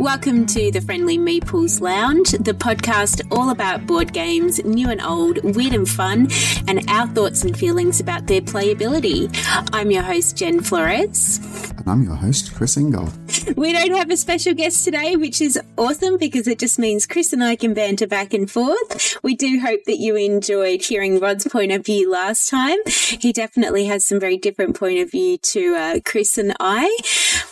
Welcome 0.00 0.46
to 0.46 0.70
the 0.70 0.80
Friendly 0.80 1.18
Meeples 1.18 1.82
Lounge, 1.82 2.30
the 2.30 2.54
podcast 2.54 3.20
all 3.30 3.50
about 3.50 3.86
board 3.86 4.14
games, 4.14 4.64
new 4.64 4.88
and 4.88 5.02
old, 5.02 5.44
weird 5.54 5.74
and 5.74 5.86
fun, 5.86 6.28
and 6.66 6.88
our 6.88 7.06
thoughts 7.08 7.44
and 7.44 7.54
feelings 7.54 8.00
about 8.00 8.26
their 8.26 8.40
playability. 8.40 9.28
I'm 9.74 9.90
your 9.90 10.02
host, 10.02 10.38
Jen 10.38 10.60
Florez. 10.60 11.38
And 11.78 11.86
I'm 11.86 12.02
your 12.02 12.14
host, 12.14 12.54
Chris 12.54 12.78
Ingold. 12.78 13.12
We 13.58 13.74
don't 13.74 13.94
have 13.94 14.10
a 14.10 14.16
special 14.16 14.54
guest 14.54 14.86
today, 14.86 15.16
which 15.16 15.42
is 15.42 15.60
awesome 15.76 16.16
because 16.16 16.48
it 16.48 16.58
just 16.58 16.78
means 16.78 17.06
Chris 17.06 17.34
and 17.34 17.44
I 17.44 17.56
can 17.56 17.74
banter 17.74 18.06
back 18.06 18.32
and 18.32 18.50
forth. 18.50 19.18
We 19.22 19.34
do 19.34 19.60
hope 19.60 19.84
that 19.84 19.98
you 19.98 20.16
enjoyed 20.16 20.82
hearing 20.82 21.20
Rod's 21.20 21.46
point 21.46 21.72
of 21.72 21.84
view 21.84 22.10
last 22.10 22.48
time. 22.48 22.78
He 22.86 23.34
definitely 23.34 23.84
has 23.84 24.02
some 24.04 24.18
very 24.18 24.38
different 24.38 24.76
point 24.76 24.98
of 25.00 25.10
view 25.10 25.36
to 25.36 25.74
uh, 25.76 26.00
Chris 26.06 26.38
and 26.38 26.54
I. 26.58 26.96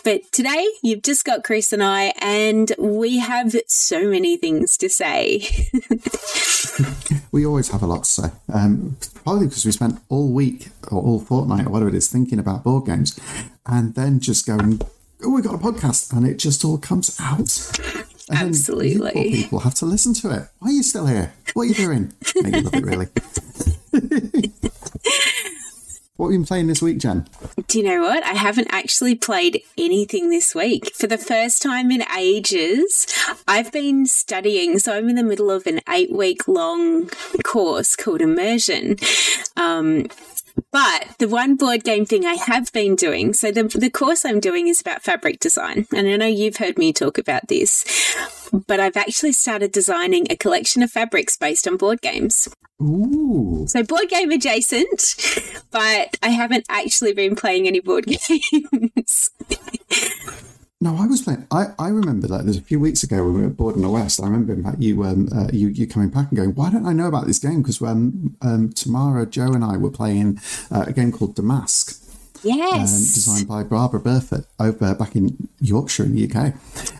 But 0.03 0.31
today, 0.31 0.67
you've 0.81 1.03
just 1.03 1.25
got 1.25 1.43
Chris 1.43 1.73
and 1.73 1.83
I, 1.83 2.13
and 2.21 2.38
we 2.77 3.19
have 3.19 3.55
so 3.67 4.09
many 4.09 4.37
things 4.37 4.77
to 4.77 4.89
say. 4.89 5.47
we 7.31 7.45
always 7.45 7.69
have 7.69 7.83
a 7.83 7.87
lot 7.87 8.03
to 8.03 8.11
say. 8.11 8.29
Um, 8.51 8.97
probably 9.23 9.47
because 9.47 9.65
we 9.65 9.71
spent 9.71 9.99
all 10.09 10.31
week 10.31 10.69
or 10.91 11.01
all 11.01 11.19
fortnight 11.19 11.67
or 11.67 11.69
whatever 11.69 11.89
it 11.89 11.95
is 11.95 12.07
thinking 12.07 12.39
about 12.39 12.63
board 12.63 12.85
games 12.85 13.19
and 13.65 13.95
then 13.95 14.19
just 14.19 14.45
going, 14.45 14.81
oh, 15.23 15.31
we 15.31 15.41
got 15.41 15.55
a 15.55 15.57
podcast, 15.57 16.13
and 16.15 16.27
it 16.27 16.37
just 16.37 16.63
all 16.65 16.77
comes 16.77 17.19
out. 17.19 17.79
And 18.29 18.49
Absolutely. 18.49 19.31
people 19.31 19.59
have 19.59 19.75
to 19.75 19.85
listen 19.85 20.13
to 20.15 20.31
it. 20.31 20.47
Why 20.59 20.69
are 20.69 20.73
you 20.73 20.83
still 20.83 21.07
here? 21.07 21.33
What 21.53 21.63
are 21.63 21.65
you 21.65 21.73
doing? 21.73 22.13
Make 22.35 22.55
you 22.55 22.61
love 22.61 22.75
it, 22.75 22.83
really. 22.83 23.07
what 26.19 26.27
have 26.27 26.33
you 26.33 26.39
been 26.39 26.45
playing 26.47 26.67
this 26.67 26.81
week, 26.81 26.97
Jen? 26.97 27.25
Do 27.67 27.77
you 27.79 27.85
know 27.85 28.01
what? 28.01 28.21
I 28.25 28.33
haven't 28.33 28.67
actually 28.71 29.15
played 29.15 29.63
anything 29.77 30.29
this 30.29 30.53
week. 30.53 30.93
For 30.93 31.07
the 31.07 31.17
first 31.17 31.61
time 31.61 31.91
in 31.91 32.03
ages, 32.13 33.07
I've 33.47 33.71
been 33.71 34.05
studying. 34.05 34.79
So 34.79 34.97
I'm 34.97 35.07
in 35.07 35.15
the 35.15 35.23
middle 35.23 35.49
of 35.49 35.65
an 35.65 35.79
eight 35.87 36.11
week 36.11 36.45
long 36.45 37.07
course 37.45 37.95
called 37.95 38.19
Immersion. 38.19 38.97
Um, 39.55 40.07
but 40.71 41.15
the 41.19 41.27
one 41.27 41.55
board 41.55 41.83
game 41.83 42.05
thing 42.05 42.25
I 42.25 42.33
have 42.35 42.71
been 42.71 42.95
doing, 42.95 43.33
so 43.33 43.51
the, 43.51 43.63
the 43.63 43.89
course 43.89 44.25
I'm 44.25 44.39
doing 44.39 44.67
is 44.67 44.81
about 44.81 45.03
fabric 45.03 45.39
design. 45.39 45.87
And 45.93 46.07
I 46.07 46.15
know 46.17 46.25
you've 46.25 46.57
heard 46.57 46.77
me 46.77 46.93
talk 46.93 47.17
about 47.17 47.47
this, 47.47 47.85
but 48.67 48.79
I've 48.79 48.97
actually 48.97 49.33
started 49.33 49.71
designing 49.71 50.27
a 50.29 50.35
collection 50.35 50.83
of 50.83 50.91
fabrics 50.91 51.37
based 51.37 51.67
on 51.67 51.77
board 51.77 52.01
games. 52.01 52.47
Ooh. 52.81 53.65
So 53.67 53.83
board 53.83 54.09
game 54.09 54.31
adjacent, 54.31 55.15
but 55.71 56.17
I 56.23 56.29
haven't 56.29 56.65
actually 56.69 57.13
been 57.13 57.35
playing 57.35 57.67
any 57.67 57.81
board 57.81 58.05
games. 58.29 59.31
No, 60.81 60.95
I 60.95 61.07
was 61.07 61.21
playing. 61.23 61.45
I, 61.51 61.67
I 61.77 61.89
remember 61.89 62.27
that 62.27 62.45
there's 62.45 62.55
a 62.55 62.61
few 62.61 62.79
weeks 62.79 63.03
ago 63.03 63.25
when 63.25 63.33
we 63.33 63.41
were 63.41 63.47
at 63.47 63.57
Board 63.57 63.75
in 63.75 63.81
the 63.81 63.89
West. 63.89 64.21
I 64.21 64.25
remember 64.25 64.53
in 64.53 64.63
fact 64.63 64.79
you 64.79 65.03
um 65.03 65.27
uh, 65.35 65.47
you 65.51 65.67
you 65.67 65.85
coming 65.85 66.07
back 66.07 66.29
and 66.29 66.37
going, 66.37 66.55
why 66.55 66.69
don't 66.69 66.85
I 66.85 66.93
know 66.93 67.07
about 67.07 67.27
this 67.27 67.37
game? 67.37 67.61
Because 67.61 67.81
when 67.81 68.37
um, 68.41 68.71
Tamara, 68.71 69.25
Joe, 69.25 69.51
and 69.51 69.63
I 69.63 69.75
were 69.75 69.91
playing 69.91 70.39
uh, 70.71 70.85
a 70.87 70.93
game 70.93 71.11
called 71.11 71.35
Damask. 71.35 71.97
Yes. 72.43 72.93
Um, 72.93 73.13
designed 73.13 73.47
by 73.49 73.63
Barbara 73.63 73.99
Burford 73.99 74.45
over 74.57 74.95
back 74.95 75.17
in 75.17 75.49
Yorkshire 75.59 76.05
in 76.05 76.15
the 76.15 76.31
UK, 76.31 76.53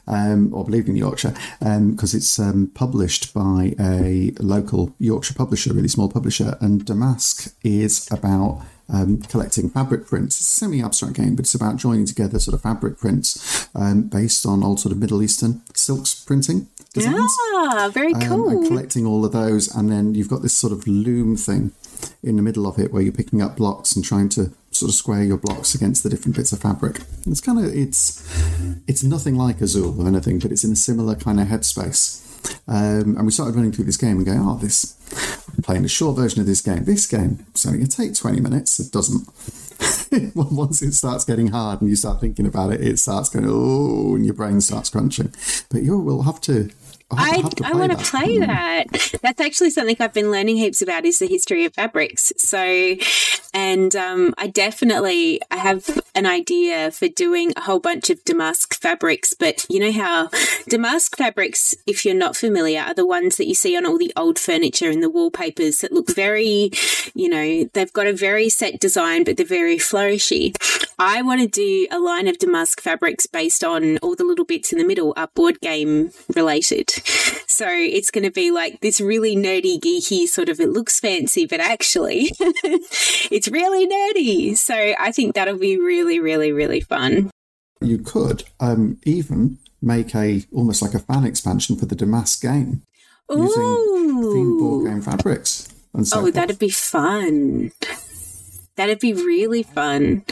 um, 0.05 0.53
or 0.53 0.63
I 0.63 0.65
believe 0.65 0.89
in 0.89 0.97
Yorkshire, 0.97 1.33
because 1.61 2.13
um, 2.13 2.17
it's 2.17 2.37
um, 2.37 2.71
published 2.73 3.33
by 3.33 3.73
a 3.79 4.33
local 4.39 4.93
Yorkshire 4.99 5.35
publisher, 5.35 5.73
really 5.73 5.87
small 5.87 6.09
publisher. 6.09 6.57
And 6.59 6.85
Damask 6.85 7.53
is 7.63 8.11
about 8.11 8.61
um, 8.91 9.21
collecting 9.23 9.69
fabric 9.69 10.07
prints. 10.07 10.37
It's 10.39 10.41
a 10.51 10.59
semi-abstract 10.59 11.15
game, 11.15 11.35
but 11.35 11.45
it's 11.45 11.55
about 11.55 11.77
joining 11.77 12.05
together 12.05 12.39
sort 12.39 12.55
of 12.55 12.61
fabric 12.61 12.97
prints 12.97 13.67
um, 13.75 14.03
based 14.03 14.45
on 14.45 14.63
old 14.63 14.79
sort 14.79 14.91
of 14.91 14.97
Middle 14.97 15.21
Eastern 15.21 15.61
silks 15.73 16.15
printing 16.15 16.67
designs. 16.93 17.35
Ah, 17.53 17.89
very 17.93 18.13
Um, 18.13 18.21
cool. 18.21 18.49
and 18.49 18.67
collecting 18.67 19.05
all 19.05 19.23
of 19.25 19.31
those, 19.31 19.67
and 19.73 19.91
then 19.91 20.15
you've 20.15 20.29
got 20.29 20.41
this 20.41 20.53
sort 20.53 20.73
of 20.73 20.87
loom 20.87 21.37
thing 21.37 21.71
in 22.23 22.35
the 22.37 22.41
middle 22.41 22.65
of 22.65 22.79
it 22.79 22.91
where 22.93 23.01
you're 23.01 23.11
picking 23.13 23.41
up 23.41 23.57
blocks 23.57 23.95
and 23.95 24.03
trying 24.03 24.29
to 24.29 24.51
sort 24.71 24.89
of 24.89 24.95
square 24.95 25.23
your 25.23 25.37
blocks 25.37 25.75
against 25.75 26.01
the 26.03 26.09
different 26.09 26.35
bits 26.37 26.51
of 26.53 26.59
fabric. 26.61 26.99
And 27.25 27.31
it's 27.31 27.41
kind 27.41 27.59
of 27.59 27.65
it's 27.75 28.23
it's 28.87 29.03
nothing 29.03 29.35
like 29.35 29.61
Azul 29.61 30.01
or 30.01 30.07
anything, 30.07 30.39
but 30.39 30.51
it's 30.51 30.63
in 30.63 30.71
a 30.71 30.75
similar 30.75 31.15
kind 31.15 31.39
of 31.39 31.47
headspace. 31.47 32.25
Um, 32.67 33.17
and 33.17 33.25
we 33.25 33.31
started 33.31 33.55
running 33.55 33.73
through 33.73 33.85
this 33.85 33.97
game 33.97 34.17
and 34.17 34.25
going, 34.25 34.39
oh, 34.39 34.57
this 34.57 34.95
playing 35.69 35.85
a 35.85 35.87
short 35.87 36.15
version 36.15 36.41
of 36.41 36.47
this 36.47 36.61
game. 36.61 36.83
This 36.83 37.05
game 37.05 37.45
it's 37.51 37.63
only 37.63 37.77
going 37.77 37.89
to 37.91 37.95
take 37.95 38.15
20 38.15 38.41
minutes. 38.41 38.79
It 38.79 38.91
doesn't. 38.91 39.27
Once 40.35 40.81
it 40.81 40.93
starts 40.93 41.23
getting 41.23 41.49
hard 41.49 41.79
and 41.79 41.87
you 41.91 41.95
start 41.95 42.19
thinking 42.19 42.47
about 42.47 42.73
it, 42.73 42.81
it 42.81 42.97
starts 42.97 43.29
going, 43.29 43.45
oh, 43.47 44.15
and 44.15 44.25
your 44.25 44.33
brain 44.33 44.61
starts 44.61 44.89
crunching. 44.89 45.31
But 45.69 45.83
you 45.83 45.99
will 45.99 46.23
have 46.23 46.41
to. 46.41 46.71
I, 47.11 47.43
I 47.63 47.73
want 47.73 47.91
to 47.91 47.97
play 47.97 48.37
that. 48.39 48.85
That's 49.21 49.41
actually 49.41 49.71
something 49.71 49.95
I've 49.99 50.13
been 50.13 50.31
learning 50.31 50.57
heaps 50.57 50.81
about 50.81 51.05
is 51.05 51.19
the 51.19 51.27
history 51.27 51.65
of 51.65 51.73
fabrics. 51.73 52.31
So, 52.37 52.95
and 53.53 53.95
um, 53.95 54.35
I 54.37 54.47
definitely 54.47 55.41
I 55.49 55.57
have 55.57 56.01
an 56.13 56.25
idea 56.25 56.91
for 56.91 57.07
doing 57.07 57.53
a 57.55 57.61
whole 57.61 57.79
bunch 57.79 58.09
of 58.09 58.23
damask 58.25 58.79
fabrics. 58.79 59.33
But 59.33 59.65
you 59.69 59.79
know 59.79 59.91
how 59.91 60.29
damask 60.67 61.17
fabrics, 61.17 61.75
if 61.87 62.05
you're 62.05 62.13
not 62.15 62.35
familiar, 62.35 62.81
are 62.81 62.93
the 62.93 63.07
ones 63.07 63.37
that 63.37 63.47
you 63.47 63.55
see 63.55 63.75
on 63.75 63.85
all 63.85 63.97
the 63.97 64.13
old 64.15 64.37
furniture 64.37 64.89
and 64.89 65.01
the 65.01 65.09
wallpapers 65.09 65.79
that 65.79 65.91
look 65.91 66.13
very, 66.13 66.71
you 67.15 67.29
know, 67.29 67.63
they've 67.73 67.93
got 67.93 68.07
a 68.07 68.13
very 68.13 68.49
set 68.49 68.79
design, 68.79 69.23
but 69.23 69.37
they're 69.37 69.45
very 69.45 69.77
flourishy. 69.77 70.55
I 71.01 71.21
want 71.21 71.39
to 71.41 71.47
do 71.47 71.87
a 71.91 71.97
line 71.99 72.27
of 72.27 72.37
damask 72.39 72.81
fabrics 72.81 73.25
based 73.25 73.63
on 73.63 73.97
all 73.99 74.15
the 74.15 74.25
little 74.25 74.43
bits 74.45 74.73
in 74.73 74.77
the 74.79 74.83
middle 74.85 75.13
are 75.15 75.29
board 75.33 75.59
game 75.61 76.11
related. 76.35 76.91
So 77.49 77.67
it's 77.67 78.09
going 78.09 78.23
to 78.23 78.31
be 78.31 78.51
like 78.51 78.79
this 78.79 79.01
really 79.01 79.35
nerdy, 79.35 79.81
geeky 79.81 80.27
sort 80.27 80.47
of, 80.47 80.61
it 80.61 80.69
looks 80.69 80.97
fancy, 80.97 81.45
but 81.45 81.59
actually 81.59 82.31
it's 82.39 83.49
really 83.49 83.85
nerdy. 83.85 84.55
So 84.55 84.93
I 84.97 85.11
think 85.11 85.35
that'll 85.35 85.57
be 85.57 85.75
really, 85.77 86.21
really, 86.21 86.53
really 86.53 86.79
fun. 86.79 87.29
You 87.81 87.97
could 87.97 88.45
um, 88.61 88.97
even 89.03 89.57
make 89.81 90.15
a 90.15 90.45
almost 90.53 90.81
like 90.81 90.93
a 90.93 90.99
fan 90.99 91.25
expansion 91.25 91.75
for 91.75 91.85
the 91.85 91.95
Damask 91.95 92.41
game 92.41 92.83
using 93.29 93.61
themed 93.61 94.59
board 94.59 94.85
game 94.85 95.01
fabrics 95.01 95.67
and 95.93 96.07
so 96.07 96.19
Oh, 96.19 96.21
forth. 96.21 96.35
that'd 96.35 96.59
be 96.59 96.69
fun. 96.69 97.73
That'd 98.77 98.99
be 98.99 99.13
really 99.13 99.63
fun. 99.63 100.23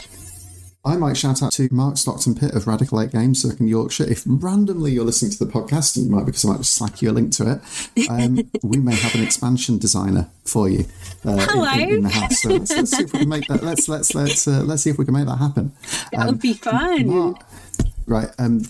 I 0.88 0.96
might 0.96 1.18
shout 1.18 1.42
out 1.42 1.52
to 1.52 1.68
Mark 1.70 1.98
Stockton 1.98 2.34
Pitt 2.34 2.54
of 2.54 2.66
Radical 2.66 2.98
8 2.98 3.12
Games 3.12 3.42
Circuit 3.42 3.60
in 3.60 3.68
Yorkshire. 3.68 4.10
If 4.10 4.22
randomly 4.26 4.90
you're 4.92 5.04
listening 5.04 5.30
to 5.32 5.44
the 5.44 5.50
podcast, 5.50 5.96
and 5.96 6.06
you 6.06 6.10
might 6.10 6.24
because 6.24 6.46
I 6.46 6.48
might 6.48 6.58
just 6.58 6.72
slack 6.72 7.02
you 7.02 7.10
a 7.10 7.12
link 7.12 7.30
to 7.34 7.60
it, 7.96 8.08
um, 8.08 8.50
we 8.62 8.78
may 8.78 8.94
have 8.94 9.14
an 9.14 9.22
expansion 9.22 9.76
designer 9.76 10.30
for 10.46 10.66
you 10.66 10.86
uh, 11.26 11.32
in- 11.32 11.38
Hello. 11.40 11.72
in, 11.74 11.90
in 11.90 12.02
the 12.04 12.08
house. 12.08 12.40
So 12.40 12.48
let's, 12.48 12.70
let's 12.74 12.90
see 12.96 13.04
if 13.04 13.12
we 13.12 13.18
can 13.18 13.28
make 13.28 13.46
that. 13.48 13.62
Let's 13.62 13.86
let's 13.86 14.14
let's 14.14 14.48
uh, 14.48 14.62
let's 14.62 14.82
see 14.82 14.88
if 14.88 14.96
we 14.96 15.04
can 15.04 15.12
make 15.12 15.26
that 15.26 15.36
happen. 15.36 15.72
That 16.12 16.26
would 16.26 16.40
be 16.40 16.54
fun. 16.54 17.06
Mark, 17.06 17.44
right. 18.06 18.30
Um, 18.38 18.60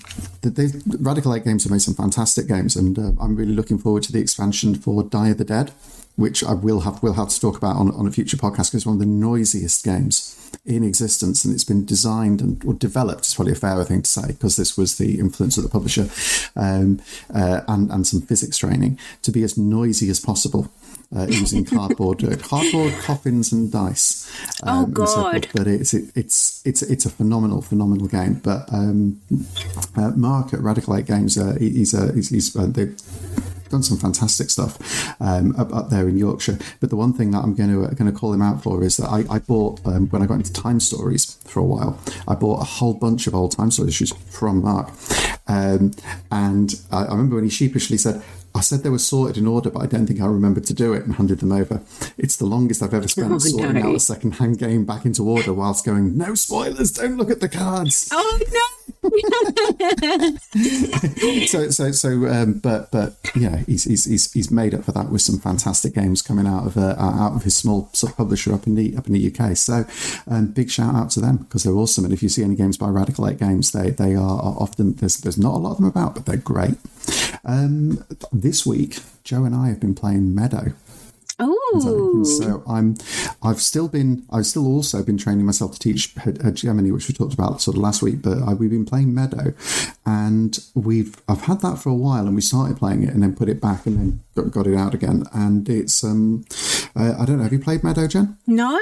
the, 0.40 0.50
the 0.50 0.96
Radical 0.98 1.32
8 1.32 1.44
Games 1.44 1.62
have 1.62 1.70
made 1.70 1.82
some 1.82 1.94
fantastic 1.94 2.48
games, 2.48 2.74
and 2.74 2.98
uh, 2.98 3.12
I'm 3.20 3.36
really 3.36 3.54
looking 3.54 3.78
forward 3.78 4.02
to 4.04 4.12
the 4.12 4.18
expansion 4.18 4.74
for 4.74 5.04
Die 5.04 5.28
of 5.28 5.38
the 5.38 5.44
Dead, 5.44 5.70
which 6.18 6.42
I 6.44 6.52
will 6.52 6.80
have 6.80 7.02
will 7.02 7.14
have 7.14 7.28
to 7.30 7.40
talk 7.40 7.56
about 7.56 7.76
on, 7.76 7.90
on 7.94 8.06
a 8.06 8.10
future 8.10 8.36
podcast 8.36 8.68
because 8.68 8.74
it's 8.74 8.86
one 8.86 8.96
of 8.96 9.00
the 9.00 9.06
noisiest 9.06 9.84
games 9.84 10.34
in 10.66 10.82
existence, 10.82 11.44
and 11.44 11.54
it's 11.54 11.64
been 11.64 11.84
designed 11.86 12.40
and 12.42 12.62
or 12.64 12.74
developed. 12.74 13.20
It's 13.20 13.34
probably 13.34 13.52
a 13.52 13.56
fairer 13.56 13.84
thing 13.84 14.02
to 14.02 14.10
say 14.10 14.26
because 14.28 14.56
this 14.56 14.76
was 14.76 14.98
the 14.98 15.18
influence 15.18 15.56
of 15.56 15.62
the 15.64 15.70
publisher 15.70 16.08
um, 16.56 17.00
uh, 17.34 17.60
and 17.68 17.90
and 17.90 18.06
some 18.06 18.20
physics 18.20 18.58
training 18.58 18.98
to 19.22 19.30
be 19.32 19.42
as 19.44 19.56
noisy 19.56 20.10
as 20.10 20.20
possible. 20.20 20.68
Uh, 21.16 21.26
using 21.26 21.64
cardboard, 21.76 22.22
uh, 22.22 22.36
cardboard 22.36 22.92
coffins 23.00 23.50
and 23.50 23.72
dice. 23.72 24.30
Oh, 24.62 24.84
so 25.06 25.22
forth. 25.22 25.32
God. 25.32 25.48
But 25.54 25.66
it's 25.66 25.94
it, 25.94 26.10
it's 26.14 26.60
it's 26.66 26.82
it's 26.82 27.06
a 27.06 27.10
phenomenal 27.10 27.62
phenomenal 27.62 28.08
game. 28.08 28.34
But 28.44 28.70
um, 28.70 29.18
uh, 29.96 30.10
Mark 30.10 30.52
at 30.52 30.60
Radical 30.60 30.94
Eight 30.96 31.06
Games, 31.06 31.38
uh, 31.38 31.56
he- 31.58 31.70
he's 31.70 31.94
uh, 31.94 32.12
he's, 32.14 32.28
he's 32.28 32.54
uh, 32.54 32.66
they've 32.66 32.94
done 33.70 33.82
some 33.82 33.96
fantastic 33.98 34.50
stuff 34.50 34.78
um, 35.20 35.54
up, 35.56 35.74
up 35.74 35.90
there 35.90 36.08
in 36.08 36.18
Yorkshire. 36.18 36.58
But 36.80 36.90
the 36.90 36.96
one 36.96 37.12
thing 37.12 37.30
that 37.32 37.40
I'm 37.44 37.54
going 37.54 37.70
to 37.70 37.94
going 37.94 38.10
to 38.12 38.18
call 38.18 38.32
him 38.32 38.42
out 38.42 38.62
for 38.62 38.82
is 38.82 38.96
that 38.98 39.08
I, 39.08 39.24
I 39.30 39.38
bought 39.38 39.80
um, 39.86 40.08
when 40.08 40.22
I 40.22 40.26
got 40.26 40.34
into 40.34 40.52
time 40.52 40.80
stories 40.80 41.38
for 41.44 41.60
a 41.60 41.64
while, 41.64 42.00
I 42.26 42.34
bought 42.34 42.60
a 42.60 42.64
whole 42.64 42.94
bunch 42.94 43.26
of 43.26 43.34
old 43.34 43.52
time 43.52 43.70
Stories 43.70 43.94
issues 43.94 44.12
from 44.30 44.62
Mark, 44.62 44.90
um, 45.46 45.92
and 46.30 46.80
I, 46.90 47.04
I 47.04 47.10
remember 47.12 47.36
when 47.36 47.44
he 47.44 47.50
sheepishly 47.50 47.96
said. 47.98 48.22
I 48.54 48.60
said 48.60 48.82
they 48.82 48.88
were 48.90 48.98
sorted 48.98 49.36
in 49.36 49.46
order, 49.46 49.70
but 49.70 49.80
I 49.82 49.86
don't 49.86 50.06
think 50.06 50.20
I 50.20 50.26
remembered 50.26 50.64
to 50.64 50.74
do 50.74 50.92
it 50.94 51.04
and 51.04 51.14
handed 51.14 51.38
them 51.40 51.52
over. 51.52 51.80
It's 52.16 52.34
the 52.36 52.46
longest 52.46 52.82
I've 52.82 52.94
ever 52.94 53.06
spent 53.06 53.30
Oh, 53.32 53.38
sorting 53.38 53.74
no. 53.74 53.90
out 53.90 53.94
a 53.94 54.00
second-hand 54.00 54.58
game 54.58 54.84
back 54.84 55.04
into 55.04 55.22
order 55.28 55.52
whilst 55.52 55.84
going, 55.84 56.16
no 56.16 56.34
spoilers, 56.34 56.90
don't 56.92 57.18
look 57.18 57.30
at 57.30 57.40
the 57.40 57.48
cards. 57.48 58.08
Oh, 58.10 58.38
no. 58.52 58.60
so 61.46 61.70
so 61.70 61.92
so 61.92 62.26
um, 62.26 62.58
but 62.58 62.90
but 62.90 63.16
yeah 63.34 63.58
he's, 63.66 63.84
he's 63.84 64.32
he's 64.32 64.50
made 64.50 64.74
up 64.74 64.84
for 64.84 64.92
that 64.92 65.10
with 65.10 65.22
some 65.22 65.38
fantastic 65.38 65.94
games 65.94 66.22
coming 66.22 66.46
out 66.46 66.66
of 66.66 66.76
uh, 66.76 66.94
out 66.98 67.34
of 67.34 67.44
his 67.44 67.56
small 67.56 67.88
sort 67.92 68.12
of 68.12 68.16
publisher 68.16 68.52
up 68.52 68.66
in 68.66 68.74
the 68.74 68.96
up 68.96 69.06
in 69.06 69.12
the 69.12 69.32
UK 69.32 69.56
so 69.56 69.84
um, 70.26 70.48
big 70.48 70.70
shout 70.70 70.94
out 70.94 71.10
to 71.10 71.20
them 71.20 71.38
because 71.38 71.62
they're 71.62 71.74
awesome. 71.74 72.04
And 72.04 72.12
if 72.12 72.22
you 72.22 72.28
see 72.28 72.42
any 72.42 72.54
games 72.54 72.76
by 72.76 72.88
Radical 72.88 73.28
8 73.28 73.38
Games 73.38 73.72
they 73.72 73.90
they 73.90 74.14
are, 74.14 74.40
are 74.40 74.56
often 74.58 74.94
there's 74.94 75.18
there's 75.18 75.38
not 75.38 75.54
a 75.54 75.58
lot 75.58 75.72
of 75.72 75.76
them 75.78 75.86
about 75.86 76.14
but 76.14 76.26
they're 76.26 76.36
great. 76.36 76.74
Um, 77.44 78.04
this 78.32 78.66
week 78.66 78.98
Joe 79.24 79.44
and 79.44 79.54
I 79.54 79.68
have 79.68 79.80
been 79.80 79.94
playing 79.94 80.34
Meadow 80.34 80.72
Oh, 81.40 82.24
so 82.24 82.62
I'm, 82.68 82.96
I've 83.42 83.60
still 83.60 83.86
been, 83.88 84.24
I've 84.30 84.46
still 84.46 84.66
also 84.66 85.04
been 85.04 85.16
training 85.16 85.46
myself 85.46 85.72
to 85.72 85.78
teach 85.78 86.14
hegemony, 86.42 86.90
which 86.90 87.06
we 87.06 87.14
talked 87.14 87.34
about 87.34 87.60
sort 87.60 87.76
of 87.76 87.82
last 87.82 88.02
week. 88.02 88.22
But 88.22 88.38
I, 88.42 88.54
we've 88.54 88.70
been 88.70 88.84
playing 88.84 89.14
Meadow, 89.14 89.54
and 90.04 90.58
we've, 90.74 91.14
I've 91.28 91.42
had 91.42 91.60
that 91.60 91.78
for 91.78 91.90
a 91.90 91.94
while, 91.94 92.26
and 92.26 92.34
we 92.34 92.40
started 92.40 92.76
playing 92.76 93.04
it, 93.04 93.10
and 93.10 93.22
then 93.22 93.36
put 93.36 93.48
it 93.48 93.60
back, 93.60 93.86
and 93.86 93.98
then 93.98 94.20
got, 94.34 94.50
got 94.50 94.66
it 94.66 94.76
out 94.76 94.94
again. 94.94 95.24
And 95.32 95.68
it's, 95.68 96.02
um, 96.02 96.44
uh, 96.96 97.14
I 97.18 97.24
don't 97.24 97.36
know, 97.36 97.44
have 97.44 97.52
you 97.52 97.60
played 97.60 97.84
Meadow, 97.84 98.08
Jen? 98.08 98.36
No. 98.46 98.80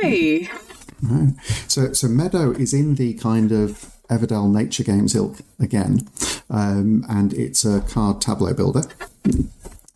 No. 1.02 1.34
So, 1.68 1.92
so 1.92 2.08
Meadow 2.08 2.52
is 2.52 2.72
in 2.72 2.94
the 2.94 3.14
kind 3.14 3.52
of 3.52 3.92
Everdell 4.08 4.50
nature 4.50 4.84
games 4.84 5.14
ilk 5.14 5.38
again, 5.58 6.08
um, 6.48 7.04
and 7.08 7.34
it's 7.34 7.64
a 7.64 7.80
card 7.82 8.22
tableau 8.22 8.54
builder 8.54 8.84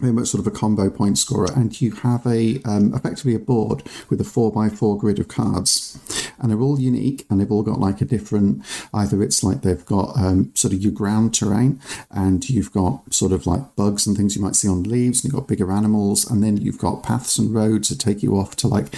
very 0.00 0.12
much 0.12 0.28
sort 0.28 0.40
of 0.40 0.46
a 0.46 0.56
combo 0.56 0.90
point 0.90 1.18
scorer, 1.18 1.48
and 1.54 1.80
you 1.80 1.92
have 1.92 2.26
a 2.26 2.60
um, 2.64 2.94
effectively 2.94 3.34
a 3.34 3.38
board 3.38 3.82
with 4.08 4.20
a 4.20 4.24
four 4.24 4.50
by 4.50 4.68
four 4.68 4.96
grid 4.98 5.18
of 5.18 5.28
cards, 5.28 5.98
and 6.38 6.50
they're 6.50 6.60
all 6.60 6.80
unique, 6.80 7.26
and 7.28 7.40
they've 7.40 7.52
all 7.52 7.62
got 7.62 7.80
like 7.80 8.00
a 8.00 8.04
different. 8.04 8.64
Either 8.94 9.22
it's 9.22 9.42
like 9.44 9.62
they've 9.62 9.86
got 9.86 10.16
um, 10.16 10.50
sort 10.54 10.72
of 10.72 10.80
your 10.80 10.92
ground 10.92 11.34
terrain, 11.34 11.80
and 12.10 12.48
you've 12.48 12.72
got 12.72 13.12
sort 13.12 13.32
of 13.32 13.46
like 13.46 13.76
bugs 13.76 14.06
and 14.06 14.16
things 14.16 14.36
you 14.36 14.42
might 14.42 14.56
see 14.56 14.68
on 14.68 14.82
leaves, 14.84 15.22
and 15.22 15.32
you've 15.32 15.40
got 15.40 15.48
bigger 15.48 15.70
animals, 15.70 16.28
and 16.30 16.42
then 16.42 16.56
you've 16.56 16.78
got 16.78 17.02
paths 17.02 17.38
and 17.38 17.54
roads 17.54 17.88
that 17.88 17.98
take 17.98 18.22
you 18.22 18.36
off 18.36 18.56
to 18.56 18.68
like 18.68 18.94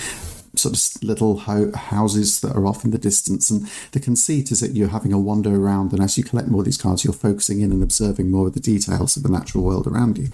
sort 0.54 0.76
of 0.76 1.02
little 1.02 1.38
ho- 1.38 1.72
houses 1.74 2.40
that 2.40 2.54
are 2.54 2.66
off 2.66 2.84
in 2.84 2.90
the 2.90 2.98
distance. 2.98 3.50
And 3.50 3.70
the 3.92 4.00
conceit 4.00 4.50
is 4.50 4.60
that 4.60 4.72
you're 4.72 4.88
having 4.88 5.12
a 5.12 5.18
wander 5.18 5.54
around, 5.54 5.92
and 5.92 6.02
as 6.02 6.18
you 6.18 6.24
collect 6.24 6.48
more 6.48 6.60
of 6.60 6.66
these 6.66 6.80
cards, 6.80 7.04
you're 7.04 7.12
focusing 7.12 7.60
in 7.60 7.72
and 7.72 7.82
observing 7.82 8.30
more 8.30 8.48
of 8.48 8.54
the 8.54 8.60
details 8.60 9.16
of 9.16 9.22
the 9.22 9.30
natural 9.30 9.64
world 9.64 9.86
around 9.86 10.18
you. 10.18 10.28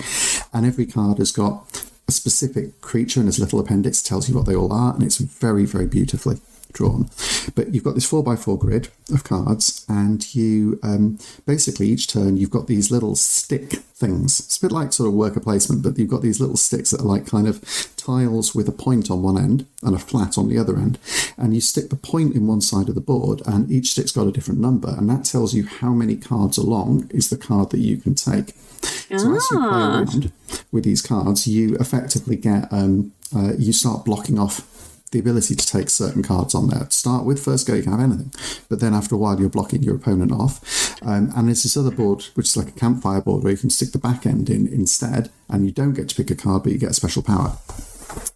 And 0.52 0.66
every 0.66 0.86
card 0.86 1.18
has 1.18 1.32
got 1.32 1.84
a 2.06 2.12
specific 2.12 2.80
creature 2.80 3.20
in 3.20 3.28
its 3.28 3.38
little 3.38 3.60
appendix, 3.60 4.02
tells 4.02 4.28
you 4.28 4.34
what 4.34 4.46
they 4.46 4.56
all 4.56 4.72
are, 4.72 4.94
and 4.94 5.02
it's 5.02 5.18
very, 5.18 5.64
very 5.64 5.86
beautifully 5.86 6.40
drawn. 6.72 7.08
But 7.54 7.74
you've 7.74 7.84
got 7.84 7.94
this 7.94 8.04
four 8.06 8.22
by 8.22 8.36
four 8.36 8.58
grid 8.58 8.88
of 9.12 9.24
cards, 9.24 9.84
and 9.88 10.34
you 10.34 10.78
um, 10.82 11.18
basically 11.46 11.88
each 11.88 12.06
turn 12.08 12.36
you've 12.36 12.50
got 12.50 12.66
these 12.66 12.90
little 12.90 13.16
stick 13.16 13.72
things. 13.94 14.38
It's 14.40 14.58
a 14.58 14.60
bit 14.60 14.72
like 14.72 14.92
sort 14.92 15.08
of 15.08 15.14
worker 15.14 15.40
placement, 15.40 15.82
but 15.82 15.98
you've 15.98 16.10
got 16.10 16.22
these 16.22 16.40
little 16.40 16.56
sticks 16.56 16.90
that 16.90 17.00
are 17.00 17.04
like 17.04 17.26
kind 17.26 17.48
of 17.48 17.60
tiles 17.96 18.54
with 18.54 18.68
a 18.68 18.72
point 18.72 19.10
on 19.10 19.22
one 19.22 19.38
end 19.38 19.66
and 19.82 19.94
a 19.94 19.98
flat 19.98 20.38
on 20.38 20.48
the 20.48 20.58
other 20.58 20.76
end. 20.76 20.98
And 21.36 21.54
you 21.54 21.60
stick 21.60 21.90
the 21.90 21.96
point 21.96 22.34
in 22.34 22.46
one 22.46 22.60
side 22.60 22.88
of 22.88 22.94
the 22.94 23.00
board, 23.00 23.42
and 23.46 23.70
each 23.70 23.90
stick's 23.90 24.12
got 24.12 24.26
a 24.26 24.32
different 24.32 24.60
number, 24.60 24.94
and 24.96 25.08
that 25.10 25.24
tells 25.24 25.54
you 25.54 25.66
how 25.66 25.92
many 25.92 26.16
cards 26.16 26.58
along 26.58 27.10
is 27.12 27.28
the 27.30 27.36
card 27.38 27.70
that 27.70 27.80
you 27.80 27.96
can 27.96 28.14
take. 28.14 28.54
So 29.08 29.14
as 29.34 29.50
you 29.50 29.58
play 29.58 29.68
Ah. 29.70 29.94
around 29.98 30.32
with 30.70 30.84
these 30.84 31.02
cards, 31.02 31.46
you 31.48 31.76
effectively 31.76 32.36
get 32.36 32.72
um, 32.72 33.12
uh, 33.34 33.52
you 33.58 33.72
start 33.72 34.04
blocking 34.04 34.38
off 34.38 34.60
the 35.10 35.18
ability 35.18 35.54
to 35.54 35.66
take 35.66 35.90
certain 35.90 36.22
cards 36.22 36.54
on 36.54 36.68
there. 36.68 36.84
To 36.84 36.90
start 36.90 37.24
with, 37.24 37.42
first 37.42 37.66
go 37.66 37.74
you 37.74 37.82
can 37.82 37.92
have 37.92 38.00
anything, 38.00 38.32
but 38.68 38.80
then 38.80 38.94
after 38.94 39.14
a 39.14 39.18
while 39.18 39.38
you're 39.40 39.48
blocking 39.48 39.82
your 39.82 39.96
opponent 39.96 40.32
off. 40.32 41.02
Um, 41.02 41.32
and 41.36 41.48
there's 41.48 41.62
this 41.62 41.76
other 41.76 41.90
board 41.90 42.24
which 42.34 42.46
is 42.46 42.56
like 42.56 42.68
a 42.68 42.78
campfire 42.78 43.20
board 43.20 43.42
where 43.42 43.52
you 43.52 43.58
can 43.58 43.70
stick 43.70 43.92
the 43.92 43.98
back 43.98 44.26
end 44.26 44.50
in 44.50 44.66
instead, 44.68 45.30
and 45.48 45.64
you 45.64 45.72
don't 45.72 45.94
get 45.94 46.08
to 46.10 46.14
pick 46.14 46.30
a 46.30 46.34
card, 46.34 46.62
but 46.62 46.72
you 46.72 46.78
get 46.78 46.90
a 46.90 46.94
special 46.94 47.22
power 47.22 47.56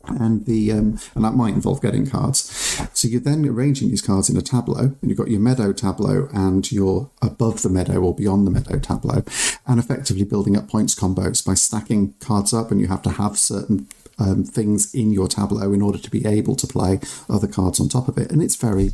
and 0.05 0.45
the 0.47 0.73
um, 0.73 0.99
and 1.15 1.25
that 1.25 1.35
might 1.35 1.55
involve 1.55 1.81
getting 1.81 2.09
cards. 2.09 2.51
So 2.93 3.09
you're 3.09 3.21
then 3.21 3.47
arranging 3.47 3.91
these 3.91 4.03
cards 4.03 4.29
in 4.29 4.37
a 4.37 4.43
tableau, 4.43 4.79
and 4.79 4.99
you've 5.03 5.19
got 5.19 5.31
your 5.31 5.41
meadow 5.41 5.73
tableau 5.73 6.29
and 6.33 6.71
your 6.71 7.11
above 7.21 7.63
the 7.63 7.69
meadow 7.69 8.01
or 8.01 8.15
beyond 8.15 8.47
the 8.47 8.51
meadow 8.51 8.79
tableau, 8.79 9.25
and 9.67 9.79
effectively 9.79 10.25
building 10.25 10.57
up 10.57 10.69
points 10.69 10.95
combos 10.95 11.45
by 11.45 11.55
stacking 11.55 12.15
cards 12.21 12.53
up, 12.53 12.71
and 12.71 12.81
you 12.81 12.89
have 12.89 13.03
to 13.03 13.11
have 13.11 13.39
certain 13.39 13.89
um, 14.23 14.45
things 14.45 14.95
in 14.95 15.13
your 15.13 15.29
tableau 15.29 15.73
in 15.73 15.83
order 15.83 15.99
to 15.99 16.11
be 16.11 16.25
able 16.27 16.55
to 16.57 16.67
play 16.67 17.01
other 17.29 17.49
cards 17.49 17.81
on 17.81 17.89
top 17.89 18.09
of 18.09 18.19
it, 18.19 18.31
and 18.31 18.43
it's 18.43 18.57
very 18.57 18.91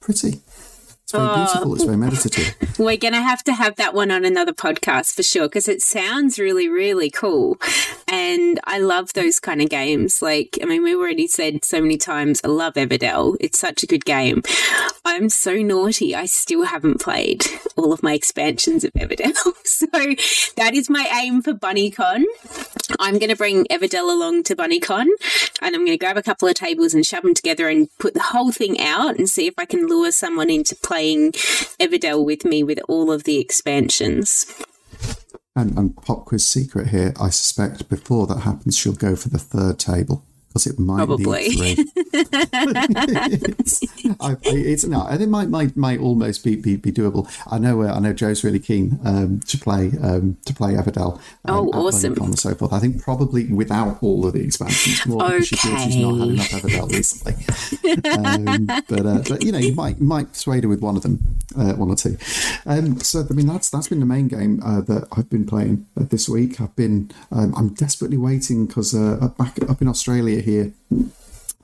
pretty. 0.00 0.40
It's 1.02 1.12
very 1.12 1.34
beautiful. 1.34 1.74
It's 1.74 1.84
very 1.84 1.96
meditative. 1.96 2.54
We're 2.78 2.96
going 2.96 3.12
to 3.12 3.20
have 3.20 3.44
to 3.44 3.52
have 3.52 3.76
that 3.76 3.92
one 3.92 4.10
on 4.10 4.24
another 4.24 4.52
podcast 4.52 5.14
for 5.14 5.22
sure 5.22 5.46
because 5.48 5.68
it 5.68 5.82
sounds 5.82 6.38
really, 6.38 6.68
really 6.68 7.10
cool. 7.10 7.58
And 8.12 8.60
I 8.64 8.78
love 8.78 9.14
those 9.14 9.40
kind 9.40 9.62
of 9.62 9.70
games. 9.70 10.20
Like, 10.20 10.58
I 10.60 10.66
mean, 10.66 10.82
we've 10.82 10.98
already 10.98 11.26
said 11.26 11.64
so 11.64 11.80
many 11.80 11.96
times, 11.96 12.42
I 12.44 12.48
love 12.48 12.74
Everdell. 12.74 13.38
It's 13.40 13.58
such 13.58 13.82
a 13.82 13.86
good 13.86 14.04
game. 14.04 14.42
I'm 15.02 15.30
so 15.30 15.56
naughty. 15.56 16.14
I 16.14 16.26
still 16.26 16.64
haven't 16.64 17.00
played 17.00 17.46
all 17.74 17.90
of 17.90 18.02
my 18.02 18.12
expansions 18.12 18.84
of 18.84 18.92
Everdell. 18.92 19.54
so 19.64 19.86
that 20.56 20.74
is 20.74 20.90
my 20.90 21.08
aim 21.24 21.40
for 21.40 21.54
BunnyCon. 21.54 22.24
I'm 23.00 23.18
going 23.18 23.30
to 23.30 23.36
bring 23.36 23.64
Everdell 23.64 24.14
along 24.14 24.42
to 24.44 24.56
BunnyCon 24.56 25.06
and 25.62 25.74
I'm 25.74 25.86
going 25.86 25.86
to 25.86 25.96
grab 25.96 26.18
a 26.18 26.22
couple 26.22 26.48
of 26.48 26.54
tables 26.54 26.92
and 26.92 27.06
shove 27.06 27.22
them 27.22 27.32
together 27.32 27.70
and 27.70 27.88
put 27.98 28.12
the 28.12 28.20
whole 28.20 28.52
thing 28.52 28.78
out 28.78 29.16
and 29.16 29.26
see 29.26 29.46
if 29.46 29.54
I 29.56 29.64
can 29.64 29.86
lure 29.86 30.12
someone 30.12 30.50
into 30.50 30.76
playing 30.76 31.32
Everdell 31.80 32.22
with 32.22 32.44
me 32.44 32.62
with 32.62 32.78
all 32.88 33.10
of 33.10 33.24
the 33.24 33.38
expansions. 33.38 34.44
And, 35.54 35.76
and 35.76 35.94
pop 35.96 36.24
quiz 36.24 36.46
secret 36.46 36.88
here. 36.88 37.12
I 37.20 37.28
suspect 37.28 37.88
before 37.90 38.26
that 38.28 38.40
happens, 38.40 38.76
she'll 38.76 38.94
go 38.94 39.14
for 39.14 39.28
the 39.28 39.38
third 39.38 39.78
table 39.78 40.24
because 40.52 40.66
it 40.66 40.78
might 40.78 40.98
Probably. 41.06 41.48
need 41.48 41.76
three. 41.76 41.86
it's, 42.12 43.82
I, 44.20 44.32
I- 44.32 44.36
it's 44.44 44.84
no, 44.84 45.06
and 45.06 45.22
it 45.22 45.28
might 45.28 45.48
might 45.48 45.76
might 45.76 45.98
almost 46.00 46.44
be 46.44 46.56
be, 46.56 46.76
be 46.76 46.92
doable. 46.92 47.26
I 47.50 47.58
know 47.58 47.82
uh, 47.82 47.92
I 47.94 47.98
know 48.00 48.12
Joe's 48.12 48.44
really 48.44 48.58
keen 48.58 48.98
um, 49.04 49.40
to 49.40 49.56
play 49.58 49.92
um, 50.02 50.36
to 50.44 50.52
play 50.54 50.74
Everdell. 50.74 51.16
Um, 51.46 51.52
Oh, 51.52 51.68
awesome. 51.74 52.14
And 52.22 52.38
so 52.38 52.54
forth. 52.54 52.72
I 52.72 52.78
think 52.78 53.02
probably 53.02 53.46
without 53.52 54.02
all 54.02 54.26
of 54.26 54.32
the 54.34 54.40
expansions, 54.44 55.06
more 55.06 55.22
because 55.30 55.46
she 55.48 55.56
feels 55.56 55.82
she's 55.82 55.96
not 55.96 56.18
had 56.18 56.28
enough 56.28 56.48
Everdell 56.50 56.90
recently. 56.92 57.34
um, 58.14 58.66
but, 58.88 59.06
uh, 59.06 59.22
but 59.28 59.42
you 59.44 59.52
know, 59.52 59.58
you 59.58 59.74
might 59.74 60.00
might 60.00 60.28
persuade 60.32 60.64
her 60.64 60.68
with 60.68 60.80
one 60.80 60.96
of 60.96 61.02
them, 61.02 61.36
uh, 61.56 61.72
one 61.74 61.90
or 61.90 61.96
two. 61.96 62.16
Um, 62.66 63.00
so 63.00 63.24
I 63.28 63.32
mean, 63.32 63.46
that's 63.46 63.70
that's 63.70 63.88
been 63.88 64.00
the 64.00 64.06
main 64.06 64.28
game 64.28 64.60
uh, 64.64 64.80
that 64.82 65.08
I've 65.16 65.28
been 65.30 65.46
playing 65.46 65.86
uh, 65.98 66.04
this 66.04 66.28
week. 66.28 66.60
I've 66.60 66.74
been 66.76 67.10
um, 67.30 67.54
I'm 67.56 67.68
desperately 67.74 68.16
waiting 68.18 68.66
because 68.66 68.94
uh, 68.94 69.28
back 69.38 69.58
up 69.68 69.80
in 69.82 69.88
Australia 69.88 70.40
here, 70.42 70.72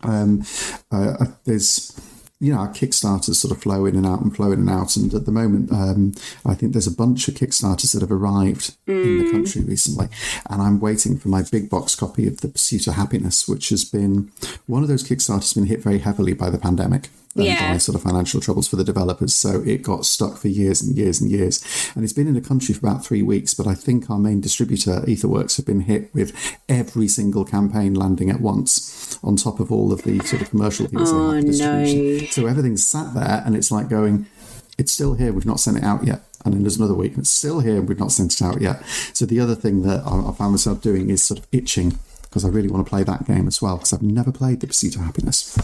um, 0.02 0.44
uh, 0.90 1.26
there's 1.44 1.98
you 2.40 2.52
know, 2.52 2.60
our 2.60 2.69
Kickstarters 2.69 3.35
sort 3.35 3.50
of 3.50 3.61
flow 3.61 3.85
in 3.85 3.97
and 3.97 4.06
out 4.06 4.20
and 4.20 4.35
flow 4.35 4.52
in 4.52 4.61
and 4.61 4.70
out. 4.70 4.97
And 4.97 5.12
at 5.12 5.26
the 5.26 5.32
moment, 5.32 5.73
um, 5.73 6.14
I 6.47 6.54
think 6.54 6.73
there's 6.73 6.87
a 6.87 6.94
bunch 6.94 7.26
of 7.26 7.35
Kickstarters 7.35 7.92
that 7.92 8.00
have 8.00 8.12
arrived 8.12 8.76
in 8.87 9.25
the 9.25 9.30
country 9.30 9.62
recently. 9.62 10.08
And 10.49 10.62
I'm 10.62 10.78
waiting 10.78 11.18
for 11.18 11.28
my 11.28 11.42
big 11.42 11.68
box 11.68 11.97
copy 11.97 12.28
of 12.28 12.40
The 12.40 12.49
Pursuit 12.49 12.87
of 12.87 12.94
Happiness, 12.94 13.49
which 13.49 13.70
has 13.70 13.85
been 13.85 14.30
one 14.66 14.82
of 14.82 14.88
those 14.88 15.06
Kickstarters 15.06 15.54
been 15.54 15.66
hit 15.66 15.82
very 15.82 15.99
heavily 15.99 16.32
by 16.32 16.49
the 16.49 16.58
pandemic. 16.58 17.08
And 17.38 17.47
Yeah. 17.47 17.73
by 17.73 17.78
sort 17.78 17.97
of 17.97 18.02
financial 18.02 18.40
troubles 18.40 18.68
for 18.68 18.76
the 18.76 18.85
developers. 18.85 19.35
So 19.35 19.62
it 19.64 19.83
got 19.83 20.04
stuck 20.07 20.37
for 20.38 20.49
years 20.49 20.83
and 20.83 20.97
years 20.97 21.21
and 21.21 21.30
years. 21.30 21.62
And 21.95 22.04
it's 22.04 22.12
been 22.12 22.26
in 22.28 22.35
the 22.35 22.40
country 22.40 22.75
for 22.75 22.87
about 22.87 23.04
three 23.04 23.23
weeks. 23.23 23.54
But 23.54 23.66
I 23.66 23.75
think 23.75 24.11
our 24.11 24.18
main 24.18 24.40
distributor, 24.40 25.02
Etherworks, 25.07 25.57
have 25.57 25.66
been 25.66 25.80
hit 25.83 26.12
with 26.14 26.33
every 26.68 27.09
single 27.09 27.45
campaign 27.45 27.95
landing 27.95 28.30
at 28.30 28.40
once 28.40 29.18
on 29.23 29.37
top 29.37 29.61
of 29.61 29.71
all 29.73 29.92
of 29.92 30.02
the 30.02 30.18
sort 30.21 30.42
of 30.42 30.50
commercial 30.50 30.87
things 30.87 31.11
Oh, 31.11 31.30
they 31.30 31.37
have 31.37 31.45
distribution. 31.47 32.18
no. 32.25 32.30
So 32.30 32.47
everything's 32.47 32.85
sat 32.87 33.14
there 33.14 33.42
and 33.47 33.57
it's 33.57 33.71
like 33.71 33.88
going, 33.88 34.26
it's 34.76 34.92
still 34.92 35.14
here, 35.14 35.33
we've 35.33 35.47
not 35.47 35.61
sent 35.61 35.76
it 35.78 35.83
out 35.85 36.04
yet. 36.07 36.23
And 36.45 36.54
then 36.54 36.62
there's 36.62 36.76
another 36.76 36.95
week, 36.95 37.12
and 37.14 37.21
it's 37.23 37.30
still 37.30 37.59
here, 37.59 37.76
and 37.78 37.88
we've 37.88 37.99
not 37.99 38.12
sent 38.12 38.33
it 38.35 38.42
out 38.42 38.61
yet. 38.61 38.80
So 39.12 39.26
the 39.26 39.40
other 39.40 39.57
thing 39.57 39.83
that 39.83 40.07
I, 40.07 40.28
I 40.28 40.33
found 40.33 40.52
myself 40.52 40.80
doing 40.80 41.11
is 41.11 41.21
sort 41.21 41.40
of 41.40 41.49
itching 41.50 41.99
because 42.38 42.49
I 42.49 42.54
really 42.54 42.68
want 42.68 42.87
to 42.87 42.88
play 42.88 43.02
that 43.02 43.26
game 43.26 43.49
as 43.49 43.61
well 43.61 43.78
because 43.78 43.92
I've 43.92 44.02
never 44.02 44.30
played 44.30 44.61
The 44.61 44.68
Pursuit 44.68 44.95
of 44.95 45.00
Happiness. 45.00 45.59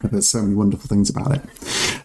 I've 0.00 0.12
heard 0.12 0.22
so 0.22 0.42
many 0.42 0.54
wonderful 0.54 0.86
things 0.86 1.10
about 1.10 1.34
it. 1.34 1.42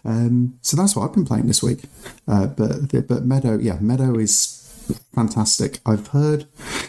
Um, 0.04 0.58
so 0.62 0.76
that's 0.76 0.96
what 0.96 1.04
I've 1.04 1.14
been 1.14 1.24
playing 1.24 1.46
this 1.46 1.62
week. 1.62 1.84
Uh, 2.26 2.46
but 2.46 2.90
but 3.06 3.24
Meadow, 3.24 3.56
yeah, 3.56 3.78
Meadow 3.80 4.18
is 4.18 4.98
fantastic. 5.14 5.78
I've 5.86 6.08
heard 6.08 6.46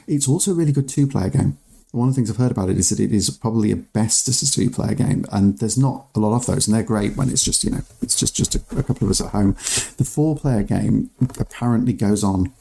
it's 0.08 0.28
also 0.28 0.50
a 0.50 0.54
really 0.56 0.72
good 0.72 0.90
two 0.90 1.06
player 1.06 1.30
game. 1.30 1.60
One 1.92 2.10
of 2.10 2.16
the 2.16 2.18
things 2.18 2.32
I've 2.32 2.38
heard 2.38 2.52
about 2.52 2.70
it 2.70 2.80
is 2.80 2.90
that 2.90 3.00
it 3.00 3.14
is 3.14 3.30
probably 3.30 3.72
a 3.72 3.76
best 3.76 4.28
as 4.28 4.42
a 4.42 4.52
two 4.52 4.72
player 4.72 4.96
game, 4.96 5.26
and 5.32 5.60
there's 5.60 5.78
not 5.78 6.08
a 6.16 6.20
lot 6.20 6.36
of 6.36 6.48
those, 6.48 6.68
and 6.68 6.76
they're 6.76 6.82
great 6.82 7.16
when 7.16 7.30
it's 7.30 7.46
just 7.46 7.64
you 7.64 7.70
know 7.70 7.82
it's 8.02 8.20
just 8.20 8.36
just 8.36 8.56
a, 8.56 8.62
a 8.76 8.82
couple 8.82 9.06
of 9.06 9.12
us 9.12 9.22
at 9.22 9.30
home. 9.30 9.54
The 9.98 10.10
four 10.10 10.36
player 10.36 10.64
game 10.64 11.12
apparently 11.40 11.94
goes 11.94 12.24
on 12.24 12.52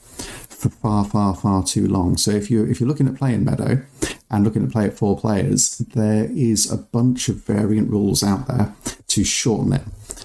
for 0.65 0.71
far, 0.71 1.05
far, 1.05 1.35
far 1.35 1.63
too 1.63 1.87
long. 1.87 2.17
So 2.17 2.31
if 2.31 2.51
you 2.51 2.65
if 2.65 2.81
you're 2.81 2.89
looking 2.89 3.07
at 3.07 3.17
playing 3.17 3.45
Meadow 3.45 3.83
and 4.31 4.45
looking 4.45 4.65
at 4.65 4.73
play 4.73 4.87
at 4.87 4.95
four 4.95 5.19
players, 5.19 5.77
there 5.79 6.25
is 6.31 6.71
a 6.73 6.79
bunch 6.79 7.29
of 7.29 7.37
variant 7.37 7.91
rules 7.91 8.23
out 8.23 8.49
there 8.49 8.75
to 9.09 9.25
shorten 9.25 9.75
it. 9.75 9.83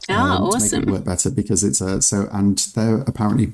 Oh, 0.07 0.13
um, 0.15 0.43
awesome. 0.43 0.69
to 0.69 0.75
make 0.77 0.87
it 0.87 0.91
work 0.91 1.03
better 1.03 1.29
because 1.29 1.63
it's 1.63 1.81
a 1.81 2.01
so 2.01 2.29
and 2.31 2.57
they're 2.73 3.01
apparently 3.01 3.51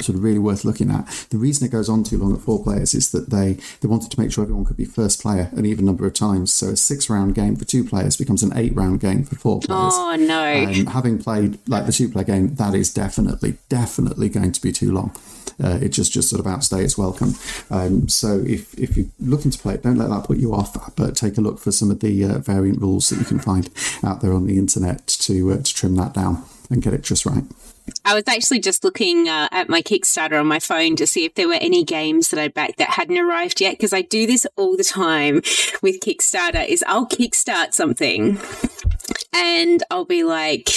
sort 0.00 0.16
of 0.16 0.24
really 0.24 0.38
worth 0.38 0.64
looking 0.64 0.90
at. 0.90 1.06
The 1.28 1.36
reason 1.36 1.66
it 1.66 1.70
goes 1.70 1.90
on 1.90 2.04
too 2.04 2.16
long 2.16 2.32
at 2.32 2.40
four 2.40 2.62
players 2.62 2.94
is 2.94 3.12
that 3.12 3.28
they 3.28 3.58
they 3.82 3.88
wanted 3.88 4.10
to 4.12 4.18
make 4.18 4.32
sure 4.32 4.44
everyone 4.44 4.64
could 4.64 4.78
be 4.78 4.86
first 4.86 5.20
player 5.20 5.50
an 5.52 5.66
even 5.66 5.84
number 5.84 6.06
of 6.06 6.14
times. 6.14 6.54
So 6.54 6.68
a 6.68 6.76
six 6.76 7.10
round 7.10 7.34
game 7.34 7.54
for 7.56 7.66
two 7.66 7.84
players 7.84 8.16
becomes 8.16 8.42
an 8.42 8.56
eight 8.56 8.74
round 8.74 9.00
game 9.00 9.24
for 9.24 9.36
four 9.36 9.60
players. 9.60 9.92
Oh 9.94 10.16
no. 10.18 10.64
Um, 10.64 10.86
having 10.86 11.18
played 11.18 11.58
like 11.68 11.84
the 11.84 11.92
two 11.92 12.08
player 12.08 12.24
game, 12.24 12.54
that 12.54 12.74
is 12.74 12.92
definitely 12.94 13.58
definitely 13.68 14.30
going 14.30 14.52
to 14.52 14.62
be 14.62 14.72
too 14.72 14.90
long. 14.90 15.14
Uh, 15.62 15.78
it 15.80 15.90
just 15.90 16.12
just 16.12 16.28
sort 16.28 16.40
of 16.40 16.46
outstay 16.46 16.82
its 16.82 16.98
welcome. 16.98 17.34
Um, 17.70 18.08
so 18.08 18.40
if 18.46 18.74
if 18.78 18.96
you're 18.96 19.06
looking 19.20 19.50
to 19.50 19.58
play 19.58 19.74
it, 19.74 19.82
don't 19.82 19.96
let 19.96 20.10
that 20.10 20.24
put 20.24 20.38
you 20.38 20.54
off. 20.54 20.94
But 20.96 21.16
take 21.16 21.38
a 21.38 21.40
look 21.40 21.58
for 21.58 21.72
some 21.72 21.90
of 21.90 22.00
the 22.00 22.24
uh, 22.24 22.38
variant 22.38 22.80
rules 22.80 23.08
that 23.10 23.18
you 23.18 23.24
can 23.24 23.38
find 23.38 23.70
out 24.02 24.20
there 24.20 24.32
on 24.32 24.46
the 24.46 24.58
internet 24.58 25.06
to 25.06 25.52
uh, 25.52 25.56
to 25.58 25.74
trim 25.74 25.96
that 25.96 26.14
down 26.14 26.44
and 26.70 26.82
get 26.82 26.94
it 26.94 27.02
just 27.02 27.26
right. 27.26 27.44
I 28.04 28.14
was 28.14 28.24
actually 28.28 28.60
just 28.60 28.84
looking 28.84 29.28
uh, 29.28 29.48
at 29.50 29.68
my 29.68 29.82
Kickstarter 29.82 30.38
on 30.38 30.46
my 30.46 30.60
phone 30.60 30.96
to 30.96 31.06
see 31.06 31.24
if 31.24 31.34
there 31.34 31.48
were 31.48 31.54
any 31.54 31.84
games 31.84 32.28
that 32.28 32.38
I'd 32.38 32.54
backed 32.54 32.78
that 32.78 32.90
hadn't 32.90 33.18
arrived 33.18 33.60
yet. 33.60 33.72
Because 33.72 33.92
I 33.92 34.02
do 34.02 34.26
this 34.26 34.46
all 34.56 34.76
the 34.76 34.84
time 34.84 35.36
with 35.82 36.00
Kickstarter. 36.00 36.66
Is 36.66 36.84
I'll 36.86 37.06
kickstart 37.06 37.74
something, 37.74 38.38
and 39.32 39.82
I'll 39.90 40.04
be 40.04 40.24
like, 40.24 40.68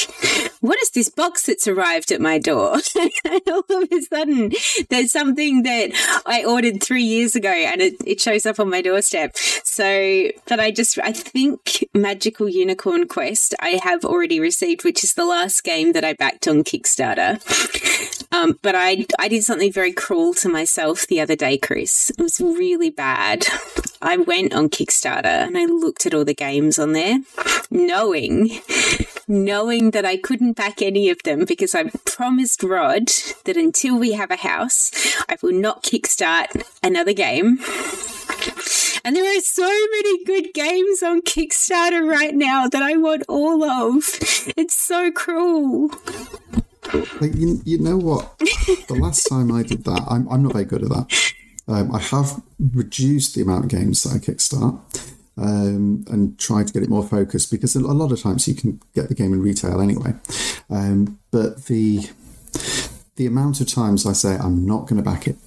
"What 0.61 0.79
is 0.81 0.91
this 0.91 1.09
box 1.09 1.45
that's 1.45 1.67
arrived 1.67 2.11
at 2.11 2.21
my 2.21 2.37
door?" 2.37 2.77
and 3.25 3.41
all 3.47 3.63
of 3.69 3.91
a 3.91 4.01
sudden, 4.01 4.51
there's 4.89 5.11
something 5.11 5.63
that 5.63 5.91
I 6.25 6.43
ordered 6.43 6.81
three 6.81 7.03
years 7.03 7.35
ago, 7.35 7.49
and 7.49 7.81
it, 7.81 7.95
it 8.05 8.21
shows 8.21 8.45
up 8.45 8.59
on 8.59 8.69
my 8.69 8.81
doorstep. 8.81 9.35
So, 9.37 10.29
but 10.47 10.59
I 10.59 10.71
just 10.71 10.97
I 10.99 11.11
think 11.11 11.87
Magical 11.93 12.49
Unicorn 12.49 13.07
Quest 13.07 13.55
I 13.59 13.79
have 13.83 14.05
already 14.05 14.39
received, 14.39 14.83
which 14.83 15.03
is 15.03 15.13
the 15.13 15.25
last 15.25 15.63
game 15.63 15.93
that 15.93 16.03
I 16.03 16.13
backed 16.13 16.47
on 16.47 16.63
Kickstarter. 16.63 17.41
Um, 18.31 18.59
but 18.61 18.75
I, 18.75 19.05
I 19.17 19.27
did 19.27 19.43
something 19.43 19.71
very 19.71 19.93
cruel 19.93 20.33
to 20.35 20.49
myself 20.49 21.07
the 21.07 21.21
other 21.21 21.35
day, 21.35 21.57
Chris. 21.57 22.09
It 22.09 22.21
was 22.21 22.41
really 22.41 22.89
bad. 22.89 23.45
I 24.01 24.17
went 24.17 24.53
on 24.53 24.69
Kickstarter 24.69 25.25
and 25.25 25.57
I 25.57 25.65
looked 25.65 26.05
at 26.05 26.13
all 26.13 26.25
the 26.25 26.33
games 26.33 26.77
on 26.77 26.91
there, 26.91 27.19
knowing, 27.71 28.51
knowing 29.27 29.91
that 29.91 30.05
I 30.05 30.17
couldn't 30.17 30.54
back 30.55 30.81
any 30.81 31.09
of 31.09 31.21
them 31.23 31.45
because 31.45 31.75
I 31.75 31.89
promised 32.05 32.63
Rod 32.63 33.07
that 33.43 33.57
until 33.57 33.99
we 33.99 34.13
have 34.13 34.31
a 34.31 34.37
house, 34.37 34.91
I 35.29 35.37
will 35.41 35.53
not 35.53 35.83
kickstart 35.83 36.63
another 36.81 37.13
game. 37.13 37.59
And 39.03 39.15
there 39.15 39.37
are 39.37 39.41
so 39.41 39.63
many 39.63 40.23
good 40.25 40.53
games 40.53 41.03
on 41.03 41.21
Kickstarter 41.21 42.09
right 42.09 42.33
now 42.33 42.67
that 42.67 42.81
I 42.81 42.97
want 42.97 43.23
all 43.27 43.63
of. 43.63 44.03
It's 44.57 44.73
so 44.73 45.11
cruel. 45.11 45.91
Like, 47.21 47.35
you, 47.35 47.61
you 47.65 47.77
know 47.77 47.97
what? 47.97 48.37
the 48.39 48.97
last 48.99 49.25
time 49.25 49.51
I 49.51 49.63
did 49.63 49.83
that, 49.83 50.05
I'm, 50.09 50.27
I'm 50.29 50.43
not 50.43 50.53
very 50.53 50.65
good 50.65 50.83
at 50.83 50.89
that. 50.89 51.33
Um, 51.67 51.93
I 51.93 51.99
have 51.99 52.41
reduced 52.59 53.35
the 53.35 53.41
amount 53.41 53.65
of 53.65 53.71
games 53.71 54.03
that 54.03 54.13
I 54.13 54.17
kickstart 54.17 54.79
um, 55.37 56.05
and 56.09 56.37
try 56.39 56.63
to 56.63 56.73
get 56.73 56.83
it 56.83 56.89
more 56.89 57.03
focused 57.05 57.51
because 57.51 57.75
a 57.75 57.79
lot 57.79 58.11
of 58.11 58.21
times 58.21 58.47
you 58.47 58.55
can 58.55 58.81
get 58.93 59.09
the 59.09 59.15
game 59.15 59.33
in 59.33 59.41
retail 59.41 59.81
anyway. 59.81 60.13
Um, 60.69 61.19
but 61.31 61.65
the 61.65 62.09
the 63.15 63.25
amount 63.25 63.61
of 63.61 63.67
times 63.67 64.05
I 64.05 64.13
say 64.13 64.35
I'm 64.37 64.65
not 64.65 64.87
going 64.87 64.97
to 64.97 65.09
back 65.09 65.27
it, 65.27 65.37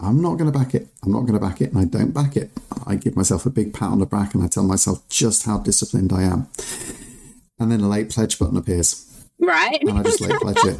I'm 0.00 0.20
not 0.20 0.34
going 0.34 0.50
to 0.50 0.58
back 0.58 0.74
it, 0.74 0.88
I'm 1.02 1.12
not 1.12 1.22
going 1.22 1.34
to 1.34 1.40
back 1.40 1.60
it, 1.60 1.70
and 1.72 1.78
I 1.78 1.84
don't 1.84 2.12
back 2.12 2.36
it, 2.36 2.50
I 2.86 2.96
give 2.96 3.16
myself 3.16 3.46
a 3.46 3.50
big 3.50 3.72
pat 3.72 3.90
on 3.90 3.98
the 3.98 4.06
back 4.06 4.34
and 4.34 4.42
I 4.42 4.48
tell 4.48 4.64
myself 4.64 5.06
just 5.08 5.44
how 5.46 5.58
disciplined 5.58 6.12
I 6.12 6.22
am. 6.22 6.48
And 7.58 7.70
then 7.70 7.80
a 7.80 7.88
late 7.88 8.10
pledge 8.10 8.38
button 8.38 8.56
appears 8.56 9.06
Right? 9.38 9.78
and 9.80 9.98
I 9.98 10.02
just 10.02 10.20
late 10.20 10.38
pledge 10.40 10.64
it. 10.64 10.78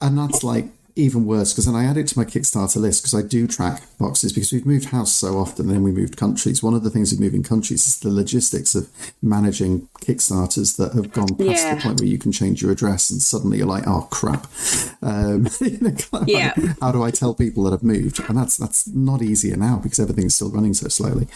And 0.00 0.18
that's 0.18 0.42
like 0.42 0.66
even 0.94 1.24
worse 1.24 1.52
because 1.52 1.64
then 1.66 1.74
I 1.74 1.84
add 1.84 1.96
it 1.96 2.06
to 2.08 2.18
my 2.18 2.24
Kickstarter 2.24 2.76
list 2.76 3.02
because 3.02 3.14
I 3.14 3.22
do 3.26 3.46
track 3.46 3.82
boxes 3.98 4.32
because 4.32 4.52
we've 4.52 4.66
moved 4.66 4.86
house 4.90 5.12
so 5.14 5.38
often 5.38 5.66
and 5.66 5.74
then 5.74 5.82
we 5.82 5.92
moved 5.92 6.16
countries. 6.16 6.62
One 6.62 6.74
of 6.74 6.82
the 6.82 6.90
things 6.90 7.10
with 7.12 7.20
moving 7.20 7.42
countries 7.42 7.86
is 7.86 7.98
the 7.98 8.10
logistics 8.10 8.74
of 8.74 8.88
managing 9.22 9.88
Kickstarters 10.00 10.76
that 10.76 10.92
have 10.92 11.12
gone 11.12 11.28
past 11.36 11.40
Yeah. 11.64 11.74
the 11.76 11.80
point 11.80 12.00
where 12.00 12.08
you 12.08 12.18
can 12.18 12.30
change 12.32 12.60
your 12.60 12.70
address 12.72 13.10
and 13.10 13.22
suddenly 13.22 13.58
you're 13.58 13.66
like, 13.66 13.84
oh 13.86 14.06
crap. 14.10 14.46
Um, 15.00 15.48
you 15.60 15.78
know, 15.80 15.94
Yeah. 16.26 16.54
how 16.80 16.92
do 16.92 17.02
I 17.02 17.10
tell 17.10 17.34
people 17.34 17.64
that 17.64 17.72
I've 17.72 17.82
moved? 17.82 18.20
And 18.28 18.36
that's 18.36 18.56
that's 18.56 18.86
not 18.88 19.22
easier 19.22 19.56
now 19.56 19.76
because 19.82 19.98
everything's 19.98 20.34
still 20.34 20.50
running 20.50 20.74
so 20.74 20.88
slowly. 20.88 21.26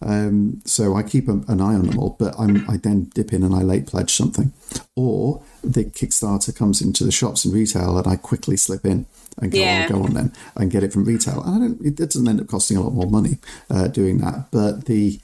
Um, 0.00 0.62
so 0.64 0.96
I 0.96 1.02
keep 1.02 1.28
a, 1.28 1.32
an 1.48 1.60
eye 1.60 1.74
on 1.74 1.86
them 1.86 1.98
all, 1.98 2.16
but 2.18 2.34
I'm, 2.38 2.68
I 2.68 2.76
then 2.78 3.10
dip 3.14 3.32
in 3.32 3.42
and 3.42 3.54
I 3.54 3.62
late 3.62 3.86
pledge 3.86 4.12
something. 4.14 4.52
Or 4.96 5.42
the 5.62 5.84
Kickstarter 5.84 6.54
comes 6.54 6.80
into 6.80 7.04
the 7.04 7.12
shops 7.12 7.44
and 7.44 7.54
retail 7.54 7.96
and 7.98 8.06
I 8.06 8.16
quickly 8.16 8.56
slip 8.56 8.84
in 8.84 9.06
and 9.38 9.50
go, 9.52 9.58
Yeah. 9.58 9.84
on, 9.84 9.92
go 9.92 10.02
on 10.04 10.14
then 10.14 10.32
and 10.56 10.70
get 10.70 10.82
it 10.82 10.92
from 10.92 11.04
retail. 11.04 11.42
And 11.42 11.54
I 11.54 11.58
don't, 11.58 11.80
it 11.86 11.96
doesn't 11.96 12.28
end 12.28 12.40
up 12.40 12.48
costing 12.48 12.76
a 12.76 12.82
lot 12.82 12.92
more 12.92 13.10
money 13.10 13.38
uh, 13.70 13.88
doing 13.88 14.18
that. 14.18 14.48
But 14.50 14.84
the 14.86 15.20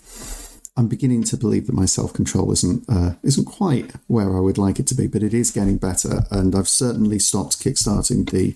I'm 0.76 0.87
beginning 0.87 1.25
to 1.25 1.37
believe 1.37 1.67
that 1.67 1.73
my 1.75 1.87
self 1.87 2.12
control 2.12 2.52
isn't 2.52 2.85
uh, 2.88 3.14
isn't 3.25 3.47
quite 3.47 3.95
where 4.07 4.37
I 4.37 4.40
would 4.40 4.59
like 4.59 4.78
it 4.78 4.87
to 4.87 4.95
be, 4.95 5.09
but 5.09 5.25
it 5.25 5.35
is 5.35 5.50
getting 5.50 5.76
better. 5.76 6.25
And 6.31 6.55
I've 6.55 6.69
certainly 6.69 7.19
stopped 7.19 7.59
kickstarting 7.59 8.31
the 8.31 8.55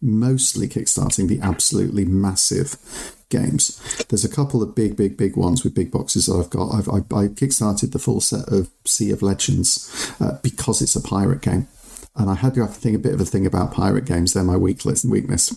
mostly 0.00 0.66
kickstarting 0.66 1.28
the 1.28 1.40
absolutely 1.40 2.06
massive 2.06 2.76
games. 3.28 4.04
There's 4.08 4.24
a 4.24 4.28
couple 4.28 4.62
of 4.62 4.74
big, 4.74 4.96
big, 4.96 5.16
big 5.16 5.36
ones 5.36 5.64
with 5.64 5.74
big 5.74 5.90
boxes 5.90 6.26
that 6.26 6.34
I've 6.34 6.50
got. 6.50 6.70
I've 6.70 6.88
I, 6.88 6.98
I 6.98 7.28
kickstarted 7.28 7.92
the 7.92 7.98
full 7.98 8.20
set 8.20 8.48
of 8.48 8.70
Sea 8.84 9.10
of 9.10 9.22
Legends 9.22 10.12
uh, 10.20 10.38
because 10.42 10.82
it's 10.82 10.96
a 10.96 11.00
pirate 11.00 11.42
game. 11.42 11.68
And 12.16 12.28
I 12.28 12.34
had 12.34 12.54
to 12.54 12.62
have 12.62 12.74
to 12.74 12.80
think 12.80 12.96
a 12.96 13.00
bit 13.00 13.14
of 13.14 13.20
a 13.20 13.24
thing 13.24 13.46
about 13.46 13.72
pirate 13.72 14.04
games. 14.04 14.32
They're 14.32 14.42
my 14.42 14.56
weakness. 14.56 15.04
Weakness. 15.04 15.56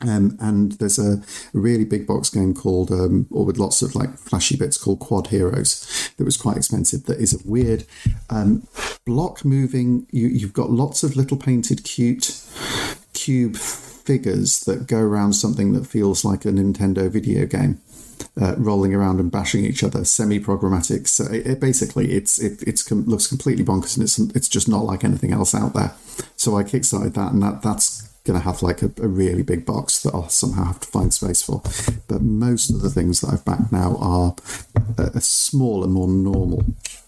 Um, 0.00 0.38
and 0.40 0.72
there's 0.72 0.98
a 0.98 1.22
really 1.52 1.84
big 1.84 2.06
box 2.06 2.30
game 2.30 2.54
called, 2.54 2.90
um, 2.90 3.26
or 3.30 3.44
with 3.44 3.58
lots 3.58 3.82
of 3.82 3.94
like 3.94 4.16
flashy 4.16 4.56
bits 4.56 4.78
called 4.78 5.00
Quodd 5.00 5.28
Heroes 5.28 6.12
that 6.16 6.24
was 6.24 6.36
quite 6.36 6.56
expensive. 6.56 7.04
That 7.04 7.20
is 7.20 7.34
a 7.34 7.48
weird 7.48 7.84
um, 8.30 8.66
block 9.04 9.44
moving. 9.44 10.06
You, 10.10 10.28
you've 10.28 10.52
got 10.52 10.70
lots 10.70 11.02
of 11.02 11.16
little 11.16 11.36
painted 11.36 11.84
cute 11.84 12.40
cube 13.12 13.56
figures 14.08 14.60
that 14.60 14.86
go 14.86 15.00
around 15.10 15.34
something 15.34 15.72
that 15.74 15.86
feels 15.86 16.24
like 16.24 16.44
a 16.44 16.52
Nintendo 16.52 17.04
video 17.10 17.46
game. 17.46 17.74
Uh, 18.40 18.54
rolling 18.58 18.94
around 18.94 19.20
and 19.20 19.30
bashing 19.30 19.64
each 19.64 19.84
other, 19.84 20.04
semi-programmatic. 20.04 21.06
So 21.06 21.24
it, 21.36 21.46
it 21.46 21.60
basically 21.60 22.06
it's 22.18 22.38
it 22.46 22.62
it's 22.70 22.82
com- 22.88 23.06
looks 23.06 23.28
completely 23.28 23.64
bonkers 23.64 23.96
and 23.96 24.04
it's 24.04 24.18
it's 24.36 24.48
just 24.48 24.68
not 24.68 24.84
like 24.90 25.04
anything 25.04 25.32
else 25.32 25.54
out 25.54 25.72
there. 25.74 25.92
So 26.36 26.56
I 26.58 26.64
kickstarted 26.64 27.14
that, 27.14 27.32
and 27.32 27.42
that 27.42 27.62
that's 27.62 28.08
going 28.24 28.38
to 28.38 28.44
have 28.44 28.62
like 28.62 28.82
a, 28.82 28.90
a 29.02 29.08
really 29.08 29.42
big 29.42 29.64
box 29.64 30.02
that 30.02 30.14
I'll 30.14 30.28
somehow 30.28 30.64
have 30.64 30.80
to 30.80 30.88
find 30.88 31.14
space 31.14 31.42
for. 31.42 31.62
But 32.08 32.22
most 32.22 32.70
of 32.70 32.82
the 32.82 32.90
things 32.90 33.20
that 33.20 33.32
I've 33.32 33.44
backed 33.44 33.72
now 33.72 33.96
are 34.00 34.34
a 34.98 35.20
smaller, 35.20 35.86
more 35.86 36.08
normal 36.08 36.64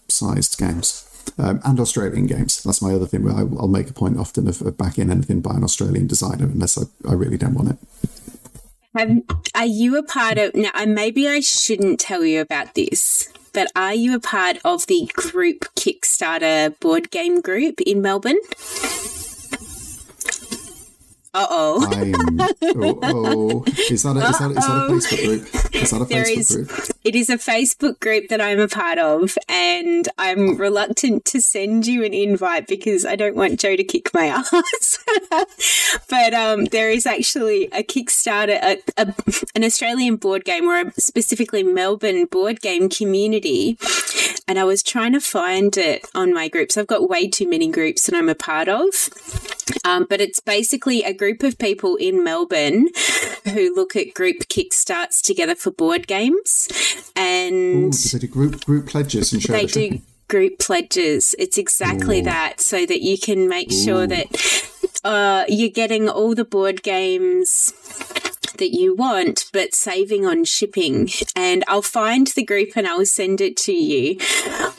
sized 0.07 0.57
games. 0.57 1.10
Um, 1.37 1.59
and 1.63 1.79
Australian 1.79 2.27
games. 2.27 2.61
That's 2.61 2.81
my 2.81 2.93
other 2.93 3.07
thing. 3.07 3.23
Where 3.23 3.33
I, 3.33 3.39
I'll 3.39 3.67
make 3.67 3.89
a 3.89 3.93
point 3.93 4.17
often 4.17 4.47
of, 4.47 4.61
of 4.61 4.77
backing 4.77 5.09
anything 5.09 5.41
by 5.41 5.55
an 5.55 5.63
Australian 5.63 6.05
designer 6.05 6.45
unless 6.45 6.77
I, 6.77 6.83
I 7.09 7.13
really 7.13 7.37
don't 7.37 7.55
want 7.55 7.71
it. 7.71 7.77
Have, 8.93 9.21
are 9.55 9.65
you 9.65 9.97
a 9.97 10.03
part 10.03 10.37
of 10.37 10.53
now? 10.53 10.71
Maybe 10.85 11.27
I 11.27 11.39
shouldn't 11.39 11.99
tell 11.99 12.25
you 12.25 12.41
about 12.41 12.75
this, 12.75 13.29
but 13.53 13.71
are 13.75 13.93
you 13.93 14.15
a 14.15 14.19
part 14.19 14.57
of 14.65 14.85
the 14.87 15.09
group 15.13 15.61
Kickstarter 15.75 16.77
board 16.79 17.09
game 17.09 17.41
group 17.41 17.79
in 17.81 18.01
Melbourne? 18.01 18.39
Uh 21.33 21.47
oh. 21.49 21.87
Oh, 22.61 22.99
oh. 23.03 23.63
Is 23.89 24.03
that 24.03 24.17
a, 24.17 24.27
is 24.27 24.37
that, 24.39 24.51
is 24.51 24.55
that 24.67 24.87
a 24.89 24.91
Facebook 24.91 25.25
group? 25.25 25.75
Is 25.75 25.91
that 25.91 26.01
a 26.01 26.05
There 26.05 26.25
Facebook 26.25 26.37
is- 26.37 26.55
group? 26.55 26.87
It 27.03 27.15
is 27.15 27.29
a 27.31 27.37
Facebook 27.37 27.99
group 27.99 28.27
that 28.27 28.39
I'm 28.41 28.59
a 28.59 28.67
part 28.67 28.99
of, 28.99 29.35
and 29.49 30.07
I'm 30.19 30.55
reluctant 30.57 31.25
to 31.25 31.41
send 31.41 31.87
you 31.87 32.03
an 32.03 32.13
invite 32.13 32.67
because 32.67 33.05
I 33.05 33.15
don't 33.15 33.35
want 33.35 33.59
Joe 33.59 33.75
to 33.75 33.83
kick 33.83 34.13
my 34.13 34.25
ass. 34.53 34.99
but 36.09 36.33
um, 36.33 36.65
there 36.65 36.91
is 36.91 37.07
actually 37.07 37.65
a 37.71 37.81
Kickstarter, 37.81 38.59
a, 38.61 38.77
a, 38.97 39.13
an 39.55 39.63
Australian 39.63 40.17
board 40.17 40.45
game, 40.45 40.65
or 40.65 40.79
a 40.79 40.91
specifically 40.99 41.63
Melbourne 41.63 42.25
board 42.25 42.61
game 42.61 42.87
community. 42.89 43.77
And 44.47 44.59
I 44.59 44.63
was 44.63 44.83
trying 44.83 45.13
to 45.13 45.21
find 45.21 45.77
it 45.77 46.05
on 46.13 46.33
my 46.33 46.47
groups. 46.47 46.77
I've 46.77 46.87
got 46.87 47.09
way 47.09 47.27
too 47.29 47.47
many 47.47 47.69
groups 47.69 48.05
that 48.05 48.15
I'm 48.15 48.29
a 48.29 48.35
part 48.35 48.67
of. 48.67 48.87
Um, 49.85 50.05
but 50.09 50.19
it's 50.21 50.39
basically 50.39 51.03
a 51.03 51.13
group 51.13 51.43
of 51.43 51.57
people 51.57 51.95
in 51.95 52.23
Melbourne 52.23 52.89
who 53.45 53.73
look 53.73 53.95
at 53.95 54.13
group 54.13 54.39
kickstarts 54.49 55.21
together 55.21 55.55
for 55.55 55.71
board 55.71 56.07
games, 56.07 56.67
Ooh, 56.71 57.21
and 57.21 57.91
do 57.93 58.09
they 58.09 58.19
do 58.19 58.27
group 58.27 58.65
group 58.65 58.87
pledges 58.87 59.33
and 59.33 59.41
they 59.41 59.65
do 59.65 60.01
group 60.27 60.59
pledges. 60.59 61.35
It's 61.39 61.57
exactly 61.57 62.19
Ooh. 62.19 62.23
that, 62.23 62.61
so 62.61 62.85
that 62.85 63.01
you 63.01 63.17
can 63.17 63.47
make 63.47 63.71
sure 63.71 64.07
that 64.07 64.27
uh, 65.03 65.45
you're 65.47 65.69
getting 65.69 66.09
all 66.09 66.35
the 66.35 66.45
board 66.45 66.83
games 66.83 67.73
that 68.61 68.73
you 68.73 68.95
want, 68.95 69.45
but 69.51 69.73
saving 69.73 70.25
on 70.25 70.45
shipping. 70.45 71.09
And 71.35 71.63
I'll 71.67 71.81
find 71.81 72.27
the 72.27 72.45
group 72.45 72.69
and 72.75 72.87
I'll 72.87 73.05
send 73.07 73.41
it 73.41 73.57
to 73.57 73.73
you. 73.73 74.19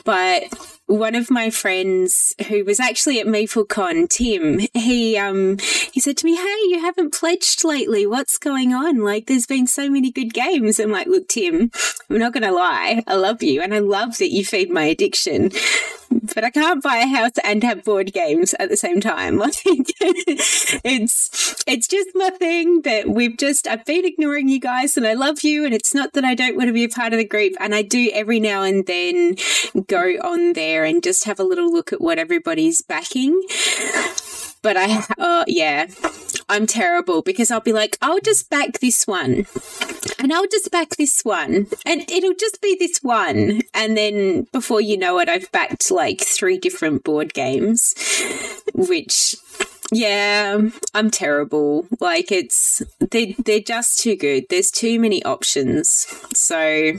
But 0.05 0.53
one 0.85 1.15
of 1.15 1.29
my 1.29 1.49
friends 1.49 2.33
who 2.47 2.63
was 2.63 2.79
actually 2.79 3.19
at 3.19 3.27
MapleCon, 3.27 4.09
Tim, 4.09 4.61
he 4.73 5.17
um 5.17 5.57
he 5.91 5.99
said 5.99 6.17
to 6.17 6.25
me, 6.25 6.35
"Hey, 6.35 6.59
you 6.69 6.79
haven't 6.81 7.13
pledged 7.13 7.63
lately. 7.63 8.05
What's 8.07 8.37
going 8.37 8.73
on? 8.73 9.03
Like, 9.03 9.27
there's 9.27 9.45
been 9.45 9.67
so 9.67 9.89
many 9.89 10.11
good 10.11 10.33
games." 10.33 10.79
I'm 10.79 10.91
like, 10.91 11.07
"Look, 11.07 11.27
Tim, 11.27 11.71
I'm 12.09 12.19
not 12.19 12.33
going 12.33 12.43
to 12.43 12.51
lie. 12.51 13.03
I 13.05 13.15
love 13.15 13.43
you, 13.43 13.61
and 13.61 13.73
I 13.73 13.79
love 13.79 14.17
that 14.17 14.31
you 14.31 14.45
feed 14.45 14.71
my 14.71 14.83
addiction." 14.83 15.51
But 16.35 16.43
I 16.43 16.49
can't 16.49 16.83
buy 16.83 16.97
a 16.97 17.07
house 17.07 17.31
and 17.43 17.63
have 17.63 17.83
board 17.83 18.13
games 18.13 18.53
at 18.59 18.69
the 18.69 18.77
same 18.77 19.01
time. 19.01 19.41
It's 20.85 21.63
it's 21.65 21.87
just 21.87 22.09
my 22.15 22.29
thing 22.31 22.81
that 22.81 23.09
we've 23.09 23.37
just 23.37 23.67
I've 23.67 23.85
been 23.85 24.05
ignoring 24.05 24.49
you 24.49 24.59
guys 24.59 24.97
and 24.97 25.07
I 25.07 25.13
love 25.13 25.43
you 25.43 25.65
and 25.65 25.73
it's 25.73 25.93
not 25.93 26.13
that 26.13 26.25
I 26.25 26.35
don't 26.35 26.55
want 26.55 26.67
to 26.67 26.73
be 26.73 26.83
a 26.83 26.89
part 26.89 27.13
of 27.13 27.19
the 27.19 27.25
group 27.25 27.53
and 27.59 27.73
I 27.73 27.81
do 27.81 28.09
every 28.13 28.39
now 28.39 28.63
and 28.63 28.85
then 28.85 29.35
go 29.87 30.01
on 30.23 30.53
there 30.53 30.83
and 30.83 31.03
just 31.03 31.25
have 31.25 31.39
a 31.39 31.43
little 31.43 31.71
look 31.71 31.93
at 31.93 32.01
what 32.01 32.19
everybody's 32.19 32.81
backing. 32.81 33.41
But 34.61 34.77
I, 34.77 35.03
oh 35.17 35.43
yeah, 35.47 35.87
I'm 36.53 36.67
terrible 36.67 37.23
because 37.23 37.49
I'll 37.49 37.61
be 37.61 37.73
like, 37.73 37.97
I'll 37.99 38.19
just 38.19 38.47
back 38.51 38.79
this 38.79 39.07
one 39.07 39.47
and 40.19 40.31
I'll 40.31 40.45
just 40.45 40.69
back 40.69 40.89
this 40.97 41.25
one 41.25 41.65
and 41.83 42.07
it'll 42.11 42.35
just 42.35 42.61
be 42.61 42.77
this 42.79 42.99
one. 42.99 43.63
And 43.73 43.97
then 43.97 44.43
before 44.51 44.79
you 44.79 44.95
know 44.95 45.17
it, 45.17 45.29
I've 45.29 45.51
backed 45.51 45.89
like 45.89 46.21
three 46.21 46.59
different 46.59 47.03
board 47.03 47.33
games, 47.33 47.95
which 48.75 49.35
yeah, 49.93 50.59
I'm 50.93 51.11
terrible. 51.11 51.85
Like 51.99 52.31
it's 52.31 52.81
they 52.99 53.33
they're 53.33 53.59
just 53.59 53.99
too 53.99 54.15
good. 54.15 54.45
There's 54.49 54.71
too 54.71 54.99
many 54.99 55.23
options. 55.23 56.07
So 56.33 56.93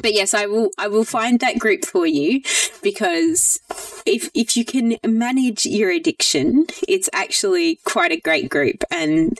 but 0.00 0.14
yes, 0.14 0.34
I 0.34 0.46
will 0.46 0.70
I 0.78 0.88
will 0.88 1.04
find 1.04 1.40
that 1.40 1.58
group 1.58 1.84
for 1.84 2.06
you 2.06 2.42
because 2.82 3.60
if 4.06 4.30
if 4.34 4.56
you 4.56 4.64
can 4.64 4.96
manage 5.04 5.66
your 5.66 5.90
addiction, 5.90 6.66
it's 6.86 7.10
actually 7.12 7.76
quite 7.84 8.12
a 8.12 8.20
great 8.20 8.48
group. 8.48 8.84
And 8.90 9.36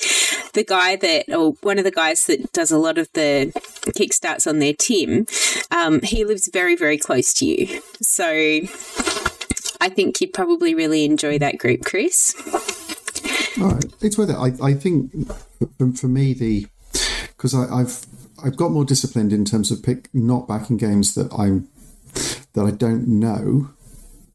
the 0.55 0.65
guy 0.67 0.97
that 0.97 1.33
or 1.35 1.53
one 1.63 1.79
of 1.79 1.85
the 1.85 1.91
guys 1.91 2.27
that 2.27 2.53
does 2.53 2.71
a 2.71 2.79
lot 2.79 2.99
of 2.99 3.09
the 3.13 3.53
kickstarts 3.87 4.47
on 4.47 4.59
their 4.59 4.75
team, 4.75 5.27
um, 5.71 6.01
he 6.03 6.25
lives 6.25 6.49
very, 6.53 6.77
very 6.77 6.99
close 6.99 7.33
to 7.35 7.47
you. 7.47 7.81
So 8.01 8.61
I 9.81 9.89
think 9.89 10.21
you'd 10.21 10.33
probably 10.33 10.75
really 10.75 11.05
enjoy 11.05 11.39
that 11.39 11.59
group, 11.59 11.85
Chris. 11.85 12.35
It's 14.01 14.17
worth 14.17 14.31
it. 14.31 14.37
I, 14.37 14.53
I 14.69 14.75
think 14.75 15.13
for, 15.97 16.07
me 16.07 16.33
the 16.33 16.67
because 17.29 17.55
I've 17.55 18.07
I've 18.45 18.57
got 18.57 18.71
more 18.71 18.85
disciplined 18.85 19.33
in 19.33 19.45
terms 19.45 19.71
of 19.71 19.83
pick 19.83 20.09
not 20.15 20.47
backing 20.47 20.77
games 20.77 21.15
that 21.15 21.33
I'm 21.33 21.69
that 22.53 22.63
I 22.63 22.71
don't 22.71 23.09
know 23.09 23.71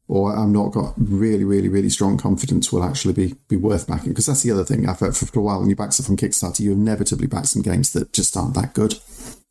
or 0.07 0.35
I'm 0.35 0.51
not 0.51 0.73
got 0.73 0.93
really, 0.97 1.43
really, 1.43 1.69
really 1.69 1.89
strong 1.89 2.17
confidence 2.17 2.71
will 2.71 2.83
actually 2.83 3.13
be 3.13 3.35
be 3.47 3.55
worth 3.55 3.87
backing. 3.87 4.09
Because 4.09 4.25
that's 4.25 4.43
the 4.43 4.51
other 4.51 4.65
thing. 4.65 4.87
I've 4.87 5.01
uh, 5.01 5.11
for, 5.11 5.25
for 5.25 5.39
a 5.39 5.43
while 5.43 5.59
when 5.59 5.69
you 5.69 5.75
back 5.75 5.93
stuff 5.93 6.05
from 6.05 6.17
Kickstarter, 6.17 6.59
you 6.59 6.73
inevitably 6.73 7.27
back 7.27 7.45
some 7.45 7.61
games 7.61 7.93
that 7.93 8.13
just 8.13 8.35
aren't 8.35 8.55
that 8.55 8.73
good. 8.73 8.95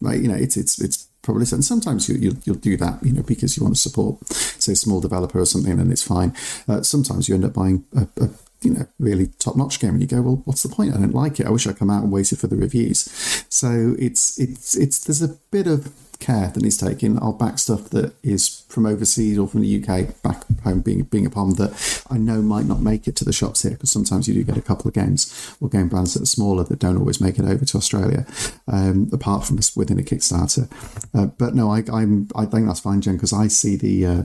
Right? 0.01 0.21
You 0.21 0.29
know, 0.29 0.35
it's 0.35 0.57
it's 0.57 0.81
it's 0.81 1.09
probably 1.23 1.47
and 1.53 1.65
sometimes 1.65 2.09
you, 2.09 2.17
you'll, 2.17 2.37
you'll 2.45 2.57
do 2.57 2.77
that 2.77 3.03
you 3.03 3.13
know 3.13 3.23
because 3.23 3.57
you 3.57 3.63
want 3.63 3.75
to 3.75 3.81
support 3.81 4.25
say 4.27 4.73
a 4.73 4.77
small 4.77 5.01
developer 5.01 5.39
or 5.39 5.47
something 5.47 5.79
and 5.79 5.91
it's 5.91 6.03
fine. 6.03 6.35
Uh, 6.69 6.83
sometimes 6.83 7.29
you 7.29 7.35
end 7.35 7.45
up 7.45 7.55
buying 7.55 7.85
a, 7.97 8.07
a 8.21 8.29
you 8.63 8.73
know 8.73 8.87
really 8.99 9.29
top 9.39 9.57
notch 9.57 9.81
game 9.81 9.91
and 9.91 10.01
you 10.01 10.07
go 10.07 10.21
well 10.21 10.43
what's 10.45 10.63
the 10.63 10.69
point? 10.69 10.95
I 10.95 10.99
don't 10.99 11.15
like 11.15 11.41
it. 11.41 11.47
I 11.47 11.51
wish 11.51 11.67
I'd 11.67 11.79
come 11.79 11.91
out 11.91 12.03
and 12.03 12.13
waited 12.13 12.39
for 12.39 12.47
the 12.47 12.57
reviews. 12.57 13.45
So 13.49 13.95
it's 13.99 14.39
it's 14.39 14.77
it's 14.77 15.01
there's 15.01 15.23
a 15.23 15.37
bit 15.51 15.67
of 15.67 15.93
care 16.23 16.49
that 16.49 16.63
needs 16.63 16.77
taking. 16.79 17.19
I'll 17.21 17.33
back 17.33 17.59
stuff 17.59 17.91
that 17.91 18.15
is 18.23 18.65
from 18.69 18.87
overseas 18.87 19.39
or 19.39 19.49
from 19.49 19.61
the 19.61 19.83
UK 19.83 20.23
back 20.23 20.45
home, 20.63 20.81
being 20.81 21.03
being 21.03 21.27
upon 21.27 21.55
that 21.55 22.05
I 22.09 22.17
know 22.19 22.41
might 22.41 22.67
not 22.67 22.81
make 22.81 23.07
it 23.07 23.17
to 23.17 23.25
the 23.25 23.33
shops 23.33 23.63
here 23.63 23.73
because 23.73 23.91
sometimes 23.91 24.29
you 24.29 24.35
do 24.35 24.45
get 24.45 24.57
a 24.57 24.63
couple 24.63 24.89
of 24.89 24.95
games 24.95 25.57
or 25.61 25.69
game 25.69 25.89
brands 25.89 26.15
that 26.15 26.23
are 26.23 26.27
smaller 26.27 26.65
that 26.65 26.79
don't 26.79 26.97
always 26.97 27.21
make 27.21 27.39
it 27.39 27.45
over 27.45 27.65
to 27.65 27.77
Australia, 27.77 28.27
um, 28.69 29.11
apart 29.13 29.45
from 29.45 29.59
within 29.77 29.99
a 29.99 30.03
Kickstarter. 30.03 30.71
Uh, 31.13 31.27
but 31.27 31.55
no, 31.55 31.71
I, 31.71 31.83
I'm 31.93 32.29
I 32.35 32.47
think 32.47 32.67
that's 32.67 32.81
fine, 32.81 33.01
Jen, 33.01 33.17
because 33.17 33.33
I 33.33 33.49
see 33.49 33.77
the 33.77 34.07
uh, 34.07 34.23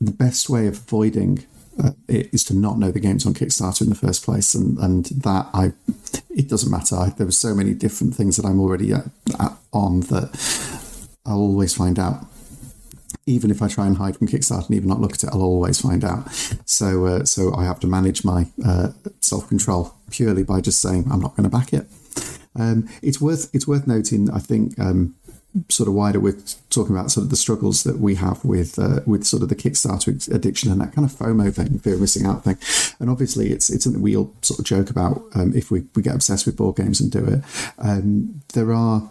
the 0.00 0.12
best 0.12 0.48
way 0.48 0.66
of 0.66 0.78
avoiding 0.78 1.44
uh, 1.82 1.90
is 2.08 2.44
to 2.44 2.54
not 2.54 2.78
know 2.78 2.90
the 2.90 3.00
games 3.00 3.26
on 3.26 3.34
Kickstarter 3.34 3.82
in 3.82 3.88
the 3.88 3.94
first 3.94 4.24
place, 4.24 4.54
and 4.54 4.78
and 4.78 5.06
that 5.06 5.48
I 5.52 5.72
it 6.30 6.48
doesn't 6.48 6.70
matter. 6.70 6.96
I, 6.96 7.10
there 7.10 7.26
were 7.26 7.32
so 7.32 7.54
many 7.54 7.74
different 7.74 8.14
things 8.14 8.36
that 8.36 8.46
I'm 8.46 8.60
already 8.60 8.92
at, 8.92 9.06
at, 9.40 9.52
on 9.72 10.00
that 10.00 10.30
I'll 11.24 11.38
always 11.38 11.74
find 11.74 11.98
out. 11.98 12.26
Even 13.28 13.50
if 13.50 13.60
I 13.60 13.66
try 13.66 13.86
and 13.86 13.96
hide 13.96 14.16
from 14.16 14.28
Kickstarter 14.28 14.66
and 14.66 14.76
even 14.76 14.88
not 14.88 15.00
look 15.00 15.12
at 15.12 15.24
it, 15.24 15.30
I'll 15.32 15.42
always 15.42 15.80
find 15.80 16.04
out. 16.04 16.30
So 16.64 17.06
uh, 17.06 17.24
so 17.24 17.54
I 17.54 17.64
have 17.64 17.80
to 17.80 17.86
manage 17.86 18.24
my 18.24 18.46
uh, 18.64 18.90
self 19.20 19.48
control 19.48 19.94
purely 20.10 20.44
by 20.44 20.60
just 20.60 20.80
saying 20.80 21.08
I'm 21.10 21.20
not 21.20 21.36
going 21.36 21.48
to 21.48 21.56
back 21.56 21.72
it. 21.72 21.86
Um, 22.54 22.88
it's 23.02 23.20
worth 23.20 23.54
it's 23.54 23.66
worth 23.66 23.86
noting. 23.86 24.30
I 24.30 24.38
think 24.38 24.78
um, 24.78 25.16
sort 25.68 25.88
of 25.88 25.94
wider 25.94 26.20
with 26.20 26.56
talking 26.70 26.94
about 26.94 27.10
sort 27.10 27.24
of 27.24 27.30
the 27.30 27.36
struggles 27.36 27.82
that 27.84 27.98
we 27.98 28.14
have 28.16 28.44
with 28.44 28.78
uh, 28.78 29.00
with 29.06 29.24
sort 29.24 29.42
of 29.42 29.48
the 29.48 29.56
Kickstarter 29.56 30.32
addiction 30.32 30.70
and 30.70 30.80
that 30.80 30.92
kind 30.92 31.08
of 31.08 31.16
FOMO 31.16 31.54
thing, 31.54 31.78
fear 31.78 31.94
of 31.94 32.00
missing 32.00 32.26
out 32.26 32.44
thing. 32.44 32.58
And 33.00 33.10
obviously, 33.10 33.50
it's 33.50 33.70
it's 33.70 33.84
something 33.84 34.02
we 34.02 34.16
all 34.16 34.34
sort 34.42 34.60
of 34.60 34.66
joke 34.66 34.90
about 34.90 35.22
um, 35.34 35.54
if 35.54 35.70
we, 35.70 35.84
we 35.94 36.02
get 36.02 36.14
obsessed 36.14 36.46
with 36.46 36.56
board 36.56 36.76
games 36.76 37.00
and 37.00 37.10
do 37.10 37.24
it. 37.24 37.42
Um, 37.78 38.42
there 38.54 38.72
are. 38.72 39.10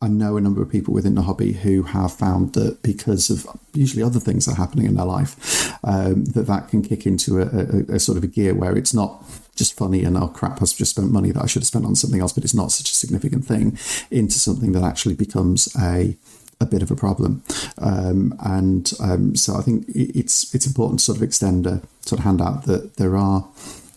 I 0.00 0.06
know 0.06 0.36
a 0.36 0.40
number 0.40 0.62
of 0.62 0.70
people 0.70 0.94
within 0.94 1.16
the 1.16 1.22
hobby 1.22 1.54
who 1.54 1.82
have 1.82 2.12
found 2.12 2.52
that 2.52 2.84
because 2.84 3.30
of 3.30 3.44
usually 3.74 4.04
other 4.04 4.20
things 4.20 4.46
that 4.46 4.52
are 4.52 4.64
happening 4.64 4.86
in 4.86 4.94
their 4.94 5.04
life, 5.04 5.74
um, 5.82 6.24
that 6.26 6.46
that 6.46 6.68
can 6.68 6.82
kick 6.82 7.04
into 7.04 7.40
a, 7.40 7.46
a, 7.46 7.96
a 7.96 7.98
sort 7.98 8.16
of 8.16 8.22
a 8.22 8.28
gear 8.28 8.54
where 8.54 8.76
it's 8.76 8.94
not 8.94 9.24
just 9.58 9.76
funny 9.76 10.04
and 10.04 10.16
oh 10.16 10.28
crap, 10.28 10.62
I've 10.62 10.74
just 10.74 10.92
spent 10.92 11.10
money 11.10 11.32
that 11.32 11.42
I 11.42 11.46
should 11.46 11.62
have 11.62 11.66
spent 11.66 11.84
on 11.84 11.96
something 11.96 12.20
else, 12.20 12.32
but 12.32 12.44
it's 12.44 12.54
not 12.54 12.72
such 12.72 12.90
a 12.90 12.94
significant 12.94 13.44
thing, 13.44 13.78
into 14.10 14.38
something 14.38 14.72
that 14.72 14.84
actually 14.84 15.14
becomes 15.14 15.68
a 15.76 16.16
a 16.60 16.66
bit 16.66 16.82
of 16.82 16.90
a 16.90 16.96
problem. 16.96 17.42
Um, 17.80 18.34
and 18.40 18.92
um, 19.00 19.36
so 19.36 19.56
I 19.56 19.62
think 19.62 19.84
it's 19.88 20.54
it's 20.54 20.66
important 20.66 21.00
to 21.00 21.04
sort 21.04 21.18
of 21.18 21.22
extend 21.22 21.66
a 21.66 21.82
sort 22.00 22.20
of 22.20 22.24
handout 22.24 22.64
that 22.64 22.96
there 22.96 23.16
are, 23.16 23.48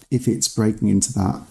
if 0.09 0.27
it's 0.27 0.47
breaking 0.47 0.89
into 0.89 1.13
that 1.13 1.41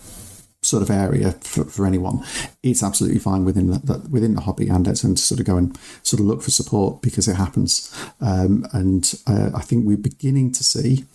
sort 0.63 0.83
of 0.83 0.91
area 0.91 1.33
for, 1.41 1.65
for 1.65 1.87
anyone, 1.87 2.23
it's 2.63 2.83
absolutely 2.83 3.19
fine 3.19 3.45
within 3.45 3.71
the, 3.71 4.09
within 4.11 4.35
the 4.35 4.43
hobby 4.43 4.69
and 4.69 4.87
it's 4.87 5.03
and 5.03 5.17
to 5.17 5.23
sort 5.23 5.41
of 5.41 5.47
go 5.47 5.57
and 5.57 5.79
sort 6.03 6.21
of 6.21 6.27
look 6.27 6.43
for 6.43 6.51
support 6.51 7.01
because 7.01 7.27
it 7.27 7.37
happens. 7.37 7.91
Um, 8.21 8.67
and 8.73 9.15
uh, 9.27 9.51
I 9.55 9.63
think 9.63 9.87
we're 9.87 9.97
beginning 9.97 10.53
to 10.53 10.63
see 10.65 11.07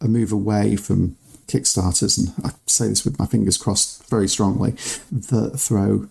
a 0.00 0.06
move 0.06 0.30
away 0.30 0.76
from 0.76 1.16
Kickstarters, 1.46 2.18
and 2.18 2.32
I 2.44 2.50
say 2.66 2.88
this 2.88 3.04
with 3.04 3.18
my 3.18 3.26
fingers 3.26 3.56
crossed 3.56 4.08
very 4.08 4.28
strongly, 4.28 4.72
that 5.12 5.54
throw 5.58 6.08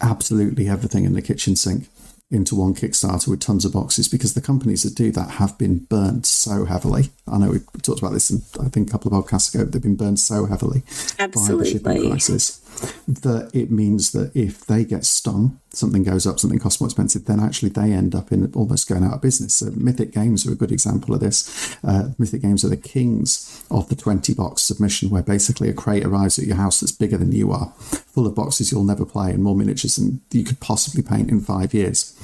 absolutely 0.00 0.68
everything 0.68 1.04
in 1.04 1.12
the 1.12 1.22
kitchen 1.22 1.56
sink 1.56 1.88
into 2.30 2.54
one 2.54 2.74
Kickstarter 2.74 3.26
with 3.26 3.40
tons 3.40 3.64
of 3.64 3.72
boxes 3.72 4.06
because 4.06 4.34
the 4.34 4.40
companies 4.40 4.84
that 4.84 4.94
do 4.94 5.10
that 5.10 5.30
have 5.32 5.58
been 5.58 5.78
burnt 5.78 6.24
so 6.26 6.64
heavily. 6.64 7.10
I 7.26 7.38
know 7.38 7.50
we 7.50 7.58
talked 7.82 7.98
about 7.98 8.12
this, 8.12 8.30
in, 8.30 8.42
I 8.64 8.68
think 8.68 8.88
a 8.88 8.92
couple 8.92 9.12
of 9.12 9.24
podcasts 9.24 9.52
ago. 9.52 9.64
They've 9.64 9.82
been 9.82 9.96
burned 9.96 10.20
so 10.20 10.46
heavily 10.46 10.82
Absolutely. 11.18 11.78
by 11.80 11.94
the 11.94 11.98
shipping 11.98 12.10
crisis 12.10 12.60
that 13.06 13.50
it 13.52 13.70
means 13.70 14.12
that 14.12 14.30
if 14.34 14.66
they 14.66 14.84
get 14.84 15.04
stung, 15.04 15.60
something 15.72 16.02
goes 16.02 16.26
up, 16.26 16.38
something 16.38 16.58
costs 16.58 16.80
more 16.80 16.88
expensive, 16.88 17.24
then 17.24 17.40
actually 17.40 17.68
they 17.68 17.92
end 17.92 18.14
up 18.14 18.32
in 18.32 18.52
almost 18.54 18.88
going 18.88 19.04
out 19.04 19.14
of 19.14 19.22
business. 19.22 19.54
So 19.54 19.70
Mythic 19.74 20.12
Games 20.12 20.46
are 20.46 20.52
a 20.52 20.56
good 20.56 20.72
example 20.72 21.14
of 21.14 21.20
this. 21.20 21.76
Uh, 21.84 22.10
Mythic 22.18 22.42
Games 22.42 22.64
are 22.64 22.68
the 22.68 22.76
kings 22.76 23.64
of 23.70 23.88
the 23.88 23.96
20 23.96 24.34
box 24.34 24.62
submission, 24.62 25.10
where 25.10 25.22
basically 25.22 25.68
a 25.68 25.74
crate 25.74 26.04
arrives 26.04 26.38
at 26.38 26.46
your 26.46 26.56
house 26.56 26.80
that's 26.80 26.92
bigger 26.92 27.16
than 27.16 27.32
you 27.32 27.52
are, 27.52 27.72
full 27.78 28.26
of 28.26 28.34
boxes 28.34 28.72
you'll 28.72 28.84
never 28.84 29.04
play 29.04 29.30
and 29.30 29.42
more 29.42 29.56
miniatures 29.56 29.96
than 29.96 30.20
you 30.30 30.44
could 30.44 30.60
possibly 30.60 31.02
paint 31.02 31.30
in 31.30 31.40
five 31.40 31.74
years. 31.74 32.16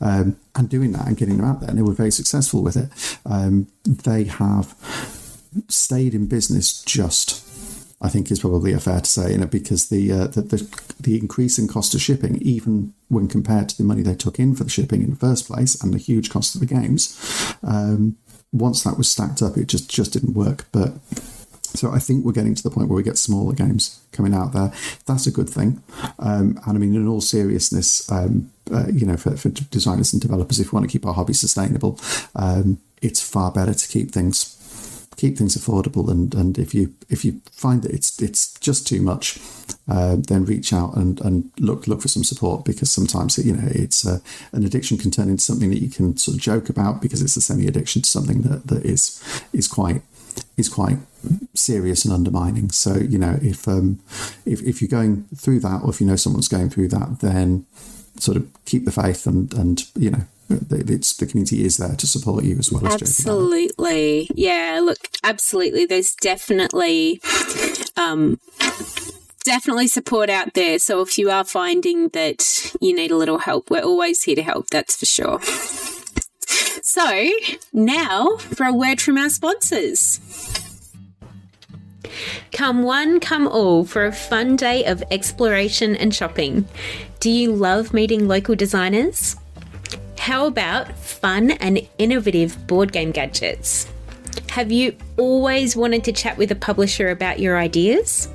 Um, 0.00 0.36
and 0.54 0.68
doing 0.68 0.92
that 0.92 1.06
and 1.06 1.16
getting 1.16 1.36
them 1.36 1.46
out 1.46 1.60
there, 1.60 1.68
and 1.68 1.78
they 1.78 1.82
were 1.82 1.92
very 1.92 2.10
successful 2.10 2.62
with 2.62 2.76
it. 2.76 2.90
Um, 3.24 3.68
they 3.84 4.24
have 4.24 4.74
stayed 5.68 6.14
in 6.14 6.26
business 6.26 6.82
just 6.82 7.47
I 8.00 8.08
think 8.08 8.30
is 8.30 8.40
probably 8.40 8.72
a 8.72 8.78
fair 8.78 9.00
to 9.00 9.10
say, 9.10 9.32
you 9.32 9.38
know, 9.38 9.46
because 9.46 9.88
the, 9.88 10.12
uh, 10.12 10.26
the, 10.28 10.42
the 10.42 10.82
the 11.00 11.18
increase 11.18 11.58
in 11.58 11.66
cost 11.66 11.94
of 11.94 12.00
shipping, 12.00 12.40
even 12.42 12.92
when 13.08 13.28
compared 13.28 13.68
to 13.70 13.76
the 13.76 13.84
money 13.84 14.02
they 14.02 14.14
took 14.14 14.38
in 14.38 14.54
for 14.54 14.64
the 14.64 14.70
shipping 14.70 15.02
in 15.02 15.10
the 15.10 15.16
first 15.16 15.46
place 15.46 15.80
and 15.82 15.92
the 15.92 15.98
huge 15.98 16.30
cost 16.30 16.54
of 16.54 16.60
the 16.60 16.66
games, 16.66 17.56
um, 17.62 18.16
once 18.52 18.84
that 18.84 18.96
was 18.96 19.10
stacked 19.10 19.42
up, 19.42 19.56
it 19.56 19.66
just 19.66 19.90
just 19.90 20.12
didn't 20.12 20.34
work. 20.34 20.66
But 20.70 20.94
so 21.74 21.90
I 21.90 21.98
think 21.98 22.24
we're 22.24 22.32
getting 22.32 22.54
to 22.54 22.62
the 22.62 22.70
point 22.70 22.88
where 22.88 22.96
we 22.96 23.02
get 23.02 23.18
smaller 23.18 23.52
games 23.52 24.00
coming 24.12 24.34
out 24.34 24.52
there. 24.52 24.72
That's 25.06 25.26
a 25.26 25.30
good 25.30 25.50
thing. 25.50 25.82
Um, 26.18 26.58
and 26.66 26.76
I 26.76 26.78
mean, 26.78 26.94
in 26.94 27.06
all 27.06 27.20
seriousness, 27.20 28.10
um, 28.10 28.50
uh, 28.72 28.86
you 28.92 29.06
know, 29.06 29.16
for, 29.16 29.36
for, 29.36 29.48
designers 29.48 30.12
and 30.12 30.22
developers, 30.22 30.60
if 30.60 30.72
we 30.72 30.76
want 30.76 30.88
to 30.88 30.92
keep 30.92 31.06
our 31.06 31.14
hobby 31.14 31.34
sustainable, 31.34 31.98
um, 32.34 32.78
it's 33.02 33.22
far 33.22 33.52
better 33.52 33.74
to 33.74 33.88
keep 33.88 34.12
things 34.12 34.57
keep 35.18 35.36
things 35.36 35.56
affordable. 35.56 36.08
And, 36.08 36.34
and 36.34 36.58
if 36.58 36.74
you 36.74 36.94
if 37.10 37.24
you 37.24 37.42
find 37.52 37.82
that 37.82 37.90
it's 37.90 38.22
it's 38.22 38.58
just 38.60 38.86
too 38.86 39.02
much, 39.02 39.38
uh, 39.88 40.16
then 40.16 40.46
reach 40.46 40.72
out 40.72 40.96
and, 40.96 41.20
and 41.20 41.50
look 41.58 41.86
look 41.86 42.00
for 42.00 42.08
some 42.08 42.24
support 42.24 42.64
because 42.64 42.90
sometimes 42.90 43.36
you 43.36 43.52
know 43.52 43.68
it's 43.70 44.06
uh, 44.06 44.20
an 44.52 44.64
addiction 44.64 44.96
can 44.96 45.10
turn 45.10 45.28
into 45.28 45.42
something 45.42 45.70
that 45.70 45.82
you 45.82 45.90
can 45.90 46.16
sort 46.16 46.36
of 46.36 46.40
joke 46.40 46.70
about 46.70 47.02
because 47.02 47.20
it's 47.20 47.36
a 47.36 47.42
semi 47.42 47.66
addiction 47.66 48.00
to 48.00 48.08
something 48.08 48.42
that, 48.42 48.66
that 48.68 48.84
is 48.86 49.20
is 49.52 49.68
quite 49.68 50.02
is 50.56 50.68
quite 50.68 50.98
serious 51.54 52.04
and 52.04 52.14
undermining. 52.14 52.70
So 52.70 52.94
you 52.94 53.18
know 53.18 53.38
if 53.42 53.66
um, 53.68 54.00
if 54.46 54.62
if 54.62 54.80
you're 54.80 54.88
going 54.88 55.24
through 55.34 55.60
that 55.60 55.82
or 55.82 55.90
if 55.90 56.00
you 56.00 56.06
know 56.06 56.16
someone's 56.16 56.48
going 56.48 56.70
through 56.70 56.88
that, 56.88 57.18
then 57.20 57.66
sort 58.18 58.36
of 58.36 58.48
keep 58.64 58.84
the 58.84 58.92
faith 58.92 59.26
and 59.26 59.52
and 59.54 59.84
you 59.96 60.10
know 60.10 60.24
it's 60.50 61.16
the 61.16 61.26
community 61.26 61.64
is 61.64 61.76
there 61.76 61.94
to 61.96 62.06
support 62.06 62.44
you 62.44 62.58
as 62.58 62.72
well 62.72 62.86
as 62.86 62.94
absolutely. 62.94 64.30
Yeah 64.34 64.80
look 64.82 64.98
absolutely. 65.22 65.86
There's 65.86 66.14
definitely 66.14 67.20
um 67.96 68.40
definitely 69.44 69.88
support 69.88 70.30
out 70.30 70.54
there. 70.54 70.78
So 70.78 71.00
if 71.00 71.18
you 71.18 71.30
are 71.30 71.44
finding 71.44 72.08
that 72.10 72.72
you 72.80 72.94
need 72.94 73.10
a 73.10 73.16
little 73.16 73.38
help 73.38 73.70
we're 73.70 73.82
always 73.82 74.22
here 74.22 74.36
to 74.36 74.42
help 74.42 74.68
that's 74.70 74.96
for 74.96 75.06
sure. 75.06 75.40
So 76.82 77.30
now 77.72 78.36
for 78.38 78.64
a 78.64 78.72
word 78.72 79.00
from 79.00 79.18
our 79.18 79.28
sponsors. 79.28 80.20
Come 82.52 82.82
one, 82.82 83.20
come 83.20 83.46
all 83.46 83.84
for 83.84 84.06
a 84.06 84.12
fun 84.12 84.56
day 84.56 84.84
of 84.84 85.02
exploration 85.10 85.94
and 85.94 86.14
shopping. 86.14 86.66
Do 87.20 87.30
you 87.30 87.52
love 87.52 87.92
meeting 87.92 88.26
local 88.26 88.54
designers? 88.54 89.36
How 90.28 90.44
about 90.44 90.94
fun 90.98 91.52
and 91.52 91.80
innovative 91.96 92.66
board 92.66 92.92
game 92.92 93.12
gadgets? 93.12 93.90
Have 94.50 94.70
you 94.70 94.94
always 95.16 95.74
wanted 95.74 96.04
to 96.04 96.12
chat 96.12 96.36
with 96.36 96.52
a 96.52 96.54
publisher 96.54 97.08
about 97.08 97.40
your 97.40 97.56
ideas? 97.56 98.28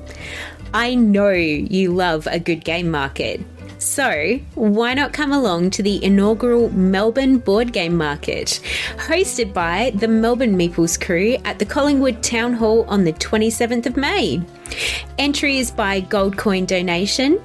I 0.74 0.96
know 0.96 1.30
you 1.30 1.94
love 1.94 2.26
a 2.26 2.40
good 2.40 2.64
game 2.64 2.90
market. 2.90 3.40
So, 3.78 4.40
why 4.54 4.94
not 4.94 5.12
come 5.12 5.30
along 5.30 5.70
to 5.70 5.84
the 5.84 6.02
inaugural 6.02 6.68
Melbourne 6.70 7.38
Board 7.38 7.72
Game 7.72 7.96
Market, 7.96 8.60
hosted 8.96 9.52
by 9.52 9.92
the 9.94 10.08
Melbourne 10.08 10.56
Meeples 10.56 11.00
crew 11.00 11.36
at 11.44 11.58
the 11.58 11.66
Collingwood 11.66 12.22
Town 12.24 12.54
Hall 12.54 12.86
on 12.88 13.04
the 13.04 13.12
27th 13.12 13.86
of 13.86 13.96
May? 13.96 14.42
Entry 15.18 15.58
is 15.58 15.70
by 15.70 16.00
gold 16.00 16.36
coin 16.36 16.64
donation, 16.64 17.40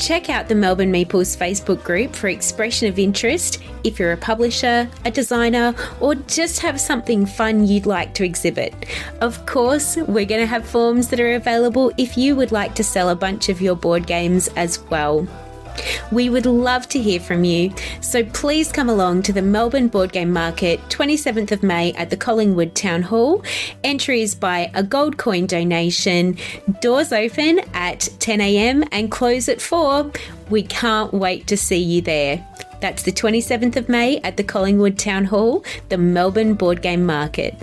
Check 0.00 0.30
out 0.30 0.48
the 0.48 0.54
Melbourne 0.54 0.90
Meeples 0.90 1.36
Facebook 1.36 1.84
group 1.84 2.16
for 2.16 2.28
expression 2.28 2.88
of 2.88 2.98
interest 2.98 3.62
if 3.84 3.98
you're 3.98 4.12
a 4.12 4.16
publisher, 4.16 4.88
a 5.04 5.10
designer, 5.10 5.74
or 6.00 6.14
just 6.14 6.60
have 6.60 6.80
something 6.80 7.26
fun 7.26 7.66
you'd 7.66 7.84
like 7.84 8.14
to 8.14 8.24
exhibit. 8.24 8.74
Of 9.20 9.44
course, 9.44 9.96
we're 9.96 10.24
going 10.24 10.40
to 10.40 10.46
have 10.46 10.64
forms 10.64 11.08
that 11.08 11.20
are 11.20 11.34
available 11.34 11.92
if 11.98 12.16
you 12.16 12.34
would 12.34 12.50
like 12.50 12.74
to 12.76 12.82
sell 12.82 13.10
a 13.10 13.14
bunch 13.14 13.50
of 13.50 13.60
your 13.60 13.76
board 13.76 14.06
games 14.06 14.48
as 14.56 14.80
well. 14.84 15.28
We 16.12 16.28
would 16.28 16.46
love 16.46 16.88
to 16.88 17.00
hear 17.00 17.20
from 17.20 17.44
you, 17.44 17.72
so 18.00 18.24
please 18.24 18.72
come 18.72 18.88
along 18.88 19.22
to 19.22 19.32
the 19.32 19.42
Melbourne 19.42 19.88
Board 19.88 20.12
Game 20.12 20.32
Market 20.32 20.80
27th 20.88 21.52
of 21.52 21.62
May 21.62 21.92
at 21.92 22.10
the 22.10 22.16
Collingwood 22.16 22.74
Town 22.74 23.02
Hall. 23.02 23.44
Entries 23.84 24.34
by 24.34 24.70
a 24.74 24.82
gold 24.82 25.16
coin 25.16 25.46
donation. 25.46 26.36
Doors 26.80 27.12
open 27.12 27.60
at 27.74 28.00
10am 28.18 28.88
and 28.90 29.10
close 29.10 29.48
at 29.48 29.60
4. 29.60 30.10
We 30.50 30.62
can't 30.62 31.12
wait 31.12 31.46
to 31.46 31.56
see 31.56 31.78
you 31.78 32.00
there. 32.00 32.46
That's 32.80 33.02
the 33.02 33.12
27th 33.12 33.76
of 33.76 33.88
May 33.88 34.18
at 34.22 34.36
the 34.36 34.44
Collingwood 34.44 34.98
Town 34.98 35.26
Hall, 35.26 35.64
the 35.90 35.98
Melbourne 35.98 36.54
Board 36.54 36.82
Game 36.82 37.04
Market. 37.04 37.54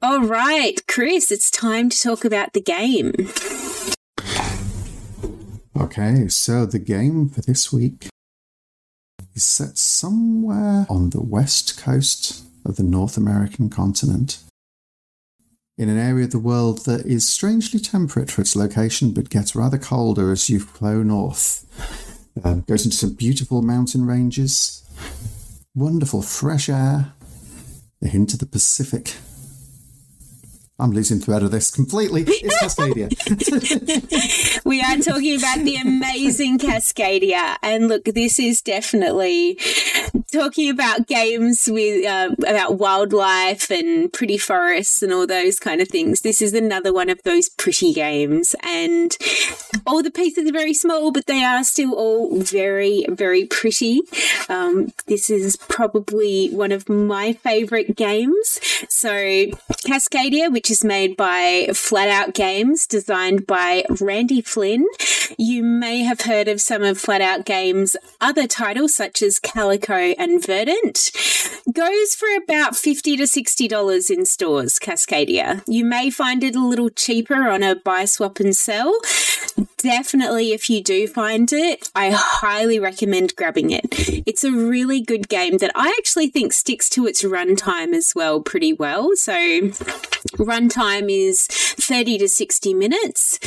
All 0.00 0.22
right, 0.22 0.80
Chris, 0.86 1.32
it's 1.32 1.50
time 1.50 1.88
to 1.90 2.00
talk 2.00 2.24
about 2.24 2.52
the 2.52 2.60
game. 2.60 3.12
Okay, 5.78 6.26
so 6.26 6.66
the 6.66 6.80
game 6.80 7.28
for 7.28 7.40
this 7.40 7.72
week 7.72 8.08
is 9.36 9.44
set 9.44 9.78
somewhere 9.78 10.86
on 10.90 11.10
the 11.10 11.22
west 11.22 11.80
coast 11.80 12.44
of 12.66 12.74
the 12.74 12.82
North 12.82 13.16
American 13.16 13.70
continent. 13.70 14.42
In 15.76 15.88
an 15.88 15.96
area 15.96 16.24
of 16.24 16.32
the 16.32 16.40
world 16.40 16.84
that 16.86 17.06
is 17.06 17.28
strangely 17.28 17.78
temperate 17.78 18.28
for 18.28 18.40
its 18.40 18.56
location 18.56 19.12
but 19.12 19.30
gets 19.30 19.54
rather 19.54 19.78
colder 19.78 20.32
as 20.32 20.50
you 20.50 20.58
flow 20.58 21.04
north. 21.04 21.64
Um, 22.42 22.62
goes 22.62 22.84
into 22.84 22.96
some 22.96 23.14
beautiful 23.14 23.62
mountain 23.62 24.04
ranges, 24.04 24.84
wonderful 25.76 26.22
fresh 26.22 26.68
air, 26.68 27.12
a 28.02 28.08
hint 28.08 28.32
of 28.32 28.40
the 28.40 28.46
Pacific 28.46 29.14
I'm 30.80 30.92
losing 30.92 31.18
thread 31.18 31.42
of 31.42 31.50
this 31.50 31.72
completely. 31.72 32.22
It's 32.24 32.56
Cascadia. 32.62 33.10
we 34.64 34.80
are 34.80 34.96
talking 34.98 35.36
about 35.36 35.64
the 35.64 35.74
amazing 35.74 36.58
Cascadia. 36.58 37.56
And 37.62 37.88
look, 37.88 38.04
this 38.04 38.38
is 38.38 38.62
definitely 38.62 39.58
talking 40.32 40.70
about 40.70 41.06
games 41.06 41.68
with 41.70 42.04
uh, 42.04 42.34
about 42.46 42.78
wildlife 42.78 43.70
and 43.70 44.12
pretty 44.12 44.38
forests 44.38 45.02
and 45.02 45.12
all 45.12 45.26
those 45.26 45.58
kind 45.58 45.80
of 45.80 45.88
things. 45.88 46.20
This 46.20 46.42
is 46.42 46.54
another 46.54 46.92
one 46.92 47.08
of 47.08 47.22
those 47.22 47.48
pretty 47.48 47.92
games. 47.92 48.54
And 48.62 49.16
all 49.86 50.02
the 50.02 50.10
pieces 50.10 50.48
are 50.48 50.52
very 50.52 50.74
small, 50.74 51.12
but 51.12 51.26
they 51.26 51.42
are 51.42 51.64
still 51.64 51.94
all 51.94 52.40
very, 52.40 53.06
very 53.08 53.46
pretty. 53.46 54.02
Um, 54.48 54.92
this 55.06 55.30
is 55.30 55.56
probably 55.56 56.48
one 56.50 56.72
of 56.72 56.88
my 56.88 57.32
favorite 57.32 57.96
games. 57.96 58.60
So, 58.88 59.10
Cascadia, 59.10 60.52
which 60.52 60.70
is 60.70 60.84
made 60.84 61.16
by 61.16 61.68
Flat 61.74 62.08
Out 62.08 62.34
Games, 62.34 62.86
designed 62.86 63.46
by 63.46 63.84
Randy 64.00 64.40
Flynn. 64.40 64.86
You 65.36 65.62
may 65.62 66.02
have 66.02 66.22
heard 66.22 66.48
of 66.48 66.60
some 66.60 66.82
of 66.82 66.98
Flat 66.98 67.20
Out 67.20 67.44
Games' 67.44 67.96
other 68.20 68.46
titles, 68.46 68.94
such 68.94 69.22
as 69.22 69.38
Calico 69.38 69.97
and 69.98 70.44
Verdant. 70.44 71.10
Goes 71.72 72.14
for 72.14 72.28
about 72.42 72.76
50 72.76 73.16
to 73.16 73.24
$60 73.24 74.10
in 74.10 74.24
stores, 74.24 74.78
Cascadia. 74.78 75.62
You 75.66 75.84
may 75.84 76.10
find 76.10 76.42
it 76.42 76.56
a 76.56 76.64
little 76.64 76.90
cheaper 76.90 77.48
on 77.48 77.62
a 77.62 77.76
buy, 77.76 78.04
swap, 78.04 78.40
and 78.40 78.56
sell. 78.56 78.98
Definitely, 79.76 80.52
if 80.52 80.70
you 80.70 80.82
do 80.82 81.06
find 81.06 81.52
it, 81.52 81.90
I 81.94 82.10
highly 82.14 82.78
recommend 82.78 83.36
grabbing 83.36 83.70
it. 83.70 83.86
It's 84.26 84.44
a 84.44 84.52
really 84.52 85.00
good 85.00 85.28
game 85.28 85.58
that 85.58 85.72
I 85.74 85.94
actually 85.98 86.28
think 86.28 86.52
sticks 86.52 86.88
to 86.90 87.06
its 87.06 87.22
runtime 87.22 87.94
as 87.94 88.14
well 88.14 88.40
pretty 88.40 88.72
well. 88.72 89.10
So, 89.14 89.32
runtime 90.36 91.10
is 91.10 91.46
30 91.46 92.18
to 92.18 92.28
60 92.28 92.74
minutes. 92.74 93.38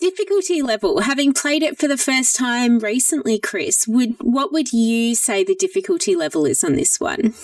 Difficulty 0.00 0.62
level, 0.62 1.00
having 1.00 1.34
played 1.34 1.62
it 1.62 1.78
for 1.78 1.86
the 1.86 1.98
first 1.98 2.34
time 2.34 2.78
recently, 2.78 3.38
Chris, 3.38 3.86
would 3.86 4.16
what 4.22 4.50
would 4.50 4.72
you 4.72 5.14
say 5.14 5.44
the 5.44 5.54
difficulty 5.54 6.16
level 6.16 6.46
is 6.46 6.64
on 6.64 6.72
this 6.72 6.98
one? 6.98 7.34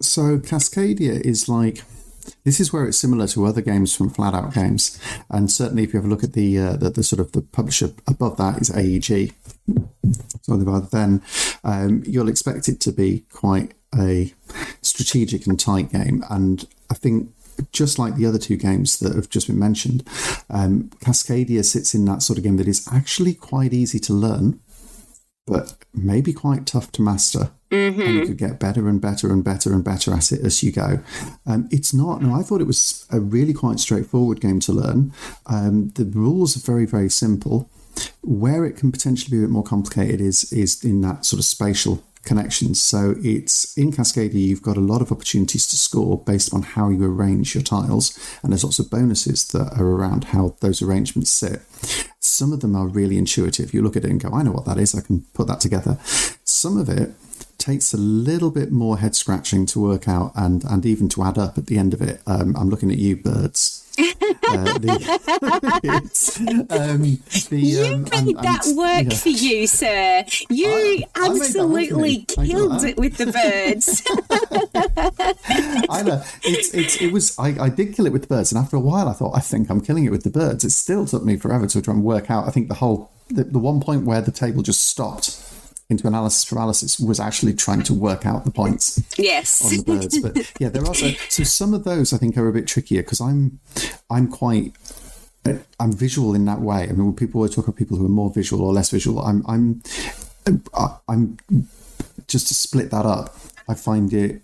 So 0.00 0.38
Cascadia 0.38 1.18
is 1.20 1.48
like 1.48 1.82
this 2.44 2.60
is 2.60 2.72
where 2.72 2.86
it's 2.86 2.98
similar 2.98 3.26
to 3.28 3.46
other 3.46 3.62
games 3.62 3.94
from 3.96 4.10
Flat 4.10 4.34
Out 4.34 4.52
Games, 4.52 5.00
and 5.30 5.50
certainly 5.50 5.82
if 5.82 5.92
you 5.92 5.98
have 5.98 6.06
a 6.06 6.10
look 6.10 6.24
at 6.24 6.34
the 6.34 6.58
uh, 6.58 6.76
the, 6.76 6.90
the, 6.90 7.02
sort 7.02 7.20
of 7.20 7.32
the 7.32 7.40
publisher 7.40 7.90
above 8.06 8.36
that 8.36 8.60
is 8.60 8.70
AEG. 8.70 9.32
So 10.42 10.56
rather 10.56 10.86
than 10.86 11.22
um, 11.64 12.02
you'll 12.06 12.28
expect 12.28 12.68
it 12.68 12.80
to 12.80 12.92
be 12.92 13.24
quite 13.32 13.72
a 13.98 14.34
strategic 14.82 15.46
and 15.46 15.58
tight 15.58 15.90
game, 15.90 16.22
and 16.28 16.66
I 16.90 16.94
think 16.94 17.30
just 17.72 17.98
like 17.98 18.16
the 18.16 18.26
other 18.26 18.38
two 18.38 18.56
games 18.56 18.98
that 19.00 19.14
have 19.14 19.28
just 19.28 19.46
been 19.46 19.58
mentioned, 19.58 20.04
um, 20.50 20.90
Cascadia 21.00 21.64
sits 21.64 21.94
in 21.94 22.04
that 22.06 22.22
sort 22.22 22.38
of 22.38 22.44
game 22.44 22.56
that 22.56 22.68
is 22.68 22.88
actually 22.92 23.34
quite 23.34 23.72
easy 23.72 23.98
to 24.00 24.12
learn, 24.12 24.60
but 25.46 25.74
maybe 25.94 26.32
quite 26.32 26.66
tough 26.66 26.92
to 26.92 27.02
master. 27.02 27.50
Mm-hmm. 27.70 28.00
And 28.00 28.14
you 28.14 28.26
could 28.26 28.38
get 28.38 28.58
better 28.58 28.88
and 28.88 28.98
better 28.98 29.30
and 29.30 29.44
better 29.44 29.74
and 29.74 29.84
better 29.84 30.14
at 30.14 30.32
it 30.32 30.40
as 30.40 30.62
you 30.62 30.72
go. 30.72 31.00
Um, 31.44 31.68
it's 31.70 31.92
not, 31.92 32.22
no, 32.22 32.34
I 32.34 32.42
thought 32.42 32.62
it 32.62 32.66
was 32.66 33.06
a 33.10 33.20
really 33.20 33.52
quite 33.52 33.78
straightforward 33.78 34.40
game 34.40 34.58
to 34.60 34.72
learn. 34.72 35.12
Um, 35.46 35.90
the 35.90 36.06
rules 36.06 36.56
are 36.56 36.60
very, 36.60 36.86
very 36.86 37.10
simple. 37.10 37.68
Where 38.22 38.64
it 38.64 38.76
can 38.76 38.92
potentially 38.92 39.36
be 39.36 39.42
a 39.42 39.46
bit 39.46 39.52
more 39.52 39.64
complicated 39.64 40.20
is 40.20 40.52
is 40.52 40.84
in 40.84 41.00
that 41.00 41.24
sort 41.24 41.40
of 41.40 41.44
spatial 41.44 42.04
connections. 42.24 42.82
So 42.82 43.14
it's 43.22 43.76
in 43.76 43.92
Cascadia, 43.92 44.34
you've 44.34 44.62
got 44.62 44.76
a 44.76 44.80
lot 44.80 45.02
of 45.02 45.12
opportunities 45.12 45.66
to 45.68 45.76
score 45.76 46.18
based 46.22 46.52
on 46.52 46.62
how 46.62 46.90
you 46.90 47.04
arrange 47.04 47.54
your 47.54 47.62
tiles, 47.62 48.18
and 48.42 48.52
there's 48.52 48.64
lots 48.64 48.78
of 48.78 48.90
bonuses 48.90 49.46
that 49.48 49.78
are 49.78 49.86
around 49.86 50.24
how 50.24 50.56
those 50.60 50.82
arrangements 50.82 51.30
sit. 51.30 51.62
Some 52.20 52.52
of 52.52 52.60
them 52.60 52.76
are 52.76 52.86
really 52.86 53.16
intuitive. 53.16 53.72
You 53.72 53.82
look 53.82 53.96
at 53.96 54.04
it 54.04 54.10
and 54.10 54.22
go, 54.22 54.30
I 54.30 54.42
know 54.42 54.52
what 54.52 54.66
that 54.66 54.78
is, 54.78 54.94
I 54.94 55.00
can 55.00 55.24
put 55.34 55.46
that 55.46 55.60
together. 55.60 55.98
Some 56.44 56.76
of 56.76 56.88
it 56.88 57.12
takes 57.58 57.92
a 57.92 57.98
little 57.98 58.50
bit 58.50 58.70
more 58.70 58.98
head 58.98 59.16
scratching 59.16 59.66
to 59.66 59.80
work 59.80 60.08
out 60.08 60.32
and, 60.36 60.64
and 60.64 60.86
even 60.86 61.08
to 61.10 61.24
add 61.24 61.38
up 61.38 61.58
at 61.58 61.66
the 61.66 61.78
end 61.78 61.92
of 61.92 62.00
it. 62.00 62.20
Um, 62.26 62.56
I'm 62.56 62.68
looking 62.68 62.90
at 62.90 62.98
you, 62.98 63.16
birds. 63.16 63.84
Uh, 63.98 64.78
the, 64.78 66.66
um, 66.70 67.02
the, 67.50 67.60
You 67.60 67.94
um, 67.94 68.02
made 68.04 68.36
that 68.38 68.64
work 68.76 69.12
yeah. 69.12 69.18
for 69.18 69.28
you, 69.28 69.66
sir. 69.66 70.24
You 70.48 70.68
I- 70.68 71.04
I 71.16 71.28
made 71.30 71.40
that 71.52 71.68
work 71.68 71.88
for 71.88 72.04
absolutely. 72.04 72.26
I 72.38 72.46
killed 72.46 72.84
it 72.84 72.96
with 72.96 73.16
the 73.16 73.26
birds. 73.26 74.02
I 75.90 76.02
know 76.02 76.22
it's 76.44 76.72
it's 76.74 77.00
it 77.00 77.12
was 77.12 77.38
I, 77.38 77.56
I 77.60 77.68
did 77.68 77.94
kill 77.94 78.06
it 78.06 78.12
with 78.12 78.22
the 78.22 78.28
birds, 78.28 78.52
and 78.52 78.58
after 78.62 78.76
a 78.76 78.80
while, 78.80 79.08
I 79.08 79.12
thought 79.12 79.32
I 79.36 79.40
think 79.40 79.68
I'm 79.70 79.80
killing 79.80 80.04
it 80.04 80.10
with 80.10 80.22
the 80.22 80.30
birds. 80.30 80.64
It 80.64 80.70
still 80.70 81.06
took 81.06 81.24
me 81.24 81.36
forever 81.36 81.66
to 81.66 81.82
try 81.82 81.94
and 81.94 82.04
work 82.04 82.30
out. 82.30 82.46
I 82.46 82.50
think 82.50 82.68
the 82.68 82.74
whole 82.74 83.10
the, 83.28 83.44
the 83.44 83.58
one 83.58 83.80
point 83.80 84.04
where 84.04 84.20
the 84.20 84.32
table 84.32 84.62
just 84.62 84.86
stopped 84.86 85.30
into 85.90 86.06
analysis 86.06 86.44
paralysis 86.44 87.00
was 87.00 87.18
actually 87.18 87.54
trying 87.54 87.82
to 87.82 87.94
work 87.94 88.26
out 88.26 88.44
the 88.44 88.50
points 88.50 89.02
yes. 89.18 89.64
on 89.64 89.76
the 89.76 89.82
birds. 89.82 90.20
But 90.20 90.52
yeah, 90.60 90.68
there 90.68 90.84
are 90.84 90.94
so, 90.94 91.10
so 91.28 91.44
some 91.44 91.72
of 91.72 91.84
those 91.84 92.12
I 92.12 92.18
think 92.18 92.36
are 92.36 92.48
a 92.48 92.52
bit 92.52 92.66
trickier 92.66 93.02
because 93.02 93.20
I'm 93.20 93.58
I'm 94.10 94.28
quite 94.28 94.74
I'm 95.80 95.92
visual 95.92 96.34
in 96.34 96.44
that 96.44 96.60
way. 96.60 96.82
I 96.82 96.88
mean, 96.88 97.06
when 97.06 97.14
people 97.14 97.38
always 97.38 97.54
talk 97.54 97.66
about 97.66 97.76
people 97.76 97.96
who 97.96 98.04
are 98.04 98.10
more 98.10 98.30
visual 98.30 98.64
or 98.64 98.72
less 98.72 98.90
visual, 98.90 99.20
I'm 99.20 99.42
I'm 99.46 99.82
I'm 101.08 101.38
just 102.26 102.48
to 102.48 102.54
split 102.54 102.90
that 102.90 103.06
up. 103.06 103.34
I 103.68 103.74
find 103.74 104.12
it 104.12 104.42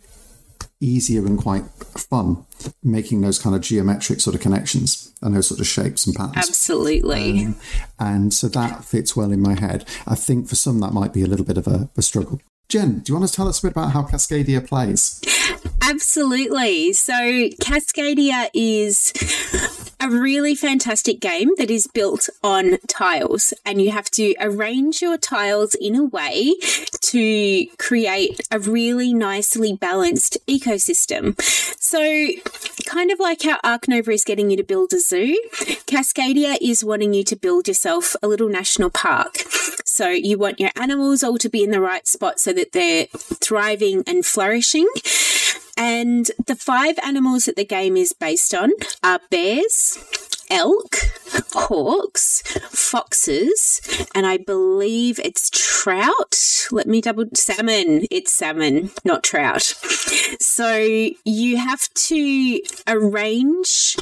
easier 0.84 1.26
and 1.26 1.38
quite 1.38 1.64
fun 1.64 2.44
making 2.82 3.20
those 3.20 3.38
kind 3.38 3.54
of 3.56 3.62
geometric 3.62 4.20
sort 4.20 4.34
of 4.34 4.40
connections 4.40 5.12
and 5.22 5.34
those 5.34 5.48
sort 5.48 5.60
of 5.60 5.66
shapes 5.66 6.06
and 6.06 6.14
patterns. 6.14 6.48
Absolutely. 6.48 7.46
Um, 7.46 7.56
and 7.98 8.34
so 8.34 8.48
that 8.48 8.84
fits 8.84 9.16
well 9.16 9.32
in 9.32 9.40
my 9.40 9.58
head. 9.58 9.84
I 10.06 10.14
think 10.14 10.48
for 10.48 10.54
some 10.54 10.80
that 10.80 10.92
might 10.92 11.12
be 11.12 11.22
a 11.22 11.26
little 11.26 11.46
bit 11.46 11.58
of 11.58 11.66
a, 11.66 11.88
a 11.96 12.02
struggle. 12.02 12.40
Jen, 12.68 13.00
do 13.00 13.12
you 13.12 13.18
want 13.18 13.28
to 13.28 13.34
tell 13.34 13.46
us 13.46 13.58
a 13.58 13.66
bit 13.66 13.72
about 13.72 13.92
how 13.92 14.02
Cascadia 14.02 14.66
plays? 14.66 15.20
Absolutely. 15.82 16.92
So, 16.94 17.12
Cascadia 17.12 18.48
is 18.54 19.12
a 20.04 20.10
really 20.10 20.54
fantastic 20.54 21.18
game 21.18 21.50
that 21.56 21.70
is 21.70 21.86
built 21.86 22.28
on 22.42 22.76
tiles, 22.86 23.54
and 23.64 23.80
you 23.80 23.90
have 23.90 24.10
to 24.10 24.34
arrange 24.38 25.00
your 25.00 25.16
tiles 25.16 25.74
in 25.74 25.96
a 25.96 26.04
way 26.04 26.56
to 27.00 27.66
create 27.78 28.38
a 28.50 28.58
really 28.58 29.14
nicely 29.14 29.74
balanced 29.74 30.36
ecosystem. 30.46 31.40
So, 31.80 32.28
kind 32.86 33.10
of 33.10 33.18
like 33.18 33.42
how 33.42 33.58
Ark 33.64 33.88
Nova 33.88 34.10
is 34.10 34.24
getting 34.24 34.50
you 34.50 34.58
to 34.58 34.62
build 34.62 34.92
a 34.92 35.00
zoo, 35.00 35.40
Cascadia 35.86 36.58
is 36.60 36.84
wanting 36.84 37.14
you 37.14 37.24
to 37.24 37.36
build 37.36 37.66
yourself 37.66 38.14
a 38.22 38.28
little 38.28 38.50
national 38.50 38.90
park. 38.90 39.38
So, 39.86 40.10
you 40.10 40.36
want 40.36 40.60
your 40.60 40.70
animals 40.76 41.22
all 41.22 41.38
to 41.38 41.48
be 41.48 41.64
in 41.64 41.70
the 41.70 41.80
right 41.80 42.06
spot 42.06 42.38
so 42.38 42.52
that 42.52 42.72
they're 42.72 43.06
thriving 43.06 44.04
and 44.06 44.26
flourishing. 44.26 44.86
And 45.76 46.30
the 46.46 46.54
five 46.54 46.98
animals 47.02 47.44
that 47.44 47.56
the 47.56 47.64
game 47.64 47.96
is 47.96 48.12
based 48.12 48.54
on 48.54 48.70
are 49.02 49.20
bears, 49.30 49.98
elk, 50.54 50.96
hawks, 51.52 52.42
foxes, 52.70 53.80
and 54.14 54.24
I 54.24 54.36
believe 54.36 55.18
it's 55.18 55.50
trout. 55.50 56.68
Let 56.70 56.86
me 56.86 57.00
double 57.00 57.26
salmon. 57.34 58.06
It's 58.10 58.32
salmon, 58.32 58.90
not 59.04 59.24
trout. 59.24 59.62
So 60.40 60.76
you 61.24 61.56
have 61.56 61.92
to 61.94 62.60
arrange 62.86 63.96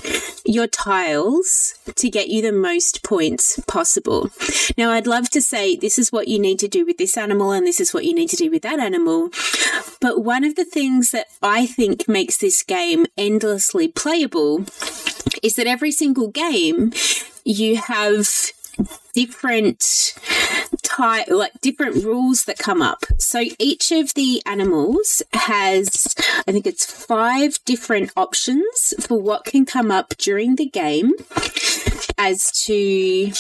your 0.45 0.67
tiles 0.67 1.75
to 1.97 2.11
get 2.11 2.29
you 2.29 2.43
the 2.43 2.53
most 2.53 3.03
points 3.03 3.59
possible. 3.67 4.31
Now, 4.77 4.91
I'd 4.91 5.07
love 5.07 5.31
to 5.31 5.41
say 5.41 5.77
this 5.77 5.99
is 5.99 6.13
what 6.13 6.29
you 6.29 6.39
need 6.39 6.59
to 6.61 6.69
do 6.69 6.85
with 6.85 6.99
this 6.99 7.17
animal 7.17 7.53
and 7.53 7.67
this 7.67 7.81
is 7.81 7.95
what 7.95 8.05
you 8.05 8.15
need 8.15 8.29
to 8.31 8.37
do 8.37 8.51
with 8.51 8.63
that 8.63 8.79
animal. 8.79 9.31
But 10.01 10.23
one 10.23 10.45
of 10.45 10.57
the 10.57 10.65
things 10.65 11.13
that 11.13 11.29
I 11.43 11.67
think 11.67 12.09
makes 12.09 12.37
this 12.37 12.63
game 12.63 13.07
endlessly 13.17 13.89
playable 13.89 14.65
is 15.43 15.55
that 15.55 15.67
every 15.67 15.91
single 15.91 16.29
game 16.29 16.93
you 17.45 17.77
have 17.77 18.29
different 19.13 20.15
type 20.83 21.27
like 21.29 21.53
different 21.61 22.03
rules 22.05 22.45
that 22.45 22.59
come 22.59 22.81
up 22.81 23.05
so 23.19 23.45
each 23.59 23.93
of 23.93 24.15
the 24.15 24.43
animals 24.47 25.23
has 25.35 26.15
i 26.47 26.53
think 26.53 26.67
it's 26.67 26.87
five 26.87 27.59
different 27.65 28.11
options 28.17 28.95
for 29.01 29.21
what 29.21 29.45
can 29.45 29.67
come 29.67 29.91
up 29.91 30.17
during 30.17 30.57
the 30.57 30.67
game 30.67 31.13
as 32.19 32.51
to 32.53 33.33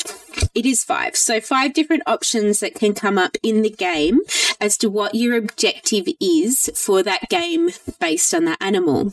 it 0.54 0.66
is 0.66 0.84
five. 0.84 1.16
So, 1.16 1.40
five 1.40 1.72
different 1.72 2.02
options 2.06 2.60
that 2.60 2.74
can 2.74 2.94
come 2.94 3.18
up 3.18 3.36
in 3.42 3.62
the 3.62 3.70
game 3.70 4.20
as 4.60 4.76
to 4.78 4.90
what 4.90 5.14
your 5.14 5.36
objective 5.36 6.06
is 6.20 6.70
for 6.74 7.02
that 7.02 7.28
game 7.28 7.70
based 8.00 8.34
on 8.34 8.44
that 8.44 8.60
animal. 8.60 9.12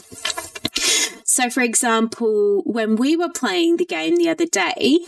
So, 1.40 1.50
for 1.50 1.62
example, 1.62 2.64
when 2.66 2.98
we 2.98 3.16
were 3.16 3.30
playing 3.30 3.78
the 3.78 3.86
game 3.86 4.18
the 4.18 4.28
other 4.28 4.46
day, 4.46 5.00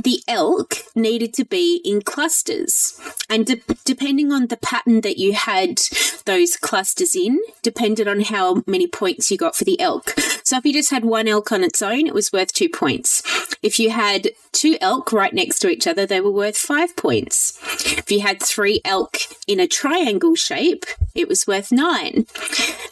the 0.00 0.22
elk 0.28 0.76
needed 0.94 1.34
to 1.34 1.44
be 1.44 1.80
in 1.84 2.00
clusters. 2.00 2.96
And 3.28 3.44
de- 3.44 3.60
depending 3.84 4.30
on 4.30 4.46
the 4.46 4.56
pattern 4.56 5.00
that 5.00 5.18
you 5.18 5.32
had 5.32 5.80
those 6.26 6.56
clusters 6.56 7.16
in, 7.16 7.40
depended 7.62 8.06
on 8.06 8.20
how 8.20 8.62
many 8.68 8.86
points 8.86 9.32
you 9.32 9.36
got 9.36 9.56
for 9.56 9.64
the 9.64 9.80
elk. 9.80 10.14
So, 10.44 10.58
if 10.58 10.64
you 10.64 10.72
just 10.72 10.92
had 10.92 11.04
one 11.04 11.26
elk 11.26 11.50
on 11.50 11.64
its 11.64 11.82
own, 11.82 12.06
it 12.06 12.14
was 12.14 12.32
worth 12.32 12.52
two 12.52 12.68
points. 12.68 13.24
If 13.60 13.80
you 13.80 13.90
had 13.90 14.30
two 14.52 14.76
elk 14.80 15.12
right 15.12 15.34
next 15.34 15.58
to 15.58 15.70
each 15.70 15.88
other, 15.88 16.06
they 16.06 16.20
were 16.20 16.30
worth 16.30 16.56
five 16.56 16.94
points. 16.94 17.58
If 17.98 18.10
you 18.10 18.20
had 18.20 18.42
three 18.42 18.80
elk 18.84 19.16
in 19.46 19.60
a 19.60 19.66
triangle 19.66 20.34
shape, 20.34 20.84
it 21.14 21.28
was 21.28 21.46
worth 21.46 21.72
nine. 21.72 22.26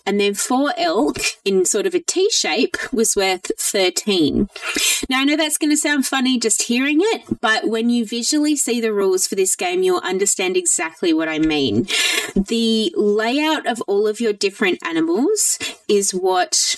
And 0.07 0.21
then 0.21 0.35
four 0.35 0.73
elk 0.77 1.19
in 1.45 1.65
sort 1.65 1.87
of 1.87 1.95
a 1.95 2.01
T 2.01 2.31
shape 2.31 2.77
was 2.93 3.15
worth 3.17 3.51
13. 3.59 4.49
Now, 5.09 5.21
I 5.21 5.25
know 5.25 5.37
that's 5.37 5.59
going 5.59 5.71
to 5.71 5.77
sound 5.77 6.07
funny 6.07 6.39
just 6.39 6.63
hearing 6.63 6.99
it, 7.01 7.41
but 7.41 7.69
when 7.69 7.91
you 7.91 8.07
visually 8.07 8.57
see 8.57 8.81
the 8.81 8.93
rules 8.93 9.27
for 9.27 9.35
this 9.35 9.55
game, 9.55 9.83
you'll 9.83 10.01
understand 10.01 10.57
exactly 10.57 11.13
what 11.13 11.29
I 11.29 11.39
mean. 11.39 11.87
The 12.35 12.93
layout 12.97 13.67
of 13.67 13.83
all 13.83 14.07
of 14.07 14.21
your 14.21 14.33
different 14.33 14.85
animals 14.85 15.59
is 15.89 16.13
what 16.13 16.77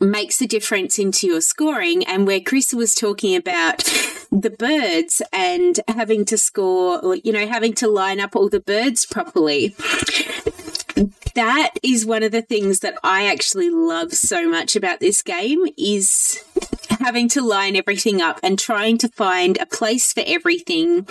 makes 0.00 0.40
a 0.40 0.46
difference 0.46 0.98
into 0.98 1.26
your 1.26 1.40
scoring 1.40 2.04
and 2.04 2.26
where 2.26 2.40
Chris 2.40 2.74
was 2.74 2.94
talking 2.94 3.36
about 3.36 3.84
the 4.32 4.50
birds 4.50 5.20
and 5.30 5.78
having 5.88 6.24
to 6.24 6.38
score 6.38 7.16
you 7.22 7.32
know 7.32 7.46
having 7.46 7.74
to 7.74 7.86
line 7.86 8.18
up 8.18 8.34
all 8.34 8.48
the 8.48 8.60
birds 8.60 9.04
properly. 9.06 9.76
That 11.34 11.70
is 11.82 12.04
one 12.04 12.22
of 12.22 12.32
the 12.32 12.42
things 12.42 12.80
that 12.80 12.94
I 13.02 13.26
actually 13.26 13.70
love 13.70 14.12
so 14.12 14.48
much 14.48 14.76
about 14.76 15.00
this 15.00 15.22
game 15.22 15.64
is 15.78 16.42
having 17.00 17.28
to 17.30 17.42
line 17.42 17.74
everything 17.74 18.20
up 18.20 18.38
and 18.42 18.58
trying 18.58 18.98
to 18.98 19.08
find 19.08 19.58
a 19.58 19.66
place 19.66 20.12
for 20.12 20.22
everything 20.26 21.06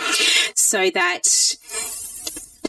so 0.56 0.90
that 0.92 1.56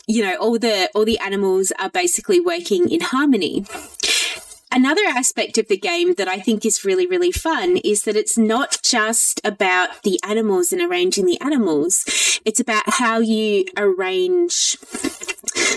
you 0.07 0.23
know 0.23 0.37
all 0.37 0.59
the 0.59 0.91
all 0.95 1.05
the 1.05 1.19
animals 1.19 1.73
are 1.79 1.91
basically 1.91 2.41
working 2.41 2.91
in 2.91 3.01
harmony 3.01 3.65
Another 4.75 5.03
aspect 5.07 5.59
of 5.59 5.69
the 5.69 5.77
game 5.77 6.15
that 6.15 6.29
I 6.29 6.39
think 6.39 6.65
is 6.65 6.83
really, 6.83 7.07
really 7.07 7.31
fun 7.31 7.77
is 7.85 8.05
that 8.05 8.17
it's 8.17 8.39
not 8.39 8.81
just 8.83 9.39
about 9.45 10.03
the 10.03 10.19
animals 10.27 10.73
and 10.73 10.81
arranging 10.81 11.27
the 11.27 11.39
animals, 11.43 12.41
it's 12.47 12.59
about 12.59 12.85
how 12.87 13.19
you 13.19 13.67
arrange 13.77 14.79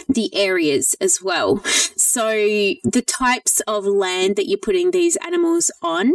the 0.08 0.30
areas 0.34 0.96
as 1.02 1.22
well. 1.22 1.62
So, 1.98 2.30
the 2.30 3.04
types 3.06 3.60
of 3.62 3.86
land 3.86 4.38
that 4.38 4.48
you're 4.48 4.58
putting 4.58 4.92
these 4.92 5.18
animals 5.18 5.72
on 5.82 6.14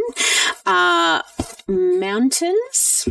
are 0.65 1.23
mountains. 1.69 3.07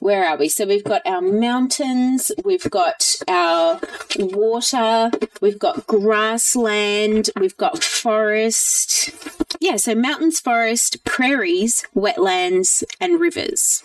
Where 0.00 0.24
are 0.26 0.38
we? 0.38 0.48
So 0.48 0.64
we've 0.66 0.82
got 0.82 1.06
our 1.06 1.20
mountains, 1.20 2.32
we've 2.42 2.70
got 2.70 3.16
our 3.28 3.78
water, 4.18 5.10
we've 5.42 5.58
got 5.58 5.86
grassland, 5.86 7.28
we've 7.38 7.56
got 7.58 7.84
forest. 7.84 9.10
Yeah, 9.60 9.76
so 9.76 9.94
mountains, 9.94 10.40
forest, 10.40 11.04
prairies, 11.04 11.84
wetlands, 11.94 12.82
and 12.98 13.20
rivers. 13.20 13.84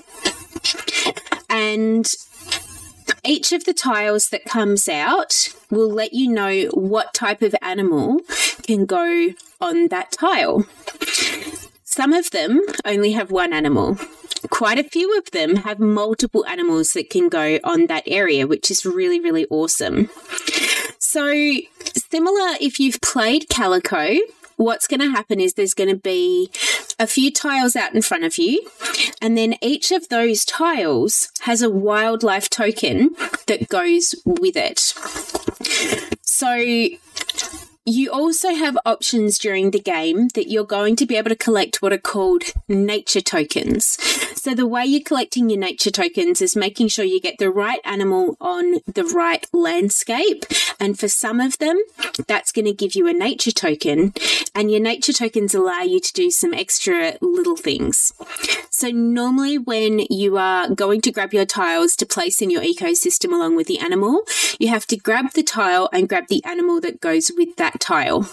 And 1.49 2.09
each 3.25 3.51
of 3.51 3.65
the 3.65 3.73
tiles 3.73 4.29
that 4.29 4.45
comes 4.45 4.87
out 4.87 5.53
will 5.69 5.91
let 5.91 6.13
you 6.13 6.31
know 6.31 6.67
what 6.73 7.13
type 7.13 7.41
of 7.41 7.53
animal 7.61 8.21
can 8.63 8.85
go 8.85 9.33
on 9.59 9.89
that 9.89 10.13
tile. 10.13 10.65
Some 11.83 12.13
of 12.13 12.31
them 12.31 12.61
only 12.85 13.11
have 13.11 13.31
one 13.31 13.51
animal. 13.51 13.97
Quite 14.49 14.79
a 14.79 14.83
few 14.83 15.17
of 15.17 15.31
them 15.31 15.57
have 15.57 15.79
multiple 15.79 16.45
animals 16.45 16.93
that 16.93 17.09
can 17.09 17.29
go 17.29 17.59
on 17.63 17.87
that 17.87 18.03
area, 18.05 18.47
which 18.47 18.69
is 18.71 18.85
really, 18.85 19.19
really 19.19 19.45
awesome. 19.49 20.09
So, 20.99 21.31
similar 22.11 22.55
if 22.59 22.79
you've 22.79 23.01
played 23.01 23.47
Calico, 23.49 24.17
what's 24.57 24.87
going 24.87 24.99
to 24.99 25.09
happen 25.09 25.39
is 25.39 25.53
there's 25.53 25.73
going 25.73 25.89
to 25.89 25.95
be 25.95 26.49
a 26.99 27.07
few 27.07 27.31
tiles 27.31 27.75
out 27.75 27.93
in 27.93 28.01
front 28.01 28.23
of 28.23 28.37
you, 28.37 28.67
and 29.21 29.37
then 29.37 29.55
each 29.61 29.91
of 29.91 30.09
those 30.09 30.45
tiles 30.45 31.31
has 31.41 31.61
a 31.61 31.69
wildlife 31.69 32.49
token 32.49 33.15
that 33.47 33.67
goes 33.69 34.15
with 34.25 34.55
it. 34.55 34.79
So, 36.21 36.55
you 37.85 38.11
also 38.11 38.55
have 38.55 38.77
options 38.85 39.37
during 39.37 39.71
the 39.71 39.79
game 39.79 40.29
that 40.29 40.49
you're 40.49 40.65
going 40.65 40.95
to 40.95 41.05
be 41.05 41.15
able 41.15 41.29
to 41.29 41.35
collect 41.35 41.81
what 41.81 41.93
are 41.93 41.99
called 41.99 42.43
nature 42.67 43.21
tokens. 43.21 43.85
So, 44.41 44.55
the 44.55 44.67
way 44.67 44.85
you're 44.85 45.01
collecting 45.01 45.49
your 45.49 45.59
nature 45.59 45.91
tokens 45.91 46.41
is 46.41 46.55
making 46.55 46.87
sure 46.87 47.05
you 47.05 47.21
get 47.21 47.37
the 47.37 47.49
right 47.49 47.79
animal 47.83 48.37
on 48.41 48.79
the 48.85 49.03
right 49.03 49.47
landscape. 49.53 50.45
And 50.79 50.99
for 50.99 51.07
some 51.07 51.39
of 51.39 51.59
them, 51.59 51.79
that's 52.27 52.51
going 52.51 52.65
to 52.65 52.73
give 52.73 52.95
you 52.95 53.07
a 53.07 53.13
nature 53.13 53.51
token. 53.51 54.13
And 54.53 54.71
your 54.71 54.81
nature 54.81 55.13
tokens 55.13 55.53
allow 55.53 55.81
you 55.81 55.99
to 55.99 56.13
do 56.13 56.31
some 56.31 56.53
extra 56.53 57.17
little 57.21 57.55
things. 57.55 58.13
So, 58.85 58.91
normally, 58.91 59.57
when 59.57 60.05
you 60.11 60.37
are 60.37 60.69
going 60.69 61.01
to 61.01 61.11
grab 61.11 61.33
your 61.33 61.47
tiles 61.47 61.95
to 61.95 62.05
place 62.05 62.39
in 62.39 62.51
your 62.51 62.61
ecosystem 62.61 63.33
along 63.33 63.55
with 63.55 63.65
the 63.65 63.79
animal, 63.79 64.21
you 64.59 64.67
have 64.67 64.85
to 64.85 64.95
grab 64.95 65.31
the 65.31 65.41
tile 65.41 65.89
and 65.91 66.07
grab 66.07 66.27
the 66.27 66.45
animal 66.45 66.79
that 66.81 67.01
goes 67.01 67.31
with 67.35 67.55
that 67.55 67.79
tile. 67.79 68.29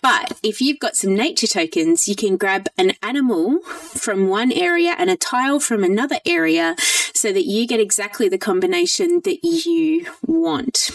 But 0.00 0.38
if 0.40 0.60
you've 0.60 0.78
got 0.78 0.94
some 0.94 1.16
nature 1.16 1.48
tokens, 1.48 2.06
you 2.06 2.14
can 2.14 2.36
grab 2.36 2.68
an 2.78 2.92
animal 3.02 3.58
from 3.62 4.28
one 4.28 4.52
area 4.52 4.94
and 4.98 5.10
a 5.10 5.16
tile 5.16 5.58
from 5.58 5.82
another 5.82 6.20
area 6.24 6.76
so 7.12 7.32
that 7.32 7.46
you 7.46 7.66
get 7.66 7.80
exactly 7.80 8.28
the 8.28 8.38
combination 8.38 9.22
that 9.24 9.42
you 9.42 10.06
want. 10.24 10.90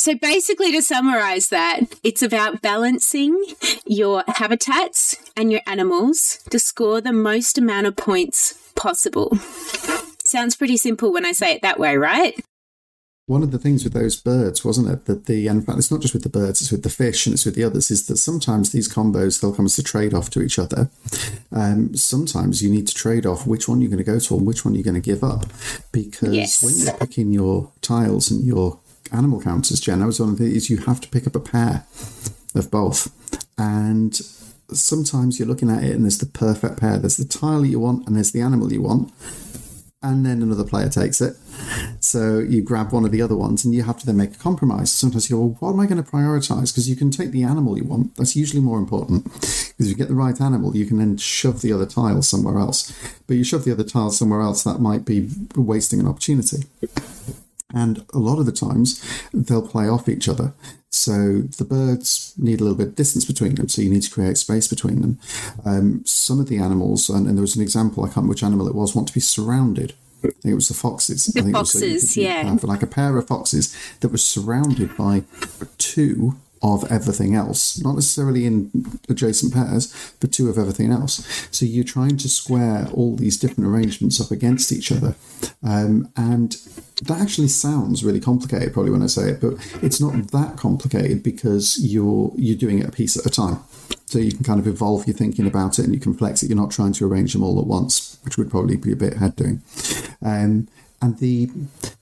So 0.00 0.14
basically, 0.14 0.72
to 0.72 0.80
summarize 0.80 1.50
that, 1.50 1.80
it's 2.02 2.22
about 2.22 2.62
balancing 2.62 3.44
your 3.84 4.24
habitats 4.28 5.14
and 5.36 5.52
your 5.52 5.60
animals 5.66 6.38
to 6.48 6.58
score 6.58 7.02
the 7.02 7.12
most 7.12 7.58
amount 7.58 7.86
of 7.86 7.96
points 7.96 8.54
possible. 8.74 9.36
Sounds 10.24 10.56
pretty 10.56 10.78
simple 10.78 11.12
when 11.12 11.26
I 11.26 11.32
say 11.32 11.52
it 11.52 11.60
that 11.60 11.78
way, 11.78 11.98
right? 11.98 12.34
one 13.26 13.42
of 13.44 13.52
the 13.52 13.58
things 13.58 13.84
with 13.84 13.92
those 13.92 14.16
birds, 14.16 14.64
wasn't 14.64 14.88
it, 14.88 15.04
that 15.04 15.26
the 15.26 15.46
and 15.46 15.60
in 15.60 15.64
fact 15.64 15.78
it's 15.78 15.90
not 15.90 16.00
just 16.00 16.14
with 16.14 16.24
the 16.24 16.28
birds, 16.28 16.60
it's 16.60 16.72
with 16.72 16.82
the 16.82 16.88
fish 16.88 17.26
and 17.26 17.34
it's 17.34 17.44
with 17.44 17.54
the 17.54 17.62
others, 17.62 17.88
is 17.90 18.06
that 18.06 18.16
sometimes 18.16 18.72
these 18.72 18.92
combos 18.92 19.40
they'll 19.40 19.54
come 19.54 19.66
as 19.66 19.78
a 19.78 19.84
trade 19.84 20.12
off 20.14 20.30
to 20.30 20.40
each 20.40 20.58
other. 20.58 20.90
Um, 21.52 21.94
sometimes 21.94 22.60
you 22.60 22.70
need 22.70 22.88
to 22.88 22.94
trade 22.94 23.26
off 23.26 23.46
which 23.46 23.68
one 23.68 23.80
you're 23.80 23.90
going 23.90 24.04
to 24.04 24.12
go 24.12 24.18
to 24.18 24.36
and 24.36 24.44
which 24.46 24.64
one 24.64 24.74
you're 24.74 24.82
going 24.82 25.00
to 25.00 25.00
give 25.00 25.22
up, 25.22 25.46
because 25.92 26.34
Yes. 26.34 26.62
when 26.62 26.76
you're 26.78 26.96
picking 26.98 27.30
your 27.30 27.70
tiles 27.82 28.32
and 28.32 28.44
your 28.44 28.80
animal 29.12 29.40
counters, 29.40 29.80
Jen, 29.80 30.00
that 30.00 30.06
was 30.06 30.20
one 30.20 30.30
of 30.30 30.38
the 30.38 30.44
is 30.44 30.70
you 30.70 30.78
have 30.78 31.00
to 31.00 31.08
pick 31.08 31.26
up 31.26 31.36
a 31.36 31.40
pair 31.40 31.86
of 32.54 32.70
both, 32.70 33.10
and 33.58 34.14
sometimes 34.72 35.38
you're 35.38 35.48
looking 35.48 35.70
at 35.70 35.82
it 35.82 35.92
and 35.92 36.04
there's 36.04 36.18
the 36.18 36.26
perfect 36.26 36.78
pair. 36.78 36.98
There's 36.98 37.16
the 37.16 37.24
tile 37.24 37.64
you 37.64 37.80
want 37.80 38.06
and 38.06 38.16
there's 38.16 38.32
the 38.32 38.40
animal 38.40 38.72
you 38.72 38.82
want 38.82 39.12
and 40.02 40.24
then 40.24 40.40
another 40.42 40.64
player 40.64 40.88
takes 40.88 41.20
it. 41.20 41.36
So 42.00 42.38
you 42.38 42.62
grab 42.62 42.90
one 42.92 43.04
of 43.04 43.10
the 43.10 43.20
other 43.20 43.36
ones 43.36 43.64
and 43.64 43.74
you 43.74 43.82
have 43.82 43.98
to 43.98 44.06
then 44.06 44.16
make 44.16 44.34
a 44.34 44.38
compromise. 44.38 44.90
Sometimes 44.90 45.28
you 45.28 45.36
go, 45.36 45.42
well, 45.42 45.56
what 45.58 45.72
am 45.72 45.80
I 45.80 45.86
going 45.86 46.02
to 46.02 46.10
prioritize? 46.10 46.72
Because 46.72 46.88
you 46.88 46.96
can 46.96 47.10
take 47.10 47.32
the 47.32 47.42
animal 47.42 47.76
you 47.76 47.84
want. 47.84 48.16
That's 48.16 48.34
usually 48.34 48.62
more 48.62 48.78
important. 48.78 49.24
Because 49.24 49.74
if 49.78 49.88
you 49.88 49.94
get 49.94 50.08
the 50.08 50.14
right 50.14 50.40
animal, 50.40 50.74
you 50.74 50.86
can 50.86 50.96
then 50.96 51.18
shove 51.18 51.60
the 51.60 51.72
other 51.72 51.84
tile 51.84 52.22
somewhere 52.22 52.58
else. 52.58 52.96
But 53.26 53.34
you 53.34 53.44
shove 53.44 53.64
the 53.64 53.72
other 53.72 53.84
tile 53.84 54.10
somewhere 54.10 54.40
else, 54.40 54.62
that 54.62 54.80
might 54.80 55.04
be 55.04 55.28
wasting 55.54 56.00
an 56.00 56.08
opportunity. 56.08 56.64
And 57.74 58.04
a 58.12 58.18
lot 58.18 58.38
of 58.38 58.46
the 58.46 58.52
times, 58.52 59.02
they'll 59.32 59.66
play 59.66 59.88
off 59.88 60.08
each 60.08 60.28
other. 60.28 60.52
So 60.90 61.42
the 61.42 61.64
birds 61.64 62.34
need 62.36 62.60
a 62.60 62.64
little 62.64 62.76
bit 62.76 62.88
of 62.88 62.94
distance 62.96 63.24
between 63.24 63.54
them, 63.54 63.68
so 63.68 63.80
you 63.80 63.90
need 63.90 64.02
to 64.02 64.10
create 64.10 64.36
space 64.36 64.66
between 64.66 65.02
them. 65.02 65.20
Um, 65.64 66.04
some 66.04 66.40
of 66.40 66.48
the 66.48 66.58
animals, 66.58 67.08
and, 67.08 67.28
and 67.28 67.36
there 67.36 67.42
was 67.42 67.54
an 67.54 67.62
example, 67.62 68.02
I 68.02 68.08
can't 68.08 68.16
remember 68.16 68.30
which 68.30 68.42
animal 68.42 68.66
it 68.66 68.74
was, 68.74 68.94
want 68.94 69.06
to 69.08 69.14
be 69.14 69.20
surrounded. 69.20 69.94
I 70.18 70.28
think 70.28 70.52
it 70.52 70.54
was 70.54 70.68
the 70.68 70.74
foxes. 70.74 71.26
The 71.26 71.40
I 71.40 71.42
think 71.44 71.54
it 71.54 71.58
was 71.58 71.72
foxes, 71.72 72.14
could 72.14 72.22
yeah. 72.24 72.56
like 72.62 72.82
a 72.82 72.86
pair 72.86 73.16
of 73.16 73.26
foxes 73.26 73.74
that 74.00 74.10
was 74.10 74.22
surrounded 74.22 74.96
by 74.96 75.22
two 75.78 76.36
of 76.62 76.90
everything 76.92 77.34
else, 77.34 77.82
not 77.82 77.94
necessarily 77.94 78.44
in 78.44 78.70
adjacent 79.08 79.52
pairs, 79.52 80.14
but 80.20 80.32
two 80.32 80.50
of 80.50 80.58
everything 80.58 80.92
else. 80.92 81.48
So 81.50 81.64
you're 81.64 81.84
trying 81.84 82.18
to 82.18 82.28
square 82.28 82.86
all 82.92 83.16
these 83.16 83.38
different 83.38 83.68
arrangements 83.68 84.20
up 84.20 84.30
against 84.30 84.70
each 84.70 84.92
other. 84.92 85.14
Um, 85.62 86.12
and 86.16 86.52
that 87.02 87.18
actually 87.18 87.48
sounds 87.48 88.04
really 88.04 88.20
complicated, 88.20 88.74
probably 88.74 88.92
when 88.92 89.02
I 89.02 89.06
say 89.06 89.30
it, 89.30 89.40
but 89.40 89.54
it's 89.82 90.00
not 90.00 90.12
that 90.32 90.58
complicated 90.58 91.22
because 91.22 91.78
you're 91.80 92.32
you're 92.36 92.58
doing 92.58 92.80
it 92.80 92.88
a 92.88 92.92
piece 92.92 93.16
at 93.16 93.24
a 93.24 93.30
time. 93.30 93.60
So 94.06 94.18
you 94.18 94.32
can 94.32 94.44
kind 94.44 94.60
of 94.60 94.66
evolve 94.66 95.06
your 95.06 95.16
thinking 95.16 95.46
about 95.46 95.78
it 95.78 95.84
and 95.84 95.94
you 95.94 96.00
can 96.00 96.14
flex 96.14 96.42
it. 96.42 96.50
You're 96.50 96.58
not 96.58 96.72
trying 96.72 96.92
to 96.94 97.06
arrange 97.06 97.32
them 97.32 97.42
all 97.42 97.60
at 97.60 97.66
once, 97.66 98.18
which 98.22 98.36
would 98.36 98.50
probably 98.50 98.76
be 98.76 98.92
a 98.92 98.96
bit 98.96 99.16
head 99.16 99.36
doing. 99.36 99.62
Um, 100.20 100.68
and 101.00 101.18
the 101.18 101.48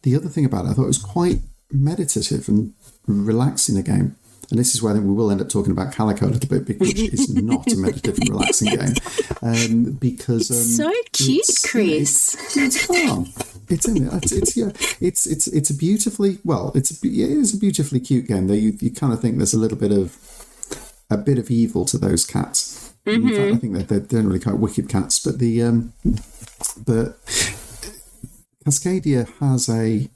the 0.02 0.16
other 0.16 0.28
thing 0.28 0.44
about 0.44 0.64
it, 0.64 0.70
I 0.70 0.72
thought 0.72 0.84
it 0.84 0.86
was 0.86 0.98
quite 0.98 1.40
meditative 1.70 2.48
and 2.48 2.74
relaxing 3.06 3.76
a 3.76 3.82
game. 3.82 4.16
And 4.50 4.58
this 4.58 4.74
is 4.74 4.82
where 4.82 4.92
I 4.92 4.96
think 4.96 5.06
we 5.06 5.12
will 5.12 5.30
end 5.30 5.42
up 5.42 5.48
talking 5.50 5.72
about 5.72 5.92
Calico 5.92 6.26
a 6.26 6.30
little 6.30 6.48
bit, 6.48 6.64
because 6.66 6.92
it's 6.98 7.28
not 7.28 7.70
a 7.70 7.76
meditative 7.76 8.18
and 8.18 8.30
relaxing 8.30 8.74
game. 8.74 8.94
Um, 9.42 9.92
because 9.92 10.50
um, 10.50 10.56
so 10.56 10.92
cute, 11.12 11.40
it's- 11.48 11.64
yeah, 11.64 11.70
Chris. 11.70 12.56
it's, 12.56 12.56
it's 12.56 12.86
calm. 12.86 13.30
It's 13.68 13.86
in 13.86 14.06
it. 14.06 14.12
It's, 14.22 14.32
it's 14.32 14.56
yeah. 14.56 14.70
It's 15.00 15.26
it's 15.26 15.46
it's 15.48 15.68
a 15.68 15.74
beautifully 15.74 16.38
well. 16.44 16.72
It's 16.74 16.90
a, 16.90 17.06
it 17.06 17.12
is 17.30 17.52
a 17.54 17.58
beautifully 17.58 18.00
cute 18.00 18.26
game. 18.26 18.46
Though 18.46 18.54
you 18.54 18.74
you 18.80 18.90
kind 18.90 19.12
of 19.12 19.20
think 19.20 19.36
there's 19.36 19.52
a 19.52 19.58
little 19.58 19.76
bit 19.76 19.92
of 19.92 20.16
a 21.10 21.18
bit 21.18 21.38
of 21.38 21.50
evil 21.50 21.84
to 21.84 21.98
those 21.98 22.24
cats. 22.26 22.94
In 23.04 23.28
fact, 23.28 23.40
I 23.40 23.56
think 23.56 23.74
they're, 23.74 23.82
they're 24.00 24.00
generally 24.20 24.40
quite 24.40 24.58
wicked 24.58 24.88
cats. 24.88 25.18
But 25.18 25.38
the 25.38 25.62
um, 25.62 25.92
but 26.86 27.20
Cascadia 28.64 29.28
has 29.40 29.68
a 29.68 30.08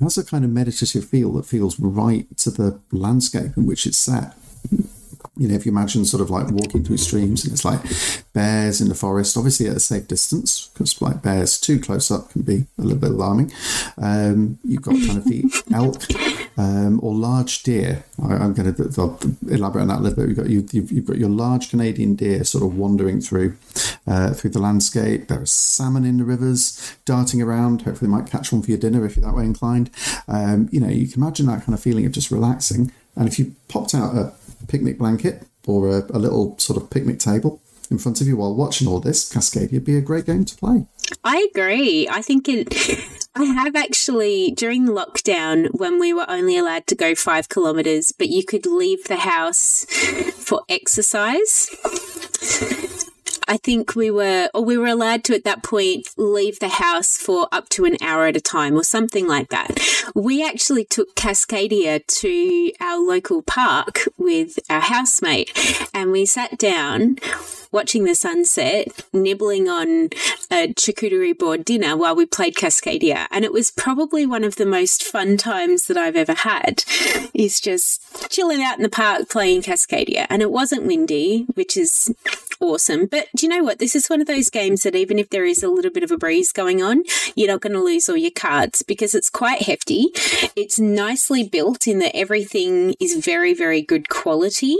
has 0.00 0.18
a 0.18 0.24
kind 0.24 0.44
of 0.44 0.50
meditative 0.50 1.04
feel 1.04 1.32
that 1.32 1.46
feels 1.46 1.78
right 1.78 2.26
to 2.38 2.50
the 2.50 2.80
landscape 2.90 3.56
in 3.56 3.66
which 3.66 3.86
it's 3.86 3.98
set. 3.98 4.34
You 5.36 5.48
know, 5.48 5.54
if 5.54 5.64
you 5.64 5.72
imagine 5.72 6.04
sort 6.04 6.20
of 6.20 6.30
like 6.30 6.50
walking 6.50 6.84
through 6.84 6.98
streams 6.98 7.44
and 7.44 7.52
it's 7.52 7.64
like 7.64 7.80
bears 8.32 8.80
in 8.80 8.88
the 8.88 8.94
forest, 8.94 9.36
obviously 9.36 9.66
at 9.68 9.76
a 9.76 9.80
safe 9.80 10.06
distance, 10.06 10.68
because 10.72 11.00
like 11.00 11.22
bears 11.22 11.58
too 11.58 11.80
close 11.80 12.10
up 12.10 12.30
can 12.30 12.42
be 12.42 12.66
a 12.78 12.82
little 12.82 12.98
bit 12.98 13.10
alarming. 13.10 13.50
Um, 13.96 14.58
you've 14.62 14.82
got 14.82 14.94
kind 14.94 15.18
of 15.18 15.24
the 15.24 15.44
elk 15.72 16.02
um, 16.56 17.00
or 17.02 17.14
large 17.14 17.62
deer. 17.62 18.04
I, 18.22 18.34
I'm 18.34 18.54
going 18.54 18.74
to 18.74 18.82
elaborate 19.48 19.82
on 19.82 19.88
that 19.88 19.98
a 19.98 20.02
little 20.02 20.16
bit. 20.16 20.28
You've 20.28 20.36
got 20.36 20.50
you, 20.50 20.66
you've, 20.72 20.92
you've 20.92 21.06
got 21.06 21.18
your 21.18 21.28
large 21.28 21.70
Canadian 21.70 22.14
deer 22.14 22.44
sort 22.44 22.64
of 22.64 22.76
wandering 22.76 23.20
through 23.20 23.56
uh, 24.06 24.32
through 24.34 24.50
the 24.50 24.58
landscape. 24.58 25.28
There 25.28 25.40
are 25.40 25.46
salmon 25.46 26.04
in 26.04 26.18
the 26.18 26.24
rivers 26.24 26.96
darting 27.04 27.40
around. 27.40 27.82
Hopefully, 27.82 28.10
might 28.10 28.30
catch 28.30 28.52
one 28.52 28.62
for 28.62 28.70
your 28.70 28.78
dinner 28.78 29.04
if 29.04 29.16
you're 29.16 29.26
that 29.26 29.36
way 29.36 29.44
inclined. 29.44 29.90
Um, 30.28 30.68
you 30.72 30.80
know, 30.80 30.88
you 30.88 31.08
can 31.08 31.22
imagine 31.22 31.46
that 31.46 31.64
kind 31.64 31.74
of 31.74 31.80
feeling 31.80 32.06
of 32.06 32.12
just 32.12 32.30
relaxing. 32.30 32.92
And 33.16 33.28
if 33.28 33.38
you 33.38 33.54
popped 33.68 33.94
out 33.94 34.14
a 34.14 34.32
picnic 34.68 34.98
blanket 34.98 35.46
or 35.66 35.88
a, 35.88 35.98
a 36.12 36.18
little 36.18 36.58
sort 36.58 36.82
of 36.82 36.90
picnic 36.90 37.18
table 37.18 37.60
in 37.90 37.98
front 37.98 38.20
of 38.20 38.26
you 38.26 38.36
while 38.36 38.54
watching 38.54 38.88
all 38.88 39.00
this, 39.00 39.30
Cascadia 39.32 39.72
would 39.72 39.84
be 39.84 39.96
a 39.96 40.00
great 40.00 40.26
game 40.26 40.44
to 40.44 40.56
play. 40.56 40.86
I 41.22 41.46
agree. 41.52 42.08
I 42.08 42.22
think 42.22 42.48
it. 42.48 43.18
I 43.34 43.44
have 43.44 43.74
actually, 43.74 44.50
during 44.50 44.86
lockdown, 44.86 45.68
when 45.72 45.98
we 45.98 46.12
were 46.12 46.28
only 46.28 46.58
allowed 46.58 46.86
to 46.88 46.94
go 46.94 47.14
five 47.14 47.48
kilometres, 47.48 48.12
but 48.12 48.28
you 48.28 48.44
could 48.44 48.66
leave 48.66 49.04
the 49.04 49.16
house 49.16 49.86
for 50.36 50.62
exercise. 50.68 51.70
I 53.52 53.58
think 53.58 53.94
we 53.94 54.10
were, 54.10 54.48
or 54.54 54.64
we 54.64 54.78
were 54.78 54.86
allowed 54.86 55.24
to 55.24 55.34
at 55.34 55.44
that 55.44 55.62
point 55.62 56.08
leave 56.16 56.58
the 56.58 56.68
house 56.68 57.18
for 57.18 57.48
up 57.52 57.68
to 57.70 57.84
an 57.84 57.98
hour 58.00 58.24
at 58.24 58.34
a 58.34 58.40
time 58.40 58.78
or 58.78 58.82
something 58.82 59.28
like 59.28 59.50
that. 59.50 59.78
We 60.14 60.42
actually 60.42 60.86
took 60.86 61.14
Cascadia 61.16 62.00
to 62.06 62.72
our 62.80 62.98
local 62.98 63.42
park 63.42 64.08
with 64.16 64.58
our 64.70 64.80
housemate 64.80 65.52
and 65.92 66.10
we 66.12 66.24
sat 66.24 66.56
down 66.56 67.18
watching 67.70 68.04
the 68.04 68.14
sunset, 68.14 68.88
nibbling 69.12 69.68
on 69.68 70.08
a 70.50 70.72
charcuterie 70.72 71.38
board 71.38 71.62
dinner 71.62 71.94
while 71.94 72.16
we 72.16 72.24
played 72.24 72.54
Cascadia. 72.54 73.26
And 73.30 73.44
it 73.44 73.52
was 73.52 73.70
probably 73.70 74.24
one 74.24 74.44
of 74.44 74.56
the 74.56 74.66
most 74.66 75.02
fun 75.04 75.36
times 75.36 75.88
that 75.88 75.98
I've 75.98 76.16
ever 76.16 76.34
had, 76.34 76.84
is 77.34 77.60
just 77.60 78.30
chilling 78.30 78.62
out 78.62 78.76
in 78.76 78.82
the 78.82 78.88
park 78.88 79.28
playing 79.28 79.62
Cascadia. 79.62 80.26
And 80.30 80.40
it 80.40 80.50
wasn't 80.50 80.86
windy, 80.86 81.46
which 81.54 81.76
is 81.76 82.14
awesome. 82.62 83.06
But 83.06 83.26
do 83.36 83.44
you 83.44 83.50
know 83.50 83.62
what? 83.62 83.78
This 83.78 83.94
is 83.94 84.08
one 84.08 84.20
of 84.20 84.26
those 84.26 84.48
games 84.48 84.84
that 84.84 84.94
even 84.94 85.18
if 85.18 85.30
there 85.30 85.44
is 85.44 85.62
a 85.62 85.68
little 85.68 85.90
bit 85.90 86.02
of 86.02 86.10
a 86.10 86.16
breeze 86.16 86.52
going 86.52 86.82
on, 86.82 87.02
you're 87.34 87.48
not 87.48 87.60
going 87.60 87.72
to 87.72 87.82
lose 87.82 88.08
all 88.08 88.16
your 88.16 88.30
cards 88.30 88.82
because 88.82 89.14
it's 89.14 89.28
quite 89.28 89.62
hefty. 89.62 90.08
It's 90.56 90.78
nicely 90.78 91.44
built 91.46 91.86
in 91.86 91.98
that 91.98 92.16
everything 92.16 92.94
is 93.00 93.24
very, 93.24 93.52
very 93.52 93.82
good 93.82 94.08
quality. 94.08 94.76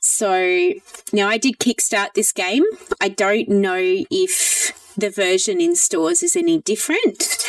So 0.00 0.72
now 1.12 1.28
I 1.28 1.38
did 1.38 1.58
kickstart 1.58 2.14
this 2.14 2.32
game. 2.32 2.64
I 3.00 3.08
don't 3.08 3.48
know 3.48 4.04
if 4.10 4.94
the 4.96 5.10
version 5.10 5.60
in 5.60 5.74
stores 5.74 6.22
is 6.22 6.36
any 6.36 6.58
different, 6.58 7.46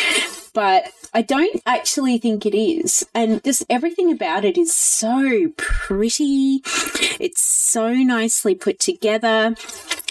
but 0.54 0.92
I 1.16 1.22
don't 1.22 1.62
actually 1.66 2.18
think 2.18 2.46
it 2.46 2.58
is. 2.58 3.06
And 3.14 3.44
just 3.44 3.64
everything 3.70 4.12
about 4.12 4.46
it 4.46 4.58
is 4.58 4.76
so 4.76 5.50
pretty. 5.58 6.62
It's 7.20 7.42
so 7.42 7.94
nicely 7.94 8.56
put 8.56 8.80
together. 8.80 9.56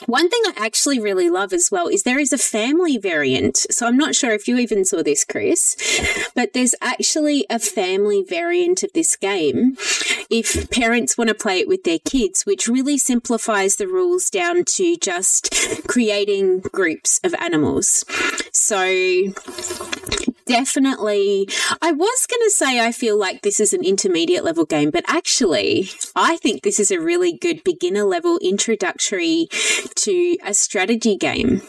One 0.06 0.28
thing 0.28 0.40
I 0.46 0.52
actually 0.56 1.00
really 1.00 1.30
love 1.30 1.52
as 1.52 1.70
well 1.70 1.88
is 1.88 2.02
there 2.02 2.18
is 2.18 2.32
a 2.32 2.38
family 2.38 2.98
variant. 2.98 3.58
So 3.70 3.86
I'm 3.86 3.96
not 3.96 4.14
sure 4.14 4.32
if 4.32 4.48
you 4.48 4.58
even 4.58 4.84
saw 4.84 5.02
this, 5.02 5.24
Chris, 5.24 5.76
but 6.34 6.52
there's 6.52 6.74
actually 6.80 7.46
a 7.48 7.58
family 7.58 8.22
variant 8.22 8.82
of 8.82 8.92
this 8.92 9.16
game 9.16 9.76
if 10.30 10.70
parents 10.70 11.16
want 11.16 11.28
to 11.28 11.34
play 11.34 11.60
it 11.60 11.68
with 11.68 11.84
their 11.84 11.98
kids, 11.98 12.44
which 12.44 12.68
really 12.68 12.98
simplifies 12.98 13.76
the 13.76 13.86
rules 13.86 14.30
down 14.30 14.64
to 14.64 14.96
just 14.96 15.86
creating 15.86 16.60
groups 16.60 17.20
of 17.24 17.34
animals. 17.34 18.04
So 18.52 19.32
definitely. 20.46 21.48
I 21.80 21.92
was 21.92 22.26
going 22.26 22.42
to 22.44 22.50
say 22.50 22.80
I 22.80 22.92
feel 22.92 23.18
like 23.18 23.42
this 23.42 23.60
is 23.60 23.72
an 23.72 23.84
intermediate 23.84 24.44
level 24.44 24.64
game, 24.64 24.90
but 24.90 25.04
actually, 25.06 25.90
I 26.14 26.36
think 26.36 26.62
this 26.62 26.80
is 26.80 26.90
a 26.90 27.00
really 27.00 27.32
good 27.32 27.64
beginner 27.64 28.04
level 28.04 28.38
introductory 28.38 29.48
to 29.96 30.36
a 30.44 30.54
strategy 30.54 31.16
game. 31.16 31.62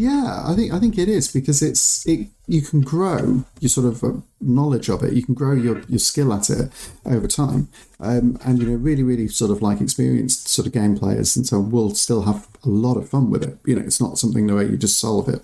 Yeah, 0.00 0.44
I 0.46 0.54
think 0.54 0.72
I 0.72 0.78
think 0.78 0.96
it 0.96 1.08
is 1.10 1.30
because 1.30 1.60
it's 1.60 2.06
it. 2.06 2.28
You 2.46 2.62
can 2.62 2.80
grow 2.80 3.44
your 3.60 3.68
sort 3.68 3.86
of 3.86 4.02
uh, 4.02 4.12
knowledge 4.40 4.88
of 4.88 5.02
it. 5.02 5.12
You 5.12 5.22
can 5.22 5.34
grow 5.34 5.52
your, 5.52 5.82
your 5.88 5.98
skill 5.98 6.32
at 6.32 6.48
it 6.48 6.70
over 7.04 7.28
time, 7.28 7.68
um, 7.98 8.38
and 8.44 8.60
you 8.60 8.66
know 8.66 8.76
really 8.76 9.02
really 9.02 9.28
sort 9.28 9.50
of 9.50 9.60
like 9.60 9.80
experienced 9.80 10.48
sort 10.48 10.66
of 10.66 10.72
game 10.72 10.96
players, 10.96 11.36
and 11.36 11.46
so 11.46 11.60
will 11.60 11.94
still 11.94 12.22
have 12.22 12.48
a 12.64 12.68
lot 12.70 12.96
of 12.96 13.10
fun 13.10 13.30
with 13.30 13.42
it. 13.42 13.58
You 13.66 13.76
know, 13.76 13.82
it's 13.82 14.00
not 14.00 14.16
something 14.16 14.46
the 14.46 14.54
way 14.54 14.64
you 14.64 14.78
just 14.78 14.98
solve 14.98 15.28
it. 15.28 15.42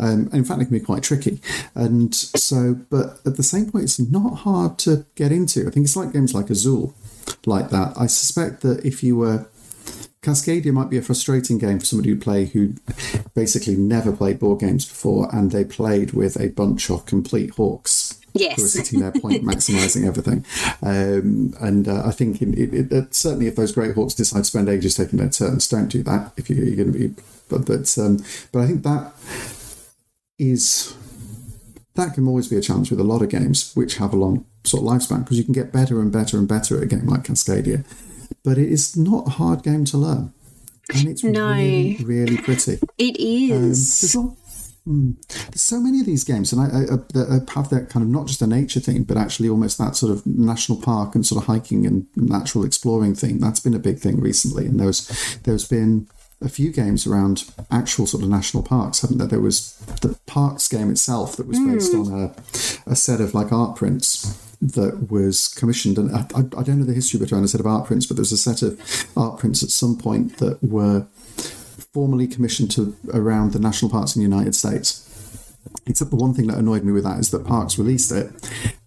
Um, 0.00 0.28
in 0.32 0.44
fact, 0.44 0.60
it 0.62 0.66
can 0.66 0.78
be 0.78 0.80
quite 0.80 1.04
tricky, 1.04 1.40
and 1.76 2.12
so 2.14 2.74
but 2.90 3.20
at 3.24 3.36
the 3.36 3.44
same 3.44 3.70
point, 3.70 3.84
it's 3.84 4.00
not 4.00 4.38
hard 4.38 4.76
to 4.80 5.06
get 5.14 5.30
into. 5.30 5.68
I 5.68 5.70
think 5.70 5.84
it's 5.84 5.96
like 5.96 6.12
games 6.12 6.34
like 6.34 6.50
Azul, 6.50 6.94
like 7.46 7.70
that. 7.70 7.92
I 7.96 8.06
suspect 8.06 8.62
that 8.62 8.84
if 8.84 9.04
you 9.04 9.16
were 9.18 9.46
Cascadia 10.24 10.72
might 10.72 10.90
be 10.90 10.96
a 10.96 11.02
frustrating 11.02 11.58
game 11.58 11.78
for 11.78 11.84
somebody 11.84 12.10
who 12.10 12.16
play 12.16 12.46
who 12.46 12.74
basically 13.34 13.76
never 13.76 14.10
played 14.10 14.38
board 14.38 14.60
games 14.60 14.86
before 14.86 15.28
and 15.34 15.52
they 15.52 15.64
played 15.64 16.12
with 16.12 16.40
a 16.40 16.48
bunch 16.48 16.90
of 16.90 17.04
complete 17.04 17.50
hawks. 17.50 18.20
Yes. 18.32 18.56
Who 18.56 18.64
are 18.64 18.68
sitting 18.68 19.00
there 19.00 19.12
point 19.12 19.44
maximizing 19.44 20.06
everything. 20.06 20.44
Um, 20.82 21.54
and 21.60 21.86
uh, 21.86 22.02
I 22.04 22.10
think 22.10 22.42
it, 22.42 22.58
it, 22.58 22.90
it, 22.90 23.14
certainly 23.14 23.46
if 23.46 23.54
those 23.54 23.70
great 23.70 23.94
hawks 23.94 24.14
decide 24.14 24.38
to 24.38 24.44
spend 24.44 24.68
ages 24.68 24.96
taking 24.96 25.18
their 25.18 25.28
turns, 25.28 25.68
don't 25.68 25.88
do 25.88 26.02
that 26.02 26.32
if 26.36 26.50
you, 26.50 26.56
are 26.56 26.76
going 26.76 26.92
to 26.92 26.98
be. 26.98 27.14
But, 27.48 27.66
but, 27.66 27.96
um, 27.98 28.24
but 28.50 28.60
I 28.60 28.66
think 28.66 28.82
that 28.82 29.12
is. 30.38 30.96
That 31.94 32.14
can 32.14 32.26
always 32.26 32.48
be 32.48 32.56
a 32.56 32.60
challenge 32.60 32.90
with 32.90 32.98
a 32.98 33.04
lot 33.04 33.22
of 33.22 33.28
games 33.28 33.72
which 33.74 33.98
have 33.98 34.12
a 34.12 34.16
long 34.16 34.44
sort 34.64 34.82
of 34.82 34.88
lifespan 34.88 35.20
because 35.20 35.38
you 35.38 35.44
can 35.44 35.52
get 35.52 35.72
better 35.72 36.00
and 36.00 36.10
better 36.10 36.36
and 36.38 36.48
better 36.48 36.76
at 36.76 36.82
a 36.82 36.86
game 36.86 37.06
like 37.06 37.22
Cascadia 37.22 37.84
but 38.44 38.58
it 38.58 38.70
is 38.70 38.96
not 38.96 39.26
a 39.26 39.30
hard 39.30 39.62
game 39.62 39.84
to 39.86 39.96
learn. 39.96 40.32
And 40.94 41.08
it's 41.08 41.24
no. 41.24 41.52
really, 41.54 41.96
really 42.04 42.36
pretty. 42.36 42.78
It 42.98 43.16
is. 43.18 44.14
Um, 44.14 44.36
there's, 44.86 45.16
mm, 45.16 45.50
there's, 45.50 45.62
so 45.62 45.80
many 45.80 46.00
of 46.00 46.06
these 46.06 46.24
games, 46.24 46.52
and 46.52 46.60
I, 46.60 46.66
I, 46.66 47.36
I, 47.36 47.52
have 47.54 47.70
that 47.70 47.88
kind 47.88 48.04
of 48.04 48.10
not 48.10 48.26
just 48.26 48.42
a 48.42 48.46
nature 48.46 48.80
thing, 48.80 49.04
but 49.04 49.16
actually 49.16 49.48
almost 49.48 49.78
that 49.78 49.96
sort 49.96 50.12
of 50.12 50.26
national 50.26 50.82
park 50.82 51.14
and 51.14 51.24
sort 51.24 51.42
of 51.42 51.46
hiking 51.46 51.86
and 51.86 52.06
natural 52.16 52.64
exploring 52.64 53.14
thing. 53.14 53.38
That's 53.38 53.60
been 53.60 53.74
a 53.74 53.78
big 53.78 53.98
thing 53.98 54.20
recently, 54.20 54.66
and 54.66 54.78
there's 54.78 55.38
there's 55.44 55.66
been 55.66 56.06
a 56.42 56.48
few 56.50 56.70
games 56.70 57.06
around 57.06 57.50
actual 57.70 58.06
sort 58.06 58.22
of 58.22 58.28
national 58.28 58.62
parks, 58.62 59.00
haven't 59.00 59.16
there? 59.16 59.26
There 59.26 59.40
was 59.40 59.76
the 60.02 60.18
parks 60.26 60.68
game 60.68 60.90
itself 60.90 61.36
that 61.36 61.46
was 61.46 61.58
based 61.58 61.92
mm. 61.92 62.12
on 62.12 62.22
a, 62.86 62.92
a 62.92 62.96
set 62.96 63.22
of 63.22 63.32
like 63.32 63.52
art 63.52 63.76
prints 63.76 64.43
that 64.60 65.10
was 65.10 65.48
commissioned, 65.48 65.98
and 65.98 66.14
I, 66.14 66.26
I, 66.36 66.62
don't 66.62 66.78
know 66.78 66.84
the 66.84 66.94
history 66.94 67.20
behind 67.20 67.44
a 67.44 67.48
set 67.48 67.60
of 67.60 67.66
art 67.66 67.86
prints, 67.86 68.06
but 68.06 68.16
there 68.16 68.22
was 68.22 68.32
a 68.32 68.36
set 68.36 68.62
of 68.62 68.80
art 69.16 69.38
prints 69.38 69.62
at 69.62 69.70
some 69.70 69.96
point 69.96 70.38
that 70.38 70.62
were 70.62 71.06
formally 71.92 72.26
commissioned 72.26 72.70
to 72.72 72.96
around 73.12 73.52
the 73.52 73.58
national 73.58 73.90
parks 73.90 74.16
in 74.16 74.20
the 74.20 74.28
United 74.28 74.54
States. 74.54 75.00
Except 75.86 76.10
the 76.10 76.16
one 76.16 76.34
thing 76.34 76.46
that 76.46 76.58
annoyed 76.58 76.84
me 76.84 76.92
with 76.92 77.04
that 77.04 77.18
is 77.18 77.30
that 77.30 77.46
Parks 77.46 77.78
released 77.78 78.10
it, 78.12 78.30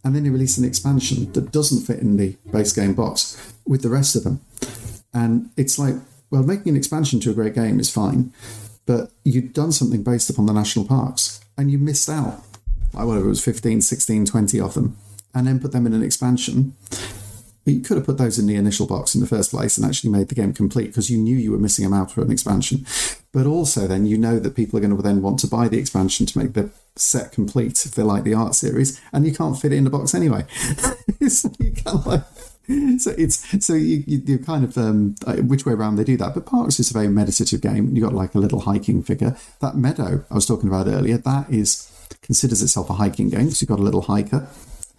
and 0.04 0.16
then 0.16 0.24
he 0.24 0.30
released 0.30 0.58
an 0.58 0.66
expansion 0.66 1.32
that 1.34 1.52
doesn't 1.52 1.86
fit 1.86 2.00
in 2.00 2.18
the 2.18 2.36
base 2.52 2.74
game 2.74 2.94
box 2.94 3.54
with 3.66 3.82
the 3.82 3.90
rest 3.90 4.16
of 4.16 4.24
them. 4.24 4.42
And 5.14 5.50
it's 5.58 5.78
like, 5.78 5.96
well, 6.32 6.44
making 6.44 6.70
an 6.70 6.76
expansion 6.76 7.20
to 7.22 7.32
a 7.32 7.34
great 7.34 7.54
game 7.54 7.80
is 7.80 7.92
fine, 7.92 8.34
but 8.86 9.12
you'd 9.24 9.54
done 9.54 9.72
something 9.72 10.04
based 10.04 10.30
upon 10.30 10.46
the 10.46 10.54
national 10.54 10.86
parks, 10.86 11.40
and 11.58 11.70
you 11.72 11.78
missed 11.78 12.10
out. 12.10 12.42
Like 12.94 13.06
whatever 13.06 13.26
it 13.26 13.30
was 13.30 13.44
15, 13.44 13.82
16, 13.82 14.26
20 14.26 14.60
of 14.60 14.74
them 14.74 14.98
and 15.38 15.48
then 15.48 15.60
put 15.60 15.72
them 15.72 15.86
in 15.86 15.94
an 15.94 16.04
expansion. 16.04 16.74
But 17.64 17.74
you 17.74 17.82
could 17.82 17.98
have 17.98 18.06
put 18.06 18.18
those 18.18 18.40
in 18.40 18.48
the 18.48 18.56
initial 18.56 18.88
box 18.88 19.14
in 19.14 19.20
the 19.20 19.28
first 19.28 19.52
place 19.52 19.78
and 19.78 19.86
actually 19.86 20.10
made 20.10 20.30
the 20.30 20.36
game 20.36 20.54
complete 20.54 20.88
because 20.88 21.10
you 21.10 21.18
knew 21.18 21.36
you 21.36 21.52
were 21.52 21.58
missing 21.58 21.84
them 21.84 21.94
out 21.94 22.12
for 22.12 22.22
an 22.22 22.32
expansion. 22.32 22.86
But 23.34 23.46
also, 23.46 23.88
then 23.88 24.06
you 24.06 24.18
know 24.18 24.40
that 24.40 24.56
people 24.56 24.78
are 24.78 24.82
going 24.82 24.96
to 24.96 25.04
then 25.04 25.22
want 25.22 25.40
to 25.40 25.48
buy 25.48 25.68
the 25.68 25.78
expansion 25.78 26.26
to 26.26 26.38
make 26.38 26.54
the 26.54 26.70
set 26.96 27.34
complete 27.34 27.86
if 27.86 27.92
they 27.92 28.04
like 28.04 28.24
the 28.24 28.34
art 28.34 28.56
series, 28.56 29.02
and 29.12 29.26
you 29.26 29.34
can't 29.34 29.60
fit 29.60 29.74
it 29.74 29.76
in 29.76 29.84
the 29.84 29.90
box 29.90 30.16
anyway. 30.16 30.46
so 31.28 31.52
you 31.60 31.72
can't 31.74 32.08
like 32.08 32.24
so 33.00 33.14
it's 33.18 33.66
so 33.66 33.74
you, 33.74 34.04
you 34.08 34.40
kind 34.40 34.64
of 34.64 34.78
um, 34.78 35.16
uh, 35.26 35.36
which 35.36 35.66
way 35.66 35.74
around 35.74 35.96
they 35.96 36.04
do 36.04 36.18
that. 36.18 36.34
But 36.34 36.46
Parks 36.46 36.80
is 36.80 36.90
a 36.90 36.94
very 36.94 37.08
meditative 37.08 37.62
game. 37.62 37.96
You 37.96 38.02
got 38.02 38.14
like 38.14 38.36
a 38.36 38.40
little 38.40 38.62
hiking 38.62 39.04
figure. 39.04 39.38
That 39.60 39.76
meadow 39.76 40.26
I 40.30 40.36
was 40.36 40.46
talking 40.46 40.70
about 40.70 40.88
earlier, 40.88 41.18
that 41.18 41.50
is 41.50 41.92
considers 42.22 42.62
itself 42.62 42.90
a 42.90 42.94
hiking 42.94 43.30
game. 43.30 43.52
So 43.52 43.64
you've 43.64 43.70
got 43.70 43.80
a 43.80 43.84
little 43.84 44.04
hiker 44.04 44.48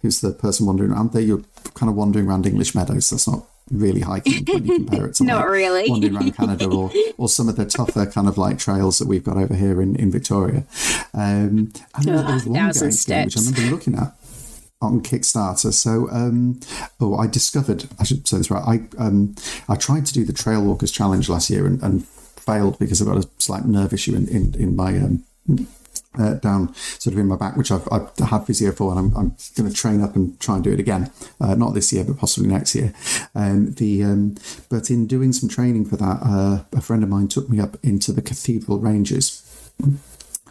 who's 0.01 0.21
the 0.21 0.31
person 0.31 0.65
wandering 0.65 0.91
around 0.91 1.13
there. 1.13 1.21
You're 1.21 1.43
kind 1.73 1.89
of 1.89 1.95
wandering 1.95 2.27
around 2.27 2.45
English 2.45 2.75
meadows. 2.75 3.09
That's 3.09 3.27
not 3.27 3.45
really 3.71 4.01
hiking 4.01 4.45
when 4.47 4.65
you 4.65 4.75
compare 4.75 5.07
it 5.07 5.15
to 5.15 5.23
not 5.23 5.41
like 5.41 5.49
really 5.49 5.89
wandering 5.89 6.15
around 6.15 6.35
Canada 6.35 6.67
or, 6.69 6.91
or 7.17 7.29
some 7.29 7.49
of 7.49 7.55
the 7.55 7.65
tougher 7.65 8.05
kind 8.05 8.27
of 8.27 8.37
like 8.37 8.57
trails 8.57 8.97
that 8.97 9.07
we've 9.07 9.23
got 9.23 9.37
over 9.37 9.53
here 9.53 9.81
in, 9.81 9.95
in 9.95 10.11
Victoria. 10.11 10.63
Um, 11.13 11.71
and 11.95 12.03
then 12.03 12.25
there 12.25 12.33
was 12.33 12.45
one 12.45 12.71
game, 12.71 12.91
game 13.05 13.25
which 13.25 13.37
I 13.37 13.41
remember 13.41 13.75
looking 13.75 13.95
at 13.95 14.15
on 14.81 15.01
Kickstarter. 15.01 15.73
So, 15.73 16.09
um, 16.09 16.59
oh, 16.99 17.17
I 17.17 17.27
discovered 17.27 17.85
I 17.99 18.03
should 18.03 18.27
say 18.27 18.37
this 18.37 18.51
right. 18.51 18.63
I 18.63 19.03
um, 19.03 19.35
I 19.67 19.75
tried 19.75 20.05
to 20.07 20.13
do 20.13 20.23
the 20.23 20.33
Trail 20.33 20.63
Walkers 20.63 20.91
Challenge 20.91 21.27
last 21.29 21.49
year 21.49 21.65
and, 21.65 21.81
and 21.83 22.07
failed 22.07 22.79
because 22.79 23.01
I've 23.01 23.07
got 23.07 23.23
a 23.23 23.29
slight 23.37 23.65
nerve 23.65 23.93
issue 23.93 24.15
in 24.15 24.27
in, 24.27 24.55
in 24.55 24.75
my 24.75 24.97
um, 24.97 25.23
uh, 26.17 26.35
down 26.35 26.73
sort 26.73 27.13
of 27.13 27.19
in 27.19 27.27
my 27.27 27.35
back, 27.35 27.55
which 27.55 27.71
I've, 27.71 27.87
I've 27.91 28.09
had 28.17 28.45
physio 28.45 28.71
for, 28.71 28.91
and 28.91 28.99
I'm, 28.99 29.17
I'm 29.17 29.35
going 29.55 29.69
to 29.69 29.75
train 29.75 30.01
up 30.01 30.15
and 30.15 30.39
try 30.39 30.55
and 30.55 30.63
do 30.63 30.71
it 30.71 30.79
again. 30.79 31.11
Uh, 31.39 31.55
not 31.55 31.73
this 31.73 31.93
year, 31.93 32.03
but 32.03 32.17
possibly 32.17 32.49
next 32.49 32.75
year. 32.75 32.93
Um, 33.35 33.73
the 33.73 34.03
um, 34.03 34.35
but 34.69 34.89
in 34.89 35.07
doing 35.07 35.33
some 35.33 35.49
training 35.49 35.85
for 35.85 35.97
that, 35.97 36.19
uh, 36.23 36.63
a 36.73 36.81
friend 36.81 37.03
of 37.03 37.09
mine 37.09 37.27
took 37.27 37.49
me 37.49 37.59
up 37.59 37.77
into 37.83 38.11
the 38.11 38.21
Cathedral 38.21 38.79
Ranges, 38.79 39.71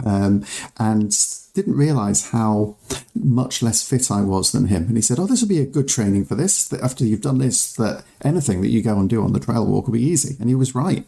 um, 0.05 0.45
and 0.79 1.13
didn't 1.55 1.77
realise 1.77 2.31
how 2.31 2.77
much 3.17 3.63
less 3.63 3.87
fit 3.87 4.13
I 4.13 4.21
was 4.21 4.53
than 4.53 4.69
him. 4.69 4.85
And 4.85 4.97
he 4.97 5.03
said, 5.03 5.19
"Oh, 5.19 5.27
this 5.27 5.41
will 5.41 5.49
be 5.49 5.61
a 5.61 5.67
good 5.67 5.89
training 5.89 6.25
for 6.25 6.37
this. 6.37 6.69
That 6.69 6.83
after 6.83 7.05
you've 7.05 7.21
done 7.21 7.39
this, 7.39 7.73
that 7.75 8.05
anything 8.23 8.61
that 8.61 8.71
you 8.71 8.81
go 8.81 8.99
and 8.99 9.11
do 9.11 9.25
on 9.25 9.33
the 9.33 9.41
trail 9.41 9.67
walk 9.67 9.87
will 9.87 9.95
be 9.95 10.03
easy." 10.03 10.37
And 10.39 10.49
he 10.49 10.55
was 10.55 10.75
right 10.75 11.05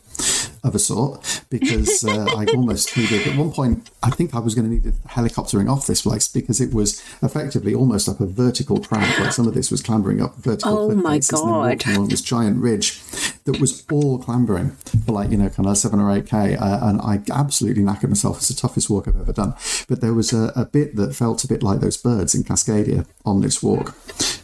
of 0.63 0.75
a 0.75 0.79
sort 0.79 1.43
because 1.51 2.05
uh, 2.05 2.27
I 2.37 2.45
almost 2.55 2.97
needed 2.97 3.27
at 3.27 3.37
one 3.37 3.53
point. 3.53 3.91
I 4.03 4.11
think 4.11 4.35
I 4.35 4.39
was 4.39 4.55
going 4.55 4.69
to 4.69 4.75
need 4.75 4.87
a 4.87 5.09
helicoptering 5.09 5.71
off 5.71 5.87
this 5.87 6.03
place 6.03 6.29
because 6.29 6.61
it 6.61 6.75
was 6.75 7.03
effectively 7.23 7.75
almost 7.75 8.09
up 8.09 8.21
a 8.21 8.27
vertical 8.27 8.79
track. 8.79 9.19
Like 9.19 9.33
some 9.33 9.49
of 9.49 9.55
this 9.55 9.71
was 9.71 9.83
clambering 9.83 10.21
up 10.21 10.37
vertical. 10.37 10.79
Oh 10.79 10.95
my 10.95 11.19
god! 11.19 11.87
along 11.87 12.09
this 12.09 12.23
giant 12.23 12.59
ridge 12.59 13.01
that 13.45 13.61
was 13.61 13.85
all 13.91 14.19
clambering 14.19 14.71
for 15.07 15.13
like 15.13 15.31
you 15.31 15.37
know 15.37 15.49
kind 15.49 15.69
of 15.69 15.77
seven 15.79 16.01
or 16.01 16.11
eight 16.11 16.27
k, 16.27 16.57
uh, 16.57 16.89
and 16.89 17.01
I 17.01 17.21
absolutely 17.33 17.83
knackered 17.83 18.09
myself. 18.09 18.39
It's 18.39 18.49
the 18.49 18.55
toughest 18.55 18.91
walk 18.91 19.09
I've 19.09 19.21
ever 19.21 19.33
done. 19.33 19.55
But 19.89 20.01
there 20.01 20.15
was 20.15 20.33
a, 20.33 20.53
a 20.57 20.65
bit 20.65 20.97
that 20.97 21.15
felt 21.15 21.45
a 21.45 21.49
bit 21.49 21.63
like 21.63 21.81
those 21.81 21.97
birds 21.97 22.35
in 22.35 22.45
Cascadia 22.45 23.07
on 23.25 23.41
this 23.41 23.63
walk. 23.63 23.95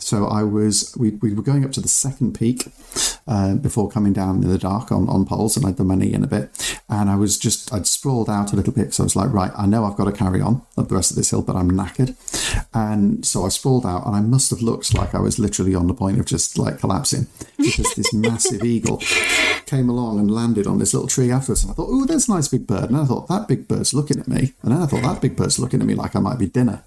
So 0.07 0.29
I 0.29 0.45
was 0.45 0.95
we, 0.97 1.11
we 1.11 1.35
were 1.35 1.43
going 1.43 1.65
up 1.65 1.73
to 1.73 1.81
the 1.81 1.89
second 1.89 2.39
peak 2.39 2.69
uh, 3.27 3.57
before 3.57 3.91
coming 3.91 4.13
down 4.13 4.41
in 4.41 4.49
the 4.49 4.57
dark 4.57 4.93
on, 4.93 5.09
on 5.09 5.27
poles, 5.27 5.57
and 5.57 5.67
I'd 5.67 5.79
the 5.79 5.83
money 5.83 6.15
in 6.15 6.23
a 6.23 6.29
bit, 6.29 6.79
and 6.89 7.11
I 7.11 7.17
was 7.17 7.37
just 7.37 7.75
I'd 7.75 7.89
sprawled 7.89 8.31
out 8.31 8.53
a 8.53 8.57
little 8.57 8.73
bit, 8.73 8.95
so 8.95 9.03
I 9.03 9.07
was 9.07 9.17
like, 9.17 9.33
right, 9.33 9.51
I 9.57 9.67
know 9.67 9.85
I've 9.85 9.97
got 9.97 10.05
to 10.05 10.13
carry 10.13 10.41
on 10.41 10.63
up 10.79 10.87
the 10.87 10.95
rest 10.95 11.11
of 11.11 11.17
this 11.17 11.31
hill, 11.31 11.43
but 11.43 11.57
I'm 11.57 11.73
knackered, 11.73 12.15
and 12.73 13.27
so 13.27 13.45
I 13.45 13.49
sprawled 13.49 13.85
out, 13.85 14.07
and 14.07 14.15
I 14.15 14.21
must 14.21 14.51
have 14.51 14.63
looked 14.63 14.95
like 14.95 15.13
I 15.13 15.19
was 15.19 15.41
literally 15.41 15.75
on 15.75 15.89
the 15.89 15.95
point 15.95 16.21
of 16.21 16.27
just 16.27 16.57
like 16.57 16.79
collapsing. 16.79 17.27
Because 17.57 17.93
this 17.97 18.13
massive 18.15 18.63
eagle 18.63 19.03
came 19.67 19.89
along 19.89 20.21
and 20.21 20.31
landed 20.31 20.69
on 20.69 20.79
this 20.79 20.95
little 20.95 21.09
tree 21.09 21.33
afterwards, 21.33 21.65
and 21.65 21.73
I 21.73 21.75
thought, 21.75 21.89
oh, 21.91 22.05
there's 22.05 22.29
a 22.29 22.33
nice 22.33 22.47
big 22.47 22.69
bird, 22.69 22.91
and 22.91 22.97
I 22.97 23.07
thought 23.07 23.27
that 23.27 23.49
big 23.49 23.67
bird's 23.67 23.93
looking 23.93 24.21
at 24.21 24.29
me, 24.29 24.53
and 24.63 24.71
then 24.71 24.81
I 24.81 24.87
thought 24.87 25.03
that 25.03 25.21
big 25.21 25.35
bird's 25.35 25.59
looking 25.59 25.81
at 25.81 25.87
me 25.89 25.97
like 25.97 26.15
I 26.15 26.21
might 26.21 26.39
be 26.39 26.47
dinner 26.47 26.85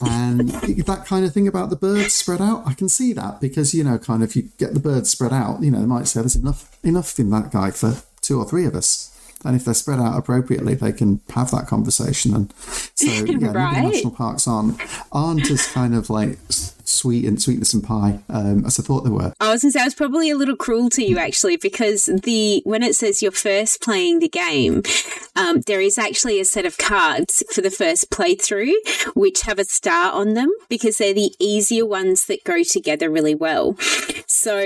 and 0.00 0.50
that 0.50 1.04
kind 1.06 1.24
of 1.24 1.32
thing 1.32 1.48
about 1.48 1.70
the 1.70 1.76
birds 1.76 2.14
spread 2.14 2.40
out, 2.40 2.62
I 2.66 2.74
can 2.74 2.88
see 2.88 3.12
that 3.14 3.40
because 3.40 3.74
you 3.74 3.84
know, 3.84 3.98
kind 3.98 4.22
of, 4.22 4.34
you 4.36 4.48
get 4.58 4.74
the 4.74 4.80
birds 4.80 5.10
spread 5.10 5.32
out. 5.32 5.62
You 5.62 5.70
know, 5.70 5.80
they 5.80 5.86
might 5.86 6.06
say 6.06 6.20
there's 6.20 6.36
enough 6.36 6.76
enough 6.84 7.18
in 7.18 7.30
that 7.30 7.50
guy 7.50 7.70
for 7.70 7.96
two 8.20 8.38
or 8.38 8.44
three 8.44 8.64
of 8.64 8.74
us, 8.74 9.14
and 9.44 9.56
if 9.56 9.64
they're 9.64 9.74
spread 9.74 9.98
out 9.98 10.16
appropriately, 10.16 10.74
they 10.74 10.92
can 10.92 11.20
have 11.30 11.50
that 11.50 11.66
conversation. 11.66 12.34
And 12.34 12.52
so, 12.94 13.06
yeah, 13.26 13.52
right. 13.52 13.82
national 13.82 14.12
parks 14.12 14.46
aren't 14.46 14.80
aren't 15.12 15.50
as 15.50 15.66
kind 15.66 15.94
of 15.94 16.10
like 16.10 16.38
sweet 16.88 17.24
and 17.24 17.40
sweetness 17.40 17.74
and 17.74 17.84
pie 17.84 18.18
um, 18.28 18.64
as 18.64 18.78
I 18.78 18.82
thought 18.82 19.04
they 19.04 19.10
were. 19.10 19.32
I 19.40 19.52
was 19.52 19.62
going 19.62 19.72
to 19.72 19.78
say 19.78 19.82
I 19.82 19.84
was 19.84 19.94
probably 19.94 20.30
a 20.30 20.36
little 20.36 20.56
cruel 20.56 20.90
to 20.90 21.02
you 21.02 21.18
actually 21.18 21.56
because 21.56 22.06
the 22.06 22.62
when 22.64 22.82
it 22.82 22.96
says 22.96 23.22
you're 23.22 23.30
first 23.32 23.82
playing 23.82 24.20
the 24.20 24.28
game, 24.28 24.82
um, 25.36 25.60
there 25.62 25.80
is 25.80 25.98
actually 25.98 26.40
a 26.40 26.44
set 26.44 26.66
of 26.66 26.78
cards 26.78 27.42
for 27.52 27.60
the 27.60 27.70
first 27.70 28.10
playthrough 28.10 28.74
which 29.14 29.42
have 29.42 29.58
a 29.58 29.64
star 29.64 30.12
on 30.12 30.34
them 30.34 30.50
because 30.68 30.98
they're 30.98 31.14
the 31.14 31.32
easier 31.38 31.86
ones 31.86 32.26
that 32.26 32.44
go 32.44 32.62
together 32.62 33.10
really 33.10 33.34
well. 33.34 33.76
So 34.26 34.58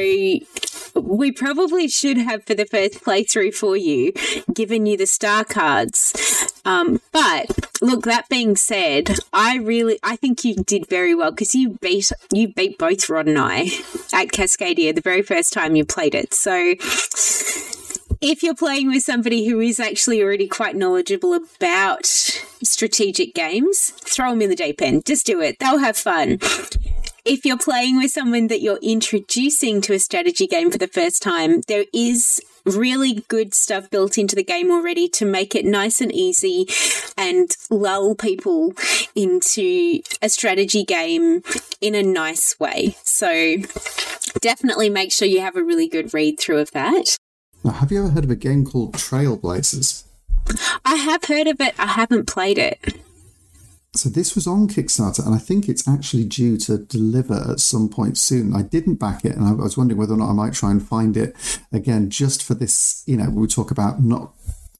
we 0.94 1.32
probably 1.32 1.88
should 1.88 2.18
have 2.18 2.44
for 2.44 2.54
the 2.54 2.66
first 2.66 3.02
playthrough 3.04 3.54
for 3.54 3.76
you 3.76 4.12
given 4.52 4.86
you 4.86 4.96
the 4.96 5.06
star 5.06 5.44
cards. 5.44 6.52
Um, 6.64 7.00
but 7.12 7.46
look, 7.80 8.04
that 8.04 8.28
being 8.28 8.56
said, 8.56 9.18
I 9.32 9.56
really 9.56 9.98
I 10.02 10.16
think 10.16 10.44
you 10.44 10.54
did 10.54 10.88
very 10.88 11.14
well 11.14 11.30
because 11.30 11.54
you 11.54 11.78
beat 11.80 12.12
you 12.32 12.48
beat 12.48 12.78
both 12.78 13.08
Rod 13.08 13.26
and 13.26 13.38
I 13.38 13.62
at 14.12 14.28
Cascadia 14.28 14.94
the 14.94 15.00
very 15.00 15.22
first 15.22 15.52
time 15.52 15.76
you 15.76 15.84
played 15.84 16.14
it. 16.14 16.32
So 16.34 16.74
if 18.20 18.42
you're 18.42 18.54
playing 18.54 18.88
with 18.88 19.02
somebody 19.02 19.46
who 19.46 19.60
is 19.60 19.80
actually 19.80 20.22
already 20.22 20.46
quite 20.46 20.76
knowledgeable 20.76 21.34
about 21.34 22.06
strategic 22.06 23.34
games, 23.34 23.90
throw 23.96 24.30
them 24.30 24.42
in 24.42 24.50
the 24.50 24.56
deep 24.56 24.80
end. 24.80 25.04
Just 25.04 25.26
do 25.26 25.40
it. 25.40 25.58
They'll 25.58 25.78
have 25.78 25.96
fun 25.96 26.38
if 27.24 27.44
you're 27.44 27.58
playing 27.58 27.98
with 27.98 28.10
someone 28.10 28.48
that 28.48 28.62
you're 28.62 28.80
introducing 28.82 29.80
to 29.82 29.92
a 29.92 29.98
strategy 29.98 30.46
game 30.46 30.70
for 30.70 30.78
the 30.78 30.88
first 30.88 31.22
time, 31.22 31.60
there 31.68 31.84
is 31.92 32.40
really 32.64 33.24
good 33.28 33.54
stuff 33.54 33.90
built 33.90 34.18
into 34.18 34.36
the 34.36 34.44
game 34.44 34.70
already 34.70 35.08
to 35.08 35.24
make 35.24 35.54
it 35.54 35.64
nice 35.64 36.00
and 36.00 36.12
easy 36.12 36.66
and 37.16 37.56
lull 37.70 38.14
people 38.14 38.72
into 39.14 40.00
a 40.20 40.28
strategy 40.28 40.84
game 40.84 41.42
in 41.80 41.94
a 41.94 42.02
nice 42.02 42.58
way. 42.58 42.96
So 43.02 43.56
definitely 44.40 44.90
make 44.90 45.12
sure 45.12 45.28
you 45.28 45.40
have 45.40 45.56
a 45.56 45.64
really 45.64 45.88
good 45.88 46.14
read 46.14 46.38
through 46.38 46.58
of 46.58 46.70
that. 46.72 47.16
Now, 47.64 47.72
have 47.72 47.92
you 47.92 48.00
ever 48.00 48.08
heard 48.08 48.24
of 48.24 48.30
a 48.30 48.36
game 48.36 48.64
called 48.64 48.94
Trailblazers? 48.94 50.04
I 50.84 50.96
have 50.96 51.24
heard 51.24 51.46
of 51.46 51.60
it. 51.60 51.74
I 51.78 51.86
haven't 51.86 52.26
played 52.26 52.58
it. 52.58 52.78
So 53.94 54.08
this 54.08 54.34
was 54.34 54.46
on 54.46 54.68
Kickstarter, 54.68 55.24
and 55.24 55.34
I 55.34 55.38
think 55.38 55.68
it's 55.68 55.86
actually 55.86 56.24
due 56.24 56.56
to 56.58 56.78
deliver 56.78 57.46
at 57.50 57.60
some 57.60 57.90
point 57.90 58.16
soon. 58.16 58.56
I 58.56 58.62
didn't 58.62 58.94
back 58.94 59.22
it, 59.24 59.36
and 59.36 59.44
I 59.44 59.52
was 59.52 59.76
wondering 59.76 59.98
whether 59.98 60.14
or 60.14 60.16
not 60.16 60.30
I 60.30 60.32
might 60.32 60.54
try 60.54 60.70
and 60.70 60.82
find 60.82 61.14
it 61.14 61.36
again, 61.72 62.08
just 62.08 62.42
for 62.42 62.54
this. 62.54 63.04
You 63.06 63.18
know, 63.18 63.28
we 63.28 63.46
talk 63.46 63.70
about 63.70 64.02
not 64.02 64.32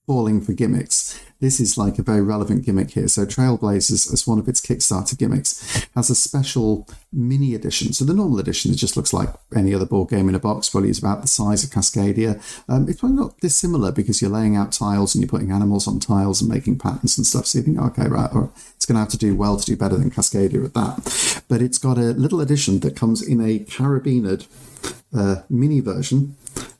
falling 0.06 0.40
for 0.40 0.52
gimmicks 0.52 1.20
this 1.42 1.58
is 1.58 1.76
like 1.76 1.98
a 1.98 2.04
very 2.04 2.22
relevant 2.22 2.64
gimmick 2.64 2.92
here. 2.92 3.08
So 3.08 3.26
Trailblazers, 3.26 4.12
as 4.12 4.28
one 4.28 4.38
of 4.38 4.46
its 4.46 4.60
Kickstarter 4.60 5.18
gimmicks, 5.18 5.88
has 5.96 6.08
a 6.08 6.14
special 6.14 6.88
mini 7.12 7.56
edition. 7.56 7.92
So 7.92 8.04
the 8.04 8.14
normal 8.14 8.38
edition, 8.38 8.70
it 8.70 8.76
just 8.76 8.96
looks 8.96 9.12
like 9.12 9.28
any 9.54 9.74
other 9.74 9.84
board 9.84 10.10
game 10.10 10.28
in 10.28 10.36
a 10.36 10.38
box, 10.38 10.68
probably 10.68 10.90
is 10.90 11.00
about 11.00 11.20
the 11.20 11.26
size 11.26 11.64
of 11.64 11.70
Cascadia. 11.70 12.40
Um, 12.68 12.88
it's 12.88 13.00
probably 13.00 13.16
not 13.16 13.40
dissimilar 13.40 13.90
because 13.90 14.22
you're 14.22 14.30
laying 14.30 14.54
out 14.54 14.70
tiles 14.70 15.16
and 15.16 15.22
you're 15.22 15.28
putting 15.28 15.50
animals 15.50 15.88
on 15.88 15.98
tiles 15.98 16.40
and 16.40 16.48
making 16.48 16.78
patterns 16.78 17.18
and 17.18 17.26
stuff. 17.26 17.46
So 17.46 17.58
you 17.58 17.64
think, 17.64 17.80
okay, 17.80 18.06
right, 18.06 18.30
it's 18.76 18.86
going 18.86 18.94
to 18.94 19.00
have 19.00 19.08
to 19.08 19.18
do 19.18 19.34
well 19.34 19.56
to 19.56 19.66
do 19.66 19.76
better 19.76 19.96
than 19.96 20.12
Cascadia 20.12 20.64
at 20.64 20.74
that. 20.74 21.42
But 21.48 21.60
it's 21.60 21.78
got 21.78 21.98
a 21.98 22.12
little 22.12 22.40
edition 22.40 22.78
that 22.80 22.94
comes 22.94 23.20
in 23.20 23.40
a 23.40 23.58
carabinered 23.58 24.46
uh, 25.12 25.42
mini 25.50 25.80
version. 25.80 26.36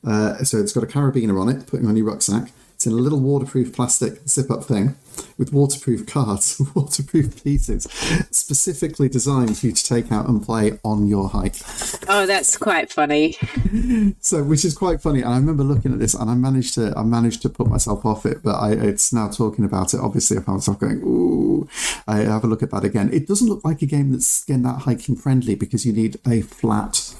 Uh, 0.07 0.37
so 0.45 0.59
it's 0.59 0.71
got 0.71 0.85
a 0.85 0.87
carabiner 0.87 1.37
on 1.37 1.49
it, 1.49 1.67
putting 1.67 1.85
on 1.85 1.97
your 1.97 2.05
rucksack 2.05 2.53
it's 2.83 2.91
in 2.91 2.99
a 2.99 3.01
little 3.01 3.21
waterproof 3.21 3.73
plastic 3.73 4.27
zip 4.27 4.51
up 4.51 4.65
thing 4.65 4.95
with 5.37 5.53
waterproof 5.53 6.05
cards, 6.05 6.61
waterproof 6.75 7.41
pieces, 7.41 7.85
specifically 8.29 9.07
designed 9.07 9.57
for 9.57 9.67
you 9.67 9.71
to 9.71 9.83
take 9.85 10.11
out 10.11 10.27
and 10.27 10.43
play 10.43 10.77
on 10.83 11.07
your 11.07 11.29
hike. 11.29 11.55
Oh, 12.09 12.25
that's 12.25 12.57
quite 12.57 12.91
funny. 12.91 13.37
so, 14.19 14.43
which 14.43 14.65
is 14.65 14.73
quite 14.75 15.01
funny. 15.01 15.21
And 15.21 15.33
I 15.33 15.37
remember 15.37 15.63
looking 15.63 15.93
at 15.93 15.99
this, 15.99 16.13
and 16.13 16.29
I 16.29 16.35
managed 16.35 16.73
to, 16.73 16.93
I 16.97 17.03
managed 17.03 17.41
to 17.43 17.49
put 17.49 17.67
myself 17.67 18.05
off 18.05 18.25
it. 18.25 18.43
But 18.43 18.55
I, 18.55 18.71
it's 18.73 19.13
now 19.13 19.29
talking 19.29 19.63
about 19.63 19.93
it. 19.93 20.01
Obviously, 20.01 20.37
I 20.37 20.41
found 20.41 20.57
myself 20.57 20.79
going, 20.79 21.01
"Ooh!" 21.03 21.69
I 22.05 22.17
have 22.17 22.43
a 22.43 22.47
look 22.47 22.63
at 22.63 22.71
that 22.71 22.83
again. 22.83 23.09
It 23.13 23.27
doesn't 23.27 23.47
look 23.47 23.63
like 23.63 23.81
a 23.81 23.85
game 23.85 24.11
that's 24.11 24.43
again 24.43 24.63
that 24.63 24.81
hiking 24.81 25.15
friendly 25.15 25.55
because 25.55 25.85
you 25.85 25.93
need 25.93 26.17
a 26.27 26.41
flat 26.41 27.15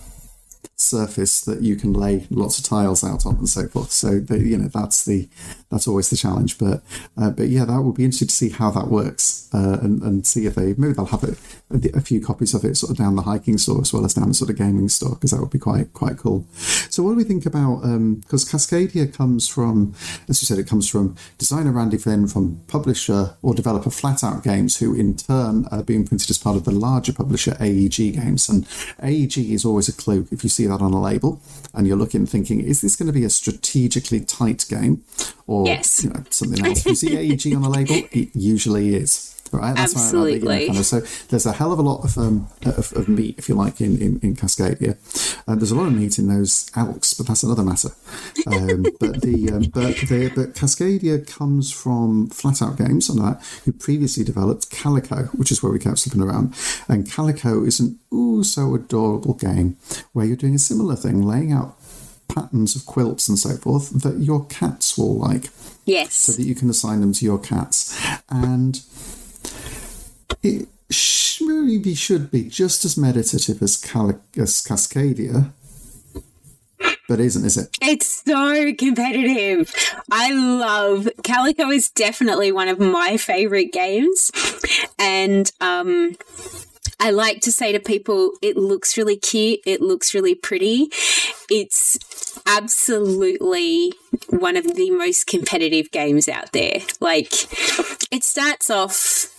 surface 0.84 1.42
that 1.42 1.62
you 1.62 1.76
can 1.76 1.94
lay 1.94 2.28
lots 2.30 2.58
of 2.60 2.66
tiles 2.66 3.04
out 3.04 3.26
on 3.26 3.36
and 3.36 3.50
so 3.50 3.68
forth. 3.68 3.92
So 3.92 4.20
the, 4.20 4.40
you 4.40 4.58
know 4.58 4.68
that's 4.68 5.06
the 5.06 5.30
that's 5.70 5.88
always 5.88 6.10
the 6.10 6.16
challenge. 6.16 6.58
But 6.58 6.84
uh, 7.18 7.32
but 7.32 7.48
yeah, 7.48 7.66
that 7.66 7.82
will 7.82 7.94
be 7.94 8.06
interesting 8.06 8.28
to 8.28 8.36
see 8.36 8.50
how 8.50 8.72
that 8.72 8.88
works 8.88 9.50
uh, 9.54 9.80
and 9.82 10.02
and 10.02 10.26
see 10.26 10.46
if 10.46 10.56
they 10.56 10.74
maybe 10.78 10.94
they'll 10.94 11.06
have 11.06 11.24
a, 11.24 11.36
a, 11.96 12.02
few 12.02 12.22
copies 12.22 12.54
of 12.54 12.64
it 12.64 12.76
sort 12.76 12.92
of 12.92 12.98
down 12.98 13.16
the 13.16 13.22
hiking 13.22 13.58
store 13.58 13.82
as 13.82 13.94
well 13.94 14.06
as 14.06 14.14
down 14.14 14.28
the 14.28 14.34
sort 14.34 14.50
of 14.50 14.58
gaming 14.58 14.90
store 14.90 15.16
because 15.16 15.32
that 15.32 15.40
would 15.40 15.50
be 15.50 15.60
quite 15.60 15.94
quite 15.94 16.18
cool. 16.18 16.46
So 16.90 17.04
what 17.04 17.12
do 17.12 17.18
we 17.18 17.24
think 17.24 17.46
about 17.46 17.82
because 17.82 18.54
um, 18.54 18.60
Cascadia 18.60 19.12
comes 19.14 19.48
from 19.48 19.94
as 20.28 20.42
you 20.42 20.46
said 20.46 20.60
it 20.60 20.68
comes 20.68 20.90
from 20.90 21.16
designer 21.38 21.72
Randy 21.72 21.98
Flynn 21.98 22.28
from 22.28 22.62
publisher 22.68 23.36
or 23.42 23.54
developer 23.54 23.90
Flatout 23.90 24.44
Games 24.44 24.78
who 24.78 24.96
in 24.96 25.16
turn 25.16 25.66
are 25.72 25.84
being 25.84 26.06
printed 26.06 26.30
as 26.30 26.38
part 26.38 26.56
of 26.56 26.66
the 26.66 26.72
larger 26.72 27.14
publisher 27.14 27.56
AEG 27.60 28.14
Games 28.14 28.50
and 28.50 28.68
AEG 29.02 29.38
is 29.38 29.66
always 29.66 29.88
a 29.88 29.94
clue 29.94 30.28
if 30.32 30.44
you 30.44 30.50
see 30.50 30.66
that 30.78 30.84
on 30.84 30.94
a 30.94 31.02
label 31.02 31.42
and 31.74 31.88
you're 31.88 31.98
looking 31.98 32.26
thinking, 32.26 32.62
is 32.62 32.82
this 32.82 32.96
going 32.96 33.08
to 33.08 33.14
be 33.14 33.24
a 33.24 33.30
strategically 33.30 34.20
tight 34.22 34.66
game 34.70 35.04
or 35.48 35.66
yes. 35.66 36.04
you 36.04 36.10
know, 36.10 36.24
something 36.30 36.66
else? 36.66 36.86
You 36.86 36.96
see 36.96 37.18
AEG 37.18 37.56
on 37.56 37.64
a 37.64 37.70
label, 37.70 38.08
it 38.12 38.30
usually 38.34 38.96
is. 38.96 39.30
Right? 39.54 39.76
That's 39.76 39.96
Absolutely. 39.96 40.48
Why 40.48 40.54
I, 40.54 40.60
you 40.60 40.68
kind 40.68 40.80
of, 40.80 40.86
so 40.86 41.00
there's 41.30 41.46
a 41.46 41.54
hell 41.54 41.72
of 41.72 41.80
a 41.80 41.82
lot 41.82 42.04
of 42.04 42.18
um, 42.18 42.48
of, 42.66 42.92
of, 42.94 43.08
meat, 43.08 43.36
if 43.38 43.48
you 43.48 43.56
like, 43.56 43.80
in 43.82 44.02
in, 44.02 44.20
in 44.22 44.36
Cascadia. 44.36 44.98
Uh, 45.48 45.56
there's 45.56 45.72
a 45.72 45.76
lot 45.76 45.88
of 45.88 45.94
meat 45.94 46.18
in 46.18 46.28
those 46.28 46.70
elks, 46.76 47.14
but 47.14 47.28
that's 47.28 47.44
another 47.44 47.64
matter. 47.64 47.90
Um, 48.48 48.84
but 49.00 49.22
the 49.22 49.52
um, 49.54 49.64
but 49.74 49.96
the 50.08 50.32
but 50.36 50.54
Cascadia 50.54 51.26
comes 51.26 51.72
from 51.72 52.30
Flatout 52.30 52.78
Games 52.78 53.10
on 53.10 53.18
that, 53.18 53.42
who 53.66 53.72
previously 53.72 54.24
developed 54.24 54.70
Calico, 54.70 55.26
which 55.34 55.52
is 55.52 55.62
where 55.62 55.72
we 55.72 55.80
kept 55.80 56.00
slipping 56.00 56.22
around. 56.22 56.56
And 56.88 57.10
Calico 57.10 57.64
is 57.64 57.80
an 57.80 58.00
ooh 58.14 58.44
so 58.44 58.74
adorable 58.76 59.34
game 59.34 59.78
where 60.14 60.26
you're 60.26 60.36
doing 60.36 60.56
a 60.56 60.60
similar 60.60 60.96
thing, 60.96 61.22
laying 61.22 61.52
out 61.52 61.78
patterns 62.34 62.76
of 62.76 62.86
quilts 62.86 63.28
and 63.28 63.38
so 63.38 63.56
forth 63.58 64.02
that 64.02 64.20
your 64.20 64.46
cats 64.46 64.98
will 64.98 65.18
like. 65.18 65.50
Yes. 65.86 66.14
So 66.14 66.32
that 66.34 66.44
you 66.44 66.56
can 66.56 66.70
assign 66.70 67.02
them 67.02 67.14
to 67.14 67.26
your 67.26 67.40
cats. 67.40 67.98
And 68.30 68.82
it 70.44 70.68
maybe 71.42 71.96
should 71.96 72.30
be 72.30 72.44
just 72.44 72.86
as 72.86 72.98
meditative 72.98 73.62
as, 73.62 73.78
Cal- 73.78 74.22
as 74.38 74.62
Cascadia, 74.62 75.52
but 77.08 77.20
isn't, 77.20 77.46
is 77.46 77.58
it? 77.58 77.78
It's 77.82 78.24
so 78.24 78.74
competitive. 78.74 79.74
I 80.12 80.34
love 80.34 81.10
Calico 81.24 81.70
is 81.70 81.90
definitely 81.90 82.52
one 82.52 82.68
of 82.68 82.80
my 82.80 83.18
favorite 83.18 83.72
games, 83.72 84.32
and 85.00 85.52
um, 85.62 86.16
I 87.00 87.12
like 87.12 87.42
to 87.42 87.52
say 87.52 87.72
to 87.72 87.80
people, 87.80 88.34
it 88.42 88.56
looks 88.56 88.98
really 88.98 89.18
cute, 89.18 89.60
it 89.66 89.82
looks 89.82 90.14
really 90.14 90.36
pretty. 90.36 90.90
It's 91.50 92.00
absolutely 92.46 93.94
one 94.30 94.56
of 94.56 94.76
the 94.76 94.90
most 94.92 95.28
competitive 95.28 95.92
games 95.92 96.28
out 96.30 96.52
there. 96.52 96.80
Like, 97.00 97.34
it 98.12 98.24
starts 98.24 98.70
off 98.70 99.33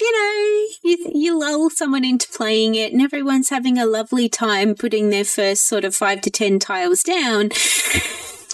you 0.00 0.12
know, 0.12 0.66
you, 0.82 1.12
you 1.14 1.38
lull 1.38 1.70
someone 1.70 2.04
into 2.04 2.28
playing 2.28 2.74
it 2.74 2.92
and 2.92 3.02
everyone's 3.02 3.50
having 3.50 3.78
a 3.78 3.86
lovely 3.86 4.28
time 4.28 4.74
putting 4.74 5.10
their 5.10 5.24
first 5.24 5.64
sort 5.64 5.84
of 5.84 5.94
five 5.94 6.20
to 6.22 6.30
10 6.30 6.58
tiles 6.58 7.02
down. 7.02 7.50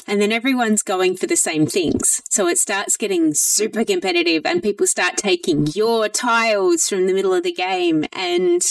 And 0.09 0.23
then 0.23 0.31
everyone's 0.31 0.83
going 0.83 1.17
for 1.17 1.27
the 1.27 1.37
same 1.37 1.67
things. 1.67 2.23
So 2.29 2.47
it 2.47 2.59
starts 2.59 2.97
getting 2.97 3.35
super 3.35 3.85
competitive 3.85 4.47
and 4.47 4.63
people 4.63 4.87
start 4.87 5.17
taking 5.17 5.67
your 5.75 6.09
tiles 6.09 6.89
from 6.89 7.09
the 7.09 7.13
middle 7.13 7.35
of 7.35 7.43
the 7.43 7.53
game. 7.53 8.05
And 8.13 8.63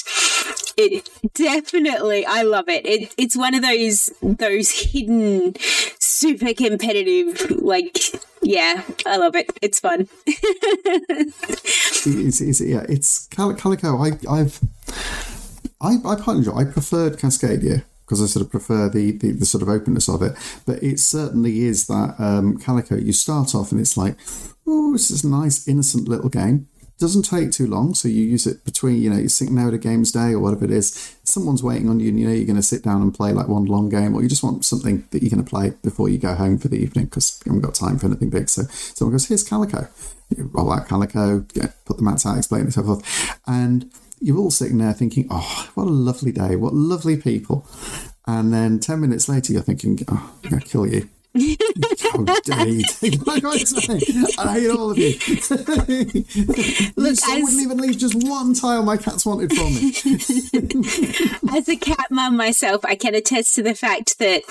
it 0.78 1.10
definitely, 1.34 2.26
I 2.26 2.44
love 2.44 2.70
it. 2.70 2.86
it 2.86 3.14
it's 3.18 3.36
one 3.36 3.54
of 3.54 3.62
those, 3.62 4.10
those 4.22 4.72
hidden, 4.72 5.56
super 6.00 6.54
competitive, 6.54 7.52
like, 7.52 7.98
yeah, 8.46 8.84
I 9.06 9.18
love 9.18 9.36
it. 9.36 9.52
It's 9.62 9.80
fun. 9.80 10.08
it's, 12.06 12.42
it's, 12.42 12.62
yeah, 12.62 12.86
it's 12.88 13.28
Calico. 13.28 13.98
I, 13.98 14.12
I've, 14.30 14.60
I, 15.82 15.98
I 16.06 16.32
enjoy. 16.32 16.54
I 16.54 16.64
preferred 16.66 17.18
Cascadia 17.18 17.84
because 18.06 18.22
I 18.22 18.28
sort 18.28 18.46
of 18.46 18.52
prefer 18.52 18.88
the, 18.88 19.12
the, 19.14 19.32
the, 19.32 19.46
sort 19.46 19.64
of 19.64 19.70
openness 19.70 20.08
of 20.08 20.22
it. 20.22 20.34
But 20.66 20.84
it 20.84 21.00
certainly 21.00 21.64
is 21.64 21.88
that 21.88 22.16
um, 22.20 22.58
Calico. 22.60 22.96
You 22.96 23.14
start 23.14 23.56
off 23.56 23.72
and 23.72 23.82
it's 23.82 23.98
like, 23.98 24.16
oh, 24.68 24.94
this 24.94 25.10
is 25.10 25.24
a 25.24 25.30
nice, 25.30 25.68
innocent 25.68 26.08
little 26.08 26.30
game. 26.30 26.68
Doesn't 26.98 27.24
take 27.24 27.52
too 27.52 27.68
long, 27.68 27.94
so 27.94 28.08
you 28.08 28.24
use 28.24 28.48
it 28.48 28.64
between, 28.64 29.02
you 29.02 29.10
know, 29.10 29.18
you 29.18 29.28
sync 29.28 29.52
now 29.52 29.70
to 29.70 29.78
games 29.78 30.14
day 30.14 30.32
or 30.32 30.40
whatever 30.40 30.64
it 30.64 30.72
is. 30.72 31.16
Someone's 31.24 31.62
waiting 31.62 31.90
on 31.90 32.00
you, 32.00 32.10
and 32.10 32.20
you 32.20 32.28
know 32.28 32.34
you're 32.34 32.46
going 32.46 32.56
to 32.56 32.64
sit 32.64 32.84
down 32.84 33.02
and 33.02 33.14
play 33.14 33.34
like 33.34 33.50
one 33.50 33.66
long 33.66 33.90
game, 33.90 34.16
or 34.16 34.22
you 34.22 34.30
just 34.30 34.44
want 34.44 34.64
something 34.64 35.06
that 35.12 35.22
you're 35.22 35.30
going 35.30 35.44
to 35.44 35.50
play 35.50 35.74
before 35.84 36.08
you 36.08 36.18
go 36.18 36.36
home 36.36 36.58
for 36.58 36.70
the 36.70 36.78
evening 36.78 37.06
because 37.06 37.42
you 37.46 37.52
haven't 37.52 37.66
got 37.66 37.76
time 37.76 38.00
for 38.00 38.06
anything 38.06 38.30
big. 38.30 38.48
So 38.48 38.64
someone 38.70 39.14
goes, 39.14 39.28
"Here's 39.28 39.44
Calico." 39.44 39.88
You 40.36 40.50
roll 40.54 40.74
out 40.74 40.88
Calico, 40.88 41.42
get, 41.42 41.86
put 41.86 41.98
the 41.98 42.04
mats 42.04 42.26
out, 42.26 42.38
explain 42.38 42.66
it, 42.66 42.74
so 42.74 42.82
forth, 42.82 43.40
and 43.46 43.92
you're 44.20 44.38
all 44.38 44.52
sitting 44.52 44.78
there 44.78 44.94
thinking, 44.94 45.28
oh, 45.30 45.70
what 45.76 45.86
a 45.86 45.90
lovely 45.90 46.32
day, 46.32 46.56
what 46.56 46.74
lovely 46.74 47.18
people. 47.18 47.68
And 48.26 48.54
then 48.54 48.80
10 48.80 49.00
minutes 49.00 49.30
later, 49.30 49.54
you're 49.54 49.62
thinking, 49.62 50.00
oh, 50.08 50.34
I'm 50.44 50.50
going 50.50 50.62
to 50.62 50.68
kill 50.68 50.88
you. 50.88 51.10
Dare 52.44 52.68
you 52.68 52.84
take 52.84 53.26
my 53.26 53.42
I 54.38 54.54
hate 54.54 54.70
all 54.70 54.92
of 54.92 54.98
you. 54.98 55.16
Look, 56.96 57.20
I 57.28 57.42
wouldn't 57.42 57.62
even 57.62 57.78
leave 57.78 57.98
just 57.98 58.16
one 58.16 58.54
tile 58.54 58.84
my 58.84 58.96
cats 58.96 59.26
wanted 59.26 59.52
from 59.52 59.74
me. 59.76 61.58
as 61.58 61.68
a 61.68 61.76
cat 61.76 62.08
mum 62.10 62.38
myself, 62.38 62.86
I 62.86 62.96
can 62.96 63.16
attest 63.16 63.56
to 63.56 63.64
the 63.64 63.76
fact 63.76 64.18
that 64.20 64.44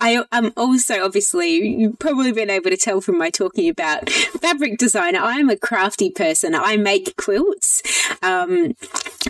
I 0.00 0.22
am 0.30 0.52
also 0.56 1.02
obviously 1.02 1.48
you've 1.50 1.98
probably 1.98 2.32
been 2.32 2.50
able 2.50 2.70
to 2.70 2.76
tell 2.76 3.00
from 3.00 3.16
my 3.16 3.30
talking 3.30 3.70
about 3.70 4.10
fabric 4.10 4.76
design. 4.78 5.16
I 5.16 5.36
am 5.36 5.48
a 5.48 5.56
crafty 5.56 6.10
person. 6.10 6.54
I 6.54 6.76
make 6.76 7.16
quilts. 7.16 7.82
Um, 8.22 8.74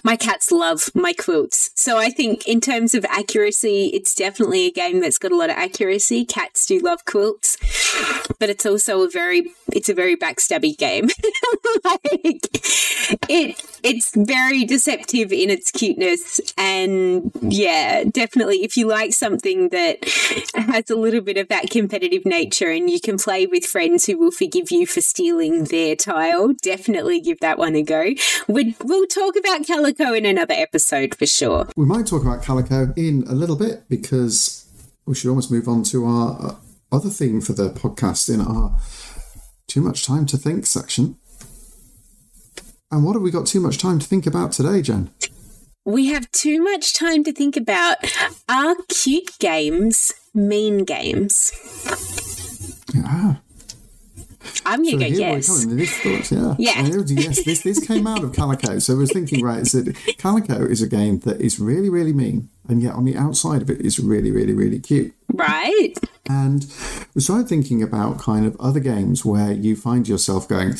my 0.05 0.16
cats 0.16 0.51
love 0.51 0.91
my 0.95 1.12
quilts, 1.12 1.70
so 1.74 1.97
I 1.97 2.11
think 2.11 2.47
in 2.47 2.61
terms 2.61 2.95
of 2.95 3.05
accuracy, 3.07 3.91
it's 3.95 4.14
definitely 4.14 4.66
a 4.66 4.70
game 4.70 5.01
that's 5.01 5.18
got 5.18 5.32
a 5.32 5.36
lot 5.36 5.51
of 5.51 5.57
accuracy. 5.57 6.24
Cats 6.24 6.66
do 6.66 6.78
love 6.80 7.05
quilts, 7.05 7.57
but 8.39 8.51
it's 8.51 8.66
also 8.66 9.03
a 9.03 9.11
very 9.11 9.51
it's 9.72 9.89
a 9.89 9.95
very 9.95 10.16
backstabby 10.16 10.76
game. 10.76 11.09
like 11.84 12.49
it 13.28 13.62
it's 13.82 14.14
very 14.14 14.64
deceptive 14.64 15.32
in 15.32 15.51
its 15.51 15.70
cuteness 15.70 16.41
and 16.57 17.30
yeah, 17.43 18.05
definitely 18.05 18.64
if 18.64 18.76
you 18.76 18.86
like 18.86 19.12
something 19.12 19.68
that 19.70 19.99
has 20.55 20.91
a 20.91 20.97
little 20.97 21.20
bit 21.20 21.36
of 21.36 21.49
that 21.49 21.70
competitive 21.70 22.24
nature 22.24 22.70
and 22.70 22.91
you 22.91 23.01
can 23.01 23.18
play 23.18 23.47
with 23.47 23.64
friends 23.64 24.07
who 24.07 24.18
will 24.18 24.30
forgive 24.30 24.70
you 24.70 24.86
for 24.86 25.01
stealing 25.01 25.64
their 25.64 25.97
tile, 25.97 26.53
definitely 26.62 27.20
give 27.20 27.41
that 27.41 27.59
one 27.59 27.74
a 27.74 27.82
go. 27.82 28.11
we 28.49 28.74
we'll 28.82 29.07
talk 29.07 29.36
about 29.36 29.66
Calico 29.78 30.12
in 30.12 30.26
another 30.26 30.54
episode 30.54 31.14
for 31.14 31.24
sure. 31.24 31.68
We 31.76 31.86
might 31.86 32.08
talk 32.08 32.22
about 32.22 32.42
Calico 32.42 32.92
in 32.96 33.22
a 33.28 33.32
little 33.32 33.54
bit 33.54 33.88
because 33.88 34.68
we 35.06 35.14
should 35.14 35.28
almost 35.28 35.52
move 35.52 35.68
on 35.68 35.84
to 35.84 36.04
our 36.04 36.46
uh, 36.46 36.54
other 36.90 37.08
theme 37.08 37.40
for 37.40 37.52
the 37.52 37.70
podcast 37.70 38.28
in 38.28 38.40
our 38.40 38.76
too 39.68 39.80
much 39.80 40.04
time 40.04 40.26
to 40.26 40.36
think 40.36 40.66
section. 40.66 41.16
And 42.90 43.04
what 43.04 43.12
have 43.12 43.22
we 43.22 43.30
got 43.30 43.46
too 43.46 43.60
much 43.60 43.78
time 43.78 44.00
to 44.00 44.06
think 44.06 44.26
about 44.26 44.50
today, 44.50 44.82
Jen? 44.82 45.10
We 45.84 46.06
have 46.06 46.28
too 46.32 46.60
much 46.60 46.92
time 46.92 47.22
to 47.22 47.32
think 47.32 47.56
about 47.56 47.98
are 48.48 48.74
cute 48.88 49.38
games 49.38 50.12
mean 50.34 50.78
games? 50.78 51.52
Yeah. 52.92 53.36
I'm 54.66 54.82
going 54.82 54.99
to 54.99 55.05
so 55.05 55.11
go 55.11 55.18
yes. 55.18 55.64
This 55.66 56.30
yeah. 56.32 56.55
Yeah. 56.59 56.82
yes, 57.07 57.44
this, 57.44 57.62
this 57.62 57.86
came 57.86 58.07
out 58.07 58.22
of 58.22 58.32
Calico. 58.32 58.78
So 58.78 58.94
I 58.94 58.96
was 58.99 59.12
thinking, 59.12 59.42
right, 59.44 59.62
Is 59.62 59.72
so 59.72 59.84
Calico 60.18 60.64
is 60.64 60.82
a 60.82 60.88
game 60.88 61.20
that 61.20 61.40
is 61.40 61.59
really, 61.59 61.88
really 61.88 62.12
mean. 62.12 62.49
And 62.68 62.82
yet 62.82 62.94
on 62.94 63.05
the 63.05 63.16
outside 63.16 63.62
of 63.62 63.70
it 63.70 63.80
is 63.80 63.99
really, 63.99 64.30
really, 64.30 64.53
really 64.53 64.78
cute. 64.78 65.14
Right. 65.32 65.94
And 66.28 66.66
we 67.14 67.22
started 67.22 67.49
thinking 67.49 67.82
about 67.82 68.18
kind 68.18 68.44
of 68.44 68.57
other 68.61 68.80
games 68.80 69.24
where 69.24 69.53
you 69.53 69.74
find 69.76 70.07
yourself 70.07 70.46
going, 70.49 70.74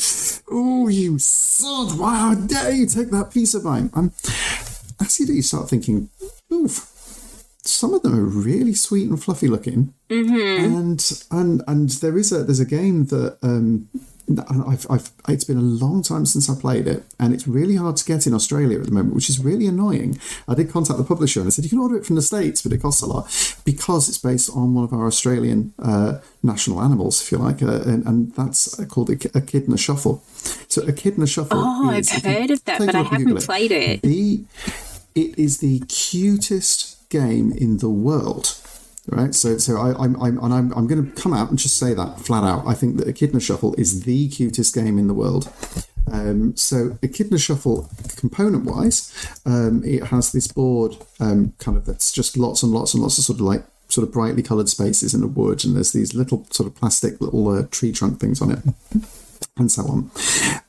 oh, 0.51 0.87
you 0.87 1.17
sod, 1.17 1.97
why 1.97 2.35
dare 2.35 2.71
you 2.71 2.85
take 2.85 3.09
that 3.09 3.31
piece 3.31 3.55
of 3.55 3.63
mine? 3.63 3.89
And 3.95 4.11
I 4.99 5.05
see 5.05 5.25
that 5.25 5.33
you 5.33 5.41
start 5.41 5.69
thinking, 5.69 6.09
oof, 6.51 6.98
some 7.69 7.93
of 7.93 8.01
them 8.01 8.17
are 8.17 8.23
really 8.23 8.73
sweet 8.73 9.09
and 9.09 9.21
fluffy 9.21 9.47
looking, 9.47 9.93
mm-hmm. 10.09 10.75
and 10.75 11.23
and 11.31 11.63
and 11.67 11.89
there 11.89 12.17
is 12.17 12.31
a 12.31 12.43
there's 12.43 12.59
a 12.59 12.65
game 12.65 13.05
that 13.05 13.37
um, 13.43 13.87
I've, 14.67 14.85
I've 14.89 15.11
it's 15.27 15.43
been 15.43 15.57
a 15.57 15.61
long 15.61 16.03
time 16.03 16.25
since 16.25 16.49
I 16.49 16.59
played 16.59 16.87
it, 16.87 17.03
and 17.19 17.33
it's 17.33 17.47
really 17.47 17.75
hard 17.75 17.97
to 17.97 18.05
get 18.05 18.27
in 18.27 18.33
Australia 18.33 18.79
at 18.79 18.85
the 18.85 18.91
moment, 18.91 19.15
which 19.15 19.29
is 19.29 19.39
really 19.39 19.67
annoying. 19.67 20.19
I 20.47 20.55
did 20.55 20.71
contact 20.71 20.97
the 20.97 21.05
publisher 21.05 21.39
and 21.39 21.47
I 21.47 21.49
said 21.51 21.63
you 21.63 21.69
can 21.69 21.79
order 21.79 21.97
it 21.97 22.05
from 22.05 22.15
the 22.15 22.21
states, 22.21 22.61
but 22.61 22.71
it 22.71 22.81
costs 22.81 23.01
a 23.01 23.05
lot 23.05 23.25
because 23.65 24.07
it's 24.07 24.17
based 24.17 24.49
on 24.55 24.73
one 24.73 24.83
of 24.83 24.93
our 24.93 25.07
Australian 25.07 25.73
uh, 25.79 26.19
national 26.43 26.81
animals, 26.81 27.21
if 27.21 27.31
you 27.31 27.37
like, 27.37 27.63
uh, 27.63 27.81
and, 27.81 28.05
and, 28.05 28.33
that's 28.35 28.75
called 28.85 29.09
a, 29.09 29.13
Echidna 29.37 29.77
Shuffle. 29.77 30.23
So 30.67 30.83
Echidna 30.83 31.27
Shuffle. 31.27 31.59
Oh, 31.59 31.91
is, 31.91 32.11
I've 32.11 32.23
heard 32.23 32.51
of 32.51 32.63
that, 32.65 32.79
but 32.79 32.95
I 32.95 33.03
haven't 33.03 33.43
played 33.43 33.71
it. 33.71 34.01
The 34.01 34.43
it 35.15 35.37
is 35.37 35.57
the 35.57 35.79
cutest 35.87 36.88
game 37.09 37.51
in 37.51 37.77
the 37.77 37.89
world. 37.89 38.55
Right, 39.07 39.33
so 39.33 39.57
so 39.57 39.77
I, 39.77 40.03
am 40.03 40.21
I'm 40.21 40.37
and 40.37 40.53
I'm, 40.53 40.71
I'm 40.73 40.85
going 40.85 41.03
to 41.03 41.21
come 41.21 41.33
out 41.33 41.49
and 41.49 41.57
just 41.57 41.77
say 41.77 41.95
that 41.95 42.19
flat 42.19 42.43
out. 42.43 42.67
I 42.67 42.75
think 42.75 42.97
that 42.97 43.07
Echidna 43.07 43.39
Shuffle 43.39 43.73
is 43.75 44.03
the 44.03 44.29
cutest 44.29 44.75
game 44.75 44.99
in 44.99 45.07
the 45.07 45.15
world. 45.15 45.51
Um, 46.11 46.55
so 46.55 46.97
Echidna 47.01 47.39
Shuffle, 47.39 47.89
component 48.17 48.65
wise, 48.65 49.11
um, 49.45 49.83
it 49.83 50.05
has 50.05 50.31
this 50.31 50.47
board 50.47 50.95
um, 51.19 51.53
kind 51.59 51.75
of 51.75 51.85
that's 51.85 52.11
just 52.11 52.37
lots 52.37 52.61
and 52.61 52.71
lots 52.71 52.93
and 52.93 53.01
lots 53.01 53.17
of 53.17 53.23
sort 53.23 53.39
of 53.39 53.45
like 53.45 53.63
sort 53.87 54.07
of 54.07 54.13
brightly 54.13 54.43
coloured 54.43 54.69
spaces 54.69 55.15
in 55.15 55.21
the 55.21 55.27
wood, 55.27 55.65
and 55.65 55.75
there's 55.75 55.91
these 55.91 56.13
little 56.13 56.45
sort 56.51 56.67
of 56.67 56.75
plastic 56.75 57.19
little 57.19 57.47
uh, 57.49 57.63
tree 57.71 57.91
trunk 57.91 58.19
things 58.19 58.41
on 58.41 58.51
it. 58.51 58.59
And 59.57 59.71
so 59.71 59.83
on, 59.87 60.11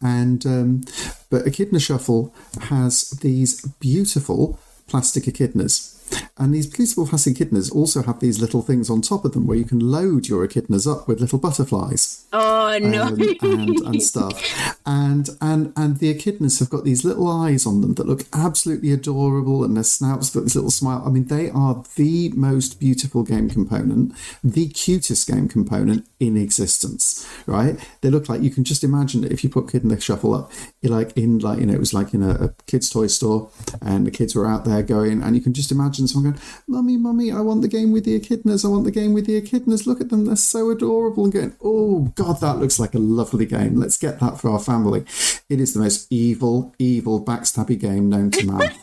and 0.01 0.45
um, 0.47 0.81
but 1.29 1.47
Echidna 1.47 1.79
Shuffle 1.79 2.35
has 2.63 3.11
these 3.11 3.61
beautiful 3.79 4.59
plastic 4.89 5.25
echidnas 5.25 6.00
and 6.39 6.55
these 6.55 6.67
beautiful 6.67 7.07
plastic 7.07 7.37
echidnas 7.37 7.75
also 7.75 8.03
have 8.03 8.21
these 8.21 8.41
little 8.41 8.63
things 8.63 8.89
on 8.89 9.03
top 9.03 9.25
of 9.25 9.33
them 9.33 9.47
where 9.47 9.57
you 9.57 9.65
can 9.65 9.79
load 9.79 10.27
your 10.27 10.47
echidnas 10.47 10.91
up 10.91 11.07
with 11.07 11.21
little 11.21 11.39
butterflies. 11.39 12.27
Oh 12.33 12.79
no! 12.81 13.03
Um, 13.03 13.21
and, 13.21 13.79
and 13.81 14.03
stuff, 14.03 14.79
and 14.87 15.29
and 15.41 15.73
and 15.77 15.99
the 15.99 16.15
echidnas 16.15 16.59
have 16.61 16.71
got 16.71 16.85
these 16.85 17.05
little 17.05 17.29
eyes 17.29 17.67
on 17.67 17.81
them 17.81 17.95
that 17.95 18.07
look 18.07 18.23
absolutely 18.33 18.93
adorable, 18.93 19.65
and 19.65 19.77
their 19.77 19.85
snouts 19.85 20.31
got 20.31 20.45
this 20.45 20.55
little 20.55 20.71
smile. 20.71 21.03
I 21.05 21.11
mean, 21.11 21.27
they 21.27 21.51
are 21.51 21.85
the 21.97 22.31
most 22.31 22.81
beautiful 22.81 23.23
game 23.23 23.51
component, 23.51 24.15
the 24.43 24.69
cutest 24.69 25.29
game 25.29 25.49
component 25.49 26.07
in 26.19 26.37
existence. 26.37 27.29
Right? 27.47 27.79
They 28.01 28.11
look 28.11 28.29
like 28.29 28.43
you 28.43 28.51
can 28.51 28.65
just 28.65 28.85
imagine 28.85 29.25
if 29.25 29.45
you 29.45 29.51
put 29.51 29.69
Echidna 29.69 30.01
Shuffle 30.01 30.35
up, 30.35 30.53
you're 30.81 30.93
like 30.93 31.17
in 31.17 31.39
like 31.39 31.59
you 31.59 31.67
know 31.67 31.75
it 31.75 31.81
was 31.81 31.95
like 31.95 32.15
in 32.15 32.23
a, 32.23 32.31
a 32.31 32.55
kids' 32.67 32.91
toy 32.91 33.09
store, 33.09 33.51
and 33.83 34.07
the 34.07 34.11
kids 34.11 34.35
were 34.35 34.47
out 34.47 34.65
there 34.65 34.83
going, 34.83 35.23
and 35.23 35.37
you 35.37 35.43
can 35.43 35.53
just 35.53 35.73
imagine 35.73 36.00
someone 36.09 36.33
going, 36.33 36.43
Mummy, 36.67 36.97
Mummy, 36.97 37.33
I 37.33 37.41
want 37.41 37.63
the 37.63 37.69
game 37.69 37.93
with 37.93 38.05
the 38.05 38.19
echidnas. 38.19 38.65
I 38.65 38.69
want 38.69 38.85
the 38.85 38.91
game 38.91 39.13
with 39.13 39.27
the 39.27 39.41
echidnas. 39.41 39.87
Look 39.87 40.01
at 40.01 40.11
them. 40.11 40.27
They're 40.27 40.37
so 40.37 40.71
adorable. 40.71 41.25
And 41.25 41.33
going, 41.33 41.57
oh, 41.63 42.13
God, 42.15 42.41
that 42.41 42.59
looks 42.59 42.79
like 42.79 42.95
a 42.95 42.99
lovely 42.99 43.47
game. 43.47 43.77
Let's 43.77 43.97
get 43.99 44.21
that 44.21 44.41
for 44.41 44.51
our 44.51 44.61
family. 44.61 45.05
It 45.49 45.61
is 45.61 45.75
the 45.75 45.81
most 45.81 46.07
evil, 46.11 46.75
evil, 46.79 47.25
backstabby 47.25 47.79
game 47.79 48.09
known 48.09 48.31
to 48.33 48.47
man. 48.47 48.75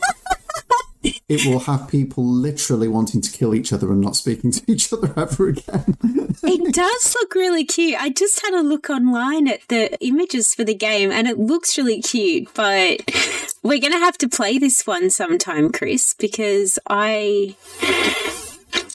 it 1.29 1.45
will 1.45 1.59
have 1.59 1.87
people 1.87 2.25
literally 2.25 2.87
wanting 2.87 3.21
to 3.21 3.31
kill 3.31 3.53
each 3.53 3.71
other 3.71 3.91
and 3.91 4.01
not 4.01 4.15
speaking 4.15 4.51
to 4.51 4.71
each 4.71 4.91
other 4.91 5.13
ever 5.17 5.49
again. 5.49 5.97
it 6.43 6.73
does 6.73 7.15
look 7.19 7.35
really 7.35 7.65
cute. 7.65 7.99
I 7.99 8.09
just 8.09 8.41
had 8.41 8.53
a 8.53 8.61
look 8.61 8.89
online 8.89 9.47
at 9.47 9.61
the 9.67 9.97
images 10.05 10.55
for 10.55 10.63
the 10.63 10.73
game 10.73 11.11
and 11.11 11.27
it 11.27 11.37
looks 11.37 11.77
really 11.77 12.01
cute, 12.01 12.49
but 12.53 13.01
we're 13.63 13.79
going 13.79 13.93
to 13.93 13.99
have 13.99 14.17
to 14.19 14.29
play 14.29 14.57
this 14.57 14.85
one 14.85 15.09
sometime, 15.09 15.71
Chris, 15.71 16.13
because 16.13 16.79
I. 16.89 17.55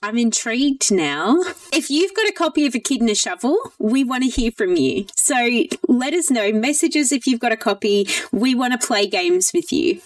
I'm 0.05 0.19
intrigued 0.19 0.91
now. 0.91 1.39
If 1.73 1.89
you've 1.89 2.13
got 2.15 2.29
a 2.29 2.33
copy 2.33 2.67
of 2.67 2.75
Echidna 2.75 3.15
Shuffle, 3.15 3.57
we 3.79 4.03
want 4.03 4.25
to 4.25 4.29
hear 4.29 4.51
from 4.51 4.75
you. 4.77 5.07
So 5.15 5.65
let 5.87 6.13
us 6.13 6.29
know. 6.29 6.51
Messages 6.53 7.13
if 7.13 7.27
you've 7.27 7.39
got 7.39 7.53
a 7.53 7.57
copy. 7.57 8.09
We 8.33 8.57
want 8.57 8.73
to 8.73 8.85
play 8.85 9.07
games 9.07 9.53
with 9.55 9.73
you. 9.73 10.01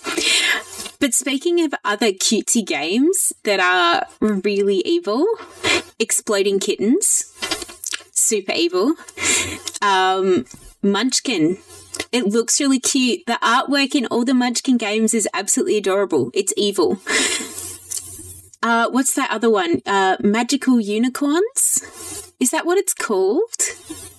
But 1.01 1.15
speaking 1.15 1.63
of 1.63 1.75
other 1.85 2.13
cutesy 2.13 2.65
games 2.65 3.33
that 3.45 3.59
are 3.59 4.07
really 4.21 4.83
evil, 4.85 5.27
Exploding 5.99 6.59
Kittens, 6.61 7.33
super 8.13 8.53
evil, 8.53 8.95
um, 9.81 10.45
Munchkin. 10.83 11.59
It 12.13 12.27
looks 12.27 12.61
really 12.61 12.81
cute. 12.81 13.27
The 13.27 13.39
artwork 13.43 13.95
in 13.95 14.07
all 14.07 14.25
the 14.25 14.35
Munchkin 14.35 14.77
games 14.77 15.15
is 15.15 15.29
absolutely 15.35 15.77
adorable. 15.77 16.31
It's 16.35 16.53
evil. 16.57 16.99
Uh, 18.63 18.89
what's 18.91 19.15
that 19.15 19.31
other 19.31 19.49
one? 19.49 19.81
Uh, 19.87 20.17
Magical 20.21 20.81
Unicorns? 20.81 22.33
Is 22.41 22.51
that 22.51 22.67
what 22.67 22.79
it's 22.79 22.95
called? 22.95 23.55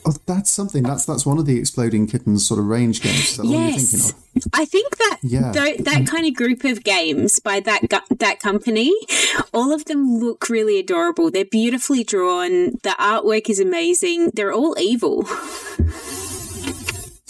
Oh, 0.06 0.16
that's 0.26 0.50
something. 0.50 0.84
That's 0.84 1.06
that's 1.06 1.26
one 1.26 1.38
of 1.38 1.46
the 1.46 1.60
exploding 1.60 2.08
kittens 2.08 2.48
sort 2.48 2.60
of 2.62 2.68
range 2.68 3.02
games. 3.02 3.36
That 3.36 3.46
yes. 3.46 4.14
I 4.54 4.64
think 4.64 4.96
that 4.98 5.18
yeah. 5.22 5.52
th- 5.52 5.80
that 5.80 6.08
kind 6.08 6.26
of 6.26 6.34
group 6.34 6.64
of 6.64 6.86
games 6.86 7.40
by 7.40 7.60
that 7.60 7.90
gu- 7.90 8.16
that 8.20 8.40
company, 8.40 8.94
all 9.54 9.74
of 9.74 9.84
them 9.86 10.18
look 10.18 10.48
really 10.50 10.80
adorable. 10.80 11.30
They're 11.30 11.44
beautifully 11.44 12.06
drawn. 12.06 12.80
The 12.84 12.96
artwork 12.98 13.50
is 13.50 13.60
amazing. 13.60 14.32
They're 14.34 14.54
all 14.54 14.78
evil. 14.80 15.28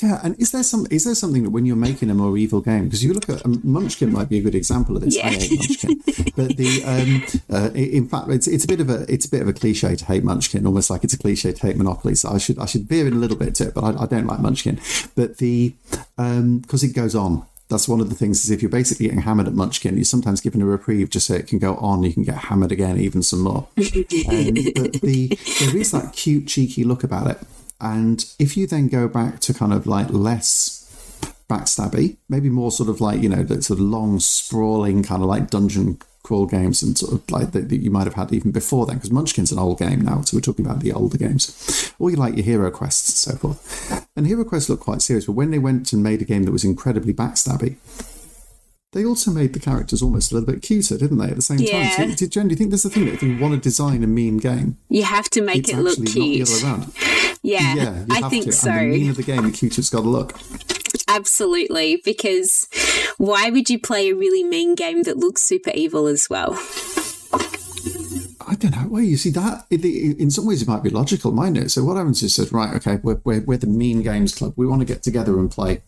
Yeah, 0.01 0.19
and 0.23 0.39
is 0.39 0.51
there 0.51 0.61
some 0.61 0.85
is 0.91 1.05
there 1.05 1.15
something 1.15 1.43
that 1.43 1.49
when 1.49 1.65
you're 1.65 1.75
making 1.75 2.11
a 2.11 2.13
more 2.13 2.37
evil 2.37 2.61
game 2.61 2.85
because 2.85 3.03
you 3.03 3.13
look 3.13 3.29
at 3.29 3.43
um, 3.43 3.59
Munchkin 3.63 4.11
might 4.11 4.29
be 4.29 4.37
a 4.37 4.41
good 4.41 4.53
example 4.53 4.95
of 4.95 5.01
this. 5.01 5.15
Yeah. 5.15 5.25
I 5.25 5.31
hate 5.31 5.51
Munchkin, 5.57 6.01
but 6.35 6.55
the 6.55 6.83
um, 6.85 7.41
uh, 7.49 7.71
in 7.73 8.07
fact 8.07 8.29
it's 8.29 8.47
it's 8.47 8.63
a 8.63 8.67
bit 8.67 8.79
of 8.79 8.91
a 8.91 9.11
it's 9.11 9.25
a 9.25 9.29
bit 9.29 9.41
of 9.41 9.47
a 9.47 9.53
cliche 9.53 9.95
to 9.95 10.05
hate 10.05 10.23
Munchkin, 10.23 10.67
almost 10.67 10.91
like 10.91 11.03
it's 11.03 11.13
a 11.13 11.17
cliche 11.17 11.51
to 11.51 11.65
hate 11.65 11.77
Monopoly. 11.77 12.13
So 12.13 12.29
I 12.29 12.37
should 12.37 12.59
I 12.59 12.65
should 12.65 12.83
veer 12.83 13.07
in 13.07 13.13
a 13.13 13.17
little 13.17 13.37
bit 13.37 13.55
to 13.55 13.69
it, 13.69 13.73
but 13.73 13.83
I, 13.83 14.03
I 14.03 14.05
don't 14.05 14.27
like 14.27 14.39
Munchkin. 14.39 14.79
But 15.15 15.37
the 15.37 15.73
because 16.15 16.83
um, 16.83 16.89
it 16.89 16.93
goes 16.93 17.15
on 17.15 17.47
that's 17.69 17.87
one 17.87 17.99
of 17.99 18.09
the 18.09 18.15
things 18.15 18.43
is 18.43 18.51
if 18.51 18.61
you're 18.61 18.71
basically 18.71 19.07
getting 19.07 19.21
hammered 19.21 19.47
at 19.47 19.53
Munchkin, 19.53 19.95
you're 19.95 20.05
sometimes 20.05 20.39
given 20.39 20.61
a 20.61 20.65
reprieve 20.65 21.09
just 21.09 21.27
so 21.27 21.33
it 21.33 21.47
can 21.47 21.59
go 21.59 21.75
on. 21.77 22.03
You 22.03 22.13
can 22.13 22.23
get 22.23 22.35
hammered 22.35 22.71
again, 22.71 22.97
even 22.97 23.21
some 23.21 23.41
more. 23.41 23.67
and 23.75 23.85
the, 23.85 24.99
the, 25.03 25.39
there 25.59 25.75
is 25.75 25.91
that 25.91 26.13
cute, 26.13 26.47
cheeky 26.47 26.85
look 26.85 27.03
about 27.03 27.29
it. 27.29 27.37
And 27.80 28.25
if 28.39 28.57
you 28.57 28.67
then 28.67 28.88
go 28.88 29.07
back 29.07 29.39
to 29.41 29.53
kind 29.53 29.73
of 29.73 29.86
like 29.86 30.09
less 30.09 30.73
backstabby, 31.49 32.17
maybe 32.28 32.49
more 32.49 32.71
sort 32.71 32.89
of 32.89 32.99
like, 32.99 33.21
you 33.21 33.30
know, 33.30 33.43
that 33.43 33.63
sort 33.63 33.80
of 33.80 33.86
long, 33.86 34.19
sprawling 34.19 35.03
kind 35.03 35.21
of 35.21 35.30
like 35.30 35.49
dungeon 35.49 35.99
crawl 36.23 36.45
games 36.45 36.84
and 36.84 36.97
sort 36.97 37.13
of 37.13 37.32
like 37.32 37.51
that, 37.51 37.71
you 37.71 37.89
might 37.89 38.03
have 38.03 38.15
had 38.15 38.34
even 38.34 38.51
before 38.51 38.86
then, 38.86 38.97
because 38.97 39.11
Munchkin's 39.11 39.51
an 39.51 39.59
old 39.59 39.80
game 39.80 40.01
now, 40.01 40.21
so 40.21 40.36
we're 40.36 40.41
talking 40.41 40.65
about 40.65 40.82
the 40.82 40.91
older 40.91 41.17
games. 41.17 41.93
Or 41.99 42.09
you 42.09 42.17
like 42.17 42.36
your 42.36 42.43
Hero 42.43 42.69
Quests 42.69 43.09
and 43.09 43.34
so 43.34 43.39
forth. 43.39 44.07
And 44.17 44.28
Hero 44.28 44.43
quests 44.43 44.69
looked 44.69 44.84
quite 44.84 45.01
serious, 45.01 45.25
but 45.28 45.34
when 45.34 45.51
they 45.51 45.59
went 45.59 45.93
and 45.93 46.03
made 46.03 46.21
a 46.21 46.25
game 46.25 46.43
that 46.43 46.51
was 46.51 46.65
incredibly 46.65 47.13
backstabby, 47.13 47.78
they 48.93 49.05
also 49.05 49.31
made 49.31 49.53
the 49.53 49.59
characters 49.59 50.01
almost 50.01 50.31
a 50.31 50.35
little 50.35 50.51
bit 50.51 50.61
cuter, 50.63 50.97
didn't 50.97 51.17
they? 51.17 51.27
At 51.29 51.35
the 51.35 51.41
same 51.41 51.59
Yeah. 51.59 51.93
time, 51.95 52.09
so, 52.11 52.15
did 52.15 52.31
Jen, 52.31 52.47
do 52.47 52.53
you 52.53 52.57
think 52.57 52.69
there's 52.71 52.83
the 52.83 52.89
thing 52.89 53.05
that 53.05 53.15
if 53.15 53.23
you 53.23 53.38
want 53.38 53.53
to 53.53 53.59
design 53.59 54.03
a 54.03 54.07
mean 54.07 54.38
game, 54.38 54.77
You 54.89 55.03
have 55.03 55.29
to 55.31 55.41
make 55.41 55.67
it 55.69 55.77
look 55.77 55.97
cute. 55.97 56.39
not 56.39 56.47
the 56.47 56.65
other 56.67 56.79
way? 56.79 56.88
Yeah, 57.43 57.75
Yeah, 57.75 58.05
I 58.09 58.29
think 58.29 58.45
to. 58.45 58.51
so. 58.53 58.69
And 58.71 58.93
the 58.93 58.97
meaner 58.99 59.13
the 59.13 59.23
game, 59.23 59.43
the 59.43 59.51
cuter 59.51 59.79
it's 59.81 59.89
got 59.89 60.01
to 60.01 60.09
look. 60.09 60.39
Absolutely, 61.09 62.01
because 62.03 62.67
why 63.17 63.49
would 63.49 63.69
you 63.69 63.79
play 63.79 64.09
a 64.09 64.15
really 64.15 64.43
mean 64.43 64.73
game 64.75 65.03
that 65.03 65.17
looks 65.17 65.41
super 65.43 65.71
evil 65.73 66.07
as 66.07 66.29
well? 66.29 66.53
I 68.49 68.55
don't 68.55 68.71
know. 68.71 68.88
Well, 68.89 69.03
you 69.03 69.17
see 69.17 69.31
that 69.31 69.65
in 69.69 70.31
some 70.31 70.45
ways 70.45 70.61
it 70.61 70.67
might 70.67 70.81
be 70.83 70.89
logical, 70.89 71.31
mightn't 71.31 71.57
it? 71.57 71.69
So 71.71 71.83
what 71.83 71.97
happens 71.97 72.23
is 72.23 72.33
says, 72.35 72.51
right, 72.53 72.73
okay, 72.75 72.97
we're, 73.03 73.19
we're, 73.25 73.41
we're 73.41 73.57
the 73.57 73.67
mean 73.67 74.01
games 74.01 74.33
club. 74.33 74.53
We 74.55 74.65
want 74.65 74.79
to 74.81 74.85
get 74.85 75.03
together 75.03 75.38
and 75.39 75.51
play 75.51 75.81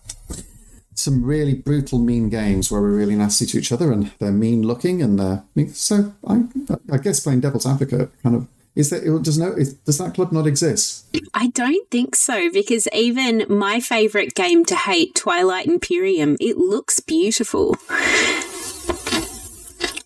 some 1.00 1.24
really 1.24 1.54
brutal 1.54 2.00
mean 2.00 2.30
games 2.30 2.72
where 2.72 2.82
we're 2.82 2.98
really 2.98 3.16
nasty 3.16 3.46
to 3.48 3.58
each 3.58 3.72
other 3.72 3.92
and 3.92 4.12
they're 4.20 4.32
mean 4.32 4.64
looking 4.64 5.02
and 5.02 5.20
they're 5.20 5.44
mean. 5.56 5.74
So 5.74 6.14
I, 6.28 6.44
I 6.92 6.98
guess 6.98 7.20
playing 7.20 7.42
devil's 7.42 7.66
advocate 7.66 8.12
kind 8.22 8.36
of 8.36 8.48
is 8.76 8.92
that 8.92 9.04
does 9.24 9.38
no 9.38 9.52
is, 9.52 9.74
does 9.74 9.98
that 9.98 10.14
club 10.14 10.32
not 10.32 10.48
exist? 10.48 11.06
I 11.34 11.48
don't 11.48 11.90
think 11.90 12.16
so 12.16 12.52
because 12.52 12.88
even 12.94 13.46
my 13.50 13.80
favorite 13.80 14.36
game 14.36 14.64
to 14.66 14.76
hate, 14.76 15.16
Twilight 15.16 15.66
Imperium, 15.66 16.38
it 16.40 16.58
looks 16.58 17.00
beautiful. 17.00 17.76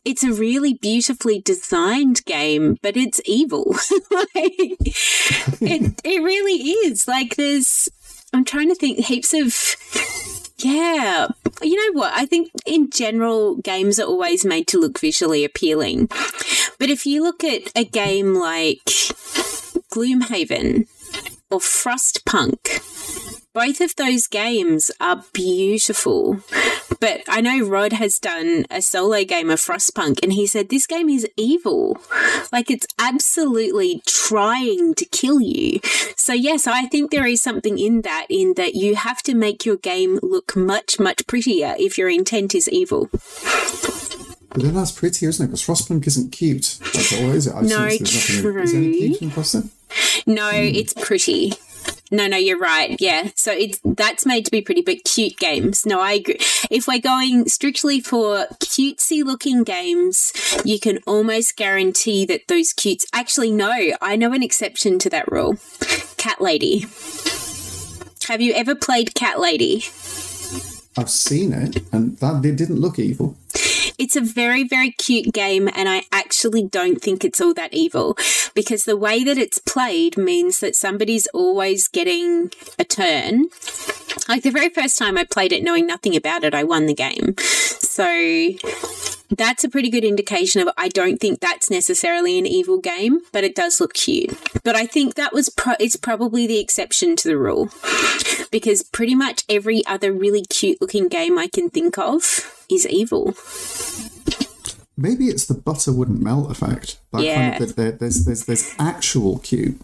It's 0.06 0.24
a 0.24 0.34
really 0.34 0.74
beautifully 0.74 1.40
designed 1.40 2.26
game, 2.26 2.78
but 2.82 2.98
it's 2.98 3.22
evil. 3.24 3.72
like, 4.12 4.36
it, 4.36 6.02
it 6.04 6.22
really 6.22 6.72
is. 6.72 7.08
Like, 7.08 7.38
there's, 7.38 7.88
I'm 8.34 8.44
trying 8.44 8.68
to 8.68 8.76
think, 8.76 9.00
heaps 9.00 9.34
of, 9.34 9.56
yeah. 10.64 11.28
You 11.62 11.76
know 11.76 12.00
what? 12.00 12.14
I 12.14 12.26
think 12.26 12.52
in 12.66 12.90
general, 12.90 13.56
games 13.58 14.00
are 14.00 14.08
always 14.08 14.46
made 14.46 14.68
to 14.68 14.80
look 14.80 15.00
visually 15.00 15.44
appealing. 15.46 16.08
But 16.80 16.90
if 16.90 17.06
you 17.06 17.24
look 17.24 17.44
at 17.44 17.72
a 17.76 17.86
game 17.86 18.34
like 18.34 18.84
Gloomhaven 19.92 20.88
or 21.52 21.60
Frostpunk, 21.60 22.93
both 23.54 23.82
of 23.82 23.96
those 23.96 24.28
games 24.28 24.92
are 25.00 25.24
beautiful. 25.32 26.40
But 27.00 27.22
I 27.28 27.42
know 27.42 27.66
Rod 27.66 27.94
has 27.94 28.20
done 28.20 28.66
a 28.72 28.82
solo 28.82 29.24
game 29.24 29.50
of 29.50 29.60
Frostpunk 29.60 30.20
and 30.24 30.34
he 30.34 30.48
said 30.48 30.70
this 30.70 30.88
game 30.88 31.10
is 31.10 31.28
evil. 31.38 31.98
Like 32.52 32.72
it's 32.72 32.88
absolutely 32.98 34.02
trying 34.06 34.96
to 34.96 35.06
kill 35.06 35.40
you. 35.42 35.80
So 36.16 36.34
yes, 36.34 36.66
I 36.68 36.86
think 36.86 37.12
there 37.12 37.28
is 37.28 37.42
something 37.42 37.78
in 37.78 38.02
that 38.02 38.28
in 38.30 38.54
that 38.56 38.76
you 38.76 38.96
have 38.96 39.22
to 39.24 39.36
make 39.36 39.66
your 39.66 39.78
game 39.78 40.20
look 40.24 40.56
much 40.56 41.00
much 41.00 41.28
prettier 41.28 41.76
if 41.78 41.98
your 41.98 42.10
intent 42.10 42.56
is 42.56 42.70
evil. 42.70 43.10
But 43.12 44.62
then 44.62 44.76
that's 44.76 44.92
pretty, 44.92 45.26
isn't 45.26 45.44
it? 45.44 45.48
Because 45.48 45.66
Frostpunk 45.66 46.06
isn't 46.08 46.32
cute. 46.32 46.78
That's 46.94 47.14
all, 47.14 47.32
is 47.32 47.48
it? 47.48 47.56
I've 47.56 47.64
No, 47.64 47.86
nothing. 47.86 48.06
Is 48.06 48.74
any 48.74 48.98
cute 48.98 49.22
in 49.22 49.32
Frostpunk? 49.32 49.72
No, 50.28 50.50
it's 50.54 50.94
pretty. 50.94 51.54
No, 52.12 52.28
no, 52.28 52.38
you're 52.38 52.60
right. 52.60 52.96
Yeah. 53.02 53.30
So 53.36 53.52
it's 53.52 53.80
that's 53.84 54.26
made 54.26 54.46
to 54.46 54.52
be 54.52 54.62
pretty, 54.62 54.84
but 54.84 55.04
cute 55.04 55.38
games. 55.38 55.84
No, 55.84 56.00
I 56.00 56.14
agree. 56.14 56.38
If 56.70 56.88
we're 56.88 57.00
going 57.00 57.48
strictly 57.48 58.02
for 58.02 58.46
cutesy 58.60 59.24
looking 59.24 59.64
games, 59.64 60.32
you 60.64 60.80
can 60.80 61.00
almost 61.08 61.58
guarantee 61.58 62.26
that 62.28 62.48
those 62.48 62.72
cutes 62.72 63.08
actually 63.14 63.52
no, 63.52 63.94
I 64.00 64.16
know 64.16 64.32
an 64.32 64.44
exception 64.44 65.00
to 65.00 65.10
that 65.10 65.32
rule. 65.32 65.58
Cat 66.18 66.40
Lady. 66.40 66.86
Have 68.28 68.42
you 68.42 68.54
ever 68.54 68.76
played 68.76 69.16
Cat 69.16 69.40
Lady? 69.40 69.84
I've 70.96 71.10
seen 71.10 71.52
it, 71.52 71.82
and 71.92 72.18
that 72.20 72.46
it 72.46 72.56
didn't 72.56 72.80
look 72.80 73.00
evil. 73.00 73.36
It's 73.98 74.16
a 74.16 74.22
very, 74.22 74.64
very 74.64 74.92
cute 74.92 75.34
game, 75.34 75.70
and 75.74 75.88
I 75.88 76.04
actually 76.12 76.64
don't 76.64 77.02
think 77.02 77.24
it's 77.24 77.42
all 77.42 77.54
that 77.54 77.74
evil 77.74 78.18
because 78.54 78.86
the 78.86 78.98
way 78.98 79.24
that 79.24 79.38
it's 79.38 79.60
played 79.60 80.18
means 80.18 80.60
that 80.60 80.76
somebody's 80.76 81.28
always 81.28 81.88
getting 81.88 82.52
a 82.80 82.84
turn. 82.84 83.50
Like 84.28 84.44
the 84.44 84.52
very 84.52 84.70
first 84.70 84.98
time 84.98 85.18
I 85.18 85.24
played 85.24 85.52
it, 85.52 85.64
knowing 85.64 85.88
nothing 85.88 86.16
about 86.16 86.44
it, 86.44 86.54
I 86.54 86.64
won 86.64 86.86
the 86.86 86.94
game. 86.94 87.36
So 87.38 88.06
that's 89.38 89.64
a 89.64 89.70
pretty 89.70 89.90
good 89.90 90.04
indication 90.04 90.62
of 90.62 90.74
I 90.78 90.90
don't 90.90 91.18
think 91.20 91.40
that's 91.40 91.70
necessarily 91.70 92.38
an 92.40 92.46
evil 92.46 92.80
game, 92.80 93.22
but 93.32 93.44
it 93.44 93.56
does 93.56 93.80
look 93.80 93.94
cute. 93.94 94.38
But 94.64 94.76
I 94.76 94.86
think 94.86 95.16
that 95.16 95.34
was 95.34 95.50
pro- 95.50 95.76
it's 95.80 95.96
probably 95.96 96.48
the 96.48 96.60
exception 96.60 97.16
to 97.18 97.28
the 97.28 97.38
rule 97.38 97.70
because 98.52 98.84
pretty 98.84 99.16
much 99.16 99.44
every 99.50 99.86
other 99.86 100.12
really 100.12 100.44
cute 100.50 100.80
looking 100.82 101.08
game 101.08 101.38
I 101.38 101.48
can 101.48 101.70
think 101.70 101.98
of 101.98 102.66
is 102.70 102.88
evil. 102.88 103.34
Maybe 104.96 105.26
it's 105.28 105.46
the 105.46 105.56
butter 105.56 105.92
wouldn't 105.92 106.22
melt 106.22 106.52
effect. 106.52 106.98
That 107.12 107.24
Yeah. 107.24 107.52
kind 107.58 107.64
of 107.64 107.76
there, 107.76 107.92
there's 107.92 108.26
there's 108.26 108.46
there's 108.46 108.74
actual 108.78 109.40
cute, 109.40 109.80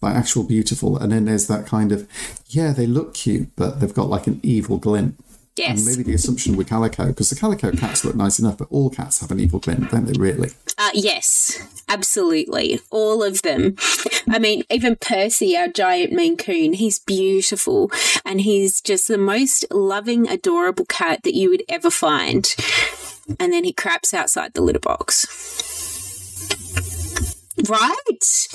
like 0.00 0.14
actual 0.16 0.44
beautiful, 0.44 0.96
and 0.96 1.12
then 1.12 1.26
there's 1.26 1.46
that 1.48 1.66
kind 1.66 1.92
of 1.92 2.08
yeah 2.48 2.72
they 2.72 2.86
look 2.86 3.12
cute, 3.14 3.48
but 3.56 3.80
they've 3.80 3.92
got 3.92 4.08
like 4.08 4.26
an 4.26 4.40
evil 4.42 4.78
glint. 4.78 5.14
Yes. 5.56 5.86
And 5.86 5.96
maybe 5.96 6.02
the 6.10 6.14
assumption 6.14 6.54
with 6.56 6.68
calico, 6.68 7.06
because 7.06 7.30
the 7.30 7.36
calico 7.36 7.72
cats 7.72 8.04
look 8.04 8.14
nice 8.14 8.38
enough, 8.38 8.58
but 8.58 8.68
all 8.70 8.90
cats 8.90 9.20
have 9.20 9.30
an 9.30 9.40
evil 9.40 9.58
glint, 9.58 9.90
don't 9.90 10.04
they? 10.04 10.18
Really? 10.18 10.50
Uh, 10.76 10.90
yes, 10.92 11.82
absolutely. 11.88 12.80
All 12.90 13.22
of 13.22 13.40
them. 13.40 13.76
I 14.28 14.38
mean, 14.38 14.64
even 14.70 14.96
Percy, 14.96 15.56
our 15.56 15.68
giant 15.68 16.12
Maine 16.12 16.36
Coon, 16.36 16.74
he's 16.74 16.98
beautiful 16.98 17.90
and 18.24 18.42
he's 18.42 18.82
just 18.82 19.08
the 19.08 19.16
most 19.16 19.64
loving, 19.70 20.28
adorable 20.28 20.84
cat 20.84 21.22
that 21.22 21.34
you 21.34 21.48
would 21.48 21.62
ever 21.68 21.90
find. 21.90 22.54
And 23.40 23.52
then 23.52 23.64
he 23.64 23.72
craps 23.72 24.12
outside 24.12 24.52
the 24.52 24.60
litter 24.60 24.78
box. 24.78 25.26
Right? 27.68 28.48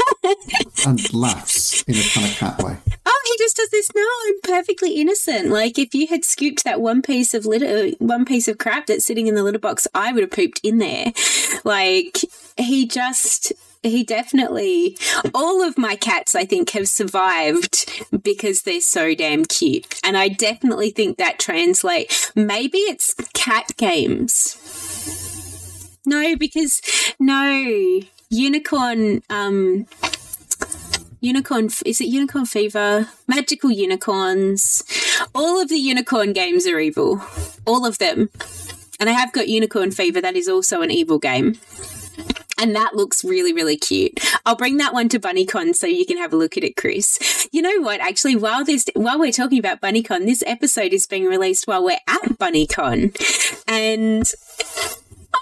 And 0.86 1.14
laughs 1.14 1.82
in 1.84 1.94
a 1.94 2.02
kind 2.02 2.26
of 2.26 2.36
cat 2.36 2.62
way. 2.62 2.76
Oh, 3.06 3.22
he 3.24 3.38
just 3.38 3.56
does 3.56 3.70
this. 3.70 3.90
No, 3.94 4.06
I'm 4.26 4.40
perfectly 4.42 4.92
innocent. 5.00 5.48
Like 5.48 5.78
if 5.78 5.94
you 5.94 6.06
had 6.06 6.24
scooped 6.24 6.64
that 6.64 6.80
one 6.80 7.02
piece 7.02 7.34
of 7.34 7.46
litter, 7.46 7.90
one 7.98 8.24
piece 8.24 8.48
of 8.48 8.58
crap 8.58 8.86
that's 8.86 9.04
sitting 9.04 9.26
in 9.26 9.34
the 9.34 9.42
litter 9.42 9.58
box, 9.58 9.86
I 9.94 10.12
would 10.12 10.22
have 10.22 10.30
pooped 10.30 10.60
in 10.62 10.78
there. 10.78 11.12
Like 11.64 12.18
he 12.56 12.86
just. 12.86 13.52
He 13.84 14.02
definitely, 14.02 14.98
all 15.32 15.62
of 15.62 15.78
my 15.78 15.94
cats, 15.94 16.34
I 16.34 16.44
think, 16.44 16.70
have 16.70 16.88
survived 16.88 17.88
because 18.24 18.62
they're 18.62 18.80
so 18.80 19.14
damn 19.14 19.44
cute. 19.44 20.00
And 20.02 20.16
I 20.16 20.26
definitely 20.26 20.90
think 20.90 21.16
that 21.18 21.38
translate. 21.38 22.32
Maybe 22.34 22.78
it's 22.78 23.14
cat 23.34 23.72
games. 23.76 24.56
No, 26.04 26.34
because, 26.34 26.82
no, 27.20 28.00
unicorn, 28.30 29.22
um, 29.30 29.86
Unicorn, 31.20 31.68
is 31.84 32.00
it 32.00 32.06
Unicorn 32.06 32.46
Fever? 32.46 33.08
Magical 33.26 33.70
Unicorns. 33.70 34.84
All 35.34 35.60
of 35.60 35.68
the 35.68 35.76
unicorn 35.76 36.32
games 36.32 36.66
are 36.66 36.78
evil. 36.78 37.20
All 37.66 37.84
of 37.84 37.98
them. 37.98 38.30
And 39.00 39.08
I 39.08 39.12
have 39.12 39.32
got 39.32 39.48
Unicorn 39.48 39.90
Fever, 39.90 40.20
that 40.20 40.36
is 40.36 40.48
also 40.48 40.82
an 40.82 40.90
evil 40.90 41.18
game. 41.18 41.58
And 42.60 42.74
that 42.74 42.94
looks 42.94 43.24
really, 43.24 43.52
really 43.52 43.76
cute. 43.76 44.18
I'll 44.44 44.56
bring 44.56 44.78
that 44.78 44.92
one 44.92 45.08
to 45.10 45.20
BunnyCon 45.20 45.74
so 45.74 45.86
you 45.86 46.04
can 46.04 46.18
have 46.18 46.32
a 46.32 46.36
look 46.36 46.56
at 46.56 46.64
it, 46.64 46.76
Chris. 46.76 47.48
You 47.52 47.62
know 47.62 47.80
what? 47.80 48.00
Actually, 48.00 48.34
while 48.36 48.64
this, 48.64 48.86
while 48.94 49.18
we're 49.18 49.30
talking 49.30 49.58
about 49.60 49.80
BunnyCon, 49.80 50.24
this 50.24 50.42
episode 50.46 50.92
is 50.92 51.06
being 51.06 51.26
released 51.26 51.68
while 51.68 51.84
we're 51.84 51.98
at 52.08 52.22
BunnyCon, 52.38 53.14
and 53.68 54.24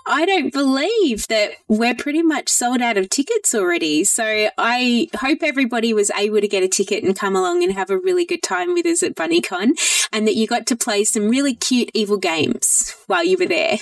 I 0.09 0.25
don't 0.25 0.53
believe 0.53 1.27
that 1.29 1.53
we're 1.69 1.95
pretty 1.95 2.23
much 2.23 2.49
sold 2.49 2.81
out 2.81 2.97
of 2.97 3.09
tickets 3.09 3.55
already. 3.55 4.05
So 4.05 4.49
I 4.57 5.09
hope 5.17 5.39
everybody 5.43 5.93
was 5.93 6.11
able 6.13 6.41
to 6.41 6.49
get 6.49 6.63
a 6.63 6.69
ticket 6.69 7.03
and 7.03 7.17
come 7.17 7.35
along 7.35 7.63
and 7.65 7.73
have 7.73 7.91
a 7.91 7.99
really 7.99 8.25
good 8.25 8.43
time 8.43 8.73
with 8.75 8.87
us 8.87 9.03
at 9.03 9.17
BunnyCon 9.17 9.73
and 10.13 10.27
that 10.27 10.37
you 10.37 10.47
got 10.47 10.67
to 10.67 10.77
play 10.77 11.05
some 11.05 11.29
really 11.29 11.55
cute 11.55 11.91
evil 11.93 12.19
games 12.19 12.95
while 13.07 13.25
you 13.25 13.37
were 13.37 13.47
there. 13.47 13.79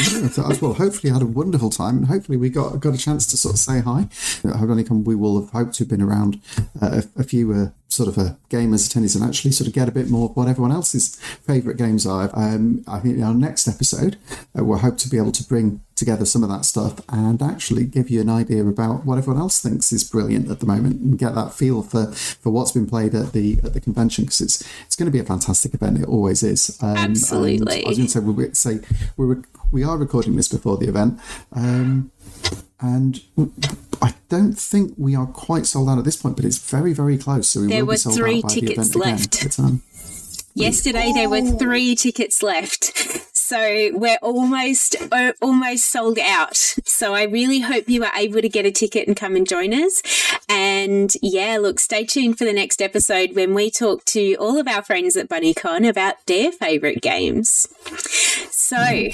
Yeah, 0.00 0.28
well, 0.60 0.74
hopefully, 0.74 1.08
you 1.08 1.12
had 1.12 1.22
a 1.22 1.26
wonderful 1.26 1.70
time, 1.70 1.98
and 1.98 2.06
hopefully, 2.06 2.36
we 2.36 2.50
got 2.50 2.80
got 2.80 2.94
a 2.94 2.98
chance 2.98 3.26
to 3.28 3.36
sort 3.36 3.54
of 3.54 3.60
say 3.60 3.80
hi. 3.80 4.08
At 4.42 4.56
BunnyCon, 4.56 5.04
we 5.04 5.14
will 5.14 5.40
have 5.40 5.50
hoped 5.50 5.74
to 5.74 5.84
have 5.84 5.88
been 5.88 6.02
around 6.02 6.40
uh, 6.82 7.02
a, 7.16 7.20
a 7.20 7.22
few 7.22 7.52
uh, 7.52 7.68
sort 7.94 8.08
of 8.08 8.18
a 8.18 8.36
gamer's 8.48 8.88
attendees 8.88 9.14
and 9.14 9.24
actually 9.24 9.52
sort 9.52 9.68
of 9.68 9.72
get 9.72 9.88
a 9.88 9.92
bit 9.92 10.10
more 10.10 10.28
of 10.28 10.36
what 10.36 10.48
everyone 10.48 10.72
else's 10.72 11.16
favourite 11.46 11.78
games 11.78 12.06
are. 12.06 12.30
Um, 12.34 12.84
I 12.86 12.98
think 12.98 13.16
in 13.16 13.22
our 13.22 13.34
next 13.34 13.68
episode, 13.68 14.16
uh, 14.58 14.64
we'll 14.64 14.78
hope 14.78 14.98
to 14.98 15.08
be 15.08 15.16
able 15.16 15.32
to 15.32 15.44
bring 15.44 15.80
together 15.94 16.24
some 16.24 16.42
of 16.42 16.48
that 16.48 16.64
stuff 16.64 17.00
and 17.08 17.40
actually 17.40 17.84
give 17.84 18.10
you 18.10 18.20
an 18.20 18.28
idea 18.28 18.64
about 18.66 19.04
what 19.04 19.16
everyone 19.16 19.40
else 19.40 19.60
thinks 19.60 19.92
is 19.92 20.02
brilliant 20.02 20.50
at 20.50 20.58
the 20.60 20.66
moment 20.66 21.00
and 21.00 21.18
get 21.18 21.34
that 21.36 21.54
feel 21.54 21.82
for, 21.82 22.10
for 22.12 22.50
what's 22.50 22.72
been 22.72 22.86
played 22.86 23.14
at 23.14 23.32
the 23.32 23.58
at 23.62 23.74
the 23.74 23.80
convention 23.80 24.24
because 24.24 24.40
it's 24.40 24.68
it's 24.86 24.96
going 24.96 25.06
to 25.06 25.12
be 25.12 25.20
a 25.20 25.24
fantastic 25.24 25.72
event. 25.72 25.98
It 25.98 26.08
always 26.08 26.42
is. 26.42 26.76
Um, 26.82 26.96
Absolutely. 26.96 27.84
I 27.84 27.88
was 27.88 27.98
going 27.98 28.08
to 28.08 28.12
say 28.12 28.20
we 28.20 28.54
say 28.54 28.80
we 29.16 29.36
we 29.70 29.84
are 29.84 29.96
recording 29.96 30.36
this 30.36 30.48
before 30.48 30.76
the 30.76 30.88
event. 30.88 31.20
Um, 31.52 32.10
and 32.80 33.22
I 34.04 34.12
don't 34.28 34.52
think 34.52 34.92
we 34.98 35.16
are 35.16 35.24
quite 35.26 35.64
sold 35.64 35.88
out 35.88 35.96
at 35.96 36.04
this 36.04 36.16
point, 36.16 36.36
but 36.36 36.44
it's 36.44 36.58
very, 36.58 36.92
very 36.92 37.16
close. 37.16 37.48
So 37.48 37.62
we 37.62 37.68
there 37.68 37.86
will 37.86 37.86
were 37.86 37.92
be 37.94 37.98
sold 37.98 38.16
three 38.16 38.36
out 38.36 38.42
by 38.42 38.48
tickets 38.48 38.90
the 38.90 38.98
event 38.98 39.20
left. 39.20 39.44
Again. 39.44 39.66
Um, 39.66 39.82
Yesterday 40.54 41.10
there 41.14 41.30
were 41.30 41.40
three 41.58 41.94
tickets 41.96 42.42
left. 42.42 42.92
So 43.44 43.90
we're 43.92 44.18
almost 44.22 44.96
almost 45.42 45.90
sold 45.90 46.18
out. 46.18 46.56
So 46.56 47.12
I 47.12 47.24
really 47.24 47.60
hope 47.60 47.90
you 47.90 48.02
are 48.02 48.10
able 48.16 48.40
to 48.40 48.48
get 48.48 48.64
a 48.64 48.70
ticket 48.70 49.06
and 49.06 49.14
come 49.14 49.36
and 49.36 49.46
join 49.46 49.74
us. 49.74 50.02
And 50.48 51.12
yeah, 51.20 51.58
look, 51.60 51.78
stay 51.78 52.06
tuned 52.06 52.38
for 52.38 52.46
the 52.46 52.54
next 52.54 52.80
episode 52.80 53.34
when 53.34 53.52
we 53.52 53.70
talk 53.70 54.06
to 54.06 54.34
all 54.36 54.58
of 54.58 54.66
our 54.66 54.82
friends 54.82 55.18
at 55.18 55.28
BunnyCon 55.28 55.86
about 55.86 56.24
their 56.24 56.52
favorite 56.52 57.02
games. 57.02 57.68
So 58.64 58.76
I, 58.78 59.10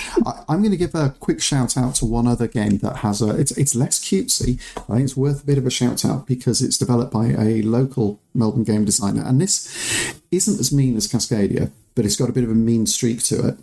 am 0.48 0.60
going 0.60 0.70
to 0.70 0.76
give 0.76 0.94
a 0.94 1.12
quick 1.18 1.42
shout 1.42 1.76
out 1.76 1.96
to 1.96 2.04
one 2.04 2.28
other 2.28 2.46
game 2.46 2.78
that 2.78 2.98
has 2.98 3.20
a. 3.20 3.30
It's 3.30 3.50
it's 3.58 3.74
less 3.74 3.98
cutesy. 3.98 4.60
I 4.88 4.94
think 4.94 5.00
it's 5.06 5.16
worth 5.16 5.42
a 5.42 5.46
bit 5.46 5.58
of 5.58 5.66
a 5.66 5.70
shout 5.70 6.04
out 6.04 6.28
because 6.28 6.62
it's 6.62 6.78
developed 6.78 7.12
by 7.12 7.34
a 7.36 7.60
local 7.62 8.20
Melbourne 8.32 8.62
game 8.62 8.84
designer, 8.84 9.24
and 9.26 9.40
this 9.40 10.14
isn't 10.30 10.60
as 10.60 10.72
mean 10.72 10.96
as 10.96 11.08
Cascadia, 11.08 11.72
but 11.96 12.04
it's 12.04 12.14
got 12.14 12.28
a 12.28 12.32
bit 12.32 12.44
of 12.44 12.50
a 12.50 12.54
mean 12.54 12.86
streak 12.86 13.24
to 13.24 13.48
it. 13.48 13.58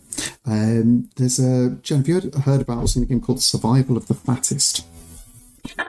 Um, 0.45 1.09
there's 1.15 1.39
a 1.39 1.69
Jen. 1.83 1.99
Have 1.99 2.07
you 2.09 2.13
heard, 2.15 2.35
heard 2.35 2.61
about 2.61 2.79
or 2.79 2.87
seen 2.89 3.03
a 3.03 3.05
game 3.05 3.21
called 3.21 3.41
Survival 3.41 3.95
of 3.95 4.09
the 4.09 4.13
Fattest? 4.13 4.85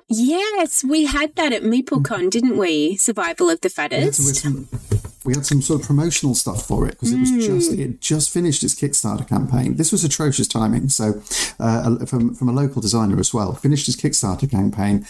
Yes, 0.07 0.85
we 0.85 1.07
had 1.07 1.35
that 1.35 1.53
at 1.53 1.63
MeepleCon, 1.63 2.31
didn't 2.31 2.57
we? 2.57 2.97
Survival 2.97 3.51
of 3.51 3.63
the 3.63 3.73
We 3.77 3.83
had 3.83 4.15
some, 4.15 4.25
Fattest. 4.27 4.43
some- 4.43 4.69
we 5.29 5.35
had 5.35 5.45
some 5.45 5.61
sort 5.61 5.83
of 5.83 5.87
promotional 5.87 6.35
stuff 6.35 6.67
for 6.67 6.89
it 6.89 6.93
because 6.93 7.13
it 7.13 7.21
was 7.21 7.31
just 7.31 7.73
it 7.73 8.01
just 8.01 8.31
finished 8.31 8.63
its 8.63 8.75
Kickstarter 8.75 9.29
campaign. 9.29 9.77
This 9.77 9.93
was 9.93 10.03
atrocious 10.03 10.49
timing. 10.49 10.89
So 10.89 11.21
uh, 11.61 12.07
from 12.07 12.35
from 12.35 12.49
a 12.49 12.53
local 12.53 12.81
designer 12.81 13.21
as 13.21 13.35
well, 13.35 13.53
finished 13.53 13.85
his 13.85 13.97
Kickstarter 13.97 14.51
campaign 14.51 15.05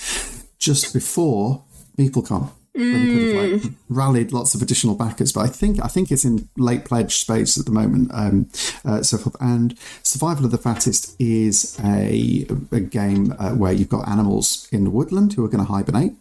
just 0.58 0.92
before 0.92 1.62
MeepleCon. 1.96 2.50
When 2.74 3.00
he 3.00 3.12
could 3.12 3.34
have 3.34 3.64
like 3.64 3.72
rallied 3.88 4.32
lots 4.32 4.54
of 4.54 4.62
additional 4.62 4.94
backers, 4.94 5.32
but 5.32 5.40
I 5.40 5.48
think 5.48 5.82
I 5.84 5.88
think 5.88 6.10
it's 6.10 6.24
in 6.24 6.48
late 6.56 6.84
pledge 6.84 7.16
space 7.16 7.56
at 7.56 7.64
the 7.64 7.72
moment. 7.72 8.10
Um, 8.12 8.50
uh, 8.84 9.02
so 9.02 9.18
forth. 9.18 9.36
And 9.40 9.76
Survival 10.02 10.44
of 10.44 10.50
the 10.50 10.58
Fattest 10.58 11.14
is 11.20 11.78
a, 11.82 12.46
a 12.70 12.80
game 12.80 13.34
uh, 13.38 13.50
where 13.50 13.72
you've 13.72 13.88
got 13.88 14.08
animals 14.08 14.68
in 14.70 14.84
the 14.84 14.90
woodland 14.90 15.32
who 15.32 15.44
are 15.44 15.48
going 15.48 15.64
to 15.64 15.72
hibernate, 15.72 16.14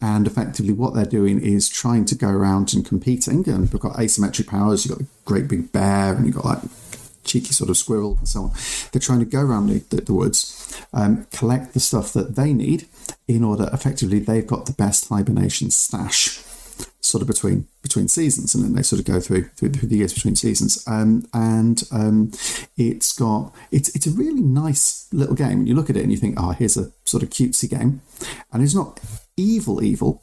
and 0.00 0.26
effectively 0.26 0.72
what 0.72 0.94
they're 0.94 1.04
doing 1.04 1.40
is 1.40 1.68
trying 1.68 2.04
to 2.06 2.14
go 2.14 2.28
around 2.28 2.74
and 2.74 2.84
competing. 2.84 3.48
And 3.48 3.72
we've 3.72 3.80
got 3.80 3.96
asymmetric 3.96 4.46
powers. 4.46 4.84
You've 4.84 4.98
got 4.98 5.04
the 5.04 5.10
great 5.24 5.48
big 5.48 5.72
bear, 5.72 6.14
and 6.14 6.26
you've 6.26 6.36
got 6.36 6.44
like 6.44 6.62
cheeky 7.24 7.52
sort 7.52 7.70
of 7.70 7.76
squirrel 7.76 8.16
and 8.18 8.28
so 8.28 8.44
on. 8.44 8.52
They're 8.92 9.00
trying 9.00 9.18
to 9.20 9.24
go 9.26 9.40
around 9.40 9.68
the, 9.68 10.00
the, 10.00 10.14
woods, 10.14 10.80
um, 10.92 11.26
collect 11.32 11.74
the 11.74 11.80
stuff 11.80 12.12
that 12.12 12.36
they 12.36 12.52
need 12.52 12.88
in 13.28 13.42
order 13.42 13.68
effectively 13.72 14.20
they've 14.20 14.46
got 14.46 14.66
the 14.66 14.72
best 14.72 15.08
hibernation 15.08 15.70
stash 15.70 16.42
sort 17.00 17.22
of 17.22 17.28
between 17.28 17.66
between 17.82 18.08
seasons 18.08 18.54
and 18.54 18.64
then 18.64 18.74
they 18.74 18.82
sort 18.82 18.98
of 18.98 19.06
go 19.06 19.20
through 19.20 19.44
through, 19.56 19.70
through 19.70 19.88
the 19.88 19.96
years 19.96 20.12
between 20.12 20.34
seasons 20.34 20.84
um, 20.88 21.26
and 21.32 21.84
um, 21.92 22.30
it's 22.76 23.16
got 23.16 23.54
it's 23.70 23.94
it's 23.94 24.06
a 24.06 24.10
really 24.10 24.42
nice 24.42 25.08
little 25.12 25.34
game 25.34 25.60
and 25.60 25.68
you 25.68 25.74
look 25.74 25.88
at 25.88 25.96
it 25.96 26.02
and 26.02 26.10
you 26.10 26.18
think 26.18 26.34
oh 26.38 26.50
here's 26.50 26.76
a 26.76 26.90
sort 27.04 27.22
of 27.22 27.30
cutesy 27.30 27.70
game 27.70 28.02
and 28.52 28.62
it's 28.62 28.74
not 28.74 29.00
evil 29.36 29.82
evil 29.82 30.22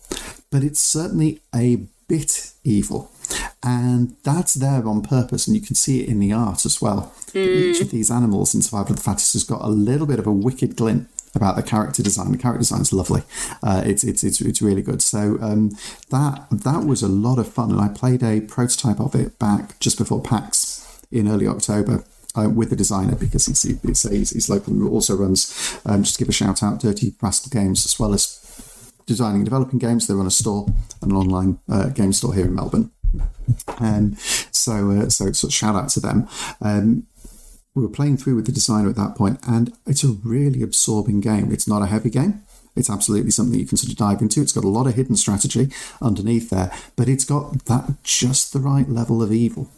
but 0.51 0.63
it's 0.63 0.79
certainly 0.79 1.39
a 1.53 1.77
bit 2.07 2.51
evil 2.63 3.11
and 3.63 4.15
that's 4.23 4.53
there 4.55 4.85
on 4.87 5.01
purpose 5.01 5.47
and 5.47 5.55
you 5.55 5.61
can 5.61 5.75
see 5.75 6.01
it 6.01 6.09
in 6.09 6.19
the 6.19 6.33
art 6.33 6.65
as 6.65 6.81
well 6.81 7.13
each 7.33 7.81
of 7.81 7.91
these 7.91 8.11
animals 8.11 8.53
in 8.53 8.61
survival 8.61 8.91
of 8.91 8.97
the 8.97 9.03
fattest 9.03 9.33
has 9.33 9.43
got 9.43 9.61
a 9.61 9.69
little 9.69 10.05
bit 10.05 10.19
of 10.19 10.27
a 10.27 10.31
wicked 10.31 10.75
glint 10.75 11.07
about 11.35 11.55
the 11.55 11.63
character 11.63 12.03
design. 12.03 12.31
The 12.31 12.37
character 12.37 12.59
design 12.59 12.81
is 12.81 12.93
lovely. 12.93 13.23
Uh, 13.61 13.81
it's, 13.85 14.03
it's 14.03 14.23
it's 14.23 14.41
it's 14.41 14.61
really 14.61 14.81
good. 14.81 15.01
So 15.01 15.37
um, 15.41 15.71
that 16.09 16.45
that 16.51 16.85
was 16.85 17.01
a 17.01 17.07
lot 17.07 17.39
of 17.39 17.51
fun, 17.51 17.71
and 17.71 17.81
I 17.81 17.87
played 17.87 18.23
a 18.23 18.41
prototype 18.41 18.99
of 18.99 19.15
it 19.15 19.39
back 19.39 19.79
just 19.79 19.97
before 19.97 20.21
PAX 20.21 21.01
in 21.11 21.27
early 21.27 21.47
October. 21.47 22.03
Uh, 22.35 22.49
with 22.49 22.71
the 22.71 22.75
designer 22.75 23.13
because 23.13 23.47
it's, 23.47 23.61
he's, 23.61 24.31
he's 24.31 24.49
local 24.49 24.73
and 24.73 24.89
also 24.89 25.15
runs 25.15 25.77
um, 25.85 26.01
just 26.01 26.15
to 26.15 26.19
give 26.19 26.27
a 26.27 26.31
shout 26.31 26.63
out 26.63 26.79
Dirty 26.79 27.13
Rascal 27.21 27.51
Games 27.51 27.85
as 27.85 27.99
well 27.99 28.11
as 28.11 28.42
designing 29.05 29.37
and 29.37 29.45
developing 29.45 29.79
games 29.79 30.07
they 30.07 30.13
run 30.13 30.27
a 30.27 30.31
store 30.31 30.67
an 31.01 31.11
online 31.11 31.59
uh, 31.69 31.89
game 31.89 32.13
store 32.13 32.33
here 32.33 32.45
in 32.45 32.55
Melbourne 32.55 32.91
and 33.79 34.17
so 34.19 34.91
uh, 34.91 35.09
so 35.09 35.31
so 35.31 35.49
shout 35.49 35.75
out 35.75 35.89
to 35.89 35.99
them 35.99 36.27
um, 36.61 37.05
we 37.75 37.81
were 37.81 37.89
playing 37.89 38.17
through 38.17 38.35
with 38.35 38.45
the 38.45 38.51
designer 38.51 38.89
at 38.89 38.95
that 38.95 39.15
point, 39.15 39.39
and 39.47 39.73
it's 39.87 40.03
a 40.03 40.09
really 40.23 40.61
absorbing 40.61 41.21
game. 41.21 41.51
It's 41.51 41.67
not 41.67 41.81
a 41.81 41.87
heavy 41.87 42.09
game. 42.09 42.43
It's 42.75 42.89
absolutely 42.89 43.31
something 43.31 43.59
you 43.59 43.67
can 43.67 43.77
sort 43.77 43.91
of 43.91 43.97
dive 43.97 44.21
into. 44.21 44.41
It's 44.41 44.51
got 44.51 44.63
a 44.63 44.69
lot 44.69 44.87
of 44.87 44.95
hidden 44.95 45.15
strategy 45.15 45.69
underneath 46.01 46.49
there, 46.49 46.71
but 46.95 47.09
it's 47.09 47.25
got 47.25 47.65
that 47.65 48.03
just 48.03 48.53
the 48.53 48.59
right 48.59 48.87
level 48.89 49.21
of 49.21 49.31
evil. 49.31 49.69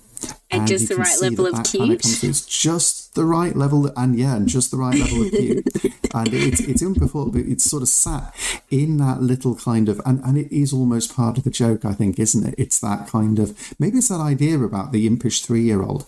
And 0.52 0.68
just 0.68 0.88
the 0.88 0.96
right 0.96 1.20
level 1.22 1.48
of 1.48 1.64
cute. 1.66 2.24
It's 2.24 2.46
just 2.46 3.16
the 3.16 3.26
right 3.26 3.56
level, 3.56 3.92
and 3.98 4.18
yeah, 4.18 4.36
and 4.36 4.48
just 4.48 4.72
the 4.72 4.78
right 4.78 4.98
level 4.98 5.24
of 5.24 5.32
cute. 5.32 5.66
and 6.14 6.34
it's 6.34 6.62
it's 6.62 6.82
in 6.82 6.94
before, 6.94 7.30
but 7.30 7.42
it's 7.42 7.66
sort 7.66 7.82
of 7.82 7.90
sat 7.90 8.34
in 8.70 8.98
that 8.98 9.22
little 9.22 9.56
kind 9.56 9.90
of, 9.90 10.00
and, 10.06 10.22
and 10.24 10.38
it 10.38 10.52
is 10.56 10.72
almost 10.72 11.16
part 11.16 11.38
of 11.38 11.44
the 11.44 11.50
joke, 11.50 11.84
I 11.84 11.94
think, 11.94 12.20
isn't 12.20 12.46
it? 12.48 12.56
It's 12.58 12.80
that 12.80 13.08
kind 13.08 13.40
of 13.40 13.76
maybe 13.80 13.98
it's 13.98 14.10
that 14.10 14.22
idea 14.22 14.60
about 14.60 14.92
the 14.92 15.08
impish 15.08 15.42
three 15.42 15.64
year 15.64 15.82
old. 15.82 16.06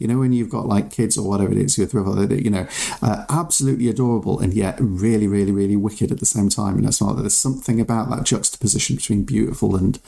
You 0.00 0.08
know, 0.08 0.18
when 0.18 0.32
you've 0.32 0.50
got 0.50 0.66
like 0.66 0.90
kids 0.90 1.16
or 1.16 1.28
whatever 1.28 1.52
it 1.52 1.58
is, 1.58 1.78
you're 1.78 1.86
thrilled, 1.86 2.32
you 2.32 2.50
know, 2.50 2.66
uh, 3.02 3.24
absolutely 3.28 3.88
adorable 3.88 4.40
and 4.40 4.52
yet 4.52 4.76
really, 4.80 5.28
really, 5.28 5.52
really 5.52 5.76
wicked 5.76 6.10
at 6.10 6.18
the 6.18 6.26
same 6.26 6.48
time. 6.48 6.76
And 6.76 6.86
that's 6.86 7.00
not 7.00 7.12
there's 7.18 7.36
something 7.36 7.80
about 7.80 8.10
that 8.10 8.24
juxtaposition 8.24 8.96
between 8.96 9.24
beautiful 9.24 9.76
and 9.76 10.00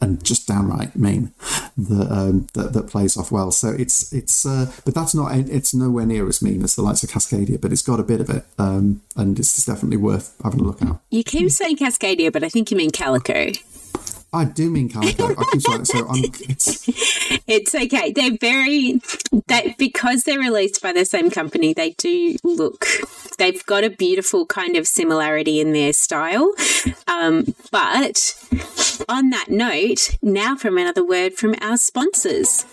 and 0.00 0.22
just 0.24 0.46
downright 0.46 0.94
mean 0.94 1.32
that 1.76 2.12
um, 2.12 2.46
that, 2.52 2.72
that 2.72 2.88
plays 2.88 3.16
off 3.16 3.32
well. 3.32 3.50
So 3.50 3.70
it's 3.70 4.12
it's, 4.12 4.46
uh, 4.46 4.70
but 4.84 4.94
that's 4.94 5.14
not 5.14 5.34
it's 5.34 5.74
nowhere 5.74 6.06
near 6.06 6.28
as 6.28 6.42
mean 6.42 6.62
as 6.62 6.76
the 6.76 6.82
likes 6.82 7.02
of 7.02 7.10
Cascadia, 7.10 7.60
but 7.60 7.72
it's 7.72 7.82
got 7.82 8.00
a 8.00 8.04
bit 8.04 8.20
of 8.20 8.30
it, 8.30 8.44
um, 8.58 9.00
and 9.16 9.38
it's 9.38 9.64
definitely 9.64 9.96
worth 9.96 10.34
having 10.44 10.60
a 10.60 10.64
look 10.64 10.82
at. 10.82 10.96
You 11.10 11.24
keep 11.24 11.50
saying 11.50 11.78
Cascadia, 11.78 12.32
but 12.32 12.44
I 12.44 12.48
think 12.48 12.70
you 12.70 12.76
mean 12.76 12.90
Calico. 12.90 13.52
I 14.32 14.44
do 14.44 14.70
mean 14.70 14.88
Calico. 14.92 15.28
I 15.28 15.44
keep 15.52 15.62
saying 15.62 15.80
it, 15.80 15.86
so 15.86 16.06
I'm, 16.08 16.24
it's 16.24 16.88
It's 17.46 17.74
okay. 17.74 18.12
They're 18.12 18.36
very 18.38 19.00
that 19.46 19.78
because 19.78 20.24
they're 20.24 20.38
released 20.38 20.82
by 20.82 20.92
the 20.92 21.04
same 21.04 21.30
company, 21.30 21.72
they 21.72 21.90
do 21.92 22.36
look 22.44 22.84
they've 23.38 23.64
got 23.66 23.84
a 23.84 23.90
beautiful 23.90 24.44
kind 24.44 24.76
of 24.76 24.86
similarity 24.86 25.60
in 25.60 25.72
their 25.72 25.92
style. 25.92 26.52
Um, 27.06 27.54
but 27.70 28.36
on 29.08 29.30
that 29.30 29.46
note, 29.48 30.18
now 30.20 30.56
from 30.56 30.76
another 30.76 31.06
word 31.06 31.34
from 31.34 31.54
our 31.62 31.76
sponsors. 31.76 32.66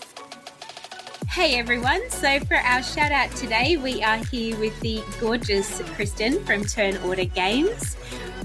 Hey 1.28 1.58
everyone, 1.58 2.08
so 2.10 2.40
for 2.40 2.56
our 2.56 2.82
shout 2.82 3.12
out 3.12 3.30
today, 3.32 3.76
we 3.76 4.02
are 4.02 4.16
here 4.16 4.58
with 4.58 4.78
the 4.80 5.02
gorgeous 5.20 5.82
Kristen 5.94 6.44
from 6.44 6.64
Turn 6.64 6.96
Order 6.98 7.24
Games. 7.24 7.96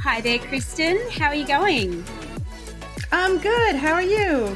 Hi 0.02 0.22
there, 0.22 0.40
Kristen. 0.40 1.00
How 1.12 1.28
are 1.28 1.36
you 1.36 1.48
going? 1.48 2.04
I'm 3.12 3.38
good. 3.40 3.76
How 3.76 3.94
are 3.94 4.02
you? 4.02 4.56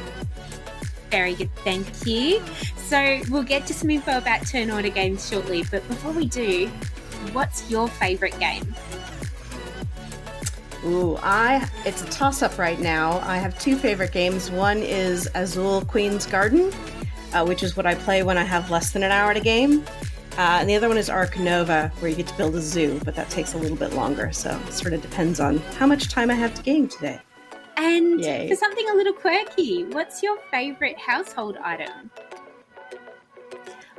Very 1.10 1.34
good, 1.34 1.54
thank 1.56 2.06
you. 2.06 2.42
So, 2.76 3.20
we'll 3.30 3.42
get 3.42 3.66
to 3.66 3.74
some 3.74 3.90
info 3.90 4.18
about 4.18 4.46
Turn 4.46 4.70
Order 4.70 4.88
Games 4.88 5.28
shortly, 5.28 5.64
but 5.70 5.86
before 5.88 6.12
we 6.12 6.26
do, 6.26 6.68
what's 7.32 7.70
your 7.70 7.88
favourite 7.88 8.38
game? 8.38 8.74
Ooh, 10.84 11.16
I 11.22 11.68
it's 11.84 12.02
a 12.02 12.06
toss 12.06 12.42
up 12.42 12.58
right 12.58 12.78
now. 12.78 13.18
I 13.20 13.38
have 13.38 13.58
two 13.58 13.76
favorite 13.76 14.12
games. 14.12 14.50
One 14.50 14.78
is 14.78 15.28
Azul 15.34 15.84
Queen's 15.86 16.26
Garden, 16.26 16.72
uh, 17.32 17.44
which 17.44 17.62
is 17.62 17.76
what 17.76 17.86
I 17.86 17.94
play 17.94 18.22
when 18.22 18.38
I 18.38 18.44
have 18.44 18.70
less 18.70 18.92
than 18.92 19.02
an 19.02 19.10
hour 19.10 19.34
to 19.34 19.40
game. 19.40 19.84
Uh, 20.38 20.58
and 20.60 20.68
the 20.68 20.76
other 20.76 20.88
one 20.88 20.98
is 20.98 21.08
Ark 21.08 21.38
Nova, 21.38 21.90
where 21.98 22.10
you 22.10 22.16
get 22.16 22.26
to 22.28 22.36
build 22.36 22.54
a 22.54 22.60
zoo, 22.60 23.00
but 23.04 23.14
that 23.16 23.30
takes 23.30 23.54
a 23.54 23.58
little 23.58 23.76
bit 23.76 23.94
longer. 23.94 24.30
So 24.32 24.60
it 24.66 24.72
sort 24.72 24.92
of 24.92 25.02
depends 25.02 25.40
on 25.40 25.58
how 25.78 25.86
much 25.86 26.08
time 26.08 26.30
I 26.30 26.34
have 26.34 26.54
to 26.54 26.62
game 26.62 26.88
today. 26.88 27.18
And 27.76 28.20
Yay. 28.20 28.48
for 28.48 28.56
something 28.56 28.88
a 28.90 28.94
little 28.94 29.12
quirky, 29.12 29.84
what's 29.84 30.22
your 30.22 30.38
favourite 30.50 30.98
household 30.98 31.58
item? 31.62 32.10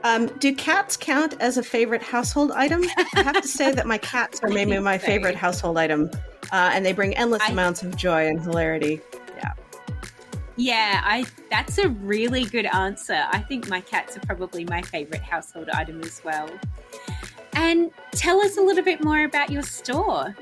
Um, 0.03 0.28
do 0.38 0.53
cats 0.53 0.95
count 0.95 1.36
as 1.39 1.57
a 1.57 1.63
favorite 1.63 2.01
household 2.01 2.51
item? 2.51 2.84
I 3.15 3.23
have 3.23 3.41
to 3.41 3.47
say 3.47 3.71
that 3.73 3.88
my 3.88 3.97
cats 3.97 4.39
are 4.43 4.49
maybe 4.49 4.78
my 4.93 4.97
favorite 4.97 5.36
household 5.36 5.78
item, 5.78 6.09
uh, 6.51 6.71
and 6.73 6.86
they 6.86 6.93
bring 6.93 7.15
endless 7.15 7.41
I- 7.43 7.51
amounts 7.51 7.84
of 7.84 7.95
joy 7.95 8.28
and 8.28 8.39
hilarity. 8.39 9.01
Yeah. 9.38 9.53
Yeah, 10.55 11.01
I 11.03 11.25
that's 11.51 11.78
a 11.78 11.89
really 11.89 12.45
good 12.45 12.65
answer. 12.67 13.25
I 13.32 13.39
think 13.39 13.69
my 13.69 13.82
cats 13.82 14.17
are 14.17 14.21
probably 14.21 14.65
my 14.65 14.82
favorite 14.82 15.21
household 15.21 15.69
item 15.69 16.01
as 16.03 16.21
well. 16.23 16.49
And 17.53 17.91
tell 18.11 18.39
us 18.39 18.57
a 18.57 18.61
little 18.61 18.84
bit 18.84 19.03
more 19.03 19.23
about 19.23 19.51
your 19.51 19.63
store. 19.63 20.36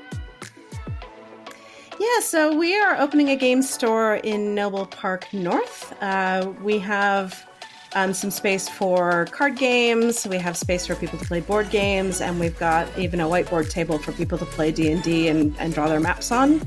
Yeah, 1.98 2.20
so 2.20 2.54
we 2.54 2.76
are 2.76 3.00
opening 3.00 3.30
a 3.30 3.36
game 3.36 3.62
store 3.62 4.16
in 4.16 4.54
Noble 4.54 4.84
Park 4.84 5.32
North. 5.32 5.94
Uh, 6.02 6.52
we 6.62 6.78
have 6.78 7.46
um, 7.94 8.12
some 8.12 8.30
space 8.30 8.68
for 8.68 9.24
card 9.26 9.56
games. 9.56 10.26
We 10.26 10.36
have 10.36 10.58
space 10.58 10.86
for 10.86 10.94
people 10.94 11.18
to 11.18 11.24
play 11.24 11.40
board 11.40 11.70
games, 11.70 12.20
and 12.20 12.38
we've 12.38 12.58
got 12.58 12.86
even 12.98 13.20
a 13.20 13.24
whiteboard 13.24 13.70
table 13.70 13.98
for 13.98 14.12
people 14.12 14.36
to 14.36 14.44
play 14.44 14.72
D 14.72 14.92
and 14.92 15.02
D 15.02 15.28
and 15.28 15.56
draw 15.72 15.88
their 15.88 16.00
maps 16.00 16.30
on. 16.30 16.60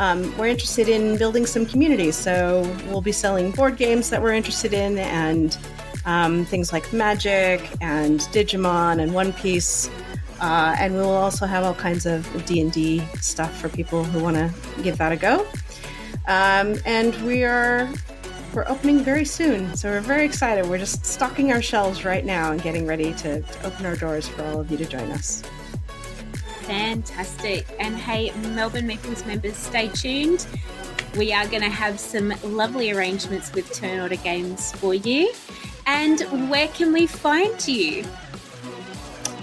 Um, 0.00 0.36
we're 0.36 0.48
interested 0.48 0.88
in 0.90 1.16
building 1.16 1.46
some 1.46 1.64
communities, 1.64 2.14
so 2.14 2.62
we'll 2.88 3.00
be 3.00 3.12
selling 3.12 3.50
board 3.52 3.78
games 3.78 4.10
that 4.10 4.20
we're 4.20 4.34
interested 4.34 4.74
in, 4.74 4.98
and 4.98 5.56
um, 6.04 6.44
things 6.44 6.74
like 6.74 6.92
Magic 6.92 7.62
and 7.80 8.20
Digimon 8.20 9.00
and 9.00 9.14
One 9.14 9.32
Piece. 9.32 9.90
Uh, 10.40 10.76
and 10.78 10.94
we 10.94 11.00
will 11.00 11.10
also 11.10 11.46
have 11.46 11.64
all 11.64 11.74
kinds 11.74 12.06
of 12.06 12.26
d&d 12.46 13.02
stuff 13.20 13.56
for 13.60 13.68
people 13.68 14.04
who 14.04 14.22
want 14.22 14.36
to 14.36 14.52
give 14.82 14.96
that 14.96 15.10
a 15.10 15.16
go 15.16 15.44
um, 16.28 16.76
and 16.84 17.14
we 17.22 17.44
are 17.44 17.88
we're 18.54 18.68
opening 18.68 19.00
very 19.00 19.24
soon, 19.24 19.76
so 19.76 19.90
we're 19.90 20.00
very 20.00 20.24
excited. 20.24 20.66
We're 20.66 20.78
just 20.78 21.04
stocking 21.04 21.52
our 21.52 21.60
shelves 21.60 22.04
right 22.04 22.24
now 22.24 22.50
and 22.50 22.62
getting 22.62 22.86
ready 22.86 23.12
to, 23.14 23.40
to 23.42 23.66
open 23.66 23.84
our 23.84 23.96
doors 23.96 24.26
for 24.26 24.42
all 24.44 24.60
of 24.60 24.70
you 24.70 24.76
to 24.78 24.86
join 24.86 25.10
us. 25.10 25.42
Fantastic. 26.62 27.66
And 27.78 27.96
hey, 27.96 28.32
Melbourne 28.48 28.88
Meeples 28.88 29.26
members, 29.26 29.56
stay 29.56 29.88
tuned. 29.88 30.46
We 31.16 31.32
are 31.32 31.46
going 31.46 31.62
to 31.62 31.70
have 31.70 32.00
some 32.00 32.34
lovely 32.42 32.90
arrangements 32.90 33.52
with 33.52 33.72
Turn 33.72 34.00
Order 34.00 34.16
Games 34.16 34.72
for 34.72 34.94
you. 34.94 35.32
And 35.86 36.20
where 36.50 36.68
can 36.68 36.92
we 36.92 37.06
find 37.06 37.66
you? 37.66 38.04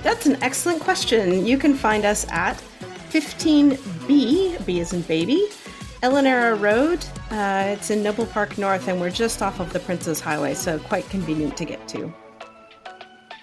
That's 0.05 0.27
an 0.27 0.37
excellent 0.43 0.81
question. 0.81 1.47
You 1.47 1.57
can 1.57 1.73
find 1.73 2.05
us 2.05 2.27
at 2.29 2.61
15B, 3.09 4.63
B 4.63 4.79
is 4.79 4.93
in 4.93 5.01
baby, 5.01 5.47
Elanera 6.03 6.61
Road. 6.61 7.03
Uh, 7.31 7.73
it's 7.75 7.89
in 7.89 8.03
Noble 8.03 8.27
Park 8.27 8.59
North, 8.59 8.87
and 8.87 9.01
we're 9.01 9.09
just 9.09 9.41
off 9.41 9.59
of 9.59 9.73
the 9.73 9.79
Princes 9.79 10.19
Highway, 10.21 10.53
so 10.53 10.77
quite 10.77 11.09
convenient 11.09 11.57
to 11.57 11.65
get 11.65 11.87
to. 11.87 12.13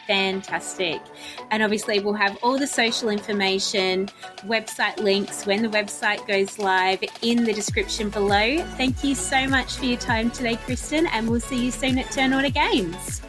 Fantastic. 0.07 1.01
And 1.51 1.65
obviously, 1.65 1.99
we'll 1.99 2.15
have 2.15 2.39
all 2.45 2.57
the 2.57 2.69
social 2.69 3.09
information, 3.09 4.09
website 4.43 4.99
links 4.99 5.45
when 5.45 5.63
the 5.63 5.69
website 5.69 6.25
goes 6.29 6.61
live 6.61 7.03
in 7.23 7.43
the 7.43 7.53
description 7.53 8.09
below. 8.09 8.59
Thank 8.77 9.03
you 9.03 9.17
so 9.17 9.49
much 9.49 9.79
for 9.79 9.87
your 9.87 9.99
time 9.99 10.31
today, 10.31 10.55
Kristen, 10.65 11.09
and 11.09 11.29
we'll 11.29 11.41
see 11.41 11.65
you 11.65 11.73
soon 11.73 11.99
at 11.99 12.13
Turn 12.13 12.33
Order 12.33 12.51
Games. 12.51 13.21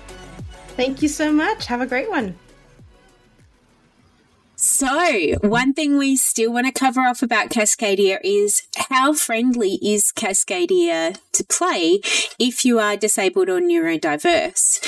Thank 0.75 1.01
you 1.01 1.07
so 1.07 1.31
much. 1.31 1.65
Have 1.65 1.81
a 1.81 1.87
great 1.87 2.11
one. 2.11 2.37
So, 4.65 5.35
one 5.41 5.73
thing 5.73 5.97
we 5.97 6.15
still 6.15 6.53
want 6.53 6.67
to 6.67 6.71
cover 6.71 7.01
off 7.01 7.21
about 7.21 7.49
Cascadia 7.49 8.17
is 8.23 8.65
how 8.89 9.11
friendly 9.11 9.77
is 9.81 10.13
Cascadia 10.13 11.17
to 11.33 11.43
play 11.43 11.99
if 12.39 12.63
you 12.63 12.79
are 12.79 12.95
disabled 12.95 13.49
or 13.49 13.59
neurodiverse? 13.59 14.79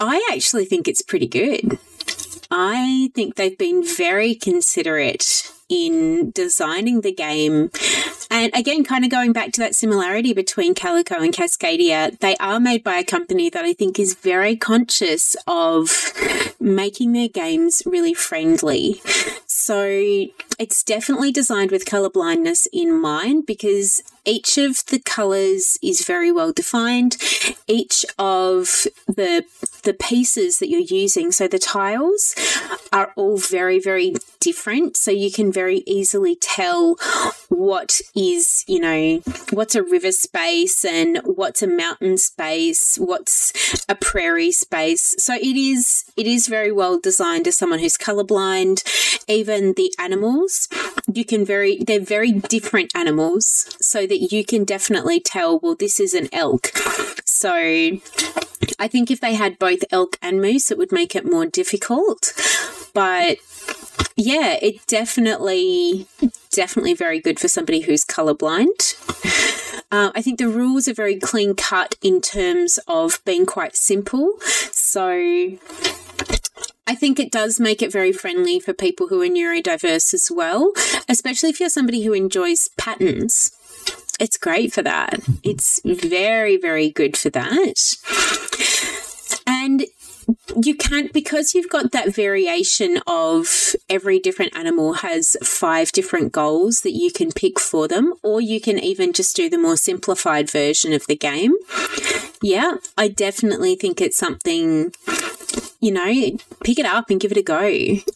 I 0.00 0.28
actually 0.32 0.64
think 0.64 0.88
it's 0.88 1.00
pretty 1.00 1.28
good. 1.28 1.78
I 2.50 3.12
think 3.14 3.36
they've 3.36 3.56
been 3.56 3.84
very 3.86 4.34
considerate 4.34 5.48
in 5.72 6.30
designing 6.32 7.00
the 7.00 7.12
game. 7.12 7.70
And 8.30 8.54
again, 8.54 8.84
kind 8.84 9.04
of 9.04 9.10
going 9.10 9.32
back 9.32 9.52
to 9.52 9.60
that 9.60 9.74
similarity 9.74 10.34
between 10.34 10.74
Calico 10.74 11.16
and 11.22 11.32
Cascadia, 11.32 12.18
they 12.18 12.36
are 12.36 12.60
made 12.60 12.84
by 12.84 12.96
a 12.96 13.04
company 13.04 13.48
that 13.48 13.64
I 13.64 13.72
think 13.72 13.98
is 13.98 14.14
very 14.14 14.54
conscious 14.54 15.34
of 15.46 16.12
making 16.60 17.14
their 17.14 17.28
games 17.28 17.82
really 17.86 18.12
friendly. 18.12 19.00
So 19.46 19.86
it's 20.58 20.82
definitely 20.84 21.32
designed 21.32 21.70
with 21.70 21.86
color 21.86 22.10
blindness 22.10 22.68
in 22.70 23.00
mind 23.00 23.46
because 23.46 24.02
each 24.24 24.58
of 24.58 24.84
the 24.86 25.00
colors 25.00 25.78
is 25.82 26.04
very 26.04 26.30
well 26.30 26.52
defined. 26.52 27.16
Each 27.66 28.04
of 28.18 28.86
the 29.06 29.44
the 29.82 29.94
pieces 29.94 30.58
that 30.58 30.68
you're 30.68 30.80
using, 30.80 31.32
so 31.32 31.48
the 31.48 31.58
tiles 31.58 32.34
are 32.92 33.12
all 33.16 33.36
very 33.36 33.78
very 33.80 34.14
different. 34.40 34.96
So 34.96 35.10
you 35.10 35.30
can 35.30 35.52
very 35.52 35.82
easily 35.86 36.36
tell 36.36 36.96
what 37.48 38.00
is, 38.14 38.64
you 38.66 38.80
know, 38.80 39.20
what's 39.50 39.74
a 39.74 39.82
river 39.82 40.12
space 40.12 40.84
and 40.84 41.18
what's 41.24 41.62
a 41.62 41.66
mountain 41.66 42.18
space, 42.18 42.96
what's 42.96 43.84
a 43.88 43.94
prairie 43.94 44.52
space. 44.52 45.14
So 45.18 45.34
it 45.34 45.56
is 45.56 46.04
it 46.16 46.26
is 46.26 46.48
very 46.48 46.72
well 46.72 46.98
designed 46.98 47.48
as 47.48 47.56
someone 47.56 47.80
who's 47.80 47.96
colorblind. 47.96 48.82
Even 49.28 49.74
the 49.74 49.92
animals, 49.98 50.68
you 51.12 51.24
can 51.24 51.44
very 51.44 51.82
they're 51.82 52.00
very 52.00 52.32
different 52.32 52.94
animals 52.94 53.76
so 53.80 54.06
that 54.12 54.30
you 54.30 54.44
can 54.44 54.64
definitely 54.64 55.20
tell, 55.20 55.58
well, 55.58 55.74
this 55.74 55.98
is 55.98 56.12
an 56.12 56.28
elk. 56.32 56.66
So 57.24 57.50
I 58.78 58.88
think 58.88 59.10
if 59.10 59.20
they 59.20 59.34
had 59.34 59.58
both 59.58 59.84
elk 59.90 60.18
and 60.20 60.38
moose, 60.38 60.70
it 60.70 60.76
would 60.76 60.92
make 60.92 61.16
it 61.16 61.24
more 61.24 61.46
difficult. 61.46 62.34
But 62.92 63.38
yeah, 64.14 64.58
it 64.60 64.86
definitely, 64.86 66.06
definitely 66.50 66.92
very 66.92 67.20
good 67.20 67.40
for 67.40 67.48
somebody 67.48 67.80
who's 67.80 68.04
colorblind. 68.04 68.98
Uh, 69.90 70.12
I 70.14 70.20
think 70.20 70.38
the 70.38 70.48
rules 70.48 70.88
are 70.88 70.94
very 70.94 71.16
clean 71.16 71.54
cut 71.54 71.96
in 72.02 72.20
terms 72.20 72.78
of 72.86 73.18
being 73.24 73.46
quite 73.46 73.76
simple. 73.76 74.34
So 74.42 75.08
I 76.86 76.94
think 76.94 77.18
it 77.18 77.32
does 77.32 77.58
make 77.58 77.80
it 77.80 77.90
very 77.90 78.12
friendly 78.12 78.60
for 78.60 78.74
people 78.74 79.08
who 79.08 79.22
are 79.22 79.26
neurodiverse 79.26 80.12
as 80.12 80.30
well, 80.30 80.72
especially 81.08 81.48
if 81.48 81.60
you're 81.60 81.70
somebody 81.70 82.04
who 82.04 82.12
enjoys 82.12 82.68
patterns 82.76 83.56
it's 84.22 84.38
great 84.38 84.72
for 84.72 84.82
that. 84.82 85.20
It's 85.42 85.80
very, 85.84 86.56
very 86.56 86.90
good 86.90 87.16
for 87.16 87.28
that. 87.30 87.96
And 89.48 89.84
you 90.64 90.76
can't 90.76 91.12
because 91.12 91.54
you've 91.54 91.68
got 91.68 91.90
that 91.90 92.14
variation 92.14 93.00
of 93.08 93.74
every 93.90 94.20
different 94.20 94.56
animal 94.56 94.94
has 94.94 95.36
five 95.42 95.90
different 95.90 96.30
goals 96.30 96.82
that 96.82 96.92
you 96.92 97.10
can 97.10 97.32
pick 97.32 97.58
for 97.58 97.88
them 97.88 98.14
or 98.22 98.40
you 98.40 98.60
can 98.60 98.78
even 98.78 99.12
just 99.12 99.34
do 99.34 99.50
the 99.50 99.58
more 99.58 99.76
simplified 99.76 100.48
version 100.48 100.92
of 100.92 101.06
the 101.06 101.16
game 101.16 101.54
yeah 102.42 102.74
i 102.98 103.08
definitely 103.08 103.74
think 103.74 104.00
it's 104.00 104.16
something 104.16 104.92
you 105.80 105.90
know 105.90 106.12
pick 106.62 106.78
it 106.78 106.86
up 106.86 107.08
and 107.08 107.20
give 107.20 107.32
it 107.32 107.38
a 107.38 107.42
go 107.42 107.62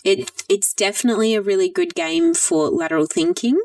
it 0.04 0.30
it's 0.48 0.74
definitely 0.74 1.34
a 1.34 1.40
really 1.40 1.68
good 1.68 1.94
game 1.94 2.34
for 2.34 2.68
lateral 2.68 3.07
thinking 3.07 3.59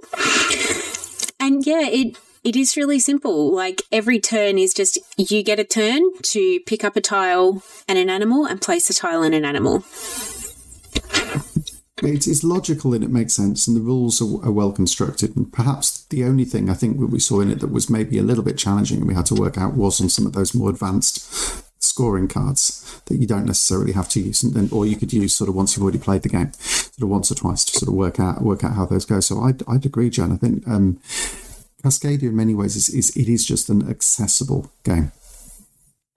and 1.39 1.65
yeah 1.65 1.87
it 1.87 2.15
it 2.43 2.55
is 2.55 2.75
really 2.75 2.99
simple. 2.99 3.53
Like 3.53 3.83
every 3.91 4.19
turn 4.19 4.57
is 4.57 4.73
just 4.73 4.97
you 5.17 5.43
get 5.43 5.59
a 5.59 5.63
turn 5.63 6.01
to 6.23 6.59
pick 6.65 6.83
up 6.83 6.95
a 6.95 7.01
tile 7.01 7.63
and 7.87 7.97
an 7.97 8.09
animal 8.09 8.45
and 8.45 8.61
place 8.61 8.89
a 8.89 8.93
tile 8.93 9.21
and 9.23 9.35
an 9.35 9.45
animal. 9.45 9.83
It 12.03 12.25
is 12.25 12.43
logical 12.43 12.95
and 12.95 13.03
it 13.03 13.11
makes 13.11 13.33
sense, 13.33 13.67
and 13.67 13.77
the 13.77 13.81
rules 13.81 14.21
are, 14.21 14.43
are, 14.43 14.51
well 14.51 14.71
constructed. 14.71 15.35
And 15.35 15.53
perhaps 15.53 16.05
the 16.05 16.23
only 16.23 16.45
thing 16.45 16.67
I 16.67 16.73
think 16.73 16.97
we 16.97 17.19
saw 17.19 17.41
in 17.41 17.51
it 17.51 17.59
that 17.59 17.71
was 17.71 17.91
maybe 17.91 18.17
a 18.17 18.23
little 18.23 18.43
bit 18.43 18.57
challenging 18.57 18.97
and 18.97 19.07
we 19.07 19.13
had 19.13 19.27
to 19.27 19.35
work 19.35 19.55
out 19.55 19.75
was 19.75 20.01
on 20.01 20.09
some 20.09 20.25
of 20.25 20.33
those 20.33 20.55
more 20.55 20.71
advanced 20.71 21.63
scoring 21.83 22.27
cards 22.27 23.01
that 23.05 23.17
you 23.17 23.27
don't 23.27 23.45
necessarily 23.45 23.91
have 23.91 24.09
to 24.09 24.19
use, 24.19 24.41
and, 24.41 24.73
or 24.73 24.87
you 24.87 24.95
could 24.95 25.13
use 25.13 25.35
sort 25.35 25.47
of 25.47 25.55
once 25.55 25.75
you've 25.75 25.83
already 25.83 25.99
played 25.99 26.23
the 26.23 26.29
game, 26.29 26.51
sort 26.53 27.03
of 27.03 27.09
once 27.09 27.31
or 27.31 27.35
twice 27.35 27.63
to 27.65 27.77
sort 27.77 27.89
of 27.89 27.93
work 27.93 28.19
out 28.19 28.41
work 28.41 28.63
out 28.63 28.73
how 28.73 28.87
those 28.87 29.05
go. 29.05 29.19
So 29.19 29.41
I'd, 29.41 29.61
I'd 29.67 29.85
agree, 29.85 30.09
Jen. 30.09 30.31
I 30.31 30.37
think 30.37 30.67
um, 30.67 30.99
Cascadia, 31.83 32.29
in 32.29 32.35
many 32.35 32.53
ways, 32.53 32.75
is, 32.75 32.89
is 32.89 33.15
it 33.15 33.27
is 33.27 33.45
just 33.45 33.69
an 33.69 33.89
accessible 33.89 34.71
game. 34.83 35.11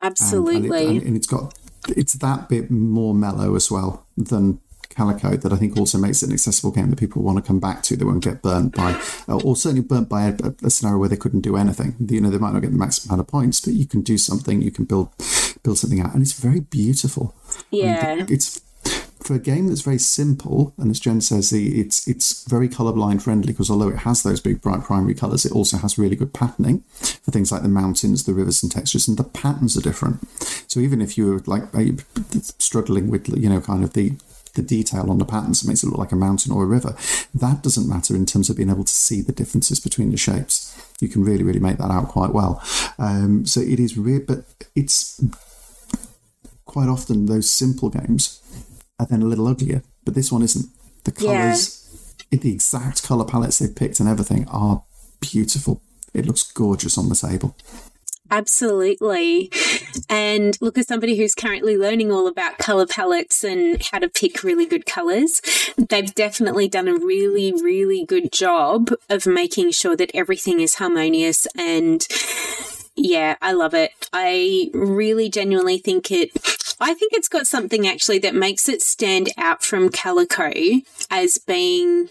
Absolutely, 0.02 0.80
and, 0.80 0.88
and, 0.88 0.96
it, 0.98 1.06
and, 1.06 1.16
it's 1.16 1.26
got 1.26 1.54
it's 1.88 2.14
that 2.14 2.48
bit 2.48 2.70
more 2.70 3.14
mellow 3.14 3.54
as 3.54 3.70
well 3.70 4.06
than 4.16 4.60
Calico 4.94 5.36
that 5.36 5.52
I 5.52 5.56
think 5.56 5.76
also 5.76 5.98
makes 5.98 6.22
it 6.22 6.26
an 6.26 6.32
accessible 6.32 6.70
game 6.70 6.90
that 6.90 6.98
people 6.98 7.22
want 7.22 7.36
to 7.36 7.42
come 7.42 7.58
back 7.58 7.82
to. 7.84 7.96
They 7.96 8.04
won't 8.04 8.22
get 8.22 8.42
burnt 8.42 8.74
by, 8.74 8.92
uh, 9.28 9.38
or 9.38 9.56
certainly 9.56 9.82
burnt 9.82 10.08
by 10.08 10.26
a, 10.26 10.34
a, 10.62 10.70
scenario 10.70 10.98
where 10.98 11.08
they 11.08 11.16
couldn't 11.16 11.40
do 11.40 11.56
anything. 11.56 11.96
You 12.08 12.20
know, 12.20 12.30
they 12.30 12.38
might 12.38 12.52
not 12.52 12.62
get 12.62 12.70
the 12.70 12.78
maximum 12.78 13.14
amount 13.14 13.26
of 13.26 13.30
points, 13.30 13.60
but 13.60 13.74
you 13.74 13.86
can 13.86 14.02
do 14.02 14.18
something. 14.18 14.62
You 14.62 14.70
can 14.70 14.84
build 14.84 15.10
build 15.62 15.78
something 15.78 16.00
out, 16.00 16.12
and 16.14 16.22
it's 16.22 16.38
very 16.38 16.60
beautiful. 16.60 17.34
Yeah, 17.70 18.24
it's 18.28 18.60
for 19.24 19.34
a 19.34 19.38
game 19.38 19.68
that's 19.68 19.80
very 19.80 19.98
simple, 19.98 20.74
and 20.76 20.90
as 20.90 21.00
Jen 21.00 21.22
says, 21.22 21.50
it's 21.52 22.06
it's 22.06 22.44
very 22.44 22.68
colorblind 22.68 23.22
friendly 23.22 23.52
because 23.52 23.70
although 23.70 23.88
it 23.88 24.00
has 24.00 24.22
those 24.22 24.40
big 24.40 24.60
bright 24.60 24.84
primary 24.84 25.14
colors, 25.14 25.46
it 25.46 25.52
also 25.52 25.78
has 25.78 25.98
really 25.98 26.14
good 26.14 26.34
patterning 26.34 26.80
for 27.22 27.30
things 27.30 27.50
like 27.50 27.62
the 27.62 27.68
mountains, 27.68 28.24
the 28.24 28.34
rivers, 28.34 28.62
and 28.62 28.70
textures, 28.70 29.08
and 29.08 29.16
the 29.16 29.24
patterns 29.24 29.76
are 29.78 29.80
different. 29.80 30.22
So 30.70 30.78
even 30.80 31.00
if 31.00 31.16
you're 31.16 31.38
like 31.46 31.64
struggling 32.58 33.08
with 33.08 33.28
you 33.28 33.48
know 33.48 33.62
kind 33.62 33.82
of 33.82 33.94
the 33.94 34.12
the 34.54 34.62
detail 34.62 35.10
on 35.10 35.18
the 35.18 35.24
patterns. 35.24 35.64
It 35.64 35.68
makes 35.68 35.82
it 35.82 35.88
look 35.88 35.98
like 35.98 36.12
a 36.12 36.16
mountain 36.16 36.52
or 36.52 36.62
a 36.62 36.66
river. 36.66 36.94
That 37.34 37.62
doesn't 37.62 37.88
matter 37.88 38.14
in 38.14 38.24
terms 38.24 38.48
of 38.48 38.56
being 38.56 38.70
able 38.70 38.84
to 38.84 38.92
see 38.92 39.20
the 39.20 39.32
differences 39.32 39.80
between 39.80 40.12
the 40.12 40.16
shapes. 40.16 40.80
You 41.00 41.08
can 41.08 41.24
really, 41.24 41.42
really 41.42 41.58
make 41.58 41.78
that 41.78 41.90
out 41.90 42.06
quite 42.06 42.32
well. 42.32 42.62
Um, 42.96 43.46
so 43.46 43.60
it 43.60 43.80
is 43.80 43.98
real, 43.98 44.20
but 44.20 44.44
it's 44.76 45.20
quite 46.66 46.88
often 46.88 47.26
those 47.26 47.50
simple 47.50 47.90
games 47.90 48.40
are 48.98 49.06
then 49.06 49.22
a 49.22 49.26
little 49.26 49.46
uglier. 49.46 49.82
But 50.04 50.14
this 50.14 50.30
one 50.30 50.42
isn't. 50.42 50.66
The 51.04 51.12
colours, 51.12 52.16
yeah. 52.30 52.38
the 52.40 52.52
exact 52.52 53.02
colour 53.02 53.24
palettes 53.24 53.58
they've 53.58 53.74
picked 53.74 54.00
and 54.00 54.08
everything 54.08 54.48
are 54.48 54.82
beautiful. 55.20 55.82
It 56.14 56.26
looks 56.26 56.42
gorgeous 56.50 56.96
on 56.96 57.08
the 57.08 57.14
table. 57.14 57.56
Absolutely. 58.30 59.50
And 60.08 60.56
look, 60.60 60.78
as 60.78 60.88
somebody 60.88 61.16
who's 61.16 61.34
currently 61.34 61.76
learning 61.76 62.10
all 62.10 62.26
about 62.26 62.58
color 62.58 62.86
palettes 62.86 63.44
and 63.44 63.82
how 63.92 63.98
to 63.98 64.08
pick 64.08 64.42
really 64.42 64.66
good 64.66 64.86
colors, 64.86 65.40
they've 65.76 66.14
definitely 66.14 66.66
done 66.66 66.88
a 66.88 66.94
really, 66.94 67.52
really 67.52 68.04
good 68.04 68.32
job 68.32 68.90
of 69.10 69.26
making 69.26 69.72
sure 69.72 69.94
that 69.96 70.10
everything 70.14 70.60
is 70.60 70.76
harmonious 70.76 71.46
and 71.56 72.06
yeah, 72.96 73.36
I 73.42 73.52
love 73.52 73.74
it. 73.74 73.90
I 74.12 74.70
really 74.72 75.28
genuinely 75.28 75.78
think 75.78 76.10
it 76.10 76.30
I 76.80 76.92
think 76.94 77.12
it's 77.12 77.28
got 77.28 77.46
something 77.46 77.86
actually 77.86 78.18
that 78.20 78.34
makes 78.34 78.68
it 78.68 78.82
stand 78.82 79.30
out 79.38 79.62
from 79.62 79.90
Calico 79.90 80.52
as 81.10 81.38
being 81.38 82.08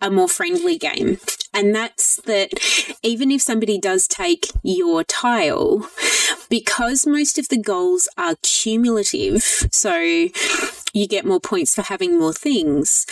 a 0.00 0.10
more 0.10 0.28
friendly 0.28 0.78
game. 0.78 1.18
And 1.52 1.74
that's 1.74 2.16
that 2.22 2.50
even 3.02 3.30
if 3.30 3.42
somebody 3.42 3.78
does 3.78 4.08
take 4.08 4.50
your 4.62 5.04
tile, 5.04 5.88
because 6.48 7.06
most 7.06 7.38
of 7.38 7.48
the 7.48 7.58
goals 7.58 8.08
are 8.16 8.36
cumulative, 8.42 9.42
so 9.70 9.98
you 9.98 11.08
get 11.08 11.24
more 11.24 11.40
points 11.40 11.74
for 11.74 11.82
having 11.82 12.18
more 12.18 12.32
things, 12.32 13.06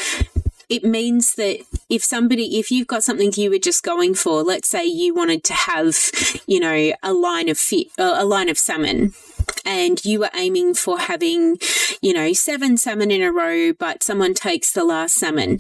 it 0.73 0.85
means 0.85 1.35
that 1.35 1.65
if 1.91 2.03
somebody, 2.03 2.59
if 2.59 2.71
you've 2.71 2.87
got 2.87 3.05
something 3.05 3.33
you 3.37 3.51
were 3.51 3.59
just 3.59 3.83
going 3.83 4.15
for, 4.15 4.43
let's 4.43 4.69
say 4.69 4.85
you 4.87 5.15
wanted 5.15 5.45
to 5.45 5.53
have, 5.53 5.97
you 6.47 6.59
know, 6.59 6.93
a 7.03 7.13
line 7.13 7.49
of 7.49 7.59
fit, 7.59 7.89
uh, 7.99 8.15
a 8.17 8.25
line 8.25 8.49
of 8.49 8.59
salmon, 8.59 9.13
and 9.67 10.03
you 10.05 10.21
were 10.21 10.31
aiming 10.35 10.75
for 10.75 10.99
having, 10.99 11.59
you 12.01 12.15
know, 12.15 12.33
seven 12.33 12.79
salmon 12.79 13.11
in 13.11 13.23
a 13.23 13.31
row, 13.31 13.73
but 13.73 14.03
someone 14.03 14.33
takes 14.33 14.73
the 14.73 14.85
last 14.85 15.15
salmon 15.15 15.59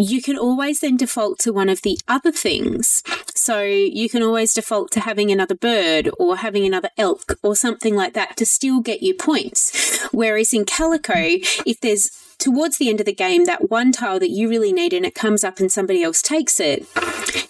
you 0.00 0.22
can 0.22 0.38
always 0.38 0.80
then 0.80 0.96
default 0.96 1.38
to 1.38 1.52
one 1.52 1.68
of 1.68 1.82
the 1.82 1.98
other 2.08 2.32
things. 2.32 3.02
So 3.34 3.60
you 3.60 4.08
can 4.08 4.22
always 4.22 4.54
default 4.54 4.90
to 4.92 5.00
having 5.00 5.30
another 5.30 5.54
bird 5.54 6.08
or 6.18 6.36
having 6.36 6.64
another 6.64 6.88
elk 6.96 7.38
or 7.42 7.54
something 7.54 7.94
like 7.94 8.14
that 8.14 8.36
to 8.38 8.46
still 8.46 8.80
get 8.80 9.02
you 9.02 9.14
points. 9.14 10.00
Whereas 10.10 10.54
in 10.54 10.64
Calico, 10.64 11.12
if 11.14 11.80
there's 11.80 12.10
towards 12.40 12.78
the 12.78 12.88
end 12.88 13.00
of 13.00 13.06
the 13.06 13.12
game, 13.12 13.44
that 13.44 13.70
one 13.70 13.92
tile 13.92 14.18
that 14.18 14.30
you 14.30 14.48
really 14.48 14.72
need 14.72 14.92
and 14.92 15.06
it 15.06 15.14
comes 15.14 15.44
up 15.44 15.60
and 15.60 15.70
somebody 15.70 16.02
else 16.02 16.22
takes 16.22 16.58
it, 16.58 16.86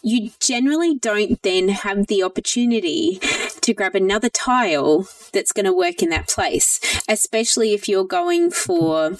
you 0.02 0.30
generally 0.40 0.96
don't 0.96 1.40
then 1.42 1.68
have 1.68 2.08
the 2.08 2.22
opportunity 2.22 3.18
to 3.60 3.72
grab 3.72 3.94
another 3.94 4.28
tile 4.28 5.08
that's 5.32 5.52
going 5.52 5.66
to 5.66 5.72
work 5.72 6.02
in 6.02 6.10
that 6.10 6.28
place, 6.28 6.80
especially 7.08 7.72
if 7.72 7.88
you're 7.88 8.04
going 8.04 8.50
for 8.50 9.16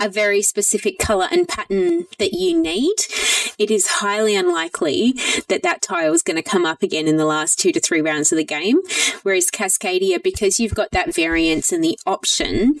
a 0.00 0.08
very 0.08 0.42
specific 0.42 0.98
color 0.98 1.28
and 1.30 1.48
pattern 1.48 2.06
that 2.18 2.32
you 2.32 2.60
need. 2.60 2.94
It 3.58 3.70
is 3.70 3.86
highly 3.86 4.36
unlikely 4.36 5.12
that 5.48 5.62
that 5.62 5.82
tile 5.82 6.14
is 6.14 6.22
going 6.22 6.36
to 6.36 6.42
come 6.42 6.64
up 6.64 6.82
again 6.82 7.08
in 7.08 7.16
the 7.16 7.24
last 7.24 7.58
two 7.58 7.72
to 7.72 7.80
three 7.80 8.00
rounds 8.00 8.30
of 8.30 8.38
the 8.38 8.44
game. 8.44 8.78
Whereas 9.22 9.50
Cascadia, 9.50 10.22
because 10.22 10.60
you've 10.60 10.74
got 10.74 10.90
that 10.92 11.14
variance 11.14 11.72
and 11.72 11.82
the 11.82 11.98
option 12.06 12.80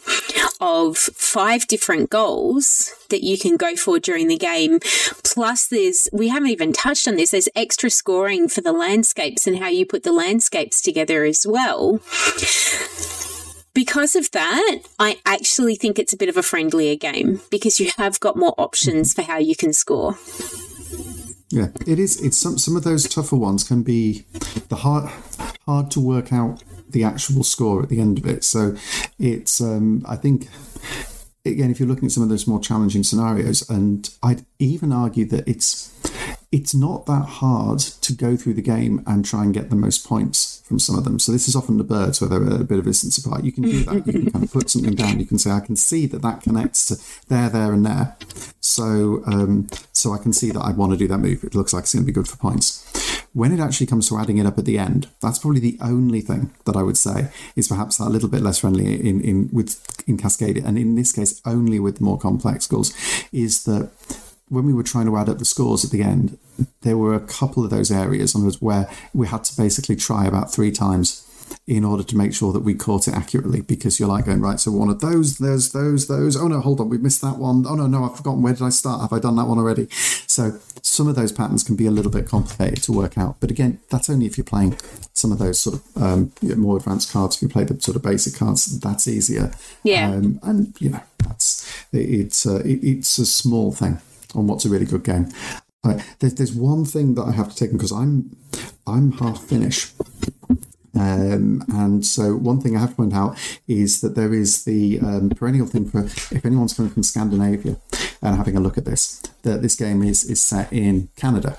of 0.60 0.96
five 0.96 1.66
different 1.66 2.10
goals 2.10 2.94
that 3.10 3.24
you 3.24 3.38
can 3.38 3.56
go 3.56 3.76
for 3.76 3.98
during 3.98 4.28
the 4.28 4.36
game. 4.36 4.80
Plus, 5.24 5.66
there's, 5.66 6.08
we 6.12 6.28
haven't 6.28 6.50
even 6.50 6.72
touched 6.72 7.08
on 7.08 7.16
this, 7.16 7.30
there's 7.30 7.48
extra 7.54 7.90
scoring 7.90 8.48
for 8.48 8.60
the 8.60 8.72
landscapes 8.72 9.46
and 9.46 9.58
how 9.58 9.68
you 9.68 9.86
put 9.86 10.02
the 10.02 10.12
landscapes 10.12 10.80
together 10.80 11.24
as 11.24 11.46
well. 11.46 12.00
Because 13.78 14.16
of 14.16 14.28
that, 14.32 14.80
I 14.98 15.20
actually 15.24 15.76
think 15.76 16.00
it's 16.00 16.12
a 16.12 16.16
bit 16.16 16.28
of 16.28 16.36
a 16.36 16.42
friendlier 16.42 16.96
game 16.96 17.40
because 17.48 17.78
you 17.78 17.92
have 17.96 18.18
got 18.18 18.36
more 18.36 18.52
options 18.58 19.14
for 19.14 19.22
how 19.22 19.38
you 19.38 19.54
can 19.54 19.72
score. 19.72 20.18
Yeah, 21.50 21.68
it 21.86 22.00
is. 22.00 22.20
It's 22.20 22.36
some 22.36 22.58
some 22.58 22.74
of 22.74 22.82
those 22.82 23.08
tougher 23.08 23.36
ones 23.36 23.62
can 23.62 23.84
be 23.84 24.24
the 24.68 24.74
hard 24.74 25.08
hard 25.64 25.92
to 25.92 26.00
work 26.00 26.32
out 26.32 26.64
the 26.90 27.04
actual 27.04 27.44
score 27.44 27.80
at 27.80 27.88
the 27.88 28.00
end 28.00 28.18
of 28.18 28.26
it. 28.26 28.42
So 28.42 28.74
it's 29.16 29.60
um, 29.60 30.04
I 30.08 30.16
think 30.16 30.48
again 31.44 31.70
if 31.70 31.78
you're 31.78 31.88
looking 31.88 32.06
at 32.06 32.10
some 32.10 32.24
of 32.24 32.30
those 32.30 32.48
more 32.48 32.58
challenging 32.58 33.04
scenarios, 33.04 33.70
and 33.70 34.10
I'd 34.24 34.44
even 34.58 34.90
argue 34.90 35.26
that 35.26 35.46
it's 35.46 35.94
it's 36.50 36.74
not 36.74 37.06
that 37.06 37.26
hard 37.26 37.78
to 37.78 38.12
go 38.12 38.36
through 38.36 38.54
the 38.54 38.60
game 38.60 39.04
and 39.06 39.24
try 39.24 39.44
and 39.44 39.54
get 39.54 39.70
the 39.70 39.76
most 39.76 40.04
points 40.04 40.57
from 40.68 40.78
some 40.78 40.96
of 40.96 41.04
them. 41.04 41.18
So 41.18 41.32
this 41.32 41.48
is 41.48 41.56
often 41.56 41.78
the 41.78 41.84
birds 41.84 42.20
where 42.20 42.28
they're 42.28 42.60
a 42.60 42.64
bit 42.64 42.78
of 42.78 42.84
distance 42.84 43.18
apart. 43.18 43.44
You 43.44 43.52
can 43.52 43.64
do 43.64 43.84
that. 43.84 44.06
You 44.06 44.12
can 44.12 44.30
kind 44.30 44.44
of 44.44 44.52
put 44.52 44.70
something 44.70 44.94
down. 44.94 45.18
You 45.18 45.26
can 45.26 45.38
say, 45.38 45.50
I 45.50 45.60
can 45.60 45.76
see 45.76 46.06
that 46.06 46.22
that 46.22 46.42
connects 46.42 46.86
to 46.86 46.96
there, 47.28 47.48
there, 47.48 47.72
and 47.72 47.84
there. 47.84 48.16
So 48.60 49.22
um, 49.26 49.68
so 49.92 50.12
I 50.12 50.18
can 50.18 50.32
see 50.32 50.50
that 50.50 50.60
I 50.60 50.72
want 50.72 50.92
to 50.92 50.98
do 50.98 51.08
that 51.08 51.18
move. 51.18 51.42
It 51.42 51.54
looks 51.54 51.72
like 51.72 51.84
it's 51.84 51.94
going 51.94 52.04
to 52.04 52.06
be 52.06 52.12
good 52.12 52.28
for 52.28 52.36
points. 52.36 52.84
When 53.32 53.52
it 53.52 53.60
actually 53.60 53.86
comes 53.86 54.08
to 54.08 54.18
adding 54.18 54.38
it 54.38 54.46
up 54.46 54.58
at 54.58 54.64
the 54.64 54.78
end, 54.78 55.08
that's 55.20 55.38
probably 55.38 55.60
the 55.60 55.78
only 55.80 56.20
thing 56.20 56.50
that 56.64 56.76
I 56.76 56.82
would 56.82 56.96
say 56.96 57.30
is 57.56 57.68
perhaps 57.68 57.98
a 57.98 58.08
little 58.08 58.28
bit 58.28 58.42
less 58.42 58.58
friendly 58.58 58.94
in 59.08 59.20
in 59.20 59.48
with 59.52 59.80
in 60.06 60.16
Cascade, 60.18 60.58
and 60.58 60.78
in 60.78 60.94
this 60.94 61.12
case 61.12 61.40
only 61.44 61.78
with 61.78 62.00
more 62.00 62.18
complex 62.18 62.66
goals, 62.66 62.92
is 63.32 63.64
that 63.64 63.90
when 64.48 64.66
we 64.66 64.72
were 64.72 64.82
trying 64.82 65.06
to 65.06 65.16
add 65.16 65.28
up 65.28 65.38
the 65.38 65.44
scores 65.44 65.84
at 65.84 65.90
the 65.90 66.02
end, 66.02 66.38
there 66.82 66.96
were 66.96 67.14
a 67.14 67.20
couple 67.20 67.64
of 67.64 67.70
those 67.70 67.90
areas 67.90 68.34
on 68.34 68.50
where 68.60 68.88
we 69.14 69.26
had 69.26 69.44
to 69.44 69.56
basically 69.56 69.96
try 69.96 70.26
about 70.26 70.52
three 70.52 70.72
times 70.72 71.24
in 71.66 71.84
order 71.84 72.02
to 72.02 72.16
make 72.16 72.34
sure 72.34 72.52
that 72.52 72.60
we 72.60 72.74
caught 72.74 73.08
it 73.08 73.14
accurately 73.14 73.60
because 73.60 73.98
you're 73.98 74.08
like 74.08 74.24
going 74.24 74.40
right 74.40 74.58
so 74.60 74.70
one 74.70 74.88
of 74.88 75.00
those 75.00 75.38
there's 75.38 75.72
those 75.72 76.06
those. 76.06 76.36
Oh 76.36 76.48
no 76.48 76.60
hold 76.60 76.80
on 76.80 76.88
we 76.88 76.98
missed 76.98 77.20
that 77.22 77.36
one. 77.36 77.64
Oh 77.66 77.74
no 77.74 77.86
no 77.86 78.04
i've 78.04 78.16
forgotten 78.16 78.42
where 78.42 78.54
did 78.54 78.62
i 78.62 78.68
start? 78.70 79.00
Have 79.00 79.12
i 79.12 79.18
done 79.18 79.36
that 79.36 79.46
one 79.46 79.58
already? 79.58 79.88
So 80.26 80.58
some 80.82 81.08
of 81.08 81.16
those 81.16 81.32
patterns 81.32 81.64
can 81.64 81.76
be 81.76 81.86
a 81.86 81.90
little 81.90 82.10
bit 82.10 82.26
complicated 82.26 82.82
to 82.84 82.92
work 82.92 83.18
out. 83.18 83.36
But 83.40 83.50
again 83.50 83.80
that's 83.90 84.08
only 84.08 84.26
if 84.26 84.38
you're 84.38 84.44
playing 84.44 84.78
some 85.12 85.32
of 85.32 85.38
those 85.38 85.58
sort 85.58 85.76
of 85.76 86.02
um, 86.02 86.32
more 86.56 86.76
advanced 86.76 87.12
cards. 87.12 87.36
If 87.36 87.42
you 87.42 87.48
play 87.48 87.64
the 87.64 87.80
sort 87.80 87.96
of 87.96 88.02
basic 88.02 88.34
cards 88.34 88.78
that's 88.80 89.08
easier. 89.08 89.52
Yeah. 89.82 90.10
Um, 90.10 90.40
and 90.42 90.74
you 90.80 90.90
know 90.90 91.02
that's 91.18 91.70
it's 91.92 92.46
uh, 92.46 92.62
it, 92.64 92.82
it's 92.82 93.18
a 93.18 93.26
small 93.26 93.72
thing 93.72 94.00
on 94.34 94.46
what's 94.46 94.64
a 94.64 94.68
really 94.68 94.86
good 94.86 95.04
game. 95.04 95.28
Right, 95.84 96.04
there's, 96.18 96.34
there's 96.34 96.52
one 96.52 96.84
thing 96.84 97.14
that 97.14 97.22
I 97.22 97.32
have 97.32 97.50
to 97.50 97.56
take 97.56 97.72
because 97.72 97.92
I'm 97.92 98.36
I'm 98.86 99.12
half 99.12 99.42
Finnish. 99.44 99.92
Um, 100.98 101.62
and 101.68 102.04
so, 102.04 102.34
one 102.36 102.60
thing 102.60 102.76
I 102.76 102.80
have 102.80 102.90
to 102.90 102.96
point 102.96 103.14
out 103.14 103.38
is 103.68 104.00
that 104.00 104.14
there 104.14 104.34
is 104.34 104.64
the 104.64 104.98
um, 105.00 105.30
perennial 105.30 105.66
thing 105.66 105.88
for 105.88 106.04
if 106.04 106.44
anyone's 106.44 106.74
coming 106.74 106.90
from 106.90 107.02
Scandinavia 107.02 107.76
and 108.22 108.36
having 108.36 108.56
a 108.56 108.60
look 108.60 108.76
at 108.78 108.84
this, 108.84 109.20
that 109.42 109.62
this 109.62 109.76
game 109.76 110.02
is, 110.02 110.24
is 110.24 110.42
set 110.42 110.72
in 110.72 111.08
Canada. 111.16 111.56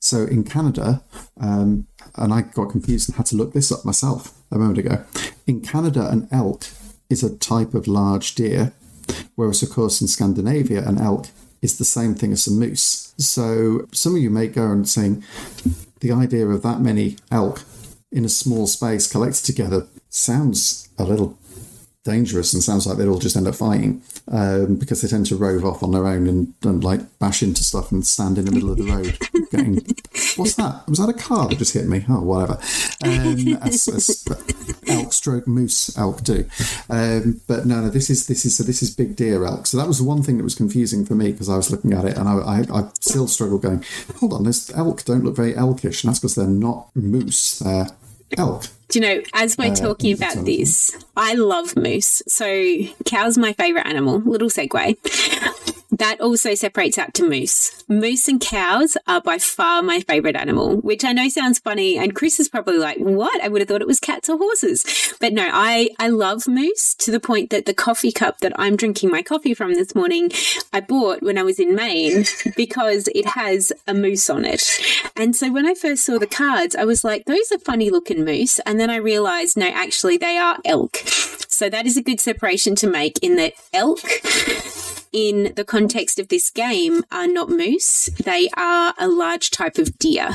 So, 0.00 0.24
in 0.24 0.44
Canada, 0.44 1.02
um, 1.40 1.86
and 2.16 2.34
I 2.34 2.42
got 2.42 2.70
confused 2.70 3.08
and 3.08 3.16
had 3.16 3.26
to 3.26 3.36
look 3.36 3.54
this 3.54 3.72
up 3.72 3.84
myself 3.84 4.38
a 4.50 4.58
moment 4.58 4.78
ago. 4.78 5.04
In 5.46 5.62
Canada, 5.62 6.10
an 6.10 6.28
elk 6.30 6.66
is 7.08 7.22
a 7.22 7.34
type 7.34 7.72
of 7.72 7.86
large 7.86 8.34
deer, 8.34 8.74
whereas, 9.34 9.62
of 9.62 9.70
course, 9.70 10.02
in 10.02 10.08
Scandinavia, 10.08 10.86
an 10.86 10.98
elk 10.98 11.28
is 11.64 11.78
the 11.78 11.84
same 11.84 12.14
thing 12.14 12.30
as 12.30 12.46
a 12.46 12.50
moose. 12.50 13.14
So 13.16 13.88
some 13.90 14.14
of 14.14 14.22
you 14.22 14.28
may 14.28 14.48
go 14.48 14.70
and 14.70 14.86
saying 14.86 15.24
the 16.00 16.12
idea 16.12 16.46
of 16.46 16.62
that 16.62 16.80
many 16.80 17.16
elk 17.30 17.62
in 18.12 18.26
a 18.26 18.28
small 18.28 18.66
space 18.66 19.10
collected 19.10 19.46
together 19.46 19.86
sounds 20.10 20.90
a 20.98 21.04
little 21.04 21.38
dangerous 22.04 22.52
and 22.52 22.62
sounds 22.62 22.86
like 22.86 22.98
they'd 22.98 23.08
all 23.08 23.18
just 23.18 23.36
end 23.36 23.48
up 23.48 23.54
fighting 23.54 24.02
um, 24.28 24.76
because 24.76 25.00
they 25.00 25.08
tend 25.08 25.26
to 25.26 25.36
rove 25.36 25.64
off 25.64 25.82
on 25.82 25.90
their 25.90 26.06
own 26.06 26.26
and, 26.26 26.54
and, 26.62 26.84
like 26.84 27.00
bash 27.18 27.42
into 27.42 27.64
stuff 27.64 27.90
and 27.90 28.06
stand 28.06 28.36
in 28.36 28.44
the 28.44 28.52
middle 28.52 28.70
of 28.70 28.76
the 28.76 28.84
road 28.84 29.18
getting 29.50 29.74
what's 30.36 30.54
that? 30.54 30.82
Was 30.86 30.98
that 30.98 31.08
a 31.08 31.14
car 31.14 31.48
that 31.48 31.58
just 31.58 31.72
hit 31.72 31.86
me? 31.86 32.04
Oh 32.08 32.20
whatever. 32.20 32.58
Um, 33.04 33.56
as, 33.62 33.88
as 33.88 34.24
elk 34.86 35.12
stroke 35.12 35.48
moose 35.48 35.96
elk 35.96 36.22
do. 36.22 36.44
Um, 36.90 37.40
but 37.46 37.64
no 37.64 37.80
no 37.80 37.88
this 37.88 38.10
is 38.10 38.26
this 38.26 38.44
is 38.44 38.56
so 38.56 38.64
this 38.64 38.82
is 38.82 38.94
big 38.94 39.16
deer 39.16 39.44
elk. 39.44 39.66
So 39.66 39.78
that 39.78 39.88
was 39.88 39.98
the 39.98 40.04
one 40.04 40.22
thing 40.22 40.36
that 40.36 40.44
was 40.44 40.54
confusing 40.54 41.06
for 41.06 41.14
me 41.14 41.32
because 41.32 41.48
I 41.48 41.56
was 41.56 41.70
looking 41.70 41.94
at 41.94 42.04
it 42.04 42.18
and 42.18 42.28
I, 42.28 42.34
I, 42.34 42.60
I 42.80 42.90
still 43.00 43.28
struggle 43.28 43.58
going 43.58 43.82
hold 44.20 44.34
on 44.34 44.44
this 44.44 44.70
elk 44.76 45.04
don't 45.04 45.24
look 45.24 45.36
very 45.36 45.56
elkish. 45.56 46.04
And 46.04 46.10
that's 46.10 46.20
because 46.20 46.34
they're 46.34 46.46
not 46.46 46.88
moose 46.94 47.60
they're 47.60 47.88
elk 48.36 48.64
do 48.94 49.00
you 49.00 49.06
know, 49.06 49.22
as 49.32 49.58
we're 49.58 49.72
uh, 49.72 49.74
talking 49.74 50.14
about 50.14 50.44
this, 50.44 50.96
I 51.16 51.34
love 51.34 51.76
moose. 51.76 52.22
So, 52.28 52.76
cow's 53.04 53.36
my 53.36 53.52
favorite 53.54 53.86
animal. 53.86 54.20
Little 54.20 54.48
segue. 54.48 54.96
That 55.98 56.20
also 56.20 56.54
separates 56.54 56.98
out 56.98 57.14
to 57.14 57.28
moose. 57.28 57.84
Moose 57.88 58.28
and 58.28 58.40
cows 58.40 58.96
are 59.06 59.20
by 59.20 59.38
far 59.38 59.82
my 59.82 60.00
favorite 60.00 60.36
animal, 60.36 60.76
which 60.78 61.04
I 61.04 61.12
know 61.12 61.28
sounds 61.28 61.58
funny. 61.58 61.98
And 61.98 62.14
Chris 62.14 62.40
is 62.40 62.48
probably 62.48 62.78
like, 62.78 62.98
what? 62.98 63.42
I 63.42 63.48
would 63.48 63.60
have 63.60 63.68
thought 63.68 63.80
it 63.80 63.86
was 63.86 64.00
cats 64.00 64.28
or 64.28 64.38
horses. 64.38 65.14
But 65.20 65.32
no, 65.32 65.48
I, 65.50 65.90
I 65.98 66.08
love 66.08 66.48
moose 66.48 66.94
to 66.96 67.10
the 67.10 67.20
point 67.20 67.50
that 67.50 67.66
the 67.66 67.74
coffee 67.74 68.12
cup 68.12 68.38
that 68.40 68.52
I'm 68.56 68.76
drinking 68.76 69.10
my 69.10 69.22
coffee 69.22 69.54
from 69.54 69.74
this 69.74 69.94
morning, 69.94 70.30
I 70.72 70.80
bought 70.80 71.22
when 71.22 71.38
I 71.38 71.42
was 71.42 71.58
in 71.58 71.74
Maine 71.74 72.24
because 72.56 73.08
it 73.14 73.26
has 73.26 73.72
a 73.86 73.94
moose 73.94 74.28
on 74.28 74.44
it. 74.44 74.62
And 75.16 75.36
so 75.36 75.52
when 75.52 75.66
I 75.66 75.74
first 75.74 76.04
saw 76.04 76.18
the 76.18 76.26
cards, 76.26 76.74
I 76.74 76.84
was 76.84 77.04
like, 77.04 77.24
those 77.26 77.52
are 77.52 77.58
funny 77.58 77.90
looking 77.90 78.24
moose. 78.24 78.58
And 78.60 78.80
then 78.80 78.90
I 78.90 78.96
realized, 78.96 79.56
no, 79.56 79.68
actually, 79.68 80.16
they 80.16 80.36
are 80.36 80.58
elk. 80.64 80.96
So 81.48 81.68
that 81.70 81.86
is 81.86 81.96
a 81.96 82.02
good 82.02 82.20
separation 82.20 82.74
to 82.76 82.88
make 82.88 83.18
in 83.22 83.36
that 83.36 83.54
elk 83.72 84.00
in 85.14 85.52
the 85.54 85.64
context 85.64 86.18
of 86.18 86.28
this 86.28 86.50
game 86.50 87.04
are 87.10 87.28
not 87.28 87.48
moose. 87.48 88.06
They 88.22 88.50
are 88.56 88.92
a 88.98 89.08
large 89.08 89.50
type 89.50 89.78
of 89.78 89.98
deer. 89.98 90.30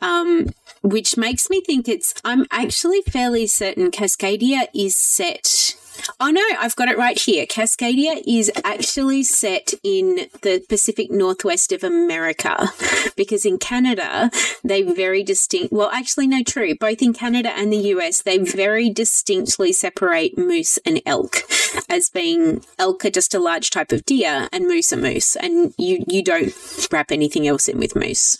Um, 0.00 0.50
which 0.82 1.16
makes 1.16 1.50
me 1.50 1.60
think 1.60 1.88
it's, 1.88 2.14
I'm 2.24 2.46
actually 2.52 3.02
fairly 3.02 3.46
certain 3.48 3.90
Cascadia 3.90 4.68
is 4.72 4.96
set 4.96 5.76
Oh 6.20 6.30
no, 6.30 6.42
I've 6.58 6.76
got 6.76 6.88
it 6.88 6.98
right 6.98 7.18
here. 7.18 7.46
Cascadia 7.46 8.22
is 8.26 8.50
actually 8.64 9.22
set 9.22 9.72
in 9.82 10.28
the 10.42 10.64
Pacific 10.68 11.10
Northwest 11.10 11.72
of 11.72 11.84
America 11.84 12.68
because 13.16 13.44
in 13.44 13.58
Canada, 13.58 14.30
they 14.64 14.82
very 14.82 15.22
distinct. 15.22 15.72
Well, 15.72 15.90
actually, 15.90 16.26
no, 16.26 16.42
true. 16.42 16.74
Both 16.74 17.02
in 17.02 17.12
Canada 17.12 17.50
and 17.50 17.72
the 17.72 17.88
US, 17.94 18.22
they 18.22 18.38
very 18.38 18.90
distinctly 18.90 19.72
separate 19.72 20.36
moose 20.36 20.78
and 20.84 21.00
elk 21.06 21.42
as 21.88 22.10
being 22.10 22.64
elk 22.78 23.04
are 23.04 23.10
just 23.10 23.34
a 23.34 23.38
large 23.38 23.70
type 23.70 23.92
of 23.92 24.04
deer 24.04 24.48
and 24.52 24.66
moose 24.66 24.92
are 24.92 24.96
moose. 24.96 25.36
And 25.36 25.74
you, 25.78 26.04
you 26.08 26.22
don't 26.22 26.52
wrap 26.90 27.10
anything 27.10 27.46
else 27.46 27.68
in 27.68 27.78
with 27.78 27.96
moose. 27.96 28.36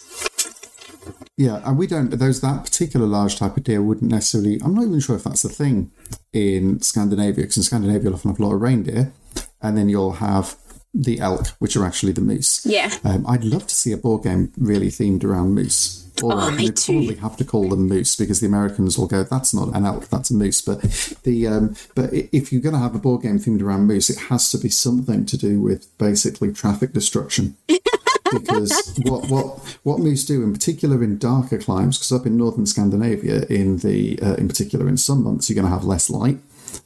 Yeah, 1.37 1.61
and 1.65 1.79
we 1.79 1.87
don't. 1.87 2.11
Those 2.11 2.41
that 2.41 2.65
particular 2.65 3.07
large 3.07 3.37
type 3.37 3.57
of 3.57 3.65
deer 3.65 3.83
wouldn't 3.83 4.11
necessarily. 4.11 4.61
I'm 4.63 4.75
not 4.75 4.85
even 4.85 5.01
sure 5.01 5.17
if 5.17 5.25
that's 5.25 5.43
the 5.43 5.49
thing 5.49 5.91
in 6.33 6.81
Scandinavia, 6.81 7.45
because 7.45 7.57
in 7.57 7.63
Scandinavia 7.63 8.05
you'll 8.05 8.15
often 8.15 8.31
have 8.31 8.41
a 8.41 8.45
lot 8.45 8.55
of 8.55 8.61
reindeer, 8.61 9.13
and 9.63 9.77
then 9.77 9.89
you'll 9.89 10.15
have 10.15 10.57
the 10.95 11.21
elk, 11.21 11.49
which 11.59 11.77
are 11.77 11.85
actually 11.85 12.13
the 12.13 12.21
moose. 12.21 12.65
Yeah. 12.67 12.93
Um, 13.05 13.27
I'd 13.27 13.45
love 13.45 13.67
to 13.67 13.75
see 13.75 13.93
a 13.93 13.97
board 13.97 14.25
game 14.25 14.53
really 14.57 14.89
themed 14.89 15.23
around 15.23 15.55
moose. 15.55 16.05
Or 16.23 16.33
Oh, 16.33 16.51
they 16.51 16.73
probably 16.73 17.15
have 17.17 17.37
to 17.37 17.45
call 17.45 17.69
them 17.69 17.87
moose 17.87 18.17
because 18.17 18.41
the 18.41 18.47
Americans 18.47 18.99
will 18.99 19.07
go, 19.07 19.23
"That's 19.23 19.55
not 19.55 19.77
an 19.77 19.87
elk, 19.87 20.09
that's 20.09 20.31
a 20.31 20.35
moose." 20.35 20.61
But 20.61 20.81
the 21.23 21.47
um, 21.47 21.77
but 21.95 22.13
if 22.13 22.53
you're 22.53 22.63
going 22.63 22.75
to 22.75 22.81
have 22.81 22.97
a 22.97 22.99
board 22.99 23.23
game 23.23 23.39
themed 23.39 23.63
around 23.63 23.87
moose, 23.87 24.11
it 24.11 24.19
has 24.19 24.51
to 24.51 24.59
be 24.59 24.69
something 24.69 25.27
to 25.27 25.37
do 25.37 25.61
with 25.61 25.97
basically 25.99 26.53
traffic 26.53 26.93
destruction. 26.93 27.57
because 28.33 28.95
what 29.03 29.29
what 29.29 29.79
what 29.83 29.99
moose 29.99 30.25
do 30.25 30.43
in 30.43 30.53
particular 30.53 31.03
in 31.03 31.19
darker 31.19 31.59
climes 31.59 31.99
because 31.99 32.13
up 32.13 32.27
in 32.27 32.37
northern 32.37 32.67
Scandinavia 32.67 33.45
in 33.49 33.79
the 33.79 34.19
uh, 34.23 34.35
in 34.35 34.49
particular 34.49 34.89
in 34.89 34.97
some 34.97 35.23
months 35.23 35.49
you're 35.49 35.55
going 35.55 35.67
to 35.67 35.73
have 35.73 35.85
less 35.85 36.11
light 36.11 36.39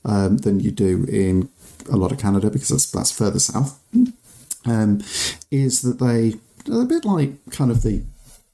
um, 0.04 0.38
than 0.38 0.60
you 0.60 0.70
do 0.70 1.04
in 1.04 1.48
a 1.90 1.96
lot 1.96 2.12
of 2.12 2.18
Canada 2.18 2.50
because 2.50 2.68
that's 2.68 2.90
that's 2.90 3.10
further 3.10 3.38
south. 3.38 3.78
Um, 4.64 5.02
is 5.50 5.82
that 5.82 5.98
they 5.98 6.34
are 6.72 6.82
a 6.82 6.86
bit 6.86 7.04
like 7.04 7.32
kind 7.50 7.70
of 7.70 7.82
the 7.82 8.02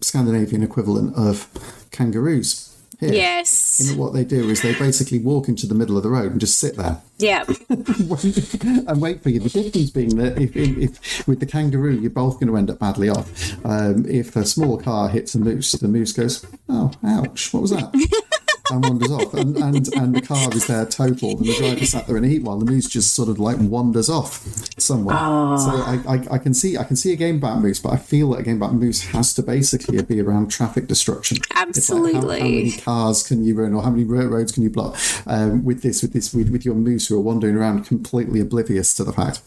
Scandinavian 0.01 0.63
equivalent 0.63 1.17
of 1.17 1.49
kangaroos 1.91 2.68
here. 3.01 3.13
Yes. 3.13 3.81
You 3.81 3.93
know, 3.97 4.03
what 4.03 4.13
they 4.13 4.25
do 4.25 4.49
is 4.49 4.63
they 4.63 4.75
basically 4.75 5.19
walk 5.19 5.49
into 5.49 5.67
the 5.67 5.75
middle 5.75 5.97
of 5.97 6.03
the 6.03 6.11
road 6.11 6.33
and 6.33 6.41
just 6.41 6.59
sit 6.59 6.77
there 6.77 7.01
Yeah. 7.19 7.45
and 7.69 9.01
wait 9.01 9.23
for 9.23 9.31
you. 9.31 9.41
The 9.41 9.49
difference 9.51 9.91
being 9.91 10.17
that 10.17 10.41
if, 10.41 10.57
if, 10.57 10.79
if 10.79 11.29
with 11.29 11.41
the 11.41 11.47
kangaroo, 11.47 11.95
you're 11.99 12.11
both 12.11 12.35
going 12.35 12.49
to 12.49 12.57
end 12.57 12.71
up 12.71 12.79
badly 12.79 13.09
off. 13.09 13.55
Um, 13.65 14.05
if 14.09 14.35
a 14.37 14.45
small 14.45 14.79
car 14.79 15.09
hits 15.09 15.35
a 15.35 15.39
moose, 15.39 15.73
the 15.73 15.89
moose 15.89 16.13
goes, 16.13 16.45
"Oh, 16.69 16.91
ouch! 17.05 17.53
What 17.53 17.63
was 17.63 17.71
that?" 17.71 17.93
and 18.71 18.85
wanders 18.85 19.11
off, 19.11 19.35
and, 19.35 19.57
and 19.57 19.95
and 19.95 20.15
the 20.15 20.21
car 20.23 20.49
is 20.55 20.67
there 20.67 20.87
totaled, 20.87 21.41
and 21.41 21.49
the 21.49 21.55
driver 21.57 21.85
sat 21.87 22.07
there 22.07 22.17
in 22.17 22.25
a 22.25 22.29
heat 22.29 22.43
while 22.43 22.59
the 22.59 22.71
moose 22.71 22.89
just 22.89 23.15
sort 23.15 23.29
of 23.29 23.39
like 23.39 23.57
wanders 23.61 24.09
off 24.09 24.45
somewhere. 24.79 25.17
So 25.17 25.71
I, 25.71 26.01
I, 26.09 26.35
I 26.35 26.39
can 26.39 26.55
see 26.55 26.77
I 26.77 26.85
can 26.85 26.97
see 26.97 27.13
a 27.13 27.17
game 27.17 27.37
about 27.37 27.61
moose, 27.61 27.79
but 27.81 27.93
I 27.93 27.97
feel 27.97 28.31
that 28.31 28.41
a 28.41 28.43
game 28.43 28.57
about 28.57 28.75
moose 28.75 29.03
has 29.07 29.33
to 29.35 29.43
basically 29.43 30.01
be 30.03 30.21
around 30.21 30.51
traffic 30.51 30.87
destruction. 30.87 31.39
It's 31.39 31.49
like 31.51 31.57
how- 31.57 31.69
Absolutely. 31.69 32.39
how, 32.41 32.45
many 32.47 32.73
cars 32.73 33.23
can 33.27 33.45
you 33.45 33.55
run, 33.55 33.75
or 33.75 33.83
how 33.83 33.91
many 33.91 34.05
ro- 34.05 34.27
roads 34.27 34.53
can 34.53 34.63
you 34.63 34.71
block 34.71 34.97
um, 35.27 35.65
with 35.65 35.83
this 35.83 36.03
with 36.03 36.13
this 36.13 36.33
with, 36.35 36.51
with 36.51 36.65
your 36.65 36.75
moose 36.75 37.09
who 37.09 37.17
are 37.17 37.21
wandering 37.21 37.57
around 37.57 37.85
completely 37.85 38.41
oblivious 38.41 38.95
to 38.95 39.05
the 39.05 39.13
fact. 39.13 39.41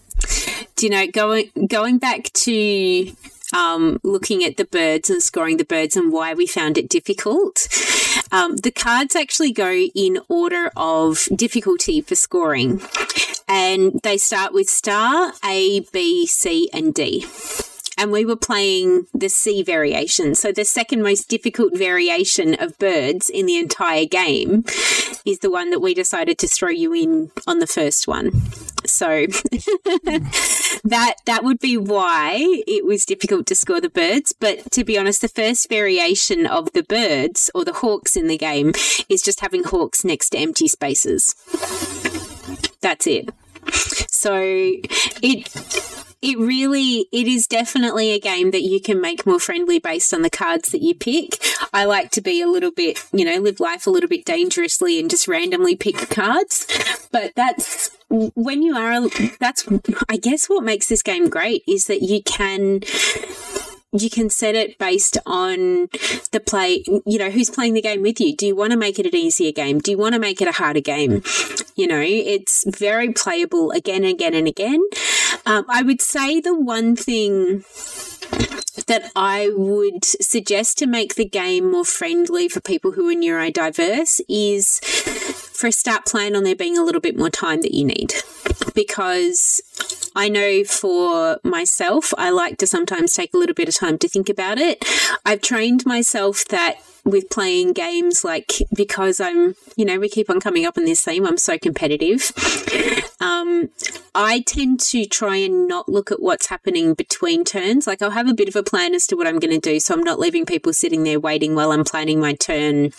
Do 0.76 0.86
you 0.86 0.90
know 0.92 1.08
going 1.08 1.50
going 1.68 1.98
back 2.00 2.32
to 2.34 3.12
um, 3.54 4.00
looking 4.04 4.44
at 4.44 4.58
the 4.58 4.66
birds 4.66 5.10
and 5.10 5.22
scoring 5.22 5.58
the 5.58 5.66
birds 5.66 5.96
and 5.96 6.12
why 6.12 6.34
we 6.34 6.48
found 6.48 6.78
it 6.78 6.90
difficult. 6.90 7.68
Um, 8.32 8.58
the 8.58 8.72
cards 8.72 9.16
actually 9.16 9.52
go 9.52 9.72
in 9.72 10.20
order 10.30 10.72
of 10.76 11.28
difficulty 11.36 12.02
for 12.02 12.16
scoring, 12.16 12.82
and 13.48 14.00
they 14.04 14.18
start 14.18 14.54
with 14.54 14.70
star, 14.70 15.34
A, 15.44 15.82
B, 15.92 16.26
C, 16.26 16.70
and 16.74 16.94
D. 16.94 17.26
And 17.98 18.12
we 18.12 18.26
were 18.26 18.36
playing 18.36 19.08
the 19.14 19.30
C 19.30 19.64
variation. 19.64 20.34
So 20.36 20.52
the 20.52 20.66
second 20.66 21.04
most 21.04 21.28
difficult 21.28 21.78
variation 21.78 22.56
of 22.56 22.78
birds 22.80 23.30
in 23.30 23.46
the 23.46 23.58
entire 23.58 24.06
game 24.06 24.64
is 25.26 25.40
the 25.40 25.52
one 25.52 25.70
that 25.72 25.82
we 25.82 25.94
decided 25.94 26.38
to 26.40 26.48
throw 26.48 26.70
you 26.70 26.94
in 26.94 27.32
on 27.46 27.60
the 27.60 27.68
first 27.68 28.08
one. 28.08 28.32
So 28.86 29.28
that 30.84 31.16
that 31.26 31.44
would 31.44 31.60
be 31.60 31.78
why 31.78 32.38
it 32.68 32.86
was 32.86 33.06
difficult 33.06 33.46
to 33.48 33.56
score 33.56 33.82
the 33.82 33.90
birds. 33.90 34.34
But 34.34 34.72
to 34.72 34.84
be 34.84 34.98
honest, 34.98 35.22
the 35.22 35.28
first 35.28 35.70
variation 35.70 36.46
of 36.46 36.74
the 36.74 36.84
birds 36.84 37.52
or 37.54 37.64
the 37.64 37.74
hawks 37.74 38.16
in 38.16 38.28
the 38.28 38.38
game 38.38 38.74
is 39.10 39.22
just 39.22 39.42
having 39.42 39.64
hawks 39.64 40.04
next 40.04 40.32
to 40.32 40.40
empty 40.40 40.68
spaces. 40.68 41.36
That's 42.82 43.06
it. 43.06 43.30
So 44.10 44.34
it 44.34 45.48
it 46.22 46.38
really 46.38 47.08
it 47.12 47.28
is 47.28 47.48
definitely 47.48 48.12
a 48.12 48.20
game 48.20 48.52
that 48.52 48.62
you 48.62 48.80
can 48.80 49.02
make 49.02 49.26
more 49.26 49.40
friendly 49.40 49.80
based 49.80 50.14
on 50.14 50.22
the 50.22 50.30
cards 50.30 50.70
that 50.70 50.82
you 50.82 50.94
pick. 50.94 51.40
I 51.74 51.86
like 51.86 52.12
to 52.12 52.22
be 52.22 52.42
a 52.42 52.48
little 52.48 52.72
bit, 52.72 53.04
you 53.12 53.26
know, 53.26 53.38
live 53.38 53.60
life 53.60 53.88
a 53.88 53.90
little 53.90 54.10
bit 54.10 54.26
dangerously 54.26 55.00
and 55.00 55.10
just 55.10 55.28
randomly 55.28 55.76
pick 55.76 56.10
cards. 56.10 56.68
But 57.12 57.34
that's 57.36 57.92
when 58.10 58.62
you 58.62 58.76
are 58.76 59.10
that's 59.40 59.68
I 60.10 60.18
guess 60.18 60.48
what 60.48 60.64
makes 60.64 60.88
this 60.88 61.02
game 61.02 61.30
great 61.30 61.64
is 61.68 61.88
that 61.88 62.02
you 62.02 62.22
can 62.22 62.82
you 63.94 64.10
can 64.10 64.30
set 64.30 64.56
it 64.56 64.78
based 64.78 65.18
on 65.26 65.90
the 66.32 66.42
play, 66.46 66.84
you 67.06 67.18
know, 67.18 67.30
who's 67.30 67.50
playing 67.50 67.74
the 67.74 67.82
game 67.82 68.02
with 68.02 68.22
you. 68.22 68.36
Do 68.36 68.46
you 68.48 68.56
want 68.56 68.72
to 68.72 68.78
make 68.78 69.00
it 69.00 69.06
an 69.06 69.16
easier 69.16 69.52
game? 69.52 69.80
Do 69.80 69.92
you 69.92 69.98
want 69.98 70.14
to 70.14 70.20
make 70.20 70.42
it 70.42 70.48
a 70.48 70.54
harder 70.54 70.80
game? 70.80 71.24
You 71.76 71.88
know, 71.88 72.02
it's 72.02 72.64
very 72.78 73.12
playable 73.12 73.72
again 73.72 74.04
and 74.04 74.14
again 74.14 74.34
and 74.34 74.48
again. 74.48 74.82
Um, 75.46 75.66
I 75.68 75.82
would 75.82 76.02
say 76.02 76.40
the 76.40 76.56
one 76.56 76.96
thing 76.96 77.64
that 78.88 79.12
I 79.16 79.52
would 79.56 80.04
suggest 80.06 80.78
to 80.80 80.88
make 80.88 81.16
the 81.16 81.26
game 81.26 81.72
more 81.72 81.86
friendly 81.86 82.48
for 82.48 82.62
people 82.62 82.92
who 82.92 83.10
are 83.10 83.14
neurodiverse 83.14 84.22
is 84.30 84.80
for 84.80 85.68
a 85.68 85.72
start 85.72 86.06
plan 86.06 86.36
on 86.36 86.44
there 86.44 86.56
being 86.56 86.78
a 86.78 86.84
little 86.84 87.02
bit 87.02 87.18
more 87.18 87.30
time 87.30 87.62
that 87.62 87.74
you 87.74 87.86
need. 87.86 88.14
Because 88.74 89.62
I 90.16 90.30
know 90.30 90.64
for 90.64 91.40
myself, 91.44 92.14
I 92.18 92.30
like 92.30 92.58
to 92.58 92.68
sometimes 92.68 93.14
take 93.14 93.34
a 93.34 93.38
little 93.38 93.56
bit 93.56 93.70
of 93.70 93.76
time 93.76 93.98
to 94.00 94.08
think 94.08 94.30
about 94.30 94.58
it. 94.58 94.84
I've 95.26 95.42
trained 95.42 95.86
myself 95.86 96.46
that 96.46 96.78
with 97.04 97.30
playing 97.30 97.74
games, 97.74 98.24
like 98.24 98.54
because 98.76 99.20
I'm, 99.20 99.56
you 99.76 99.86
know, 99.86 100.00
we 100.00 100.10
keep 100.10 100.30
on 100.30 100.40
coming 100.40 100.66
up 100.66 100.78
on 100.78 100.86
this 100.86 101.04
theme, 101.04 101.26
I'm 101.26 101.38
so 101.38 101.58
competitive. 101.58 102.32
Um, 103.22 103.70
I 104.16 104.42
tend 104.42 104.80
to 104.80 105.06
try 105.06 105.36
and 105.38 105.68
not 105.68 105.88
look 105.88 106.12
at 106.12 106.22
what's 106.22 106.48
happening 106.48 106.96
between 106.96 107.44
turns. 107.44 107.86
Like 107.86 108.02
I'll 108.02 108.10
have 108.12 108.28
a 108.28 108.34
bit 108.34 108.48
of 108.48 108.56
a 108.56 108.64
plan 108.64 108.96
as 108.96 109.06
to 109.08 109.16
what 109.16 109.28
I'm 109.28 109.40
going 109.40 109.54
to 109.54 109.60
do. 109.60 109.80
So 109.80 109.94
I'm 109.94 110.04
not 110.04 110.20
leaving 110.20 110.46
people 110.46 110.74
sitting 110.74 111.04
there 111.04 111.20
waiting 111.20 111.54
while 111.56 111.72
I'm 111.72 111.84
planning 111.84 112.20
my 112.20 112.34
turn 112.34 112.92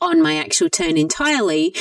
on 0.00 0.22
my 0.22 0.36
actual 0.36 0.70
turn 0.70 0.96
entirely. 0.96 1.74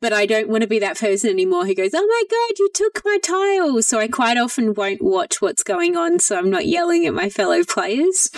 But 0.00 0.12
I 0.12 0.26
don't 0.26 0.48
want 0.48 0.62
to 0.62 0.68
be 0.68 0.78
that 0.80 0.98
person 0.98 1.30
anymore 1.30 1.64
who 1.64 1.74
goes, 1.74 1.92
Oh 1.94 2.06
my 2.06 2.22
God, 2.30 2.58
you 2.58 2.68
took 2.74 3.02
my 3.04 3.18
tile. 3.22 3.82
So 3.82 3.98
I 3.98 4.08
quite 4.08 4.36
often 4.36 4.74
won't 4.74 5.02
watch 5.02 5.40
what's 5.40 5.62
going 5.62 5.96
on. 5.96 6.18
So 6.18 6.38
I'm 6.38 6.50
not 6.50 6.66
yelling 6.66 7.06
at 7.06 7.14
my 7.14 7.30
fellow 7.30 7.64
players. 7.64 8.30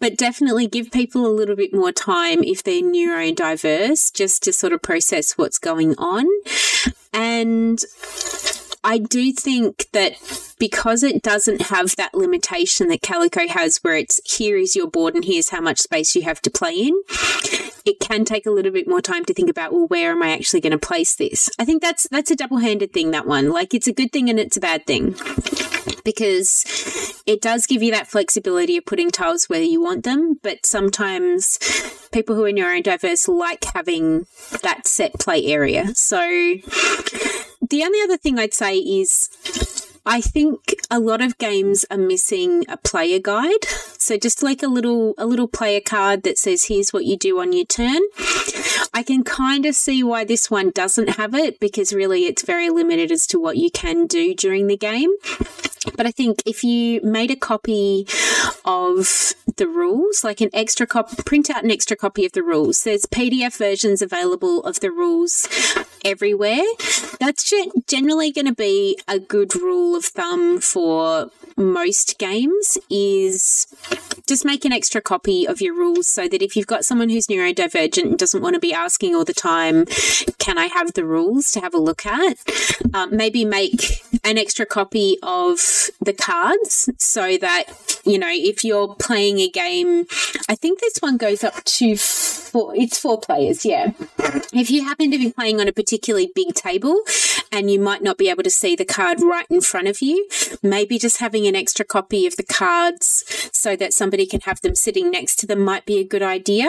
But 0.00 0.16
definitely 0.16 0.66
give 0.66 0.90
people 0.90 1.26
a 1.26 1.28
little 1.28 1.56
bit 1.56 1.72
more 1.72 1.92
time 1.92 2.42
if 2.42 2.62
they're 2.62 2.82
neurodiverse 2.82 4.12
just 4.12 4.42
to 4.44 4.52
sort 4.52 4.72
of 4.72 4.82
process 4.82 5.38
what's 5.38 5.58
going 5.58 5.94
on. 5.96 6.26
And 7.12 7.80
I 8.86 8.98
do 8.98 9.32
think 9.32 9.88
that 9.92 10.12
because 10.60 11.02
it 11.02 11.20
doesn't 11.20 11.62
have 11.62 11.96
that 11.96 12.14
limitation 12.14 12.86
that 12.88 13.02
Calico 13.02 13.48
has, 13.48 13.78
where 13.78 13.96
it's 13.96 14.20
here 14.24 14.56
is 14.56 14.76
your 14.76 14.86
board 14.86 15.16
and 15.16 15.24
here's 15.24 15.48
how 15.50 15.60
much 15.60 15.80
space 15.80 16.14
you 16.14 16.22
have 16.22 16.40
to 16.42 16.50
play 16.50 16.74
in, 16.74 17.02
it 17.84 17.98
can 17.98 18.24
take 18.24 18.46
a 18.46 18.50
little 18.52 18.70
bit 18.70 18.86
more 18.86 19.02
time 19.02 19.24
to 19.24 19.34
think 19.34 19.50
about, 19.50 19.72
well, 19.72 19.88
where 19.88 20.12
am 20.12 20.22
I 20.22 20.30
actually 20.30 20.60
going 20.60 20.70
to 20.70 20.78
place 20.78 21.16
this? 21.16 21.50
I 21.58 21.64
think 21.64 21.82
that's 21.82 22.06
that's 22.10 22.30
a 22.30 22.36
double 22.36 22.58
handed 22.58 22.92
thing. 22.92 23.10
That 23.10 23.26
one, 23.26 23.50
like, 23.50 23.74
it's 23.74 23.88
a 23.88 23.92
good 23.92 24.12
thing 24.12 24.30
and 24.30 24.38
it's 24.38 24.56
a 24.56 24.60
bad 24.60 24.86
thing. 24.86 25.16
because 26.06 26.64
it 27.26 27.42
does 27.42 27.66
give 27.66 27.82
you 27.82 27.90
that 27.90 28.06
flexibility 28.06 28.76
of 28.76 28.86
putting 28.86 29.10
tiles 29.10 29.46
where 29.46 29.60
you 29.60 29.82
want 29.82 30.04
them, 30.04 30.38
but 30.42 30.64
sometimes 30.64 31.58
people 32.12 32.34
who 32.34 32.44
are 32.44 32.52
neurodiverse 32.52 33.28
like 33.28 33.64
having 33.74 34.26
that 34.62 34.86
set 34.86 35.12
play 35.18 35.44
area. 35.46 35.94
So 35.94 36.20
the 37.60 37.82
only 37.82 38.00
other 38.02 38.16
thing 38.16 38.38
I'd 38.38 38.54
say 38.54 38.78
is 38.78 39.28
I 40.08 40.20
think 40.20 40.76
a 40.88 41.00
lot 41.00 41.20
of 41.20 41.36
games 41.38 41.84
are 41.90 41.98
missing 41.98 42.64
a 42.68 42.76
player 42.76 43.18
guide. 43.18 43.64
So 43.98 44.16
just 44.16 44.40
like 44.40 44.62
a 44.62 44.68
little 44.68 45.14
a 45.18 45.26
little 45.26 45.48
player 45.48 45.80
card 45.80 46.22
that 46.22 46.38
says 46.38 46.66
here's 46.66 46.92
what 46.92 47.04
you 47.04 47.16
do 47.16 47.40
on 47.40 47.52
your 47.52 47.64
turn. 47.64 48.02
I 48.94 49.02
can 49.02 49.24
kind 49.24 49.66
of 49.66 49.74
see 49.74 50.04
why 50.04 50.24
this 50.24 50.48
one 50.48 50.70
doesn't 50.70 51.16
have 51.16 51.34
it 51.34 51.58
because 51.58 51.92
really 51.92 52.26
it's 52.26 52.42
very 52.42 52.70
limited 52.70 53.10
as 53.10 53.26
to 53.28 53.40
what 53.40 53.56
you 53.56 53.68
can 53.68 54.06
do 54.06 54.32
during 54.32 54.68
the 54.68 54.76
game. 54.76 55.10
But 55.96 56.06
I 56.06 56.10
think 56.10 56.42
if 56.46 56.64
you 56.64 57.00
made 57.02 57.30
a 57.30 57.36
copy 57.36 58.06
of 58.64 59.34
the 59.56 59.66
rules, 59.66 60.24
like 60.24 60.40
an 60.40 60.50
extra 60.52 60.86
copy, 60.86 61.22
print 61.24 61.50
out 61.50 61.64
an 61.64 61.70
extra 61.70 61.96
copy 61.96 62.26
of 62.26 62.32
the 62.32 62.42
rules. 62.42 62.82
There's 62.82 63.06
PDF 63.06 63.56
versions 63.56 64.02
available 64.02 64.62
of 64.64 64.80
the 64.80 64.90
rules 64.90 65.48
everywhere. 66.04 66.62
That's 67.18 67.52
generally 67.86 68.30
going 68.30 68.46
to 68.46 68.54
be 68.54 68.98
a 69.08 69.18
good 69.18 69.54
rule 69.54 69.96
of 69.96 70.04
thumb 70.04 70.60
for 70.60 71.30
most 71.56 72.18
games 72.18 72.76
is 72.90 73.66
just 74.26 74.44
make 74.44 74.64
an 74.64 74.72
extra 74.72 75.00
copy 75.00 75.46
of 75.46 75.60
your 75.60 75.74
rules 75.74 76.06
so 76.06 76.28
that 76.28 76.42
if 76.42 76.54
you've 76.54 76.66
got 76.66 76.84
someone 76.84 77.08
who's 77.08 77.28
neurodivergent 77.28 78.02
and 78.02 78.18
doesn't 78.18 78.42
want 78.42 78.54
to 78.54 78.60
be 78.60 78.74
asking 78.74 79.14
all 79.14 79.24
the 79.24 79.32
time, 79.32 79.86
can 80.38 80.58
I 80.58 80.66
have 80.66 80.92
the 80.92 81.04
rules 81.04 81.50
to 81.52 81.60
have 81.60 81.74
a 81.74 81.78
look 81.78 82.04
at? 82.04 82.36
Um, 82.92 83.16
maybe 83.16 83.44
make 83.44 84.02
an 84.22 84.36
extra 84.38 84.66
copy 84.66 85.16
of 85.22 85.58
the 86.00 86.12
cards 86.12 86.88
so 86.98 87.36
that, 87.38 87.64
you 88.04 88.18
know, 88.18 88.30
if 88.30 88.64
you're 88.64 88.94
playing 88.94 89.38
a 89.38 89.48
game, 89.48 90.06
I 90.48 90.54
think 90.54 90.80
this 90.80 90.98
one 91.00 91.16
goes 91.16 91.44
up 91.44 91.62
to 91.64 91.96
four, 91.96 92.74
it's 92.76 92.98
four 92.98 93.20
players, 93.20 93.64
yeah. 93.64 93.92
If 94.52 94.70
you 94.70 94.84
happen 94.84 95.10
to 95.10 95.18
be 95.18 95.32
playing 95.32 95.60
on 95.60 95.68
a 95.68 95.72
particularly 95.72 96.30
big 96.34 96.54
table 96.54 97.00
and 97.52 97.70
you 97.70 97.78
might 97.78 98.02
not 98.02 98.18
be 98.18 98.28
able 98.28 98.42
to 98.42 98.50
see 98.50 98.76
the 98.76 98.84
card 98.84 99.20
right 99.22 99.46
in 99.50 99.60
front 99.60 99.88
of 99.88 100.00
you, 100.00 100.28
maybe 100.62 100.98
just 100.98 101.18
having 101.18 101.46
an 101.46 101.56
extra 101.56 101.84
copy 101.84 102.26
of 102.26 102.36
the 102.36 102.44
cards 102.44 103.24
so 103.52 103.76
that 103.76 103.92
somebody 103.92 104.26
can 104.26 104.40
have 104.42 104.60
them 104.60 104.74
sitting 104.74 105.10
next 105.10 105.36
to 105.36 105.46
them 105.46 105.60
might 105.60 105.86
be 105.86 105.98
a 105.98 106.04
good 106.04 106.22
idea. 106.22 106.68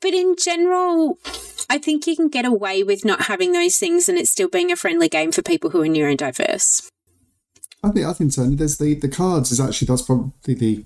But 0.00 0.14
in 0.14 0.36
general, 0.36 1.18
I 1.68 1.78
think 1.78 2.06
you 2.06 2.14
can 2.14 2.28
get 2.28 2.44
away 2.44 2.82
with 2.82 3.04
not 3.04 3.22
having 3.22 3.52
those 3.52 3.76
things 3.76 4.08
and 4.08 4.18
it 4.18 4.28
still 4.28 4.48
being 4.48 4.70
a 4.70 4.76
friendly 4.76 5.08
game 5.08 5.32
for 5.32 5.42
people 5.42 5.70
who 5.70 5.82
are 5.82 5.86
neurodiverse. 5.86 6.88
I 7.86 7.90
think 7.90 8.06
I 8.06 8.12
think 8.12 8.32
so. 8.32 8.44
There's 8.44 8.78
the 8.78 8.94
the 8.94 9.08
cards 9.08 9.52
is 9.52 9.60
actually 9.60 9.86
that's 9.86 10.02
probably 10.02 10.54
the 10.54 10.84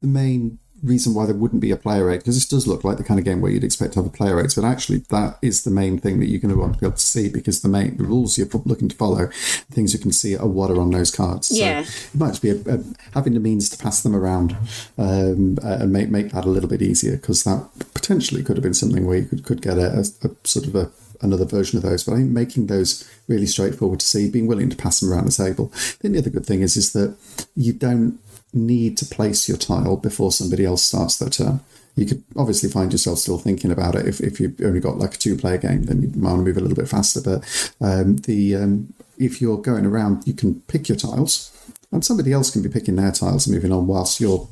the 0.00 0.06
main 0.06 0.58
reason 0.82 1.14
why 1.14 1.24
there 1.24 1.34
wouldn't 1.34 1.62
be 1.62 1.70
a 1.70 1.76
player 1.76 2.10
aid 2.10 2.20
because 2.20 2.34
this 2.34 2.46
does 2.46 2.66
look 2.66 2.84
like 2.84 2.98
the 2.98 3.04
kind 3.04 3.18
of 3.18 3.24
game 3.24 3.40
where 3.40 3.50
you'd 3.50 3.64
expect 3.64 3.94
to 3.94 3.98
have 3.98 4.06
a 4.06 4.10
player 4.10 4.38
aid. 4.38 4.52
But 4.54 4.64
actually, 4.64 4.98
that 5.08 5.38
is 5.40 5.64
the 5.64 5.70
main 5.70 5.98
thing 5.98 6.20
that 6.20 6.26
you're 6.26 6.40
going 6.40 6.54
to 6.54 6.60
want 6.60 6.74
to 6.74 6.80
be 6.80 6.86
able 6.86 6.96
to 6.96 7.02
see 7.02 7.28
because 7.28 7.62
the 7.62 7.68
main 7.68 7.96
the 7.96 8.04
rules 8.04 8.36
you're 8.38 8.48
looking 8.64 8.88
to 8.88 8.96
follow, 8.96 9.28
things 9.70 9.92
you 9.92 9.98
can 9.98 10.12
see 10.12 10.36
are 10.36 10.46
what 10.46 10.70
are 10.70 10.80
on 10.80 10.90
those 10.90 11.10
cards. 11.10 11.50
Yeah, 11.50 11.82
so 11.82 12.10
it 12.14 12.18
might 12.18 12.28
just 12.28 12.42
be 12.42 12.50
a, 12.50 12.60
a, 12.68 12.84
having 13.14 13.34
the 13.34 13.40
means 13.40 13.68
to 13.70 13.82
pass 13.82 14.02
them 14.02 14.14
around 14.14 14.56
um, 14.98 15.58
and 15.62 15.92
make 15.92 16.10
make 16.10 16.30
that 16.32 16.44
a 16.44 16.50
little 16.50 16.68
bit 16.68 16.82
easier 16.82 17.16
because 17.16 17.42
that 17.44 17.68
potentially 17.94 18.42
could 18.42 18.56
have 18.56 18.62
been 18.62 18.74
something 18.74 19.06
where 19.06 19.18
you 19.18 19.24
could 19.24 19.44
could 19.44 19.62
get 19.62 19.78
a, 19.78 19.96
a, 19.96 20.28
a 20.28 20.30
sort 20.44 20.66
of 20.66 20.74
a 20.76 20.90
another 21.24 21.44
version 21.44 21.76
of 21.76 21.82
those. 21.82 22.04
But 22.04 22.14
I 22.14 22.16
think 22.18 22.30
making 22.30 22.66
those 22.66 23.08
really 23.28 23.46
straightforward 23.46 24.00
to 24.00 24.06
see, 24.06 24.30
being 24.30 24.46
willing 24.46 24.70
to 24.70 24.76
pass 24.76 25.00
them 25.00 25.12
around 25.12 25.26
the 25.26 25.32
table. 25.32 25.72
Then 26.00 26.12
the 26.12 26.18
other 26.18 26.30
good 26.30 26.46
thing 26.46 26.62
is 26.62 26.76
is 26.76 26.92
that 26.92 27.16
you 27.56 27.72
don't 27.72 28.18
need 28.52 28.96
to 28.98 29.06
place 29.06 29.48
your 29.48 29.58
tile 29.58 29.96
before 29.96 30.30
somebody 30.30 30.64
else 30.64 30.84
starts 30.84 31.16
their 31.16 31.30
turn. 31.30 31.60
You 31.96 32.06
could 32.06 32.24
obviously 32.36 32.68
find 32.68 32.90
yourself 32.92 33.18
still 33.20 33.38
thinking 33.38 33.70
about 33.70 33.94
it. 33.94 34.06
If, 34.06 34.20
if 34.20 34.40
you've 34.40 34.60
only 34.62 34.80
got 34.80 34.98
like 34.98 35.14
a 35.14 35.18
two 35.18 35.36
player 35.36 35.58
game, 35.58 35.84
then 35.84 36.02
you 36.02 36.08
might 36.16 36.30
want 36.30 36.40
to 36.40 36.44
move 36.44 36.56
a 36.56 36.60
little 36.60 36.76
bit 36.76 36.88
faster. 36.88 37.20
But 37.20 37.44
um, 37.80 38.16
the 38.16 38.56
um, 38.56 38.92
if 39.18 39.40
you're 39.40 39.58
going 39.58 39.86
around, 39.86 40.26
you 40.26 40.34
can 40.34 40.60
pick 40.62 40.88
your 40.88 40.98
tiles, 40.98 41.52
and 41.92 42.04
somebody 42.04 42.32
else 42.32 42.50
can 42.50 42.62
be 42.62 42.68
picking 42.68 42.96
their 42.96 43.12
tiles 43.12 43.46
and 43.46 43.54
moving 43.54 43.72
on 43.72 43.86
whilst 43.86 44.20
you're 44.20 44.48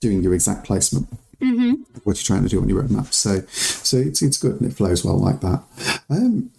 doing 0.00 0.22
your 0.22 0.34
exact 0.34 0.64
placement. 0.64 1.08
Mm-hmm. 1.42 1.82
What 2.04 2.16
you're 2.16 2.36
trying 2.36 2.42
to 2.42 2.48
do 2.48 2.60
on 2.60 2.68
your 2.68 2.82
roadmap. 2.82 3.12
So, 3.12 3.42
so 3.48 3.96
it's 3.96 4.22
it's 4.22 4.38
good 4.38 4.60
and 4.60 4.70
it 4.70 4.74
flows 4.76 5.04
well 5.04 5.18
like 5.18 5.40
that. 5.40 5.62
Um, 6.10 6.50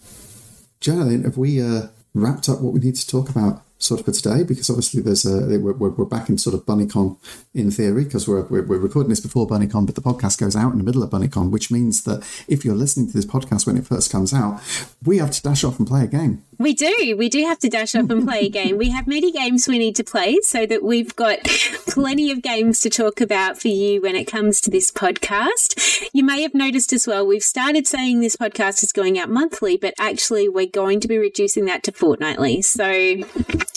Jenna, 0.79 1.11
have 1.23 1.37
we 1.37 1.61
uh, 1.61 1.87
wrapped 2.13 2.47
up 2.47 2.61
what 2.61 2.73
we 2.73 2.79
need 2.79 2.95
to 2.95 3.07
talk 3.07 3.29
about 3.29 3.61
sort 3.79 4.01
of 4.01 4.05
for 4.05 4.11
today 4.11 4.43
because 4.43 4.69
obviously 4.69 5.01
there's 5.01 5.25
a 5.25 5.57
we're, 5.57 5.71
we're 5.71 6.05
back 6.05 6.27
in 6.27 6.37
sort 6.37 6.53
of 6.53 6.65
BunnyCon 6.65 7.17
in 7.53 7.71
theory 7.71 8.03
because 8.03 8.27
we're, 8.27 8.43
we're, 8.43 8.65
we're 8.65 8.77
recording 8.77 9.09
this 9.09 9.21
before 9.21 9.47
BunnyCon 9.47 9.85
but 9.85 9.95
the 9.95 10.01
podcast 10.01 10.37
goes 10.37 10.55
out 10.55 10.73
in 10.73 10.77
the 10.77 10.83
middle 10.83 11.01
of 11.01 11.09
BunnyCon 11.09 11.49
which 11.49 11.71
means 11.71 12.03
that 12.03 12.19
if 12.49 12.65
you're 12.65 12.75
listening 12.75 13.07
to 13.07 13.13
this 13.13 13.25
podcast 13.25 13.65
when 13.65 13.77
it 13.77 13.87
first 13.87 14.11
comes 14.11 14.33
out 14.33 14.61
we 15.05 15.17
have 15.17 15.31
to 15.31 15.41
dash 15.41 15.63
off 15.63 15.79
and 15.79 15.87
play 15.87 16.03
a 16.03 16.07
game. 16.07 16.43
We 16.57 16.73
do. 16.73 17.15
We 17.17 17.29
do 17.29 17.45
have 17.45 17.59
to 17.59 17.69
dash 17.69 17.95
off 17.95 18.09
and 18.09 18.27
play 18.27 18.47
a 18.47 18.49
game. 18.49 18.77
We 18.77 18.89
have 18.89 19.07
many 19.07 19.31
games 19.31 19.65
we 19.65 19.79
need 19.79 19.95
to 19.95 20.03
play 20.03 20.39
so 20.41 20.65
that 20.65 20.83
we've 20.83 21.15
got 21.15 21.39
plenty 21.87 22.31
of 22.31 22.41
games 22.41 22.81
to 22.81 22.89
talk 22.89 23.21
about 23.21 23.57
for 23.57 23.69
you 23.69 24.01
when 24.01 24.15
it 24.15 24.25
comes 24.25 24.59
to 24.61 24.69
this 24.69 24.91
podcast. 24.91 26.09
You 26.11 26.25
may 26.25 26.41
have 26.41 26.53
noticed 26.53 26.91
as 26.91 27.07
well 27.07 27.25
we've 27.25 27.41
started 27.41 27.87
saying 27.87 28.19
this 28.19 28.35
podcast 28.35 28.83
is 28.83 28.91
going 28.91 29.17
out 29.17 29.29
monthly 29.29 29.77
but 29.77 29.93
actually 29.97 30.49
we're 30.49 30.65
going 30.65 30.99
to 30.99 31.07
be 31.07 31.17
reducing 31.17 31.63
that 31.65 31.83
to 31.83 31.93
fortnightly. 31.93 32.61
So 32.61 33.23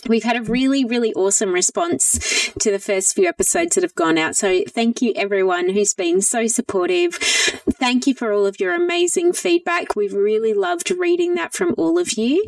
We've 0.08 0.24
had 0.24 0.36
a 0.36 0.42
really, 0.42 0.84
really 0.84 1.12
awesome 1.14 1.52
response 1.52 2.50
to 2.58 2.70
the 2.70 2.78
first 2.78 3.14
few 3.14 3.28
episodes 3.28 3.74
that 3.74 3.84
have 3.84 3.94
gone 3.94 4.18
out. 4.18 4.34
So, 4.34 4.64
thank 4.68 5.00
you 5.00 5.12
everyone 5.14 5.70
who's 5.70 5.94
been 5.94 6.20
so 6.20 6.46
supportive. 6.46 7.14
Thank 7.14 8.06
you 8.06 8.14
for 8.14 8.32
all 8.32 8.44
of 8.46 8.58
your 8.58 8.74
amazing 8.74 9.32
feedback. 9.32 9.94
We've 9.94 10.12
really 10.12 10.54
loved 10.54 10.90
reading 10.90 11.34
that 11.34 11.52
from 11.52 11.74
all 11.78 11.98
of 11.98 12.12
you. 12.14 12.44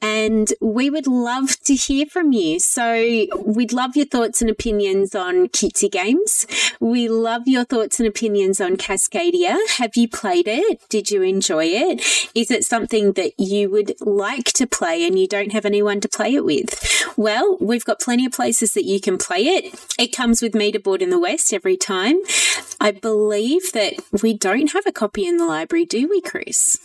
And 0.00 0.52
we 0.60 0.90
would 0.90 1.06
love 1.06 1.58
to 1.60 1.74
hear 1.74 2.06
from 2.06 2.32
you. 2.32 2.60
So, 2.60 3.26
we'd 3.44 3.72
love 3.72 3.96
your 3.96 4.06
thoughts 4.06 4.40
and 4.40 4.50
opinions 4.50 5.14
on 5.14 5.48
cutesy 5.48 5.90
games. 5.90 6.46
We 6.78 7.08
love 7.08 7.42
your 7.46 7.64
thoughts 7.64 7.98
and 7.98 8.08
opinions 8.08 8.60
on 8.60 8.76
Cascadia. 8.76 9.58
Have 9.78 9.96
you 9.96 10.08
played 10.08 10.46
it? 10.46 10.88
Did 10.88 11.10
you 11.10 11.22
enjoy 11.22 11.66
it? 11.66 12.00
Is 12.34 12.50
it 12.50 12.64
something 12.64 13.12
that 13.14 13.38
you 13.38 13.70
would 13.70 13.94
like 14.00 14.46
to 14.54 14.66
play 14.66 15.06
and 15.06 15.18
you 15.18 15.26
don't 15.26 15.52
have 15.52 15.66
anyone 15.66 16.00
to 16.00 16.08
play 16.08 16.34
it 16.34 16.44
with? 16.44 16.81
Well, 17.16 17.56
we've 17.60 17.84
got 17.84 18.00
plenty 18.00 18.26
of 18.26 18.32
places 18.32 18.72
that 18.74 18.84
you 18.84 19.00
can 19.00 19.18
play 19.18 19.42
it. 19.42 19.94
It 19.98 20.08
comes 20.08 20.42
with 20.42 20.52
Meterboard 20.52 21.00
in 21.00 21.10
the 21.10 21.18
West 21.18 21.52
every 21.52 21.76
time. 21.76 22.16
I 22.80 22.90
believe 22.90 23.72
that 23.72 23.94
we 24.22 24.34
don't 24.34 24.72
have 24.72 24.86
a 24.86 24.92
copy 24.92 25.26
in 25.26 25.36
the 25.36 25.46
library, 25.46 25.84
do 25.84 26.08
we, 26.08 26.20
Chris? 26.20 26.78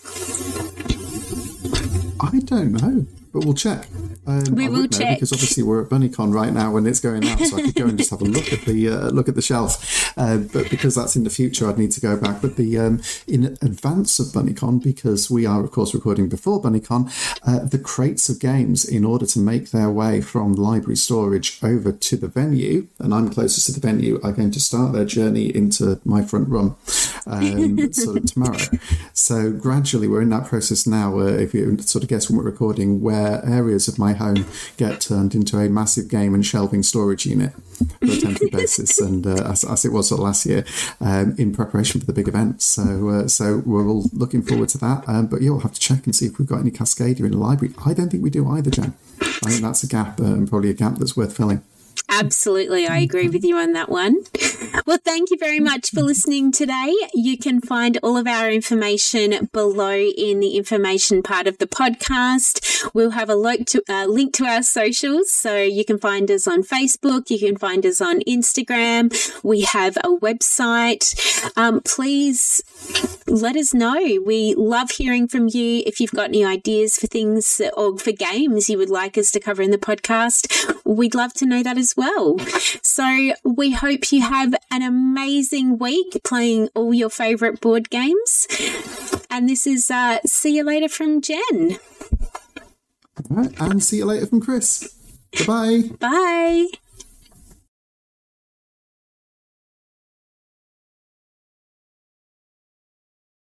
I 2.19 2.39
don't 2.39 2.73
know, 2.73 3.05
but 3.33 3.45
we'll 3.45 3.53
check. 3.53 3.87
Um, 4.27 4.43
we 4.55 4.67
will 4.67 4.87
check 4.87 5.15
because 5.15 5.31
obviously 5.31 5.63
we're 5.63 5.83
at 5.83 5.89
BunnyCon 5.89 6.33
right 6.33 6.51
now 6.51 6.71
when 6.71 6.85
it's 6.85 6.99
going 6.99 7.25
out, 7.25 7.39
so 7.39 7.57
I 7.57 7.61
could 7.61 7.75
go 7.75 7.85
and 7.85 7.97
just 7.97 8.09
have 8.09 8.21
a 8.21 8.25
look 8.25 8.51
at 8.51 8.61
the 8.65 8.89
uh, 8.89 9.09
look 9.09 9.29
at 9.29 9.35
the 9.35 9.41
shelf. 9.41 10.13
Uh, 10.17 10.37
but 10.37 10.69
because 10.69 10.95
that's 10.95 11.15
in 11.15 11.23
the 11.23 11.29
future, 11.29 11.69
I'd 11.69 11.77
need 11.77 11.91
to 11.91 12.01
go 12.01 12.17
back. 12.17 12.41
But 12.41 12.57
the 12.57 12.77
um, 12.77 13.01
in 13.25 13.57
advance 13.61 14.19
of 14.19 14.27
BunnyCon, 14.27 14.83
because 14.83 15.31
we 15.31 15.45
are 15.45 15.63
of 15.63 15.71
course 15.71 15.93
recording 15.93 16.27
before 16.27 16.61
BunnyCon, 16.61 17.09
uh, 17.47 17.65
the 17.65 17.79
crates 17.79 18.27
of 18.27 18.39
games 18.39 18.83
in 18.83 19.05
order 19.05 19.25
to 19.25 19.39
make 19.39 19.71
their 19.71 19.89
way 19.89 20.19
from 20.19 20.53
library 20.53 20.97
storage 20.97 21.57
over 21.63 21.93
to 21.93 22.17
the 22.17 22.27
venue, 22.27 22.87
and 22.99 23.13
I'm 23.13 23.29
closest 23.29 23.67
to 23.67 23.79
the 23.79 23.87
venue, 23.87 24.19
are 24.23 24.33
going 24.33 24.51
to 24.51 24.59
start 24.59 24.91
their 24.91 25.05
journey 25.05 25.55
into 25.55 26.01
my 26.03 26.21
front 26.21 26.49
room 26.49 26.75
um, 27.25 27.93
sort 27.93 28.17
of 28.17 28.25
tomorrow. 28.25 28.57
So 29.13 29.53
gradually, 29.53 30.09
we're 30.09 30.21
in 30.21 30.29
that 30.29 30.47
process 30.47 30.85
now. 30.85 31.19
Uh, 31.19 31.25
if 31.27 31.53
you 31.53 31.77
sort 31.79 32.03
of 32.03 32.09
guess 32.09 32.29
when 32.29 32.37
we're 32.37 32.43
recording, 32.43 33.01
where 33.01 33.43
areas 33.45 33.87
of 33.87 33.97
my 33.97 34.16
home 34.17 34.45
get 34.77 35.01
turned 35.01 35.33
into 35.33 35.57
a 35.57 35.69
massive 35.69 36.07
game 36.07 36.33
and 36.33 36.45
shelving 36.45 36.83
storage 36.83 37.25
unit 37.25 37.53
for 37.53 38.05
a 38.05 38.17
temporary 38.17 38.49
basis, 38.51 38.99
and 38.99 39.25
uh, 39.25 39.49
as, 39.49 39.63
as, 39.63 39.85
it 39.85 39.91
was 39.91 40.11
last 40.11 40.45
year, 40.45 40.65
um, 41.01 41.35
in 41.37 41.53
preparation 41.53 41.99
for 41.99 42.07
the 42.07 42.13
big 42.13 42.27
event. 42.27 42.61
So, 42.61 43.09
uh, 43.09 43.27
so 43.27 43.61
we're 43.65 43.87
all 43.87 44.09
looking 44.13 44.41
forward 44.41 44.69
to 44.69 44.77
that. 44.79 45.03
Um, 45.07 45.27
but 45.27 45.41
you'll 45.41 45.59
have 45.61 45.73
to 45.73 45.79
check 45.79 46.05
and 46.05 46.15
see 46.15 46.25
if 46.25 46.39
we've 46.39 46.47
got 46.47 46.59
any 46.59 46.71
Cascadia 46.71 47.21
in 47.21 47.31
the 47.31 47.37
library. 47.37 47.73
I 47.85 47.93
don't 47.93 48.09
think 48.09 48.23
we 48.23 48.29
do 48.29 48.49
either, 48.49 48.71
Jen. 48.71 48.93
I 49.21 49.49
think 49.49 49.61
that's 49.61 49.83
a 49.83 49.87
gap, 49.87 50.19
uh, 50.19 50.25
and 50.25 50.49
probably 50.49 50.69
a 50.69 50.73
gap 50.73 50.95
that's 50.95 51.15
worth 51.15 51.35
filling. 51.35 51.63
Absolutely. 52.09 52.87
I 52.87 52.99
agree 52.99 53.27
with 53.27 53.43
you 53.43 53.57
on 53.57 53.73
that 53.73 53.89
one. 53.89 54.23
Well, 54.85 54.99
thank 55.03 55.29
you 55.29 55.37
very 55.37 55.59
much 55.59 55.91
for 55.91 56.01
listening 56.01 56.51
today. 56.53 56.93
You 57.13 57.37
can 57.37 57.59
find 57.59 57.97
all 58.01 58.15
of 58.15 58.27
our 58.27 58.49
information 58.49 59.49
below 59.51 59.97
in 59.97 60.39
the 60.39 60.55
information 60.55 61.21
part 61.21 61.47
of 61.47 61.57
the 61.57 61.67
podcast. 61.67 62.89
We'll 62.93 63.11
have 63.11 63.29
a 63.29 63.35
link 63.35 63.67
to, 63.69 63.83
uh, 63.89 64.05
link 64.05 64.33
to 64.35 64.45
our 64.45 64.63
socials. 64.63 65.31
So 65.31 65.57
you 65.57 65.83
can 65.83 65.99
find 65.99 66.31
us 66.31 66.47
on 66.47 66.63
Facebook. 66.63 67.29
You 67.29 67.39
can 67.39 67.57
find 67.57 67.85
us 67.85 67.99
on 67.99 68.21
Instagram. 68.21 69.13
We 69.43 69.61
have 69.61 69.97
a 69.97 70.09
website. 70.09 71.13
Um, 71.57 71.81
please 71.81 72.61
let 73.27 73.57
us 73.57 73.73
know. 73.73 74.21
We 74.25 74.55
love 74.55 74.91
hearing 74.91 75.27
from 75.27 75.49
you. 75.49 75.83
If 75.85 75.99
you've 75.99 76.11
got 76.11 76.29
any 76.29 76.45
ideas 76.45 76.97
for 76.97 77.07
things 77.07 77.59
or 77.75 77.97
for 77.97 78.13
games 78.13 78.69
you 78.69 78.77
would 78.77 78.89
like 78.89 79.17
us 79.17 79.31
to 79.31 79.41
cover 79.41 79.61
in 79.61 79.71
the 79.71 79.77
podcast, 79.77 80.47
we'd 80.85 81.15
love 81.15 81.33
to 81.33 81.45
know 81.45 81.61
that 81.63 81.77
as 81.77 81.96
well. 81.97 82.37
So 82.83 83.33
we 83.43 83.71
hope 83.71 84.11
you 84.11 84.21
have 84.21 84.55
an 84.71 84.81
amazing 84.81 85.77
week 85.77 86.19
playing 86.23 86.69
all 86.73 86.93
your 86.93 87.09
favorite 87.09 87.61
board 87.61 87.89
games. 87.89 88.47
And 89.29 89.47
this 89.47 89.67
is 89.67 89.91
uh, 89.91 90.19
See 90.25 90.55
You 90.55 90.63
Later 90.63 90.89
from 90.89 91.21
Jen. 91.21 91.77
All 93.29 93.37
right, 93.37 93.59
and 93.59 93.83
see 93.83 93.97
you 93.97 94.05
later 94.05 94.25
from 94.25 94.41
Chris. 94.41 94.93
Bye-bye. 95.45 95.91
Bye. 95.99 96.67